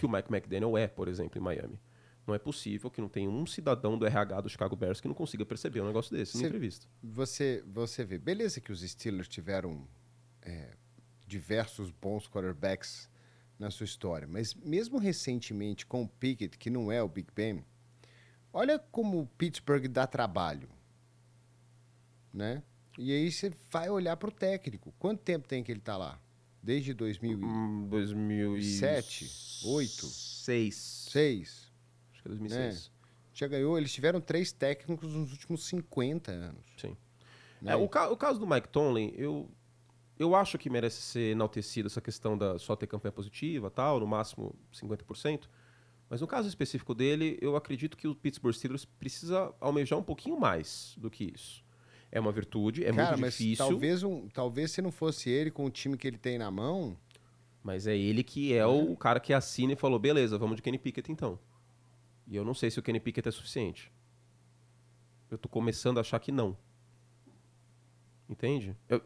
que 0.00 0.06
o 0.06 0.08
Mike 0.08 0.32
McDaniel 0.32 0.76
é, 0.76 0.88
por 0.88 1.06
exemplo, 1.06 1.38
em 1.38 1.42
Miami. 1.42 1.78
Não 2.26 2.34
é 2.34 2.38
possível 2.38 2.90
que 2.90 3.02
não 3.02 3.08
tenha 3.10 3.28
um 3.28 3.44
cidadão 3.44 3.98
do 3.98 4.06
RH 4.06 4.40
do 4.40 4.48
Chicago 4.48 4.74
Bears 4.74 5.02
que 5.02 5.06
não 5.06 5.14
consiga 5.14 5.44
perceber 5.44 5.82
um 5.82 5.86
negócio 5.86 6.16
desse 6.16 6.40
na 6.40 6.48
entrevista. 6.48 6.86
Você, 7.02 7.62
você 7.66 8.02
vê, 8.02 8.16
beleza 8.16 8.58
que 8.58 8.72
os 8.72 8.80
Steelers 8.80 9.28
tiveram 9.28 9.86
é, 10.40 10.70
diversos 11.26 11.90
bons 11.90 12.26
quarterbacks 12.26 13.10
na 13.58 13.70
sua 13.70 13.84
história, 13.84 14.26
mas 14.26 14.54
mesmo 14.54 14.98
recentemente 14.98 15.84
com 15.84 16.04
o 16.04 16.08
Pickett, 16.08 16.56
que 16.56 16.70
não 16.70 16.90
é 16.90 17.02
o 17.02 17.08
Big 17.08 17.28
Ben, 17.34 17.62
olha 18.50 18.78
como 18.78 19.20
o 19.20 19.26
Pittsburgh 19.26 19.86
dá 19.88 20.06
trabalho, 20.06 20.70
né? 22.32 22.62
E 22.96 23.12
aí 23.12 23.30
você 23.30 23.52
vai 23.70 23.90
olhar 23.90 24.16
para 24.16 24.30
o 24.30 24.32
técnico. 24.32 24.94
Quanto 24.98 25.20
tempo 25.20 25.46
tem 25.46 25.62
que 25.62 25.70
ele 25.70 25.80
está 25.80 25.96
lá? 25.98 26.18
Desde 26.64 26.94
2000 26.94 27.38
2007, 27.90 29.30
8, 29.66 30.06
6. 30.06 30.74
6. 31.10 31.72
Acho 32.10 32.22
que 32.22 32.28
é 32.28 32.30
2006. 32.30 32.74
Né? 32.74 32.94
Já 33.34 33.46
ganhou, 33.46 33.76
eles 33.76 33.92
tiveram 33.92 34.18
três 34.18 34.50
técnicos 34.50 35.12
nos 35.12 35.30
últimos 35.30 35.66
50 35.66 36.32
anos. 36.32 36.64
Sim. 36.78 36.96
Né? 37.60 37.72
É, 37.72 37.76
o, 37.76 37.86
ca 37.86 38.08
o 38.08 38.16
caso 38.16 38.40
do 38.40 38.46
Mike 38.46 38.68
Tomlin, 38.68 39.12
eu, 39.14 39.50
eu 40.18 40.34
acho 40.34 40.56
que 40.56 40.70
merece 40.70 41.02
ser 41.02 41.32
enaltecido 41.32 41.88
essa 41.88 42.00
questão 42.00 42.38
da 42.38 42.58
só 42.58 42.74
ter 42.74 42.86
campanha 42.86 43.12
positiva, 43.12 43.70
tal, 43.70 44.00
no 44.00 44.06
máximo 44.06 44.54
50%. 44.72 45.46
Mas 46.08 46.22
no 46.22 46.26
caso 46.26 46.48
específico 46.48 46.94
dele, 46.94 47.36
eu 47.42 47.56
acredito 47.56 47.94
que 47.94 48.08
o 48.08 48.14
Pittsburgh 48.14 48.54
Steelers 48.54 48.86
precisa 48.86 49.54
almejar 49.60 49.98
um 49.98 50.02
pouquinho 50.02 50.40
mais 50.40 50.94
do 50.96 51.10
que 51.10 51.24
isso 51.24 51.63
é 52.14 52.20
uma 52.20 52.30
virtude, 52.30 52.84
é 52.84 52.92
Cara, 52.92 53.08
muito 53.08 53.20
mas 53.22 53.36
difícil. 53.36 53.66
Talvez, 53.66 54.02
um, 54.04 54.28
talvez 54.28 54.70
se 54.70 54.80
não 54.80 54.92
fosse 54.92 55.28
ele 55.28 55.50
com 55.50 55.64
o 55.64 55.70
time 55.70 55.96
que 55.96 56.06
ele 56.06 56.16
tem 56.16 56.38
na 56.38 56.48
mão. 56.48 56.96
Mas 57.60 57.88
é 57.88 57.96
ele 57.96 58.22
que 58.22 58.52
é, 58.52 58.58
é. 58.58 58.66
o 58.66 58.96
cara 58.96 59.18
que 59.18 59.32
assina 59.32 59.72
e 59.72 59.76
falou: 59.76 59.98
beleza, 59.98 60.38
vamos 60.38 60.54
de 60.54 60.62
Kenny 60.62 60.78
Pickett 60.78 61.10
então. 61.10 61.36
E 62.28 62.36
eu 62.36 62.44
não 62.44 62.54
sei 62.54 62.70
se 62.70 62.78
o 62.78 62.82
Kenny 62.82 63.00
Pickett 63.00 63.28
é 63.28 63.32
suficiente. 63.32 63.92
Eu 65.28 65.36
tô 65.36 65.48
começando 65.48 65.98
a 65.98 66.02
achar 66.02 66.20
que 66.20 66.30
não. 66.30 66.56
Entende? 68.28 68.76
Eu, 68.88 69.00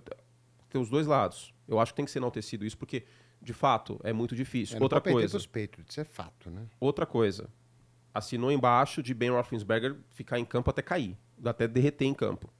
tem 0.69 0.79
os 0.79 0.91
dois 0.91 1.07
lados. 1.07 1.55
Eu 1.67 1.81
acho 1.81 1.93
que 1.93 1.97
tem 1.97 2.05
que 2.05 2.11
ser 2.11 2.19
enaltecido 2.19 2.67
isso, 2.67 2.77
porque, 2.77 3.07
de 3.41 3.55
fato, 3.55 3.99
é 4.05 4.13
muito 4.13 4.37
difícil. 4.37 4.77
É, 4.77 4.83
Outra 4.83 5.01
coisa. 5.01 5.35
Os 5.35 5.47
peitos, 5.47 5.83
isso 5.89 6.01
é 6.01 6.05
fato, 6.05 6.51
né? 6.51 6.67
Outra 6.79 7.07
coisa. 7.07 7.49
Assinou 8.13 8.53
embaixo 8.53 9.03
de 9.03 9.15
Ben 9.15 9.31
Roethlisberger 9.31 9.97
ficar 10.11 10.39
em 10.39 10.45
campo 10.45 10.69
até 10.69 10.83
cair, 10.83 11.17
até 11.43 11.67
derreter 11.67 12.05
em 12.05 12.13
campo 12.13 12.53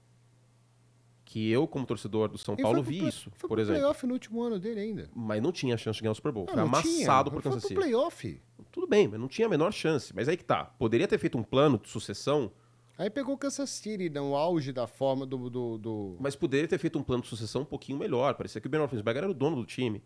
que 1.29 1.51
eu, 1.51 1.67
como 1.67 1.85
torcedor 1.85 2.27
do 2.27 2.39
São 2.39 2.55
Paulo, 2.55 2.81
vi 2.81 2.97
play, 2.97 3.09
isso, 3.09 3.31
foi 3.35 3.47
por 3.47 3.59
exemplo. 3.59 3.79
playoff 3.79 4.07
no 4.07 4.13
último 4.13 4.41
ano 4.41 4.59
dele 4.59 4.79
ainda. 4.79 5.11
Mas 5.15 5.39
não 5.43 5.51
tinha 5.51 5.77
chance 5.77 5.97
de 5.97 6.01
ganhar 6.01 6.13
o 6.13 6.15
Super 6.15 6.31
Bowl. 6.31 6.45
Não, 6.47 6.53
foi 6.55 6.63
não 6.63 6.67
amassado 6.67 7.29
tinha. 7.29 7.35
por 7.35 7.43
Kansas 7.43 7.61
City. 7.61 7.75
Foi 7.75 7.83
playoff. 7.83 8.41
Tudo 8.71 8.87
bem, 8.87 9.07
mas 9.07 9.19
não 9.19 9.27
tinha 9.27 9.45
a 9.45 9.49
menor 9.49 9.71
chance. 9.71 10.11
Mas 10.15 10.27
aí 10.27 10.35
que 10.35 10.43
tá. 10.43 10.65
Poderia 10.65 11.07
ter 11.07 11.19
feito 11.19 11.37
um 11.37 11.43
plano 11.43 11.77
de 11.77 11.87
sucessão. 11.87 12.51
Aí 12.97 13.11
pegou 13.11 13.35
o 13.35 13.37
Kansas 13.37 13.69
City 13.69 14.09
no 14.09 14.35
auge 14.35 14.73
da 14.73 14.87
forma 14.87 15.23
do, 15.23 15.51
do, 15.51 15.77
do, 15.77 16.17
Mas 16.19 16.35
poderia 16.35 16.67
ter 16.67 16.79
feito 16.79 16.97
um 16.97 17.03
plano 17.03 17.21
de 17.21 17.29
sucessão 17.29 17.61
um 17.61 17.65
pouquinho 17.65 17.99
melhor. 17.99 18.33
Parecia 18.33 18.59
que 18.59 18.65
o 18.65 18.69
Ben 18.69 18.79
Roethlisberger 18.79 19.23
era 19.25 19.31
o 19.31 19.35
dono 19.35 19.55
do 19.55 19.65
time. 19.67 20.03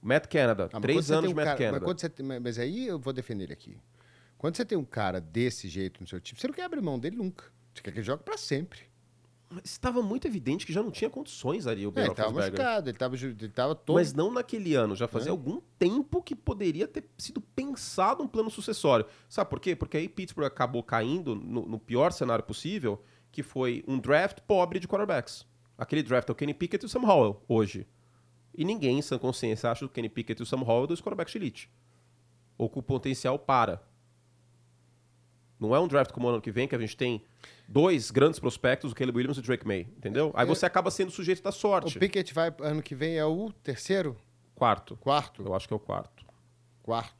Matt 0.00 0.28
Canada, 0.28 0.70
ah, 0.72 0.80
três 0.80 1.10
anos 1.10 1.24
um 1.24 1.28
de 1.30 1.34
Matt 1.34 1.46
cara, 1.46 1.58
Canada. 1.58 1.84
Mas, 1.84 2.40
mas 2.40 2.58
aí 2.60 2.86
eu 2.86 2.96
vou 2.96 3.12
defender 3.12 3.42
ele 3.42 3.52
aqui. 3.52 3.76
Quando 4.38 4.56
você 4.56 4.64
tem 4.64 4.78
um 4.78 4.84
cara 4.84 5.20
desse 5.20 5.68
jeito 5.68 6.00
no 6.00 6.06
seu 6.06 6.20
time, 6.20 6.40
você 6.40 6.46
não 6.46 6.54
quer 6.54 6.62
abrir 6.62 6.80
mão 6.80 6.96
dele 6.96 7.16
nunca. 7.16 7.46
Você 7.74 7.82
quer 7.82 7.90
que 7.90 7.98
ele 7.98 8.06
jogue 8.06 8.22
pra 8.22 8.38
sempre. 8.38 8.89
Estava 9.64 10.00
muito 10.00 10.26
evidente 10.28 10.64
que 10.64 10.72
já 10.72 10.80
não 10.82 10.92
tinha 10.92 11.10
condições 11.10 11.66
ali 11.66 11.84
o 11.84 11.90
É, 11.90 11.92
Ben 11.92 12.04
ele 12.04 12.14
tava 12.14 12.28
Roethlisberger. 12.30 12.64
machucado, 12.64 12.90
ele 12.90 12.98
tava, 12.98 13.16
ju- 13.16 13.26
ele 13.38 13.48
tava 13.48 13.74
todo. 13.74 13.96
Mas 13.96 14.12
não 14.14 14.30
naquele 14.30 14.74
ano, 14.74 14.94
já 14.94 15.08
fazia 15.08 15.30
É. 15.30 15.32
algum 15.32 15.60
tempo 15.78 16.22
que 16.22 16.36
poderia 16.36 16.86
ter 16.86 17.04
sido 17.18 17.40
pensado 17.40 18.22
um 18.22 18.28
plano 18.28 18.48
sucessório. 18.50 19.06
Sabe 19.28 19.50
por 19.50 19.58
quê? 19.58 19.74
Porque 19.74 19.96
aí 19.96 20.08
Pittsburgh 20.08 20.46
acabou 20.46 20.82
caindo 20.84 21.34
no, 21.34 21.66
no 21.66 21.78
pior 21.80 22.12
cenário 22.12 22.44
possível, 22.44 23.02
que 23.32 23.42
foi 23.42 23.82
um 23.88 23.98
draft 23.98 24.38
pobre 24.46 24.78
de 24.78 24.86
quarterbacks. 24.86 25.44
Aquele 25.76 26.02
draft 26.04 26.28
é 26.28 26.32
o 26.32 26.34
Kenny 26.34 26.54
Pickett 26.54 26.84
e 26.84 26.86
o 26.86 26.88
Sam 26.88 27.00
Howell, 27.06 27.42
hoje. 27.48 27.88
E 28.54 28.64
ninguém, 28.64 28.98
em 28.98 29.02
sã 29.02 29.18
consciência, 29.18 29.70
acha 29.70 29.84
o 29.84 29.88
Kenny 29.88 30.08
Pickett 30.08 30.40
e 30.40 30.44
o 30.44 30.46
Sam 30.46 30.60
Howell 30.62 30.86
dois 30.86 31.00
quarterbacks 31.00 31.32
de 31.32 31.38
elite. 31.38 31.70
Ou 32.58 32.68
com 32.68 32.80
potencial 32.82 33.38
para. 33.38 33.82
Não 35.60 35.76
é 35.76 35.78
um 35.78 35.86
draft 35.86 36.10
como 36.12 36.26
o 36.26 36.30
ano 36.30 36.40
que 36.40 36.50
vem, 36.50 36.66
que 36.66 36.74
a 36.74 36.78
gente 36.78 36.96
tem 36.96 37.22
dois 37.68 38.10
grandes 38.10 38.40
prospectos, 38.40 38.92
o 38.92 38.94
Caleb 38.94 39.18
Williams 39.18 39.36
e 39.36 39.40
o 39.40 39.42
Drake 39.42 39.66
May, 39.66 39.80
entendeu? 39.96 40.32
Aí 40.34 40.46
você 40.46 40.64
acaba 40.64 40.90
sendo 40.90 41.10
sujeito 41.10 41.42
da 41.42 41.50
O 41.50 41.52
sorte. 41.52 41.98
Pickett 41.98 42.32
vai 42.32 42.52
ano 42.60 42.82
que 42.82 42.94
vem 42.94 43.18
é 43.18 43.24
o 43.24 43.52
terceiro? 43.62 44.16
Quarto. 44.54 44.96
Quarto? 44.96 45.42
Eu 45.42 45.54
acho 45.54 45.68
que 45.68 45.74
é 45.74 45.76
o 45.76 45.80
quarto. 45.80 46.24
Quarto. 46.82 47.19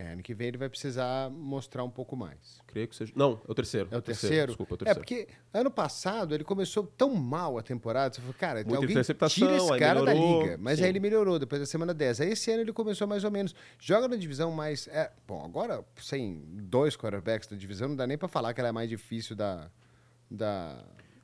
É, 0.00 0.12
ano 0.12 0.22
que 0.22 0.32
vem 0.32 0.46
ele 0.46 0.56
vai 0.58 0.68
precisar 0.68 1.28
mostrar 1.28 1.82
um 1.82 1.90
pouco 1.90 2.14
mais. 2.14 2.60
Creio 2.68 2.86
que 2.86 2.94
seja. 2.94 3.12
Não, 3.16 3.32
é 3.48 3.50
o 3.50 3.54
terceiro. 3.54 3.88
É 3.90 3.96
o 3.96 4.00
terceiro? 4.00 4.46
Desculpa, 4.52 4.74
é 4.74 4.74
o 4.74 4.76
É, 4.76 4.94
terceiro. 4.94 5.00
porque 5.00 5.28
ano 5.52 5.70
passado 5.72 6.36
ele 6.36 6.44
começou 6.44 6.84
tão 6.86 7.12
mal 7.16 7.58
a 7.58 7.62
temporada, 7.62 8.14
você 8.14 8.20
falou, 8.20 8.34
cara, 8.38 8.60
Muita 8.60 8.76
alguém 8.76 8.88
tira 9.28 9.56
esse 9.56 9.78
cara 9.78 10.04
da 10.04 10.14
liga. 10.14 10.56
Mas 10.60 10.78
sim. 10.78 10.84
aí 10.84 10.90
ele 10.90 11.00
melhorou 11.00 11.36
depois 11.40 11.60
da 11.60 11.66
semana 11.66 11.92
10. 11.92 12.20
Aí 12.20 12.30
esse 12.30 12.48
ano 12.52 12.60
ele 12.60 12.72
começou 12.72 13.08
mais 13.08 13.24
ou 13.24 13.30
menos. 13.32 13.56
Joga 13.76 14.06
na 14.06 14.14
divisão 14.14 14.52
mais. 14.52 14.86
É, 14.86 15.10
bom, 15.26 15.44
agora 15.44 15.84
sem 16.00 16.44
dois 16.46 16.96
quarterbacks 16.96 17.48
na 17.48 17.56
divisão, 17.56 17.88
não 17.88 17.96
dá 17.96 18.06
nem 18.06 18.16
pra 18.16 18.28
falar 18.28 18.54
que 18.54 18.60
ela 18.60 18.68
é 18.68 18.72
mais 18.72 18.88
difícil 18.88 19.34
da. 19.34 19.68
da 20.30 20.78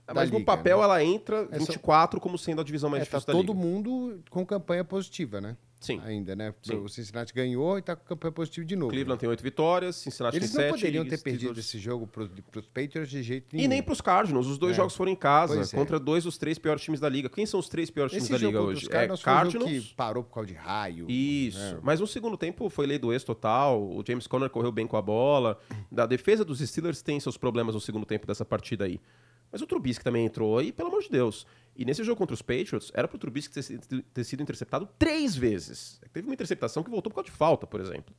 Ah, 0.07 0.13
da 0.13 0.15
mas 0.21 0.31
no 0.31 0.39
liga, 0.39 0.47
papel 0.47 0.79
né? 0.79 0.85
ela 0.85 1.03
entra 1.05 1.49
É 1.51 1.59
só- 1.61 1.67
24 1.67 2.21
como 2.21 2.37
sendo 2.37 2.61
a 2.61 2.65
divisão 2.65 2.91
mais 2.91 3.05
É, 3.05 3.07
tá 3.07 3.19
difícil 3.19 3.27
da 3.35 3.41
todo 3.41 3.57
liga. 3.57 3.67
mundo 3.67 4.21
com 4.31 4.45
campanha 4.45 4.85
positiva, 4.85 5.41
né? 5.41 5.57
Sim. 5.85 6.01
Ainda, 6.05 6.35
né? 6.35 6.55
Sim. 6.63 6.77
O 6.77 6.89
Cincinnati 6.89 7.33
ganhou 7.35 7.79
e 7.79 7.83
tá 7.83 7.95
com 7.95 8.05
campanha 8.05 8.33
positiva 8.33 8.65
de 8.67 8.75
novo. 8.77 8.91
Cleveland 8.91 9.21
tem 9.21 9.29
oito 9.29 9.43
vitórias, 9.43 9.97
Cincinnati 9.97 10.37
Eles 10.37 10.51
tem 10.51 10.61
não 10.61 10.71
sete. 10.71 10.81
poderiam 10.81 11.05
e 11.05 11.09
ter 11.09 11.19
perdido 11.23 11.41
Steelers- 11.51 11.67
esse 11.67 11.79
jogo 11.79 12.07
pros, 12.07 12.29
pros 12.51 12.67
Patriots 12.67 13.11
de 13.11 13.23
jeito 13.23 13.55
nenhum. 13.55 13.65
E 13.65 13.69
nem 13.69 13.83
pros 13.83 14.01
Cardinals. 14.01 14.47
Os 14.47 14.59
dois 14.59 14.73
É. 14.73 14.77
jogos 14.77 14.97
foram 14.97 15.13
em 15.13 15.17
casa, 15.17 15.55
Pois 15.55 15.73
é. 15.73 15.77
contra 15.77 15.99
dois 16.01 16.25
dos 16.25 16.39
três 16.39 16.59
piores 16.59 16.83
times 16.83 17.01
da 17.01 17.09
liga. 17.09 17.29
Quem 17.29 17.45
são 17.47 17.61
os 17.61 17.69
três 17.69 17.91
piores 17.91 18.13
times 18.13 18.25
Esse 18.25 18.33
da 18.33 18.39
jogo 18.39 18.53
liga 18.59 18.63
hoje? 18.63 18.83
os 18.83 18.89
Cardinals 18.89 19.21
é 19.21 19.25
Cardinals. 19.25 19.71
que 19.89 19.95
parou 19.95 20.25
por 20.25 20.35
causa 20.35 20.47
de 20.49 20.55
raio. 20.55 21.07
Isso. 21.11 21.59
É. 21.59 21.79
Mas 21.83 22.01
no 22.01 22.07
segundo 22.07 22.37
tempo 22.37 22.69
foi 22.69 22.87
lei 22.87 22.99
do 22.99 23.13
ex 23.13 23.23
total. 23.25 23.83
O 23.83 24.03
James 24.07 24.27
Conner 24.27 24.49
correu 24.51 24.73
bem 24.73 24.87
com 24.87 24.97
a 24.97 25.03
bola. 25.03 25.59
Da 25.93 26.07
defesa 26.07 26.45
dos 26.45 26.61
Steelers 26.61 27.03
tem 27.03 27.21
seus 27.21 27.37
problemas 27.37 27.75
no 27.75 27.81
segundo 27.81 28.07
tempo 28.07 28.27
dessa 28.27 28.45
partida 28.45 28.85
aí. 28.87 29.01
Mas 29.55 29.63
o 29.63 29.69
Trubisky 29.69 30.03
também 30.03 30.27
entrou 30.27 30.61
e, 30.61 30.73
pelo 30.73 30.89
amor 30.89 31.01
de 31.01 31.09
Deus. 31.11 31.47
E 31.77 31.85
nesse 31.85 32.03
jogo 32.03 32.19
contra 32.19 32.35
os 32.35 32.43
Patriots, 32.43 32.91
era 32.93 33.07
pro 33.07 33.17
Trubisky 33.17 33.55
ter, 33.55 33.63
sido- 33.63 34.03
ter 34.03 34.25
sido 34.25 34.43
interceptado 34.43 34.89
três 34.99 35.37
vezes. 35.37 36.01
Teve 36.13 36.27
uma 36.27 36.35
interceptação 36.35 36.83
que 36.83 36.91
voltou 36.91 37.09
por 37.09 37.15
causa 37.15 37.31
de 37.31 37.37
falta, 37.37 37.65
por 37.65 37.81
exemplo. 37.81 38.13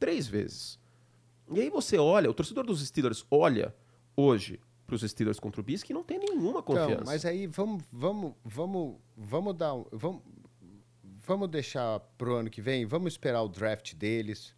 Três 0.00 0.26
vezes. 0.26 0.80
E 1.52 1.60
aí 1.60 1.70
você 1.70 1.96
olha, 1.96 2.28
o 2.28 2.34
torcedor 2.34 2.66
dos 2.66 2.84
Steelers 2.84 3.24
olha 3.30 3.72
hoje 4.16 4.58
pros 4.84 5.02
Steelers 5.02 5.38
contra 5.38 5.60
o 5.60 5.62
Trubisky 5.62 5.92
e 5.92 5.94
não 5.94 6.02
tem 6.02 6.18
nenhuma 6.18 6.60
confiança. 6.60 6.92
Então, 6.94 7.04
mas 7.06 7.24
aí 7.24 7.46
vamos, 7.46 7.84
vamos, 7.92 8.34
vamos, 8.44 8.96
vamos 9.16 9.54
dar, 9.56 9.74
um- 9.74 9.86
vamos, 9.92 10.22
vamos 11.24 11.48
deixar 11.50 12.00
pro 12.18 12.34
ano 12.34 12.50
que 12.50 12.60
vem, 12.60 12.84
vamos 12.84 13.12
esperar 13.12 13.42
o 13.42 13.48
draft 13.48 13.94
deles, 13.94 14.52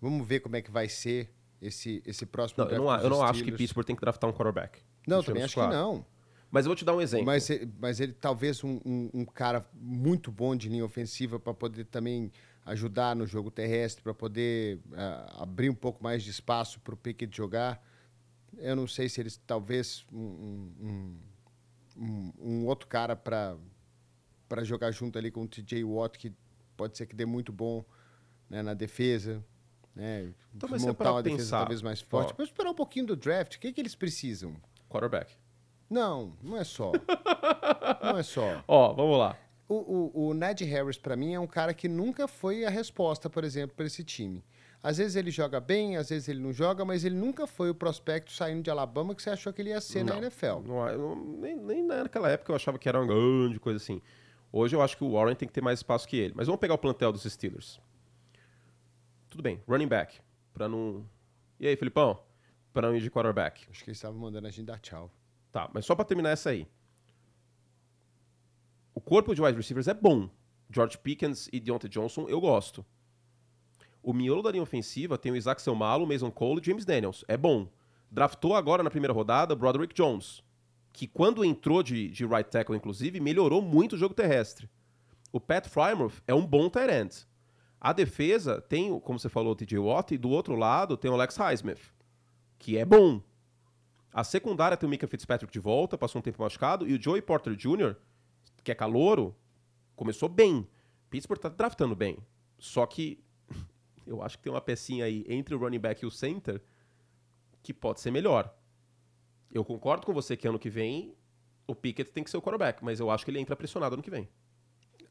vamos 0.00 0.26
ver 0.26 0.40
como 0.40 0.56
é 0.56 0.62
que 0.62 0.70
vai 0.70 0.88
ser 0.88 1.30
esse, 1.62 2.02
esse 2.04 2.26
próximo 2.26 2.64
Não, 2.64 2.64
eu 2.64 2.68
draft 2.70 2.82
não, 2.84 2.90
a- 2.90 2.96
dos 2.96 3.04
eu 3.04 3.10
não 3.10 3.22
acho 3.22 3.44
que. 3.44 3.52
Pittsburgh 3.52 3.86
tem 3.86 3.94
que 3.94 4.00
draftar 4.00 4.28
um 4.28 4.32
quarterback. 4.32 4.80
Não, 5.10 5.22
também 5.22 5.42
acho 5.42 5.54
claro. 5.54 5.70
que 5.70 5.76
não. 5.76 6.06
Mas 6.50 6.64
eu 6.64 6.70
vou 6.70 6.76
te 6.76 6.84
dar 6.84 6.94
um 6.96 7.00
exemplo. 7.00 7.26
Mas, 7.26 7.48
mas 7.78 8.00
ele 8.00 8.12
talvez 8.12 8.64
um, 8.64 8.80
um- 8.84 9.10
um 9.14 9.24
cara 9.24 9.64
muito 9.74 10.32
bom 10.32 10.56
de 10.56 10.68
linha 10.68 10.84
ofensiva 10.84 11.38
para 11.38 11.54
poder 11.54 11.84
também 11.84 12.32
ajudar 12.66 13.14
no 13.14 13.26
jogo 13.26 13.50
terrestre, 13.50 14.02
para 14.02 14.12
poder 14.14 14.80
ah, 14.94 15.42
abrir 15.42 15.70
um 15.70 15.74
pouco 15.74 16.02
mais 16.02 16.22
de 16.22 16.30
espaço 16.30 16.80
para 16.80 16.92
o 16.94 16.96
Pickett 16.96 17.34
jogar. 17.36 17.80
Eu 18.58 18.74
não 18.74 18.86
sei 18.88 19.08
se 19.08 19.20
eles 19.20 19.36
talvez 19.46 20.04
um, 20.12 21.16
um- 21.96 22.32
um- 22.40 22.66
outro 22.66 22.86
cara 22.88 23.14
para 23.16 23.56
para 24.48 24.64
jogar 24.64 24.90
junto 24.90 25.16
ali 25.16 25.30
com 25.30 25.42
o 25.44 25.48
TJ 25.48 25.84
Watt 25.84 26.18
que 26.18 26.32
pode 26.76 26.98
ser 26.98 27.06
que 27.06 27.14
dê 27.14 27.24
muito 27.24 27.52
bom 27.52 27.84
né, 28.48 28.62
na 28.62 28.74
defesa. 28.74 29.44
Né, 29.94 30.32
Então, 30.54 30.68
mas 30.68 30.82
é 30.82 30.86
montar 30.86 31.04
pra 31.04 31.12
uma 31.12 31.22
defesa 31.22 31.42
pensar, 31.44 31.58
talvez 31.58 31.82
mais 31.82 32.00
forte. 32.00 32.32
ó. 32.32 32.36
Vamos 32.36 32.50
esperar 32.50 32.70
um 32.70 32.74
pouquinho 32.74 33.06
do 33.06 33.14
draft. 33.16 33.54
O 33.54 33.60
que, 33.60 33.72
que 33.72 33.80
eles 33.80 33.94
precisam? 33.94 34.56
Quarterback. 34.90 35.32
Não, 35.88 36.36
não 36.42 36.56
é 36.58 36.64
só. 36.64 36.92
não 38.02 38.18
é 38.18 38.22
só. 38.22 38.62
Ó, 38.68 38.92
vamos 38.92 39.18
lá. 39.18 39.36
O, 39.68 39.74
o, 39.74 40.28
o 40.28 40.34
Ned 40.34 40.64
Harris, 40.64 40.98
pra 40.98 41.16
mim, 41.16 41.32
é 41.34 41.40
um 41.40 41.46
cara 41.46 41.72
que 41.72 41.88
nunca 41.88 42.26
foi 42.28 42.64
a 42.64 42.70
resposta, 42.70 43.30
por 43.30 43.44
exemplo, 43.44 43.74
para 43.76 43.86
esse 43.86 44.02
time. 44.04 44.44
Às 44.82 44.96
vezes 44.98 45.14
ele 45.14 45.30
joga 45.30 45.60
bem, 45.60 45.96
às 45.96 46.08
vezes 46.08 46.28
ele 46.28 46.40
não 46.40 46.52
joga, 46.52 46.84
mas 46.84 47.04
ele 47.04 47.14
nunca 47.14 47.46
foi 47.46 47.70
o 47.70 47.74
prospecto 47.74 48.32
saindo 48.32 48.62
de 48.62 48.70
Alabama 48.70 49.14
que 49.14 49.22
você 49.22 49.30
achou 49.30 49.52
que 49.52 49.60
ele 49.62 49.70
ia 49.70 49.80
ser 49.80 50.02
na 50.04 50.14
Não. 50.14 50.22
NFL. 50.22 50.60
Não, 50.66 50.98
não- 50.98 51.16
nem, 51.38 51.54
nem 51.56 51.82
naquela 51.86 52.30
época 52.30 52.50
eu 52.50 52.56
achava 52.56 52.78
que 52.78 52.88
era 52.88 52.98
uma 52.98 53.06
grande 53.06 53.60
coisa 53.60 53.76
assim. 53.76 54.00
Hoje 54.52 54.74
eu 54.74 54.82
acho 54.82 54.96
que 54.96 55.04
o 55.04 55.12
Warren 55.12 55.34
tem 55.36 55.46
que 55.46 55.52
ter 55.54 55.60
mais 55.62 55.78
espaço 55.80 56.08
que 56.08 56.16
ele. 56.16 56.32
Mas 56.34 56.46
vamos 56.46 56.60
pegar 56.60 56.74
o 56.74 56.78
plantel 56.78 57.12
dos 57.12 57.22
Steelers. 57.24 57.78
Tudo 59.28 59.42
bem, 59.42 59.62
running 59.68 59.86
back. 59.86 60.18
Pra 60.52 60.68
não. 60.68 61.04
E 61.60 61.68
aí, 61.68 61.76
Filipão? 61.76 62.18
Não 62.74 62.94
ir 62.94 63.00
de 63.00 63.10
quarterback. 63.10 63.66
Acho 63.70 63.84
que 63.84 63.90
eles 63.90 63.98
estavam 63.98 64.18
mandando 64.18 64.46
a 64.46 64.50
gente 64.50 64.64
dar 64.64 64.78
tchau. 64.78 65.10
Tá, 65.50 65.68
mas 65.72 65.84
só 65.84 65.94
pra 65.94 66.04
terminar 66.04 66.30
essa 66.30 66.50
aí. 66.50 66.66
O 68.94 69.00
corpo 69.00 69.34
de 69.34 69.42
wide 69.42 69.56
receivers 69.56 69.88
é 69.88 69.94
bom. 69.94 70.30
George 70.70 70.98
Pickens 70.98 71.48
e 71.52 71.58
Deontay 71.58 71.90
Johnson 71.90 72.26
eu 72.28 72.40
gosto. 72.40 72.84
O 74.02 74.12
miolo 74.12 74.42
da 74.42 74.50
linha 74.50 74.62
ofensiva 74.62 75.18
tem 75.18 75.32
o 75.32 75.36
Isaac 75.36 75.60
Selmalo, 75.60 76.06
Mason 76.06 76.30
Cole 76.30 76.60
e 76.60 76.64
James 76.64 76.84
Daniels. 76.84 77.24
É 77.28 77.36
bom. 77.36 77.68
Draftou 78.10 78.54
agora 78.54 78.82
na 78.82 78.90
primeira 78.90 79.12
rodada 79.12 79.54
Broderick 79.54 79.94
Jones, 79.94 80.42
que 80.92 81.06
quando 81.06 81.44
entrou 81.44 81.82
de, 81.82 82.08
de 82.08 82.24
right 82.24 82.48
tackle, 82.48 82.76
inclusive, 82.76 83.20
melhorou 83.20 83.60
muito 83.60 83.94
o 83.94 83.98
jogo 83.98 84.14
terrestre. 84.14 84.68
O 85.32 85.40
Pat 85.40 85.68
Frymouth 85.68 86.22
é 86.26 86.34
um 86.34 86.44
bom 86.44 86.68
tight 86.68 86.90
end. 86.90 87.26
A 87.80 87.92
defesa 87.92 88.60
tem, 88.60 88.98
como 89.00 89.18
você 89.18 89.28
falou, 89.28 89.52
o 89.52 89.56
TJ 89.56 89.78
Watt, 89.78 90.14
e 90.14 90.18
do 90.18 90.28
outro 90.30 90.54
lado 90.54 90.96
tem 90.96 91.10
o 91.10 91.14
Alex 91.14 91.36
Highsmith, 91.36 91.80
que 92.60 92.78
é 92.78 92.84
bom. 92.84 93.20
A 94.12 94.22
secundária 94.22 94.76
tem 94.76 94.86
o 94.86 94.90
Mika 94.90 95.08
Fitzpatrick 95.08 95.52
de 95.52 95.58
volta, 95.58 95.98
passou 95.98 96.20
um 96.20 96.22
tempo 96.22 96.40
machucado, 96.40 96.86
e 96.86 96.94
o 96.94 97.02
Joey 97.02 97.22
Porter 97.22 97.56
Jr., 97.56 97.96
que 98.62 98.70
é 98.70 98.74
calouro, 98.74 99.34
começou 99.96 100.28
bem. 100.28 100.68
Pittsburgh 101.08 101.40
tá 101.40 101.48
draftando 101.48 101.96
bem. 101.96 102.18
Só 102.58 102.86
que 102.86 103.24
eu 104.06 104.22
acho 104.22 104.36
que 104.36 104.44
tem 104.44 104.52
uma 104.52 104.60
pecinha 104.60 105.06
aí 105.06 105.24
entre 105.26 105.54
o 105.54 105.58
running 105.58 105.80
back 105.80 106.04
e 106.04 106.06
o 106.06 106.10
center 106.10 106.62
que 107.62 107.72
pode 107.72 108.00
ser 108.00 108.10
melhor. 108.10 108.54
Eu 109.50 109.64
concordo 109.64 110.06
com 110.06 110.12
você 110.12 110.36
que 110.36 110.46
ano 110.46 110.58
que 110.58 110.70
vem 110.70 111.14
o 111.66 111.74
Pickett 111.74 112.10
tem 112.10 112.22
que 112.22 112.30
ser 112.30 112.36
o 112.36 112.42
quarterback, 112.42 112.84
mas 112.84 113.00
eu 113.00 113.10
acho 113.10 113.24
que 113.24 113.30
ele 113.30 113.40
entra 113.40 113.56
pressionado 113.56 113.94
ano 113.94 114.02
que 114.02 114.10
vem. 114.10 114.28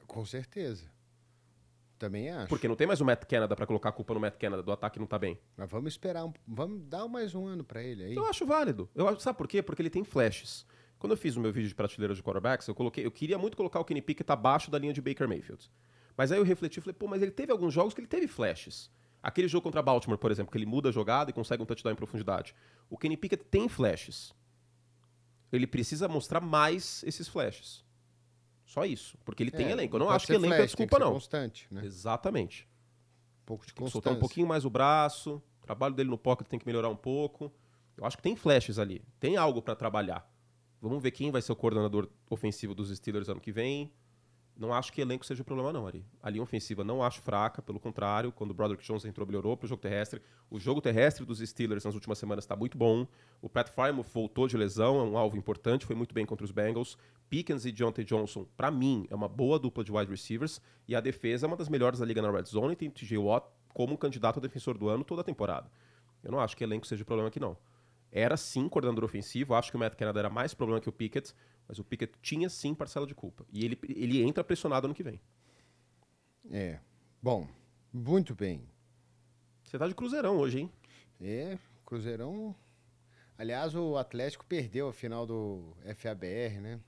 Com 0.06 0.26
certeza. 0.26 0.92
Também 2.00 2.30
acho. 2.30 2.48
Porque 2.48 2.66
não 2.68 2.78
tem 2.78 2.88
mais 2.88 3.02
o 3.02 3.06
Matt 3.06 3.26
Canada 3.26 3.54
pra 3.58 3.68
colocar 3.68 3.90
a 3.90 3.92
culpa 3.92 4.14
no 4.14 4.22
Matt 4.22 4.38
Canada 4.38 4.64
do 4.64 4.72
ataque 4.72 4.98
não 4.98 5.06
tá 5.06 5.20
bem. 5.20 5.38
Mas 5.58 5.70
vamos 5.70 5.92
esperar, 5.92 6.26
um, 6.26 6.32
vamos 6.48 6.82
dar 6.88 7.06
mais 7.10 7.36
um 7.36 7.46
ano 7.46 7.62
pra 7.62 7.84
ele 7.84 8.06
aí. 8.06 8.16
Eu 8.16 8.26
acho 8.26 8.46
válido. 8.46 8.90
Eu 8.96 9.10
acho, 9.10 9.20
sabe 9.20 9.38
por 9.38 9.48
quê? 9.48 9.62
Porque 9.62 9.82
ele 9.82 9.90
tem 9.90 10.06
flashes. 10.06 10.66
Quando 10.98 11.12
eu 11.12 11.18
fiz 11.18 11.36
o 11.36 11.42
meu 11.42 11.52
vídeo 11.52 11.68
de 11.68 11.76
prateleira 11.76 12.16
de 12.16 12.24
quarterbacks, 12.24 12.68
eu 12.68 12.74
coloquei, 12.74 13.06
eu 13.06 13.12
queria 13.12 13.38
muito 13.38 13.58
colocar 13.58 13.82
o 13.82 13.86
Kenny 13.86 14.02
Pickett 14.02 14.32
abaixo 14.32 14.72
da 14.72 14.80
linha 14.80 14.94
de 14.94 15.02
Baker 15.02 15.28
Mayfield. 15.28 15.70
Mas 16.16 16.32
aí 16.32 16.38
eu 16.38 16.44
refleti 16.44 16.80
e 16.80 16.82
falei, 16.82 16.94
pô, 16.94 17.06
mas 17.06 17.22
ele 17.22 17.32
teve 17.32 17.52
alguns 17.52 17.74
jogos 17.74 17.94
que 17.94 18.00
ele 18.00 18.08
teve 18.08 18.28
flashes. 18.28 18.90
Aquele 19.22 19.50
jogo 19.50 19.64
contra 19.64 19.82
Baltimore, 19.82 20.18
por 20.18 20.32
exemplo, 20.32 20.52
que 20.52 20.58
ele 20.58 20.66
muda 20.66 20.90
a 20.90 20.92
jogada 20.92 21.30
e 21.30 21.34
consegue 21.34 21.62
um 21.62 21.66
touchdown 21.66 21.92
em 21.92 21.96
profundidade. 21.96 22.56
O 22.90 22.98
Kenny 22.98 23.18
Pickett 23.18 23.44
tem 23.46 23.68
flashes. 23.68 24.34
Ele 25.52 25.68
precisa 25.68 26.08
mostrar 26.08 26.40
mais 26.40 27.04
esses 27.06 27.28
flashes. 27.28 27.84
Só 28.70 28.86
isso. 28.86 29.18
Porque 29.26 29.42
ele 29.42 29.50
tem 29.50 29.66
É, 29.66 29.72
elenco. 29.72 29.96
Eu 29.96 30.00
não 30.00 30.10
acho 30.12 30.28
que 30.28 30.34
elenco 30.34 30.54
é 30.54 30.58
flash, 30.58 30.76
tem 30.76 30.86
desculpa, 30.86 30.96
que 30.98 31.02
ser 31.02 31.06
não. 31.06 31.14
constante, 31.14 31.68
né? 31.72 31.84
Exatamente. 31.84 32.70
Um 33.42 33.46
pouco 33.46 33.66
de 33.66 33.74
Tem 33.74 33.76
que 33.78 33.80
constância. 33.82 33.94
soltar 33.94 34.14
um 34.14 34.20
pouquinho 34.20 34.46
mais 34.48 34.64
o 34.64 34.70
braço. 34.70 35.42
O 35.64 35.66
trabalho 35.66 35.96
dele 35.96 36.10
no 36.10 36.20
pocket 36.20 36.48
tem 36.48 36.60
que 36.60 36.68
melhorar 36.68 36.88
um 36.90 36.96
pouco. 36.96 37.52
Eu 37.98 38.06
acho 38.06 38.16
que 38.16 38.22
tem 38.22 38.36
flashes 38.36 38.78
ali. 38.78 39.04
Tem 39.20 39.38
algo 39.38 39.60
para 39.60 39.76
trabalhar. 39.76 40.32
Vamos 40.80 41.02
ver 41.02 41.10
quem 41.10 41.32
vai 41.32 41.42
ser 41.42 41.52
o 41.52 41.56
coordenador 41.56 42.08
ofensivo 42.30 42.76
dos 42.76 42.96
Steelers 42.96 43.28
ano 43.28 43.42
que 43.42 43.52
vem. 43.52 43.92
Não 44.60 44.74
acho 44.74 44.92
que 44.92 45.00
elenco 45.00 45.26
seja 45.26 45.42
o 45.42 45.46
problema, 45.46 45.72
não, 45.72 45.88
Ari. 45.88 46.06
A 46.22 46.30
linha 46.30 46.44
ofensiva 46.44 46.84
não 46.84 47.02
acho 47.02 47.22
fraca, 47.22 47.62
pelo 47.62 47.80
contrário. 47.80 48.30
Quando 48.30 48.52
o 48.52 48.54
Broderick 48.54 48.86
Jones 48.86 49.06
entrou, 49.06 49.26
melhorou 49.26 49.56
pro 49.56 49.66
jogo 49.66 49.82
terrestre. 49.82 50.22
O 50.50 50.60
jogo 50.60 50.82
terrestre 50.82 51.24
dos 51.24 51.40
Steelers 51.40 51.86
nas 51.86 51.96
últimas 51.96 52.18
semanas 52.18 52.44
está 52.44 52.58
muito 52.58 52.78
bom. 52.78 53.08
O 53.42 53.48
Pat 53.48 53.70
Frymouth 53.70 54.08
voltou 54.14 54.50
de 54.50 54.58
lesão, 54.58 55.00
é 55.00 55.04
um 55.04 55.18
alvo 55.18 55.38
importante, 55.38 55.86
foi 55.86 55.96
muito 55.96 56.14
bem 56.14 56.26
contra 56.26 56.44
os 56.44 56.52
Bengals. 56.52 56.98
Pickens 57.30 57.66
e 57.66 57.72
Deontay 57.72 58.04
Johnson, 58.04 58.46
para 58.58 58.70
mim, 58.70 59.08
é 59.10 59.16
uma 59.16 59.30
boa 59.30 59.58
dupla 59.58 59.82
de 59.82 59.94
wide 59.94 60.12
receivers. 60.12 60.60
E 60.86 60.94
a 60.94 61.00
defesa 61.00 61.46
é 61.46 61.48
uma 61.48 61.56
das 61.56 61.70
melhores 61.70 62.00
da 62.00 62.06
liga 62.06 62.22
na 62.22 62.30
red 62.30 62.44
zone. 62.44 62.76
Tem 62.76 62.90
o 62.90 62.92
TJ 62.92 63.18
Watt 63.18 63.48
como 63.74 63.98
candidato 63.98 64.40
a 64.40 64.42
defensor 64.42 64.78
do 64.78 64.90
ano 64.90 65.06
toda 65.06 65.22
a 65.22 65.24
temporada. 65.24 65.72
Eu 66.22 66.34
não 66.34 66.40
acho 66.42 66.58
que 66.58 66.66
elenco 66.66 66.86
seja 66.86 67.04
o 67.04 67.06
problema 67.06 67.30
aqui, 67.30 67.40
não. 67.40 67.56
Era 68.12 68.36
sim 68.36 68.68
coordenador 68.68 69.06
ofensivo, 69.06 69.54
acho 69.54 69.72
que 69.72 69.78
o 69.78 69.80
Matt 69.80 69.96
Canada 69.96 70.20
era 70.20 70.30
mais 70.30 70.54
problema 70.54 70.82
que 70.82 70.90
o 70.90 70.92
Pickett, 70.92 71.34
mas 71.70 71.78
o 71.78 71.84
Pickett 71.84 72.12
tinha 72.20 72.50
sim 72.50 72.74
parcela 72.74 73.06
de 73.06 73.14
culpa. 73.14 73.46
E 73.54 73.64
ele, 73.64 73.80
ele 73.88 74.24
entra 74.24 74.44
pressionado 74.44 74.88
ano 74.88 74.96
que 74.96 75.04
vem. 75.04 75.22
É. 76.50 76.80
Bom, 77.22 77.48
muito 77.94 78.34
bem. 78.34 78.68
Você 79.64 79.78
tá 79.78 79.88
de 79.88 79.94
cruzeirão 79.94 80.38
hoje, 80.38 80.62
hein? 80.62 80.72
É, 81.22 81.60
Cruzeirão. 81.86 82.56
Aliás, 83.38 83.76
o 83.76 83.98
Atlético 83.98 84.44
perdeu 84.46 84.88
a 84.90 84.94
final 84.94 85.28
do 85.28 85.76
FABR, 85.96 86.60
né? 86.60 86.80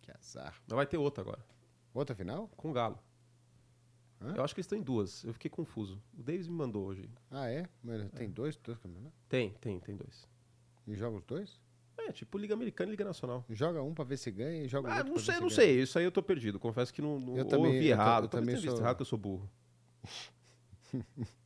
Que 0.00 0.10
azar. 0.10 0.58
Mas 0.66 0.74
vai 0.76 0.86
ter 0.86 0.96
outra 0.96 1.22
agora, 1.22 1.44
Outra 1.92 2.16
final? 2.16 2.48
com 2.56 2.70
o 2.70 2.72
Galo. 2.72 2.98
Hã? 4.22 4.34
Eu 4.36 4.42
acho 4.44 4.54
que 4.54 4.60
eles 4.60 4.66
estão 4.66 4.78
em 4.78 4.82
duas. 4.82 5.22
Eu 5.22 5.34
fiquei 5.34 5.50
confuso. 5.50 6.02
O 6.18 6.22
Davis 6.22 6.48
me 6.48 6.54
mandou 6.54 6.86
hoje. 6.86 7.08
Ah, 7.30 7.48
é? 7.50 7.68
Mas 7.82 8.10
tem 8.12 8.30
dois, 8.30 8.56
dois 8.56 8.78
campeonatos? 8.78 9.18
Tem, 9.28 9.50
tem, 9.60 9.78
tem 9.80 9.96
dois. 9.96 10.26
E 10.86 10.94
joga 10.94 11.16
os 11.18 11.24
dois? 11.24 11.60
É, 12.08 12.12
tipo 12.12 12.36
Liga 12.38 12.54
Americana 12.54 12.88
e 12.88 12.92
Liga 12.92 13.04
Nacional. 13.04 13.44
Joga 13.50 13.82
um 13.82 13.92
pra 13.94 14.04
ver 14.04 14.16
se 14.16 14.30
ganha 14.30 14.64
e 14.64 14.68
joga 14.68 14.90
Ah, 14.92 14.96
outro 14.98 15.12
não 15.12 15.18
sei, 15.18 15.34
não 15.34 15.40
ganha. 15.42 15.50
sei. 15.54 15.82
Isso 15.82 15.98
aí 15.98 16.04
eu 16.04 16.12
tô 16.12 16.22
perdido. 16.22 16.58
Confesso 16.58 16.92
que 16.92 17.00
não, 17.02 17.18
não 17.20 17.36
Eu 17.36 17.44
também- 17.44 17.74
eu 17.74 17.80
vi 17.80 17.88
eu 17.88 17.96
ta- 17.96 18.02
errado. 18.02 18.24
eu 18.24 18.28
também 18.28 18.56
sou- 18.56 18.78
errado 18.78 18.96
que 18.96 19.02
eu 19.02 19.06
sou 19.06 19.18
burro. 19.18 19.48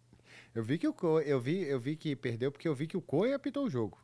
Eu 0.55 0.63
vi 0.63 0.79
que 0.79 0.87
o 0.87 0.95
eu 1.21 1.41
vi, 1.41 1.63
eu 1.65 1.81
vi 1.81 1.97
que 1.97 2.15
perdeu 2.15 2.53
porque 2.53 2.69
eu 2.69 2.75
vi 2.77 2.87
que 2.87 2.97
o 2.97 3.03
Coen 3.03 3.35
apitou 3.35 3.65
o 3.65 3.69
jogo. 3.69 3.99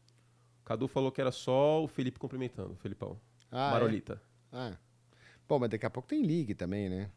Cadu 0.64 0.88
falou 0.88 1.12
que 1.12 1.20
era 1.20 1.30
só 1.30 1.80
o 1.82 1.86
Felipe 1.86 2.18
cumprimentando, 2.18 2.72
o 2.72 2.76
Felipão. 2.76 3.20
Ah, 3.52 3.68
é? 3.68 3.72
Marolita. 3.74 4.20
Ah. 4.50 4.76
Bom, 5.48 5.60
mas 5.60 5.70
daqui 5.70 5.86
a 5.86 5.90
pouco 5.90 6.08
tem 6.08 6.22
ligue 6.22 6.52
também, 6.54 6.88
né? 6.88 7.08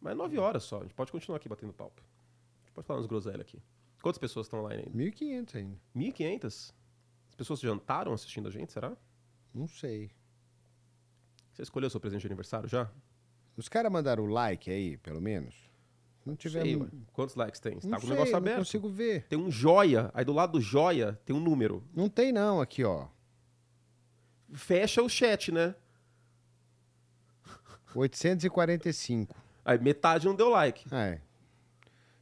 Mas 0.00 0.16
nove 0.16 0.36
horas 0.36 0.64
só. 0.64 0.78
A 0.78 0.82
gente 0.82 0.94
pode 0.94 1.12
continuar 1.12 1.36
aqui 1.36 1.48
batendo 1.48 1.72
papo. 1.72 2.02
A 2.02 2.60
gente 2.64 2.72
pode 2.74 2.86
falar 2.88 2.98
uns 2.98 3.06
groselhas 3.06 3.40
aqui. 3.40 3.62
Quantas 4.02 4.18
pessoas 4.18 4.46
estão 4.46 4.60
online 4.64 4.82
ainda? 4.86 4.96
1.500 4.98 5.54
ainda. 5.56 5.76
1.500? 5.94 6.74
As 7.38 7.46
pessoas 7.46 7.60
jantaram 7.60 8.12
assistindo 8.12 8.48
a 8.48 8.50
gente, 8.50 8.72
será? 8.72 8.96
Não 9.54 9.68
sei. 9.68 10.10
Você 11.52 11.62
escolheu 11.62 11.88
seu 11.88 12.00
presente 12.00 12.22
de 12.22 12.26
aniversário 12.26 12.68
já? 12.68 12.90
Os 13.56 13.68
caras 13.68 13.92
mandaram 13.92 14.24
o 14.24 14.26
like 14.26 14.68
aí, 14.68 14.96
pelo 14.96 15.20
menos? 15.20 15.54
Não 16.26 16.34
tiver. 16.34 16.62
Sei. 16.62 16.84
Quantos 17.12 17.36
likes 17.36 17.60
tem? 17.60 17.78
Você 17.78 17.86
Não 17.86 17.96
tá 17.96 18.00
com 18.00 18.08
o 18.08 18.10
negócio 18.10 18.32
não 18.32 18.38
aberto. 18.38 18.58
consigo 18.58 18.88
ver. 18.88 19.28
Tem 19.28 19.38
um 19.38 19.52
joia. 19.52 20.10
Aí 20.14 20.24
do 20.24 20.32
lado 20.32 20.54
do 20.54 20.60
joia 20.60 21.12
tem 21.24 21.34
um 21.34 21.38
número. 21.38 21.84
Não 21.94 22.08
tem 22.08 22.32
não 22.32 22.60
aqui, 22.60 22.82
ó. 22.82 23.06
Fecha 24.52 25.00
o 25.00 25.08
chat, 25.08 25.52
né? 25.52 25.76
845. 27.94 29.34
Aí 29.64 29.78
metade 29.78 30.26
não 30.26 30.34
deu 30.34 30.48
like. 30.48 30.92
É. 30.92 31.20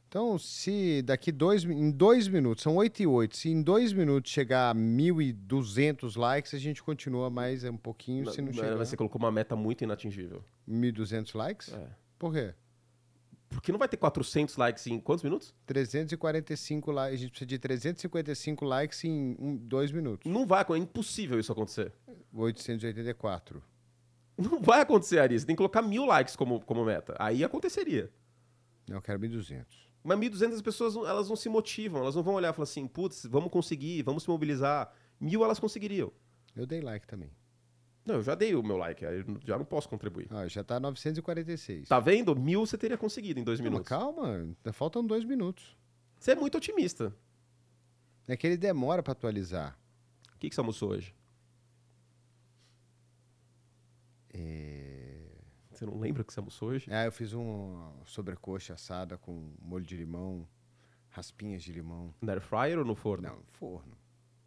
Então, 0.09 0.39
se 0.39 1.01
daqui 1.01 1.33
dois, 1.33 1.65
em 1.65 1.91
dois 1.91 2.29
minutos, 2.29 2.63
são 2.63 2.77
8 2.77 3.03
e 3.03 3.07
8, 3.07 3.35
se 3.35 3.49
em 3.49 3.61
dois 3.61 3.91
minutos 3.91 4.31
chegar 4.31 4.71
a 4.71 4.75
1.200 4.75 6.17
likes, 6.17 6.53
a 6.53 6.57
gente 6.57 6.81
continua 6.81 7.29
mais 7.29 7.65
um 7.65 7.75
pouquinho, 7.75 8.29
se 8.31 8.41
não 8.41 8.53
chegar 8.53 8.77
Você 8.77 8.95
colocou 8.95 9.19
uma 9.19 9.31
meta 9.31 9.53
muito 9.53 9.83
inatingível. 9.83 10.41
1.200 10.67 11.35
likes? 11.35 11.73
É. 11.73 11.89
Por 12.17 12.33
quê? 12.33 12.53
Porque 13.49 13.71
não 13.71 13.79
vai 13.79 13.87
ter 13.89 13.97
400 13.97 14.55
likes 14.55 14.87
em 14.87 14.99
quantos 14.99 15.23
minutos? 15.23 15.53
345 15.65 16.91
likes, 16.91 17.19
a 17.19 17.21
gente 17.21 17.29
precisa 17.31 17.47
de 17.47 17.59
355 17.59 18.65
likes 18.65 19.03
em 19.03 19.35
um, 19.37 19.57
dois 19.57 19.91
minutos. 19.91 20.31
Não 20.31 20.45
vai, 20.45 20.65
é 20.69 20.77
impossível 20.77 21.37
isso 21.37 21.51
acontecer. 21.51 21.91
884. 22.33 23.61
Não 24.37 24.61
vai 24.61 24.81
acontecer, 24.81 25.19
Ari. 25.19 25.37
Você 25.37 25.45
tem 25.45 25.55
que 25.55 25.57
colocar 25.57 25.81
mil 25.81 26.05
likes 26.05 26.35
como, 26.35 26.61
como 26.61 26.85
meta. 26.85 27.15
Aí 27.19 27.43
aconteceria. 27.43 28.09
Não, 28.87 28.97
eu 28.97 29.01
quero 29.01 29.19
1.200. 29.19 29.86
Mas 30.07 30.17
1.200 30.19 30.53
as 30.55 30.61
pessoas 30.61 30.95
não- 30.95 31.05
elas 31.05 31.27
não 31.27 31.35
se 31.35 31.49
motivam, 31.49 32.01
elas 32.01 32.15
não 32.15 32.23
vão 32.23 32.35
olhar 32.35 32.49
e 32.49 32.53
falar 32.53 32.63
assim, 32.63 32.87
putz, 32.87 33.25
vamos 33.25 33.51
conseguir, 33.51 34.01
vamos 34.03 34.23
se 34.23 34.29
mobilizar. 34.29 34.91
Mil 35.19 35.43
elas 35.43 35.59
conseguiriam. 35.59 36.11
Eu 36.55 36.65
dei 36.65 36.79
like 36.79 37.05
também. 37.05 37.29
Não, 38.05 38.15
eu 38.15 38.23
já 38.23 38.33
dei 38.35 38.55
o 38.55 38.63
meu 38.63 38.77
like, 38.77 39.05
aí 39.05 39.19
eu 39.19 39.37
já 39.45 39.57
não 39.57 39.65
posso 39.65 39.89
contribuir. 39.89 40.27
Ah, 40.31 40.47
já 40.47 40.63
tá 40.63 40.79
946. 40.79 41.89
Tá 41.89 41.99
vendo? 41.99 42.33
Mil 42.35 42.65
você 42.65 42.77
teria 42.77 42.97
conseguido 42.97 43.37
em 43.39 43.43
dois 43.43 43.59
Não, 43.59 43.65
mas 43.65 43.71
minutos. 43.73 43.89
calma, 43.89 44.35
ainda 44.37 44.71
faltam 44.71 45.05
dois 45.05 45.25
minutos. 45.25 45.75
Você 46.17 46.31
é 46.31 46.35
muito 46.35 46.57
otimista. 46.57 47.13
É 48.27 48.37
que 48.37 48.47
ele 48.47 48.55
demora 48.57 49.03
pra 49.03 49.11
atualizar. 49.11 49.77
O 50.33 50.39
que, 50.39 50.47
que 50.49 50.55
você 50.55 50.61
almoçou 50.61 50.91
hoje? 50.91 51.13
Você 55.77 55.85
não 55.85 55.99
lembra 55.99 56.23
o 56.23 56.25
que 56.25 56.33
você 56.33 56.39
almoçou 56.39 56.69
hoje? 56.69 56.91
Ah, 56.91 57.05
eu 57.05 57.11
fiz 57.11 57.33
uma 57.33 57.93
sobrecoxa 58.03 58.73
assada 58.73 59.15
com 59.15 59.53
molho 59.61 59.85
de 59.85 59.95
limão, 59.95 60.47
raspinhas 61.07 61.61
de 61.61 61.71
limão. 61.71 62.11
Na 62.19 62.33
air 62.33 62.41
fryer 62.41 62.79
ou 62.79 62.83
no 62.83 62.95
forno? 62.95 63.29
Não, 63.29 63.43
forno. 63.51 63.95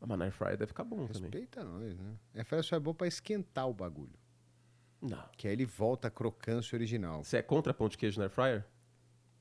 Ah, 0.00 0.06
mas 0.08 0.18
na 0.18 0.24
air 0.24 0.32
fryer 0.32 0.56
deve 0.56 0.66
ficar 0.70 0.82
bom 0.82 1.06
também. 1.06 1.30
Respeita 1.30 1.62
nós, 1.62 1.96
né? 1.96 2.16
É 2.34 2.42
fryer 2.42 2.64
só 2.64 2.74
é 2.74 2.80
bom 2.80 2.92
pra 2.92 3.06
esquentar 3.06 3.68
o 3.68 3.72
bagulho. 3.72 4.18
Não. 5.00 5.24
Que 5.36 5.46
aí 5.46 5.52
ele 5.52 5.64
volta 5.64 6.08
à 6.08 6.10
crocância 6.10 6.74
original. 6.74 7.22
Você 7.22 7.36
é 7.36 7.42
contra 7.42 7.72
pão 7.72 7.88
de 7.88 7.96
queijo 7.96 8.18
na 8.18 8.24
air 8.24 8.32
fryer? 8.32 8.66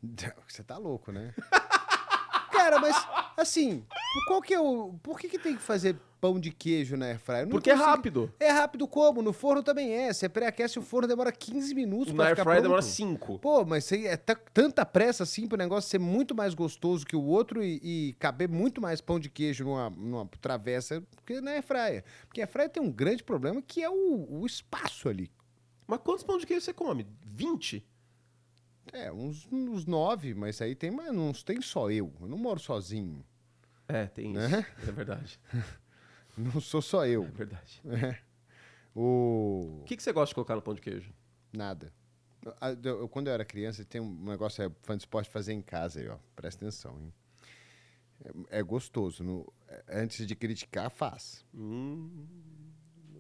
Você 0.47 0.63
tá 0.63 0.77
louco, 0.77 1.11
né? 1.11 1.33
Cara, 2.51 2.79
mas 2.79 2.95
assim, 3.35 3.83
qual 4.27 4.41
que 4.41 4.53
é 4.53 4.59
o. 4.59 4.93
Por 5.03 5.19
que, 5.19 5.27
que 5.29 5.37
tem 5.39 5.55
que 5.55 5.61
fazer 5.61 5.95
pão 6.19 6.39
de 6.39 6.51
queijo 6.51 6.97
na 6.97 7.05
airfryer? 7.05 7.47
Porque 7.47 7.69
é 7.69 7.73
consigo- 7.73 7.89
rápido. 7.89 8.33
É 8.39 8.49
rápido 8.51 8.87
como? 8.87 9.21
No 9.21 9.31
forno 9.31 9.61
também 9.63 9.93
é. 9.93 10.11
Você 10.11 10.27
pré-aquece 10.27 10.77
o 10.79 10.81
forno, 10.81 11.07
demora 11.07 11.31
15 11.31 11.73
minutos 11.75 12.13
Na 12.13 12.23
pra 12.25 12.29
ficar 12.31 12.43
pronto. 12.43 12.61
demora 12.61 12.81
5. 12.81 13.39
Pô, 13.39 13.63
mas 13.65 13.85
você 13.85 14.05
é 14.07 14.17
ta- 14.17 14.35
tanta 14.53 14.85
pressa 14.85 15.23
assim 15.23 15.47
pro 15.47 15.57
negócio 15.57 15.89
ser 15.89 15.99
muito 15.99 16.33
mais 16.35 16.53
gostoso 16.53 17.05
que 17.05 17.15
o 17.15 17.23
outro 17.23 17.63
e, 17.63 17.79
e 17.83 18.13
caber 18.19 18.49
muito 18.49 18.81
mais 18.81 18.99
pão 18.99 19.19
de 19.19 19.29
queijo 19.29 19.63
numa, 19.63 19.89
numa 19.89 20.25
travessa 20.41 21.01
porque 21.15 21.39
na 21.39 21.51
airfryer. 21.51 22.03
Porque 22.27 22.41
a 22.41 22.43
airfryer 22.45 22.69
tem 22.69 22.81
um 22.83 22.91
grande 22.91 23.23
problema 23.23 23.61
que 23.61 23.81
é 23.83 23.89
o, 23.89 24.27
o 24.41 24.45
espaço 24.45 25.07
ali. 25.07 25.31
Mas 25.87 25.99
quantos 26.03 26.23
pão 26.23 26.37
de 26.37 26.45
queijo 26.45 26.63
você 26.65 26.73
come? 26.73 27.07
20? 27.25 27.85
É, 28.91 29.11
uns, 29.11 29.47
uns 29.51 29.85
nove, 29.85 30.33
mas 30.33 30.59
aí 30.61 30.73
tem 30.75 30.89
mais, 30.91 31.13
não 31.13 31.31
tem 31.31 31.61
só 31.61 31.91
eu. 31.91 32.11
Eu 32.19 32.27
não 32.27 32.37
moro 32.37 32.59
sozinho. 32.59 33.23
É, 33.89 34.05
tem 34.05 34.31
isso. 34.31 34.47
Né? 34.49 34.65
É 34.87 34.91
verdade. 34.91 35.39
Não 36.37 36.61
sou 36.61 36.81
só 36.81 37.05
eu. 37.05 37.23
É 37.25 37.27
verdade. 37.31 37.81
O... 38.95 39.79
O 39.81 39.83
que, 39.85 39.97
que 39.97 40.03
você 40.03 40.11
gosta 40.13 40.29
de 40.31 40.35
colocar 40.35 40.55
no 40.55 40.61
pão 40.61 40.73
de 40.73 40.81
queijo? 40.81 41.11
Nada. 41.51 41.91
Eu- 42.83 42.99
eu- 43.01 43.09
quando 43.09 43.27
eu 43.27 43.33
era 43.33 43.43
criança, 43.43 43.83
tem 43.83 43.99
um 43.99 44.23
negócio, 44.25 44.63
é, 44.63 44.71
fã 44.83 44.95
de 44.95 45.03
esporte 45.03 45.29
fazer 45.29 45.53
em 45.53 45.61
casa 45.61 45.99
aí, 45.99 46.07
ó. 46.07 46.17
Presta 46.35 46.63
atenção, 46.65 46.97
hein? 46.99 47.13
É, 48.49 48.59
é 48.59 48.63
gostoso. 48.63 49.23
no- 49.23 49.51
é, 49.67 49.83
antes 50.01 50.25
de 50.25 50.35
criticar, 50.35 50.89
faz. 50.89 51.45
Hum, 51.53 52.25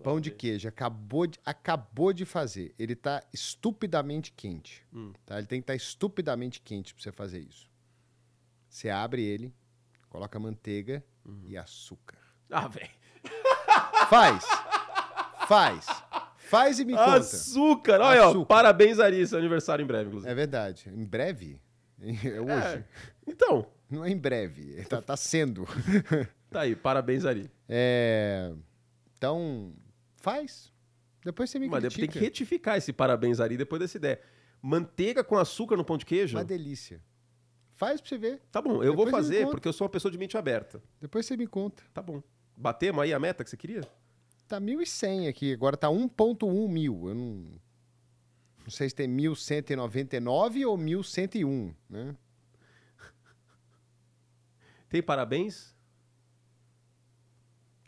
Pão 0.01 0.21
de 0.21 0.31
queijo, 0.31 0.65
acabou 0.65 1.27
de, 1.27 1.37
acabou 1.45 2.13
de 2.13 2.23
fazer. 2.23 2.73
Ele 2.79 2.95
tá 2.95 3.21
estupidamente 3.33 4.31
quente. 4.31 4.85
Hum. 4.93 5.11
Tá? 5.25 5.37
Ele 5.37 5.47
tem 5.47 5.59
que 5.59 5.63
estar 5.63 5.75
estupidamente 5.75 6.61
quente 6.61 6.93
pra 6.93 7.03
você 7.03 7.11
fazer 7.11 7.39
isso. 7.39 7.69
Você 8.69 8.89
abre 8.89 9.21
ele, 9.21 9.53
coloca 10.09 10.39
manteiga 10.39 11.03
Uhum. 11.25 11.43
e 11.45 11.57
açúcar. 11.57 12.17
Ah, 12.49 12.67
velho. 12.67 12.89
Faz! 14.09 14.43
Faz! 15.47 15.85
Faz 16.37 16.79
e 16.79 16.85
me 16.85 16.93
conta. 16.93 17.17
Açúcar! 17.17 18.01
Olha, 18.01 18.23
ó, 18.25 18.29
Açúcar. 18.29 18.45
parabéns, 18.47 18.99
Ari. 18.99 19.25
Seu 19.27 19.37
aniversário 19.37 19.83
em 19.83 19.87
breve, 19.87 20.07
inclusive. 20.07 20.31
É 20.31 20.35
verdade. 20.35 20.89
Em 20.89 21.05
breve? 21.05 21.61
É 22.01 22.39
hoje. 22.41 22.77
É. 22.77 22.83
Então, 23.27 23.67
Não 23.89 24.03
é 24.05 24.09
em 24.09 24.17
breve. 24.17 24.83
Tá, 24.85 25.01
tá 25.01 25.15
sendo. 25.17 25.67
tá 26.49 26.61
aí. 26.61 26.75
Parabéns, 26.75 27.25
Ari. 27.25 27.51
É, 27.67 28.51
Então, 29.17 29.73
faz. 30.15 30.71
Depois 31.23 31.49
você 31.49 31.59
me 31.59 31.67
Mas 31.67 31.81
depois 31.83 31.95
tem 31.95 32.03
critica. 32.05 32.19
que 32.19 32.25
retificar 32.25 32.77
esse 32.77 32.93
parabéns, 32.93 33.39
Ari, 33.39 33.57
depois 33.57 33.79
dessa 33.81 33.97
ideia. 33.97 34.19
Manteiga 34.61 35.23
com 35.23 35.37
açúcar 35.37 35.75
no 35.77 35.83
pão 35.85 35.97
de 35.97 36.05
queijo? 36.05 36.37
Uma 36.37 36.43
delícia. 36.43 37.01
Faz 37.79 38.01
pra 38.01 38.09
você 38.09 38.17
ver. 38.17 38.41
Tá 38.51 38.61
bom, 38.61 38.83
eu 38.83 38.93
vou 38.93 39.05
Depois 39.05 39.05
me 39.05 39.11
fazer 39.11 39.47
porque 39.47 39.65
eu 39.65 39.71
sou 39.71 39.85
uma 39.85 39.89
pessoa 39.89 40.11
de 40.11 40.17
mente 40.17 40.37
aberta. 40.37 40.83
Depois 40.99 41.25
você 41.25 41.37
me 41.37 41.47
conta. 41.47 41.81
Tá 41.93 42.01
bom. 42.01 42.21
Batemos 42.53 43.01
aí 43.01 43.13
a 43.13 43.19
meta 43.19 43.41
que 43.41 43.49
você 43.49 43.55
queria? 43.55 43.87
Tá 44.49 44.59
1.100 44.59 45.29
aqui. 45.29 45.53
Agora 45.53 45.77
tá 45.77 45.87
1.1 45.87 46.67
mil. 46.67 47.07
Eu 47.07 47.15
não... 47.15 47.45
Não 48.63 48.69
sei 48.69 48.89
se 48.89 48.95
tem 48.95 49.07
1.199 49.07 50.67
ou 50.67 50.77
1.101, 50.77 51.73
né? 51.89 52.17
Tem 54.89 55.01
parabéns? 55.01 55.73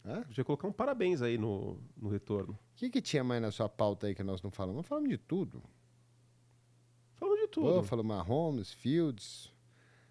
Hã? 0.06 0.24
Podia 0.24 0.46
colocar 0.46 0.70
um 0.70 0.72
parabéns 0.72 1.22
aí 1.22 1.38
no, 1.38 1.78
no 1.98 2.08
retorno. 2.08 2.54
O 2.54 2.76
que, 2.78 2.90
que 2.90 3.02
tinha 3.02 3.26
mais 3.26 3.42
na 3.42 3.52
sua 3.52 3.68
pauta 3.68 4.08
aí 4.08 4.16
que 4.16 4.24
nós 4.24 4.42
não 4.42 4.52
falamos? 4.52 4.78
Nós 4.78 4.88
falamos 4.88 5.10
de 5.10 5.18
tudo. 5.18 5.62
Falando 7.16 7.40
de 7.42 7.48
tudo. 7.50 7.82
Buffalo, 7.82 8.06
Mahomes, 8.06 8.72
Fields. 8.72 9.52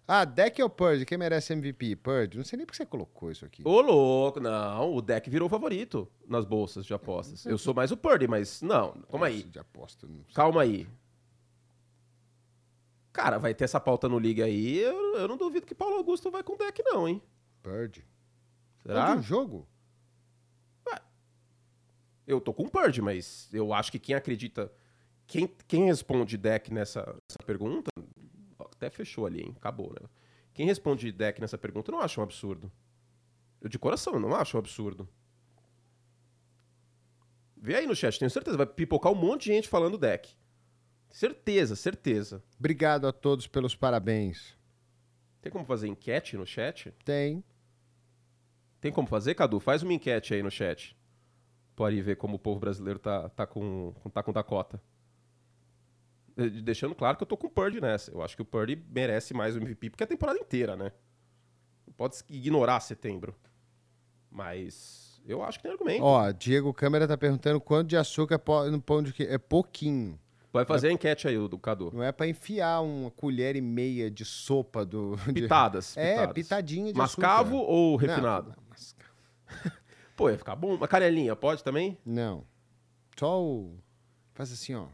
Ah, 0.07 0.25
Deck 0.25 0.61
ou 0.61 0.69
Purge? 0.69 1.05
Quem 1.05 1.17
merece 1.17 1.53
MVP? 1.53 1.95
Purge. 1.95 2.37
Não 2.37 2.43
sei 2.43 2.57
nem 2.57 2.65
porque 2.65 2.77
você 2.77 2.85
colocou 2.85 3.31
isso 3.31 3.45
aqui. 3.45 3.61
Ô, 3.65 3.79
louco, 3.79 4.39
não. 4.39 4.93
O 4.93 5.01
deck 5.01 5.29
virou 5.29 5.47
favorito 5.47 6.11
nas 6.27 6.43
bolsas 6.43 6.85
de 6.85 6.93
apostas. 6.93 7.45
Eu 7.45 7.57
sou 7.57 7.73
mais 7.73 7.91
o 7.91 7.97
Purdy, 7.97 8.27
mas 8.27 8.61
não. 8.61 8.93
Calma 9.09 9.27
aí. 9.27 9.43
De 9.43 9.59
aposta. 9.59 10.07
não 10.07 10.23
sei. 10.25 10.33
Calma 10.33 10.63
aí. 10.63 10.87
Cara, 13.13 13.37
vai 13.37 13.53
ter 13.53 13.63
essa 13.65 13.79
pauta 13.79 14.09
no 14.09 14.19
Liga 14.19 14.45
aí. 14.45 14.79
Eu, 14.79 15.15
eu 15.17 15.27
não 15.27 15.37
duvido 15.37 15.65
que 15.65 15.75
Paulo 15.75 15.95
Augusto 15.95 16.29
vai 16.29 16.43
com 16.43 16.57
deck, 16.57 16.81
não, 16.83 17.07
hein? 17.07 17.21
Purge. 17.61 18.05
Será? 18.83 19.07
Purge 19.07 19.19
um 19.19 19.23
jogo? 19.23 19.67
Eu 22.25 22.39
tô 22.39 22.53
com 22.53 22.67
Purge, 22.67 23.01
mas 23.01 23.49
eu 23.51 23.73
acho 23.73 23.91
que 23.91 23.99
quem 23.99 24.15
acredita. 24.15 24.71
Quem, 25.27 25.47
quem 25.67 25.85
responde 25.85 26.37
deck 26.37 26.73
nessa, 26.73 27.01
nessa 27.01 27.45
pergunta. 27.45 27.89
Até 28.81 28.89
fechou 28.89 29.27
ali, 29.27 29.41
hein? 29.41 29.53
Acabou, 29.57 29.93
né? 29.93 30.07
Quem 30.55 30.65
responde 30.65 31.11
deck 31.11 31.39
nessa 31.39 31.55
pergunta 31.55 31.91
eu 31.91 31.93
não 31.93 32.01
acho 32.01 32.19
um 32.19 32.23
absurdo. 32.23 32.71
Eu 33.61 33.69
de 33.69 33.77
coração 33.77 34.19
não 34.19 34.33
acho 34.35 34.57
um 34.57 34.59
absurdo. 34.59 35.07
Vê 37.55 37.75
aí 37.75 37.85
no 37.85 37.95
chat, 37.95 38.17
tenho 38.17 38.31
certeza. 38.31 38.57
Vai 38.57 38.65
pipocar 38.65 39.11
um 39.11 39.15
monte 39.15 39.43
de 39.43 39.53
gente 39.53 39.69
falando 39.69 39.99
deck. 39.99 40.35
Certeza, 41.11 41.75
certeza. 41.75 42.43
Obrigado 42.57 43.05
a 43.05 43.11
todos 43.11 43.45
pelos 43.45 43.75
parabéns. 43.75 44.57
Tem 45.43 45.51
como 45.51 45.63
fazer 45.65 45.87
enquete 45.87 46.35
no 46.35 46.45
chat? 46.45 46.91
Tem. 47.05 47.43
Tem 48.79 48.91
como 48.91 49.07
fazer, 49.07 49.35
Cadu? 49.35 49.59
Faz 49.59 49.83
uma 49.83 49.93
enquete 49.93 50.33
aí 50.33 50.41
no 50.41 50.49
chat. 50.49 50.97
Pode 51.75 52.01
ver 52.01 52.15
como 52.15 52.37
o 52.37 52.39
povo 52.39 52.59
brasileiro 52.59 52.97
tá, 52.97 53.29
tá, 53.29 53.45
com, 53.45 53.93
com- 54.01 54.09
tá 54.09 54.23
com 54.23 54.33
Dakota. 54.33 54.81
Eh, 56.37 56.49
Deixando 56.49 56.95
claro 56.95 57.17
que 57.17 57.23
eu 57.23 57.27
tô 57.27 57.35
com 57.37 57.47
o 57.47 57.49
Purdy 57.49 57.81
nessa. 57.81 58.11
Eu 58.11 58.21
acho 58.21 58.35
que 58.35 58.41
o 58.41 58.45
Purdy 58.45 58.81
merece 58.89 59.33
mais 59.33 59.55
o 59.55 59.59
MVP, 59.59 59.89
porque 59.89 60.03
é 60.03 60.05
a 60.05 60.07
temporada 60.07 60.39
inteira, 60.39 60.75
né? 60.75 60.91
Não 61.87 61.93
pode 61.93 62.17
ignorar 62.29 62.79
setembro. 62.79 63.35
Mas 64.29 65.21
eu 65.25 65.43
acho 65.43 65.59
que 65.59 65.63
tem 65.63 65.71
argumento. 65.71 66.03
Ó, 66.03 66.31
Diego 66.31 66.73
Câmara 66.73 67.07
tá 67.07 67.17
perguntando 67.17 67.59
quanto 67.59 67.89
de 67.89 67.97
açúcar 67.97 68.41
no 68.71 68.81
pão 68.81 69.03
de 69.03 69.13
queijo. 69.13 69.31
É 69.33 69.37
pouquinho. 69.37 70.19
Vai 70.53 70.65
fazer 70.65 70.89
a 70.89 70.91
enquete 70.91 71.27
aí, 71.29 71.37
do 71.47 71.57
Cadu. 71.57 71.91
Não 71.93 72.03
é 72.03 72.11
pra 72.11 72.27
enfiar 72.27 72.81
uma 72.81 73.09
colher 73.11 73.55
e 73.55 73.61
meia 73.61 74.11
de 74.11 74.25
sopa 74.25 74.85
do. 74.85 75.15
de- 75.27 75.33
Pitadas. 75.43 75.95
É, 75.97 76.27
pitadinha 76.27 76.91
de 76.91 76.97
Mascavo 76.97 77.55
açúcar. 77.57 77.71
ou 77.71 77.91
Não, 77.91 77.97
refinado? 77.97 78.49
não, 78.57 78.63
mascavo. 78.69 79.11
Pô, 80.15 80.29
ia 80.29 80.37
ficar 80.37 80.55
bom. 80.55 80.75
Uma 80.75 80.87
canelinha, 80.89 81.35
pode 81.35 81.63
também? 81.63 81.97
Não. 82.05 82.43
Só 83.17 83.41
o. 83.41 83.77
Faz 84.33 84.51
assim, 84.51 84.75
ó. 84.75 84.87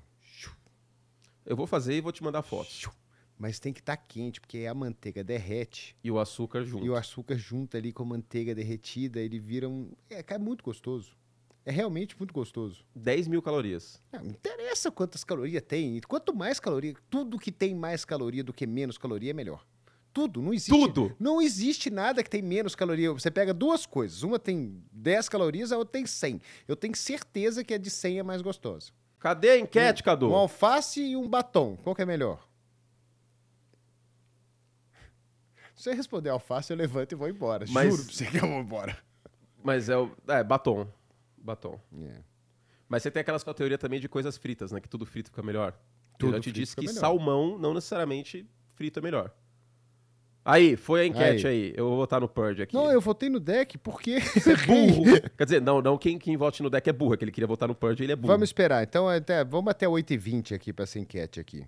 Eu 1.47 1.55
vou 1.55 1.65
fazer 1.65 1.95
e 1.95 2.01
vou 2.01 2.11
te 2.11 2.21
mandar 2.21 2.41
foto. 2.41 2.91
Mas 3.39 3.57
tem 3.57 3.71
que 3.71 3.79
estar 3.79 3.95
quente, 3.95 4.41
porque 4.41 4.65
a 4.65 4.73
manteiga 4.73 5.23
derrete 5.23 5.95
E 6.03 6.11
o 6.11 6.19
açúcar 6.19 6.63
junto. 6.63 6.85
e 6.85 6.89
o 6.89 6.95
açúcar 6.95 7.37
junta 7.37 7.77
ali 7.77 7.93
com 7.93 8.03
a 8.03 8.05
manteiga 8.05 8.53
derretida, 8.53 9.21
ele 9.21 9.39
vira 9.39 9.69
um. 9.69 9.91
É, 10.09 10.25
é 10.27 10.37
muito 10.37 10.61
gostoso. 10.61 11.15
É 11.63 11.71
realmente 11.71 12.17
muito 12.17 12.33
gostoso. 12.33 12.85
10 12.95 13.29
mil 13.29 13.41
calorias. 13.41 14.01
Não, 14.11 14.23
não 14.23 14.31
interessa 14.31 14.91
quantas 14.91 15.23
calorias 15.23 15.63
tem. 15.65 16.01
Quanto 16.01 16.35
mais 16.35 16.59
caloria, 16.59 16.95
tudo 17.09 17.39
que 17.39 17.51
tem 17.51 17.73
mais 17.73 18.03
caloria 18.03 18.43
do 18.43 18.51
que 18.53 18.67
menos 18.67 18.97
caloria 18.97 19.31
é 19.31 19.33
melhor. 19.33 19.65
Tudo, 20.11 20.41
não 20.41 20.53
existe. 20.53 20.71
Tudo? 20.71 21.15
Não 21.19 21.41
existe 21.41 21.89
nada 21.89 22.23
que 22.23 22.29
tem 22.29 22.41
menos 22.41 22.75
caloria. 22.75 23.13
Você 23.13 23.29
pega 23.31 23.53
duas 23.53 23.85
coisas. 23.85 24.23
Uma 24.23 24.39
tem 24.39 24.83
10 24.91 25.29
calorias, 25.29 25.71
a 25.71 25.77
outra 25.77 25.93
tem 25.93 26.05
100. 26.05 26.41
Eu 26.67 26.75
tenho 26.75 26.95
certeza 26.95 27.63
que 27.63 27.73
a 27.73 27.77
de 27.77 27.89
100 27.89 28.19
é 28.19 28.23
mais 28.23 28.41
gostosa. 28.41 28.91
Cadê 29.19 29.49
a 29.52 29.60
enquete, 29.60 30.03
Cadu? 30.03 30.30
Um 30.30 30.35
alface 30.35 31.02
e 31.02 31.15
um 31.18 31.27
batom. 31.27 31.76
Qual 31.77 31.95
que 31.95 32.02
é 32.02 32.06
melhor? 32.06 32.45
Se 35.76 35.84
você 35.84 35.94
responder 35.94 36.30
alface, 36.30 36.72
eu 36.72 36.77
levanto 36.77 37.11
e 37.11 37.15
vou 37.15 37.27
embora. 37.27 37.65
Mas- 37.69 37.89
Juro 37.89 38.03
pra 38.06 38.14
você 38.14 38.26
que 38.26 38.38
eu 38.38 38.48
vou 38.48 38.60
embora. 38.60 38.98
Mas 39.64 39.89
é 39.89 39.98
o. 39.98 40.11
É, 40.27 40.44
batom. 40.44 40.88
Batom. 41.38 41.80
É. 42.02 42.22
Mas 42.89 43.03
você 43.03 43.11
tem 43.11 43.22
aquelas 43.22 43.44
com 43.44 43.49
a 43.49 43.53
teoria 43.53 43.77
também 43.77 43.99
de 43.99 44.07
coisas 44.07 44.38
fritas, 44.38 44.72
né? 44.72 44.80
Que 44.80 44.88
tudo 44.89 45.06
frito 45.06 45.30
fica 45.30 45.44
melhor. 45.44 45.77
Tudo 46.18 46.30
Eu 46.31 46.38
já 46.38 46.41
te 46.41 46.52
disse 46.52 46.76
que 46.76 46.85
melhor. 46.85 46.99
salmão 46.99 47.57
não 47.60 47.73
necessariamente 47.73 48.49
frito 48.73 48.99
é 48.99 49.02
melhor. 49.02 49.31
Aí, 50.49 50.77
foi 50.77 51.01
a 51.01 51.05
enquete 51.05 51.45
aí. 51.45 51.73
Eu 51.75 51.89
vou 51.89 51.97
votar 51.97 52.21
no 52.21 52.29
Purge 52.29 52.61
aqui. 52.61 52.73
Não, 52.73 52.89
eu 52.89 53.01
votei 53.01 53.27
no 53.27 53.37
deck 53.37 53.77
porque. 53.77 54.21
Você 54.31 54.53
é 54.53 54.55
burro. 54.55 55.03
Quer 55.37 55.43
dizer, 55.43 55.61
não, 55.61 55.81
não 55.81 55.97
quem, 55.97 56.17
quem 56.17 56.37
vote 56.37 56.63
no 56.63 56.69
deck 56.69 56.89
é 56.89 56.93
burro, 56.93 57.15
é 57.15 57.17
que 57.17 57.25
ele 57.25 57.33
queria 57.33 57.47
votar 57.47 57.67
no 57.67 57.75
Purge, 57.75 58.01
ele 58.01 58.13
é 58.13 58.15
burro. 58.15 58.29
Vamos 58.29 58.47
esperar. 58.47 58.81
Então, 58.81 59.09
até, 59.09 59.43
vamos 59.43 59.69
até 59.69 59.85
8h20 59.85 60.55
aqui 60.55 60.71
pra 60.71 60.83
essa 60.83 60.97
enquete 60.97 61.41
aqui. 61.41 61.67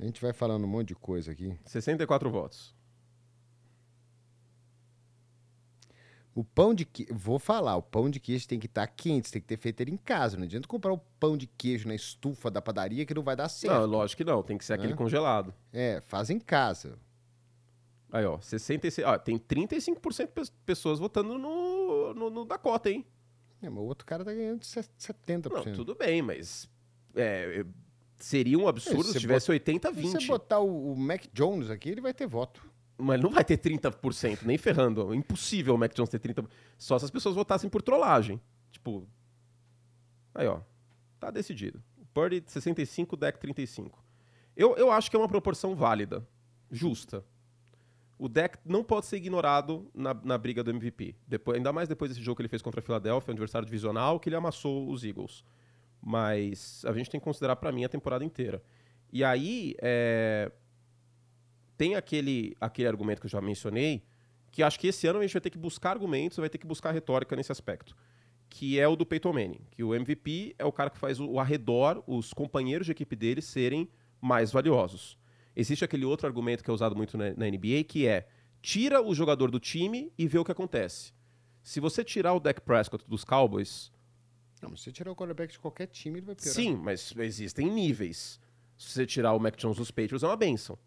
A 0.00 0.06
gente 0.06 0.22
vai 0.22 0.32
falando 0.32 0.64
um 0.64 0.68
monte 0.68 0.88
de 0.88 0.94
coisa 0.94 1.32
aqui. 1.32 1.54
64 1.66 2.30
votos. 2.30 2.74
O 6.34 6.42
pão 6.42 6.72
de 6.72 6.86
queijo. 6.86 7.12
Vou 7.12 7.38
falar, 7.38 7.76
o 7.76 7.82
pão 7.82 8.08
de 8.08 8.18
queijo 8.18 8.48
tem 8.48 8.58
que 8.58 8.68
estar 8.68 8.86
quente, 8.86 9.28
você 9.28 9.34
tem 9.34 9.42
que 9.42 9.48
ter 9.48 9.58
feito 9.58 9.82
ele 9.82 9.90
em 9.90 9.98
casa. 9.98 10.38
Não 10.38 10.44
adianta 10.44 10.66
comprar 10.66 10.94
o 10.94 10.98
pão 11.18 11.36
de 11.36 11.46
queijo 11.46 11.86
na 11.86 11.94
estufa 11.94 12.50
da 12.50 12.62
padaria 12.62 13.04
que 13.04 13.12
não 13.12 13.22
vai 13.22 13.36
dar 13.36 13.42
Não, 13.42 13.50
certo. 13.50 13.84
lógico 13.84 14.16
que 14.16 14.24
não, 14.24 14.42
tem 14.42 14.56
que 14.56 14.64
ser 14.64 14.72
aquele 14.72 14.94
congelado. 14.94 15.52
É, 15.70 16.02
faz 16.06 16.30
em 16.30 16.38
casa. 16.38 16.98
Aí, 18.12 18.24
ó, 18.24 18.38
66. 18.40 19.06
Ó, 19.06 19.16
tem 19.18 19.38
35% 19.38 20.26
de 20.26 20.32
pe- 20.32 20.52
pessoas 20.66 20.98
votando 20.98 21.38
no, 21.38 22.12
no, 22.14 22.30
no 22.30 22.44
Dakota, 22.44 22.90
hein? 22.90 23.04
É, 23.62 23.68
mas 23.68 23.78
o 23.78 23.86
outro 23.86 24.06
cara 24.06 24.24
tá 24.24 24.32
ganhando 24.32 24.64
se- 24.64 24.80
70%. 24.98 25.50
Não, 25.66 25.72
tudo 25.74 25.94
bem, 25.94 26.20
mas. 26.22 26.68
é, 27.14 27.64
seria 28.18 28.58
um 28.58 28.66
absurdo 28.68 29.00
É, 29.00 29.04
se 29.04 29.12
você 29.12 29.20
tivesse 29.20 29.50
80 29.50 29.88
a 29.88 29.94
Se 29.94 30.00
20. 30.00 30.12
você 30.12 30.26
botar 30.26 30.58
o, 30.60 30.92
o 30.92 30.96
Mac 30.96 31.24
Jones 31.32 31.70
aqui, 31.70 31.88
ele 31.90 32.00
vai 32.00 32.12
ter 32.14 32.26
voto. 32.26 32.68
Mas 32.98 33.18
não 33.20 33.30
vai 33.30 33.42
ter 33.44 33.56
30%, 33.56 34.42
nem 34.42 34.58
ferrando. 34.58 35.12
É 35.12 35.16
impossível 35.16 35.74
o 35.74 35.78
Mac 35.78 35.94
Jones 35.94 36.10
ter 36.10 36.18
30%. 36.20 36.46
Só 36.76 36.98
se 36.98 37.04
as 37.06 37.10
pessoas 37.10 37.34
votassem 37.34 37.70
por 37.70 37.80
trollagem. 37.80 38.40
Tipo. 38.72 39.06
Aí, 40.34 40.46
ó. 40.46 40.60
Tá 41.18 41.30
decidido. 41.30 41.82
Purdy 42.12 42.42
65, 42.46 43.16
deck 43.16 43.38
35. 43.38 44.02
Eu, 44.56 44.76
eu 44.76 44.90
acho 44.90 45.10
que 45.10 45.16
é 45.16 45.18
uma 45.18 45.28
proporção 45.28 45.74
válida. 45.74 46.26
Justa. 46.70 47.24
O 48.20 48.28
deck 48.28 48.58
não 48.66 48.84
pode 48.84 49.06
ser 49.06 49.16
ignorado 49.16 49.90
na, 49.94 50.12
na 50.12 50.36
briga 50.36 50.62
do 50.62 50.70
MVP. 50.70 51.16
Depois, 51.26 51.56
ainda 51.56 51.72
mais 51.72 51.88
depois 51.88 52.10
desse 52.10 52.22
jogo 52.22 52.36
que 52.36 52.42
ele 52.42 52.50
fez 52.50 52.60
contra 52.60 52.78
a 52.78 52.82
Philadelphia, 52.82 53.32
um 53.32 53.32
adversário 53.32 53.64
divisional, 53.64 54.20
que 54.20 54.28
ele 54.28 54.36
amassou 54.36 54.90
os 54.90 55.02
Eagles. 55.02 55.42
Mas 56.02 56.84
a 56.84 56.92
gente 56.92 57.08
tem 57.08 57.18
que 57.18 57.24
considerar, 57.24 57.56
pra 57.56 57.72
mim, 57.72 57.82
a 57.82 57.88
temporada 57.88 58.22
inteira. 58.22 58.62
E 59.10 59.24
aí, 59.24 59.74
é, 59.80 60.52
tem 61.78 61.94
aquele, 61.94 62.54
aquele 62.60 62.88
argumento 62.88 63.22
que 63.22 63.26
eu 63.26 63.30
já 63.30 63.40
mencionei, 63.40 64.04
que 64.52 64.62
acho 64.62 64.78
que 64.78 64.88
esse 64.88 65.06
ano 65.06 65.18
a 65.18 65.22
gente 65.22 65.32
vai 65.32 65.40
ter 65.40 65.48
que 65.48 65.56
buscar 65.56 65.92
argumentos, 65.92 66.36
vai 66.36 66.50
ter 66.50 66.58
que 66.58 66.66
buscar 66.66 66.90
retórica 66.90 67.34
nesse 67.34 67.50
aspecto. 67.50 67.96
Que 68.50 68.78
é 68.78 68.86
o 68.86 68.96
do 68.96 69.06
Peyton 69.06 69.32
Manning. 69.32 69.64
Que 69.70 69.82
o 69.82 69.94
MVP 69.94 70.54
é 70.58 70.64
o 70.66 70.72
cara 70.72 70.90
que 70.90 70.98
faz 70.98 71.18
o, 71.18 71.26
o 71.26 71.40
arredor, 71.40 72.04
os 72.06 72.34
companheiros 72.34 72.84
de 72.84 72.92
equipe 72.92 73.16
dele 73.16 73.40
serem 73.40 73.88
mais 74.20 74.52
valiosos. 74.52 75.16
Existe 75.54 75.84
aquele 75.84 76.04
outro 76.04 76.26
argumento 76.26 76.62
que 76.62 76.70
é 76.70 76.72
usado 76.72 76.94
muito 76.96 77.18
na, 77.18 77.34
na 77.34 77.46
NBA, 77.50 77.84
que 77.86 78.06
é 78.06 78.28
tira 78.62 79.02
o 79.02 79.14
jogador 79.14 79.50
do 79.50 79.58
time 79.58 80.12
e 80.16 80.26
vê 80.28 80.38
o 80.38 80.44
que 80.44 80.52
acontece. 80.52 81.12
Se 81.62 81.80
você 81.80 82.04
tirar 82.04 82.34
o 82.34 82.40
Dak 82.40 82.60
Prescott 82.60 83.04
dos 83.08 83.24
Cowboys, 83.24 83.92
Não, 84.62 84.70
mas 84.70 84.80
se 84.80 84.84
você 84.84 84.92
tirar 84.92 85.10
o 85.12 85.16
quarterback 85.16 85.52
de 85.52 85.58
qualquer 85.58 85.86
time, 85.86 86.18
ele 86.18 86.26
vai 86.26 86.34
piorar. 86.34 86.54
sim, 86.54 86.76
mas 86.76 87.14
existem 87.18 87.70
níveis. 87.70 88.40
Se 88.78 88.90
você 88.90 89.06
tirar 89.06 89.32
o 89.34 89.38
Mac 89.38 89.56
Jones 89.56 89.76
dos 89.76 89.90
Patriots, 89.90 90.22
é 90.22 90.26
uma 90.26 90.36
benção. 90.36 90.78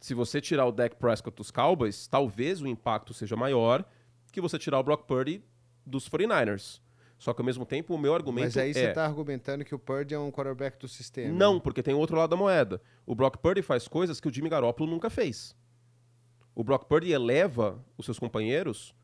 Se 0.00 0.12
você 0.12 0.40
tirar 0.40 0.66
o 0.66 0.72
Dak 0.72 0.96
Prescott 0.96 1.34
dos 1.36 1.50
Cowboys, 1.50 2.06
talvez 2.06 2.60
o 2.60 2.66
impacto 2.66 3.14
seja 3.14 3.36
maior 3.36 3.84
que 4.30 4.40
você 4.40 4.58
tirar 4.58 4.78
o 4.78 4.82
Brock 4.82 5.06
Purdy 5.06 5.42
dos 5.86 6.08
49ers. 6.08 6.80
Só 7.24 7.32
que 7.32 7.40
ao 7.40 7.46
mesmo 7.46 7.64
tempo, 7.64 7.94
o 7.94 7.98
meu 7.98 8.14
argumento 8.14 8.44
Mas 8.44 8.56
aí 8.58 8.68
é... 8.68 8.74
você 8.74 8.92
tá 8.92 9.02
argumentando 9.02 9.64
que 9.64 9.74
o 9.74 9.78
Purdy 9.78 10.12
é 10.12 10.18
um 10.18 10.30
quarterback 10.30 10.78
do 10.78 10.86
sistema. 10.86 11.32
Não, 11.32 11.58
porque 11.58 11.82
tem 11.82 11.94
o 11.94 11.98
outro 11.98 12.18
lado 12.18 12.28
da 12.28 12.36
moeda. 12.36 12.82
O 13.06 13.14
Brock 13.14 13.38
Purdy 13.38 13.62
faz 13.62 13.88
coisas 13.88 14.20
que 14.20 14.28
o 14.28 14.30
Jimmy 14.30 14.50
Garoppolo 14.50 14.90
nunca 14.90 15.08
fez. 15.08 15.56
O 16.54 16.62
Brock 16.62 16.84
Purdy 16.84 17.12
eleva 17.12 17.82
os 17.96 18.04
seus 18.04 18.18
companheiros 18.18 18.94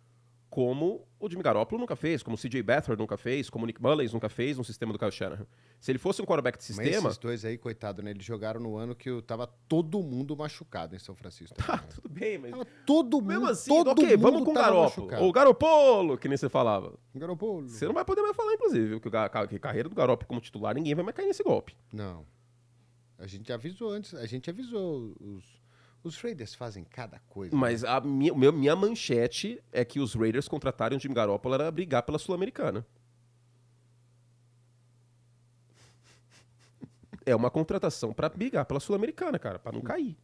como 0.51 1.07
o 1.21 1.31
Jimmy 1.31 1.45
Garoppolo 1.45 1.81
nunca 1.81 1.95
fez, 1.95 2.25
como 2.25 2.35
o 2.35 2.39
CJ 2.39 2.61
Beathard 2.63 2.99
nunca 3.01 3.17
fez, 3.17 3.49
como 3.49 3.63
o 3.63 3.67
Nick 3.67 3.81
Mullins 3.81 4.13
nunca 4.13 4.29
fez 4.29 4.59
no 4.59 4.65
sistema 4.65 4.93
do 4.93 4.99
Kyle 4.99 5.13
Shanahan. 5.13 5.47
Se 5.79 5.93
ele 5.93 5.99
fosse 5.99 6.21
um 6.21 6.25
quarterback 6.25 6.59
de 6.59 6.65
Mas 6.75 6.85
sistema, 6.85 7.09
esses 7.09 7.19
dois 7.19 7.45
aí, 7.45 7.57
coitado, 7.57 8.03
né? 8.03 8.11
Eles 8.11 8.25
jogaram 8.25 8.61
no 8.61 8.77
ano 8.77 8.97
que 8.97 9.09
eu 9.09 9.23
tava 9.23 9.47
todo 9.69 10.03
mundo 10.03 10.37
machucado 10.37 10.97
em 10.97 10.99
São 10.99 11.15
Francisco. 11.15 11.57
tá, 11.57 11.79
tudo 11.95 12.09
bem, 12.09 12.37
mas... 12.37 12.51
Tava 12.51 12.67
todo 12.85 13.21
mundo, 13.21 13.29
Mesmo 13.29 13.47
assim, 13.47 13.71
todo 13.71 13.93
ok, 13.93 14.17
mundo 14.17 14.21
vamos 14.21 14.45
com 14.45 14.51
o 14.51 14.55
Garoppolo. 14.55 14.83
machucado. 14.83 15.23
Ou 15.23 15.29
o 15.29 15.33
Garoppolo, 15.33 16.19
que 16.19 16.27
nem 16.29 16.37
você 16.37 16.49
falava. 16.49 16.99
Garoppolo. 17.15 17.69
Você 17.69 17.87
não 17.87 17.95
vai 17.95 18.05
poder 18.05 18.23
mais 18.23 18.35
falar, 18.35 18.53
inclusive, 18.55 18.99
que 18.99 19.09
a 19.17 19.29
carreira 19.61 19.89
do 19.89 19.95
Garoppolo 19.95 20.27
como 20.27 20.41
titular, 20.41 20.75
ninguém 20.75 20.97
vai 20.97 21.05
mais 21.05 21.17
cair 21.17 21.27
nesse 21.27 21.45
golpe. 21.45 21.77
Não. 21.93 22.27
A 23.17 23.27
gente 23.27 23.53
avisou 23.53 23.93
antes, 23.93 24.15
a 24.15 24.27
gente 24.27 24.51
avisou. 24.51 25.15
Os, 25.21 25.60
os 26.03 26.21
Raiders 26.21 26.55
fazem 26.55 26.85
cada 26.85 27.19
coisa. 27.29 27.55
Mas 27.55 27.85
a 27.85 28.01
minha, 28.01 28.33
o 28.33 28.37
meu- 28.39 28.53
minha 28.53 28.75
manchete 28.75 29.63
é 29.73 29.85
que 29.85 30.01
os 30.01 30.15
Raiders 30.15 30.49
contratarem 30.49 30.97
o 30.97 31.01
Jimmy 31.01 31.15
Garoppolo 31.15 31.55
era 31.55 31.71
brigar 31.71 32.03
pela 32.03 32.19
Sul-Americana. 32.19 32.87
É 37.27 37.37
uma 37.37 37.51
contratação 37.51 38.13
pra 38.13 38.29
brigar 38.29 38.65
pela 38.65 38.81
Sul-Americana, 38.81 39.39
cara, 39.39 39.59
pra 39.59 39.73
não 39.73 39.83
cair. 39.83 40.17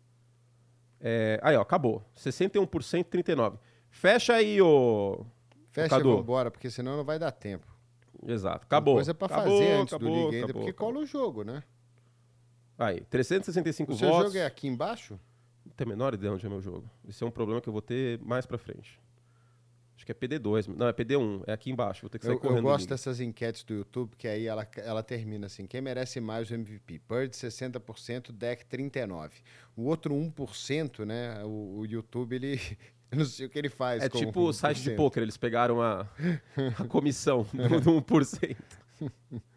É, 1.00 1.38
aí, 1.42 1.54
ó, 1.56 1.60
acabou. 1.60 2.02
61%, 2.16 3.04
39%. 3.10 3.58
Fecha 3.90 4.34
aí, 4.34 4.60
ô. 4.60 5.24
Fecha 5.70 5.86
e 5.86 5.90
Cadu. 5.90 6.04
vamos 6.08 6.22
embora, 6.22 6.50
porque 6.50 6.70
senão 6.70 6.96
não 6.96 7.04
vai 7.04 7.18
dar 7.18 7.30
tempo. 7.32 7.66
Exato, 8.26 8.60
Tem 8.60 8.66
acabou. 8.66 8.94
coisa 8.94 9.14
pra 9.14 9.26
acabou, 9.26 9.58
fazer 9.58 9.72
antes 9.72 9.92
acabou, 9.94 10.08
do 10.10 10.16
Liga 10.16 10.26
ainda, 10.36 10.44
acabou, 10.46 10.62
porque 10.62 10.70
acabou. 10.70 10.92
cola 10.94 11.04
o 11.04 11.06
jogo, 11.06 11.44
né? 11.44 11.62
Aí, 12.78 13.00
365 13.02 13.92
O 13.92 13.96
seu 13.96 14.08
votos. 14.08 14.26
jogo 14.32 14.38
é 14.38 14.46
aqui 14.46 14.66
embaixo? 14.66 15.20
Tenho 15.76 15.90
a 15.90 15.92
menor 15.94 16.14
ideia 16.14 16.32
onde 16.32 16.44
é 16.46 16.48
meu 16.48 16.60
jogo. 16.60 16.88
Esse 17.08 17.22
é 17.22 17.26
um 17.26 17.30
problema 17.30 17.60
que 17.60 17.68
eu 17.68 17.72
vou 17.72 17.82
ter 17.82 18.18
mais 18.20 18.46
pra 18.46 18.56
frente. 18.56 18.98
Acho 19.96 20.04
que 20.04 20.12
é 20.12 20.14
PD2. 20.14 20.66
Não, 20.68 20.88
é 20.88 20.92
PD1. 20.92 21.44
É 21.46 21.52
aqui 21.52 21.70
embaixo. 21.70 22.02
Vou 22.02 22.10
ter 22.10 22.18
que 22.18 22.24
sair 22.26 22.34
Eu, 22.34 22.36
eu 22.36 22.40
correndo. 22.40 22.62
gosto 22.62 22.82
liga. 22.82 22.94
dessas 22.94 23.20
enquetes 23.20 23.62
do 23.64 23.74
YouTube, 23.74 24.14
que 24.16 24.28
aí 24.28 24.46
ela, 24.46 24.66
ela 24.76 25.02
termina 25.02 25.46
assim: 25.46 25.66
quem 25.66 25.80
merece 25.80 26.20
mais 26.20 26.50
o 26.50 26.54
MVP? 26.54 27.00
Bird 27.08 27.34
60%, 27.34 28.30
Deck 28.32 28.64
39%. 28.66 29.30
O 29.74 29.84
outro 29.84 30.14
1%, 30.14 31.04
né? 31.04 31.42
O, 31.44 31.78
o 31.80 31.86
YouTube, 31.86 32.34
ele. 32.34 32.60
Eu 33.10 33.18
não 33.18 33.24
sei 33.24 33.46
o 33.46 33.48
que 33.48 33.56
ele 33.58 33.68
faz. 33.68 34.02
É 34.02 34.08
tipo 34.08 34.40
o 34.40 34.52
site 34.52 34.82
de 34.82 34.90
1%. 34.90 34.96
poker, 34.96 35.22
eles 35.22 35.36
pegaram 35.36 35.80
a, 35.80 36.08
a 36.76 36.84
comissão 36.88 37.46
do, 37.54 37.80
do 37.80 38.02
1%. 38.02 38.56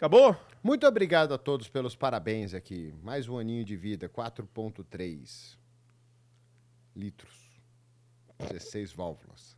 Acabou? 0.00 0.34
Muito 0.62 0.86
obrigado 0.86 1.34
a 1.34 1.36
todos 1.38 1.68
pelos 1.68 1.94
parabéns 1.94 2.54
aqui. 2.54 2.94
Mais 3.02 3.28
um 3.28 3.36
aninho 3.36 3.62
de 3.62 3.76
vida, 3.76 4.08
4,3 4.08 5.58
litros. 6.96 7.60
16 8.38 8.94
válvulas. 8.94 9.54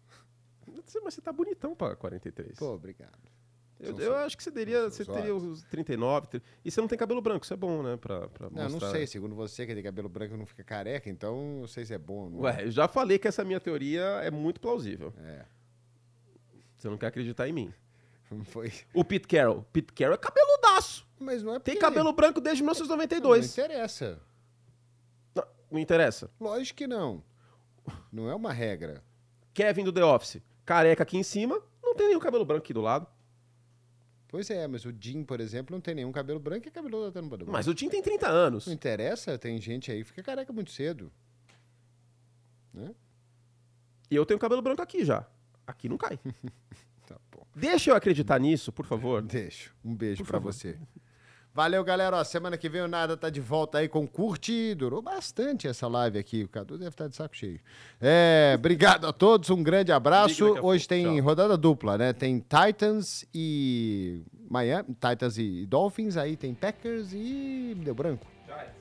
Mas 0.67 1.15
você 1.15 1.21
tá 1.21 1.33
bonitão 1.33 1.77
pra 1.77 1.95
43. 1.95 2.59
Pô, 2.59 2.73
obrigado. 2.75 3.17
eu, 3.79 3.97
eu 4.01 4.17
acho 4.17 4.37
que 4.37 4.43
você 4.43 4.51
teria, 4.51 4.91
você 4.91 5.05
teria 5.05 5.33
uns 5.33 5.63
39. 5.63 6.27
tri- 6.27 6.43
E 6.65 6.73
você 6.73 6.81
não 6.81 6.89
tem 6.89 6.99
cabelo 6.99 7.23
branco, 7.23 7.45
isso 7.45 7.55
é 7.55 7.57
bom, 7.57 7.81
né? 7.81 7.97
Pra, 7.97 8.27
pra 8.29 8.51
Não, 8.51 8.65
mostrar. 8.65 8.87
não 8.89 8.93
sei. 8.97 9.07
Segundo 9.07 9.37
você, 9.37 9.65
que 9.65 9.73
tem 9.75 9.83
cabelo 9.85 10.09
branco 10.09 10.37
não 10.37 10.45
fica 10.47 10.65
careca, 10.65 11.09
então 11.09 11.61
não 11.61 11.69
sei 11.69 11.85
se 11.85 11.95
é 11.95 11.99
bom 11.99 12.29
não. 12.29 12.41
Ué, 12.41 12.65
eu 12.65 12.71
já 12.73 12.89
falei 12.89 13.17
que 13.17 13.29
essa 13.29 13.45
minha 13.45 13.61
teoria 13.61 14.03
é 14.25 14.31
muito 14.33 14.61
plausível. 14.61 15.15
É. 15.19 15.45
Você 16.77 16.89
não 16.89 16.99
quer 16.99 17.07
acreditar 17.07 17.49
em 17.49 17.53
mim. 17.53 17.73
Foi. 18.45 18.73
O 18.95 19.05
Pete 19.05 19.27
Carroll. 19.29 19.65
Pete 19.73 19.93
Carroll 19.93 20.15
é 20.15 20.19
cabeludaço. 20.19 21.07
Mas 21.19 21.43
não 21.43 21.55
é 21.55 21.59
Tem 21.61 21.79
cabelo 21.79 22.13
branco 22.13 22.41
desde 22.41 22.63
Não 22.63 22.73
1992. 22.73 23.53
interessa. 23.53 24.21
Não, 25.35 25.45
não 25.71 25.79
interessa. 25.79 26.31
Lógico 26.41 26.79
que 26.79 26.87
não. 26.87 27.23
Não 28.11 28.29
é 28.29 28.35
uma 28.35 28.53
regra. 28.53 29.03
Kevin 29.55 29.85
do 29.85 29.93
The 29.93 30.05
Office, 30.05 30.41
careca 30.65 31.03
aqui 31.03 31.17
em 31.17 31.23
cima, 31.23 31.61
não 31.83 31.95
tem 31.95 32.09
nenhum 32.09 32.21
cabelo 32.21 32.45
branco 32.45 32.65
aqui 32.65 32.73
do 32.73 32.81
lado. 32.81 33.07
Pois 34.29 34.49
é, 34.49 34.67
mas 34.67 34.85
o 34.87 34.93
Jim, 34.99 35.25
por 35.25 35.41
exemplo, 35.41 35.77
não 35.77 35.81
tem 35.81 35.95
nenhum 35.95 36.11
cabelo 36.11 36.41
branco 36.41 36.67
e 36.67 36.69
é 36.69 36.73
cabelo 36.73 37.07
até 37.07 37.21
no 37.21 37.29
branco. 37.29 37.51
Mas 37.53 37.69
o 37.69 37.75
Tim 37.75 37.91
tem 37.91 38.01
30 38.03 38.27
anos. 38.29 38.67
Não 38.67 38.73
interessa, 38.73 39.39
tem 39.39 39.61
gente 39.61 39.93
aí 39.93 39.99
que 39.99 40.05
fica 40.05 40.23
careca 40.23 40.51
muito 40.55 40.71
cedo. 40.71 41.13
E 44.11 44.17
eu 44.17 44.25
tenho 44.25 44.41
cabelo 44.41 44.63
branco 44.63 44.81
aqui 44.81 45.05
já. 45.05 45.27
Aqui 45.67 45.89
não 45.89 45.99
cai. 45.99 46.19
Tá. 47.55 47.61
Deixa 47.61 47.91
eu 47.91 47.95
acreditar 47.95 48.39
nisso, 48.39 48.73
por 48.73 48.87
favor. 48.87 49.23
Deixo. 49.23 49.75
Um 49.85 49.95
beijo 49.95 50.25
favor. 50.25 50.53
você. 50.53 50.77
Valeu, 51.55 51.85
galera. 51.85 52.17
Ó, 52.17 52.25
semana 52.25 52.57
que 52.57 52.67
vem 52.67 52.81
o 52.81 52.89
Nada 52.89 53.15
tá 53.15 53.29
de 53.29 53.41
volta 53.41 53.77
aí 53.79 53.87
com 53.87 54.09
Curte. 54.09 54.75
Durou 54.75 55.03
bastante 55.03 55.69
essa 55.69 55.87
live 55.87 56.19
aqui. 56.19 56.45
O 56.45 56.49
Cadu 56.49 56.79
deve 56.79 56.89
estar 56.89 57.09
de 57.09 57.15
saco 57.15 57.37
cheio. 57.37 57.61
É, 58.01 58.55
obrigado 58.57 59.07
a 59.07 59.13
todos. 59.13 59.51
Um 59.51 59.63
grande 59.63 59.93
abraço. 59.93 60.59
Hoje 60.63 60.89
tem 60.89 61.21
rodada 61.21 61.55
dupla, 61.59 61.99
né? 61.99 62.15
Tem 62.15 62.39
Titans 62.39 63.27
e 63.35 64.23
Miami. 64.49 64.95
Titans 64.95 65.37
e 65.37 65.67
Dolphins. 65.67 66.17
Aí 66.17 66.39
tem 66.39 66.55
Packers 66.55 67.13
e... 67.13 67.77
Deu 67.85 67.95
branco. 67.95 68.27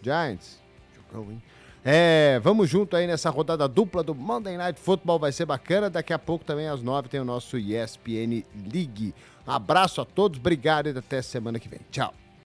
Giants. 0.02 0.61
Jogão, 0.95 1.30
hein? 1.30 1.43
É, 1.84 2.40
vamos 2.44 2.70
junto 2.70 2.95
aí 2.95 3.08
nessa 3.08 3.30
rodada 3.30 3.68
dupla 3.68 4.03
do 4.03 4.14
Monday 4.14 4.56
Night 4.56 4.80
Football, 4.80 5.18
vai 5.20 5.32
ser 5.32 5.45
bacana. 5.45 5.90
Daqui 5.90 6.14
a 6.14 6.20
pouco 6.20 6.45
também 6.45 6.68
às 6.68 6.82
nove 6.82 7.10
tem 7.10 7.20
o 7.20 7.26
nosso 7.26 7.58
ESPN 7.58 8.44
League. 8.72 9.14
Abraço 9.45 9.99
a 10.02 10.06
todos, 10.06 10.40
obrigado 10.40 10.88
e 10.88 10.98
até 10.98 11.22
semana 11.22 11.60
que 11.60 11.68
vem. 11.68 11.80
Tchau. 11.90 12.20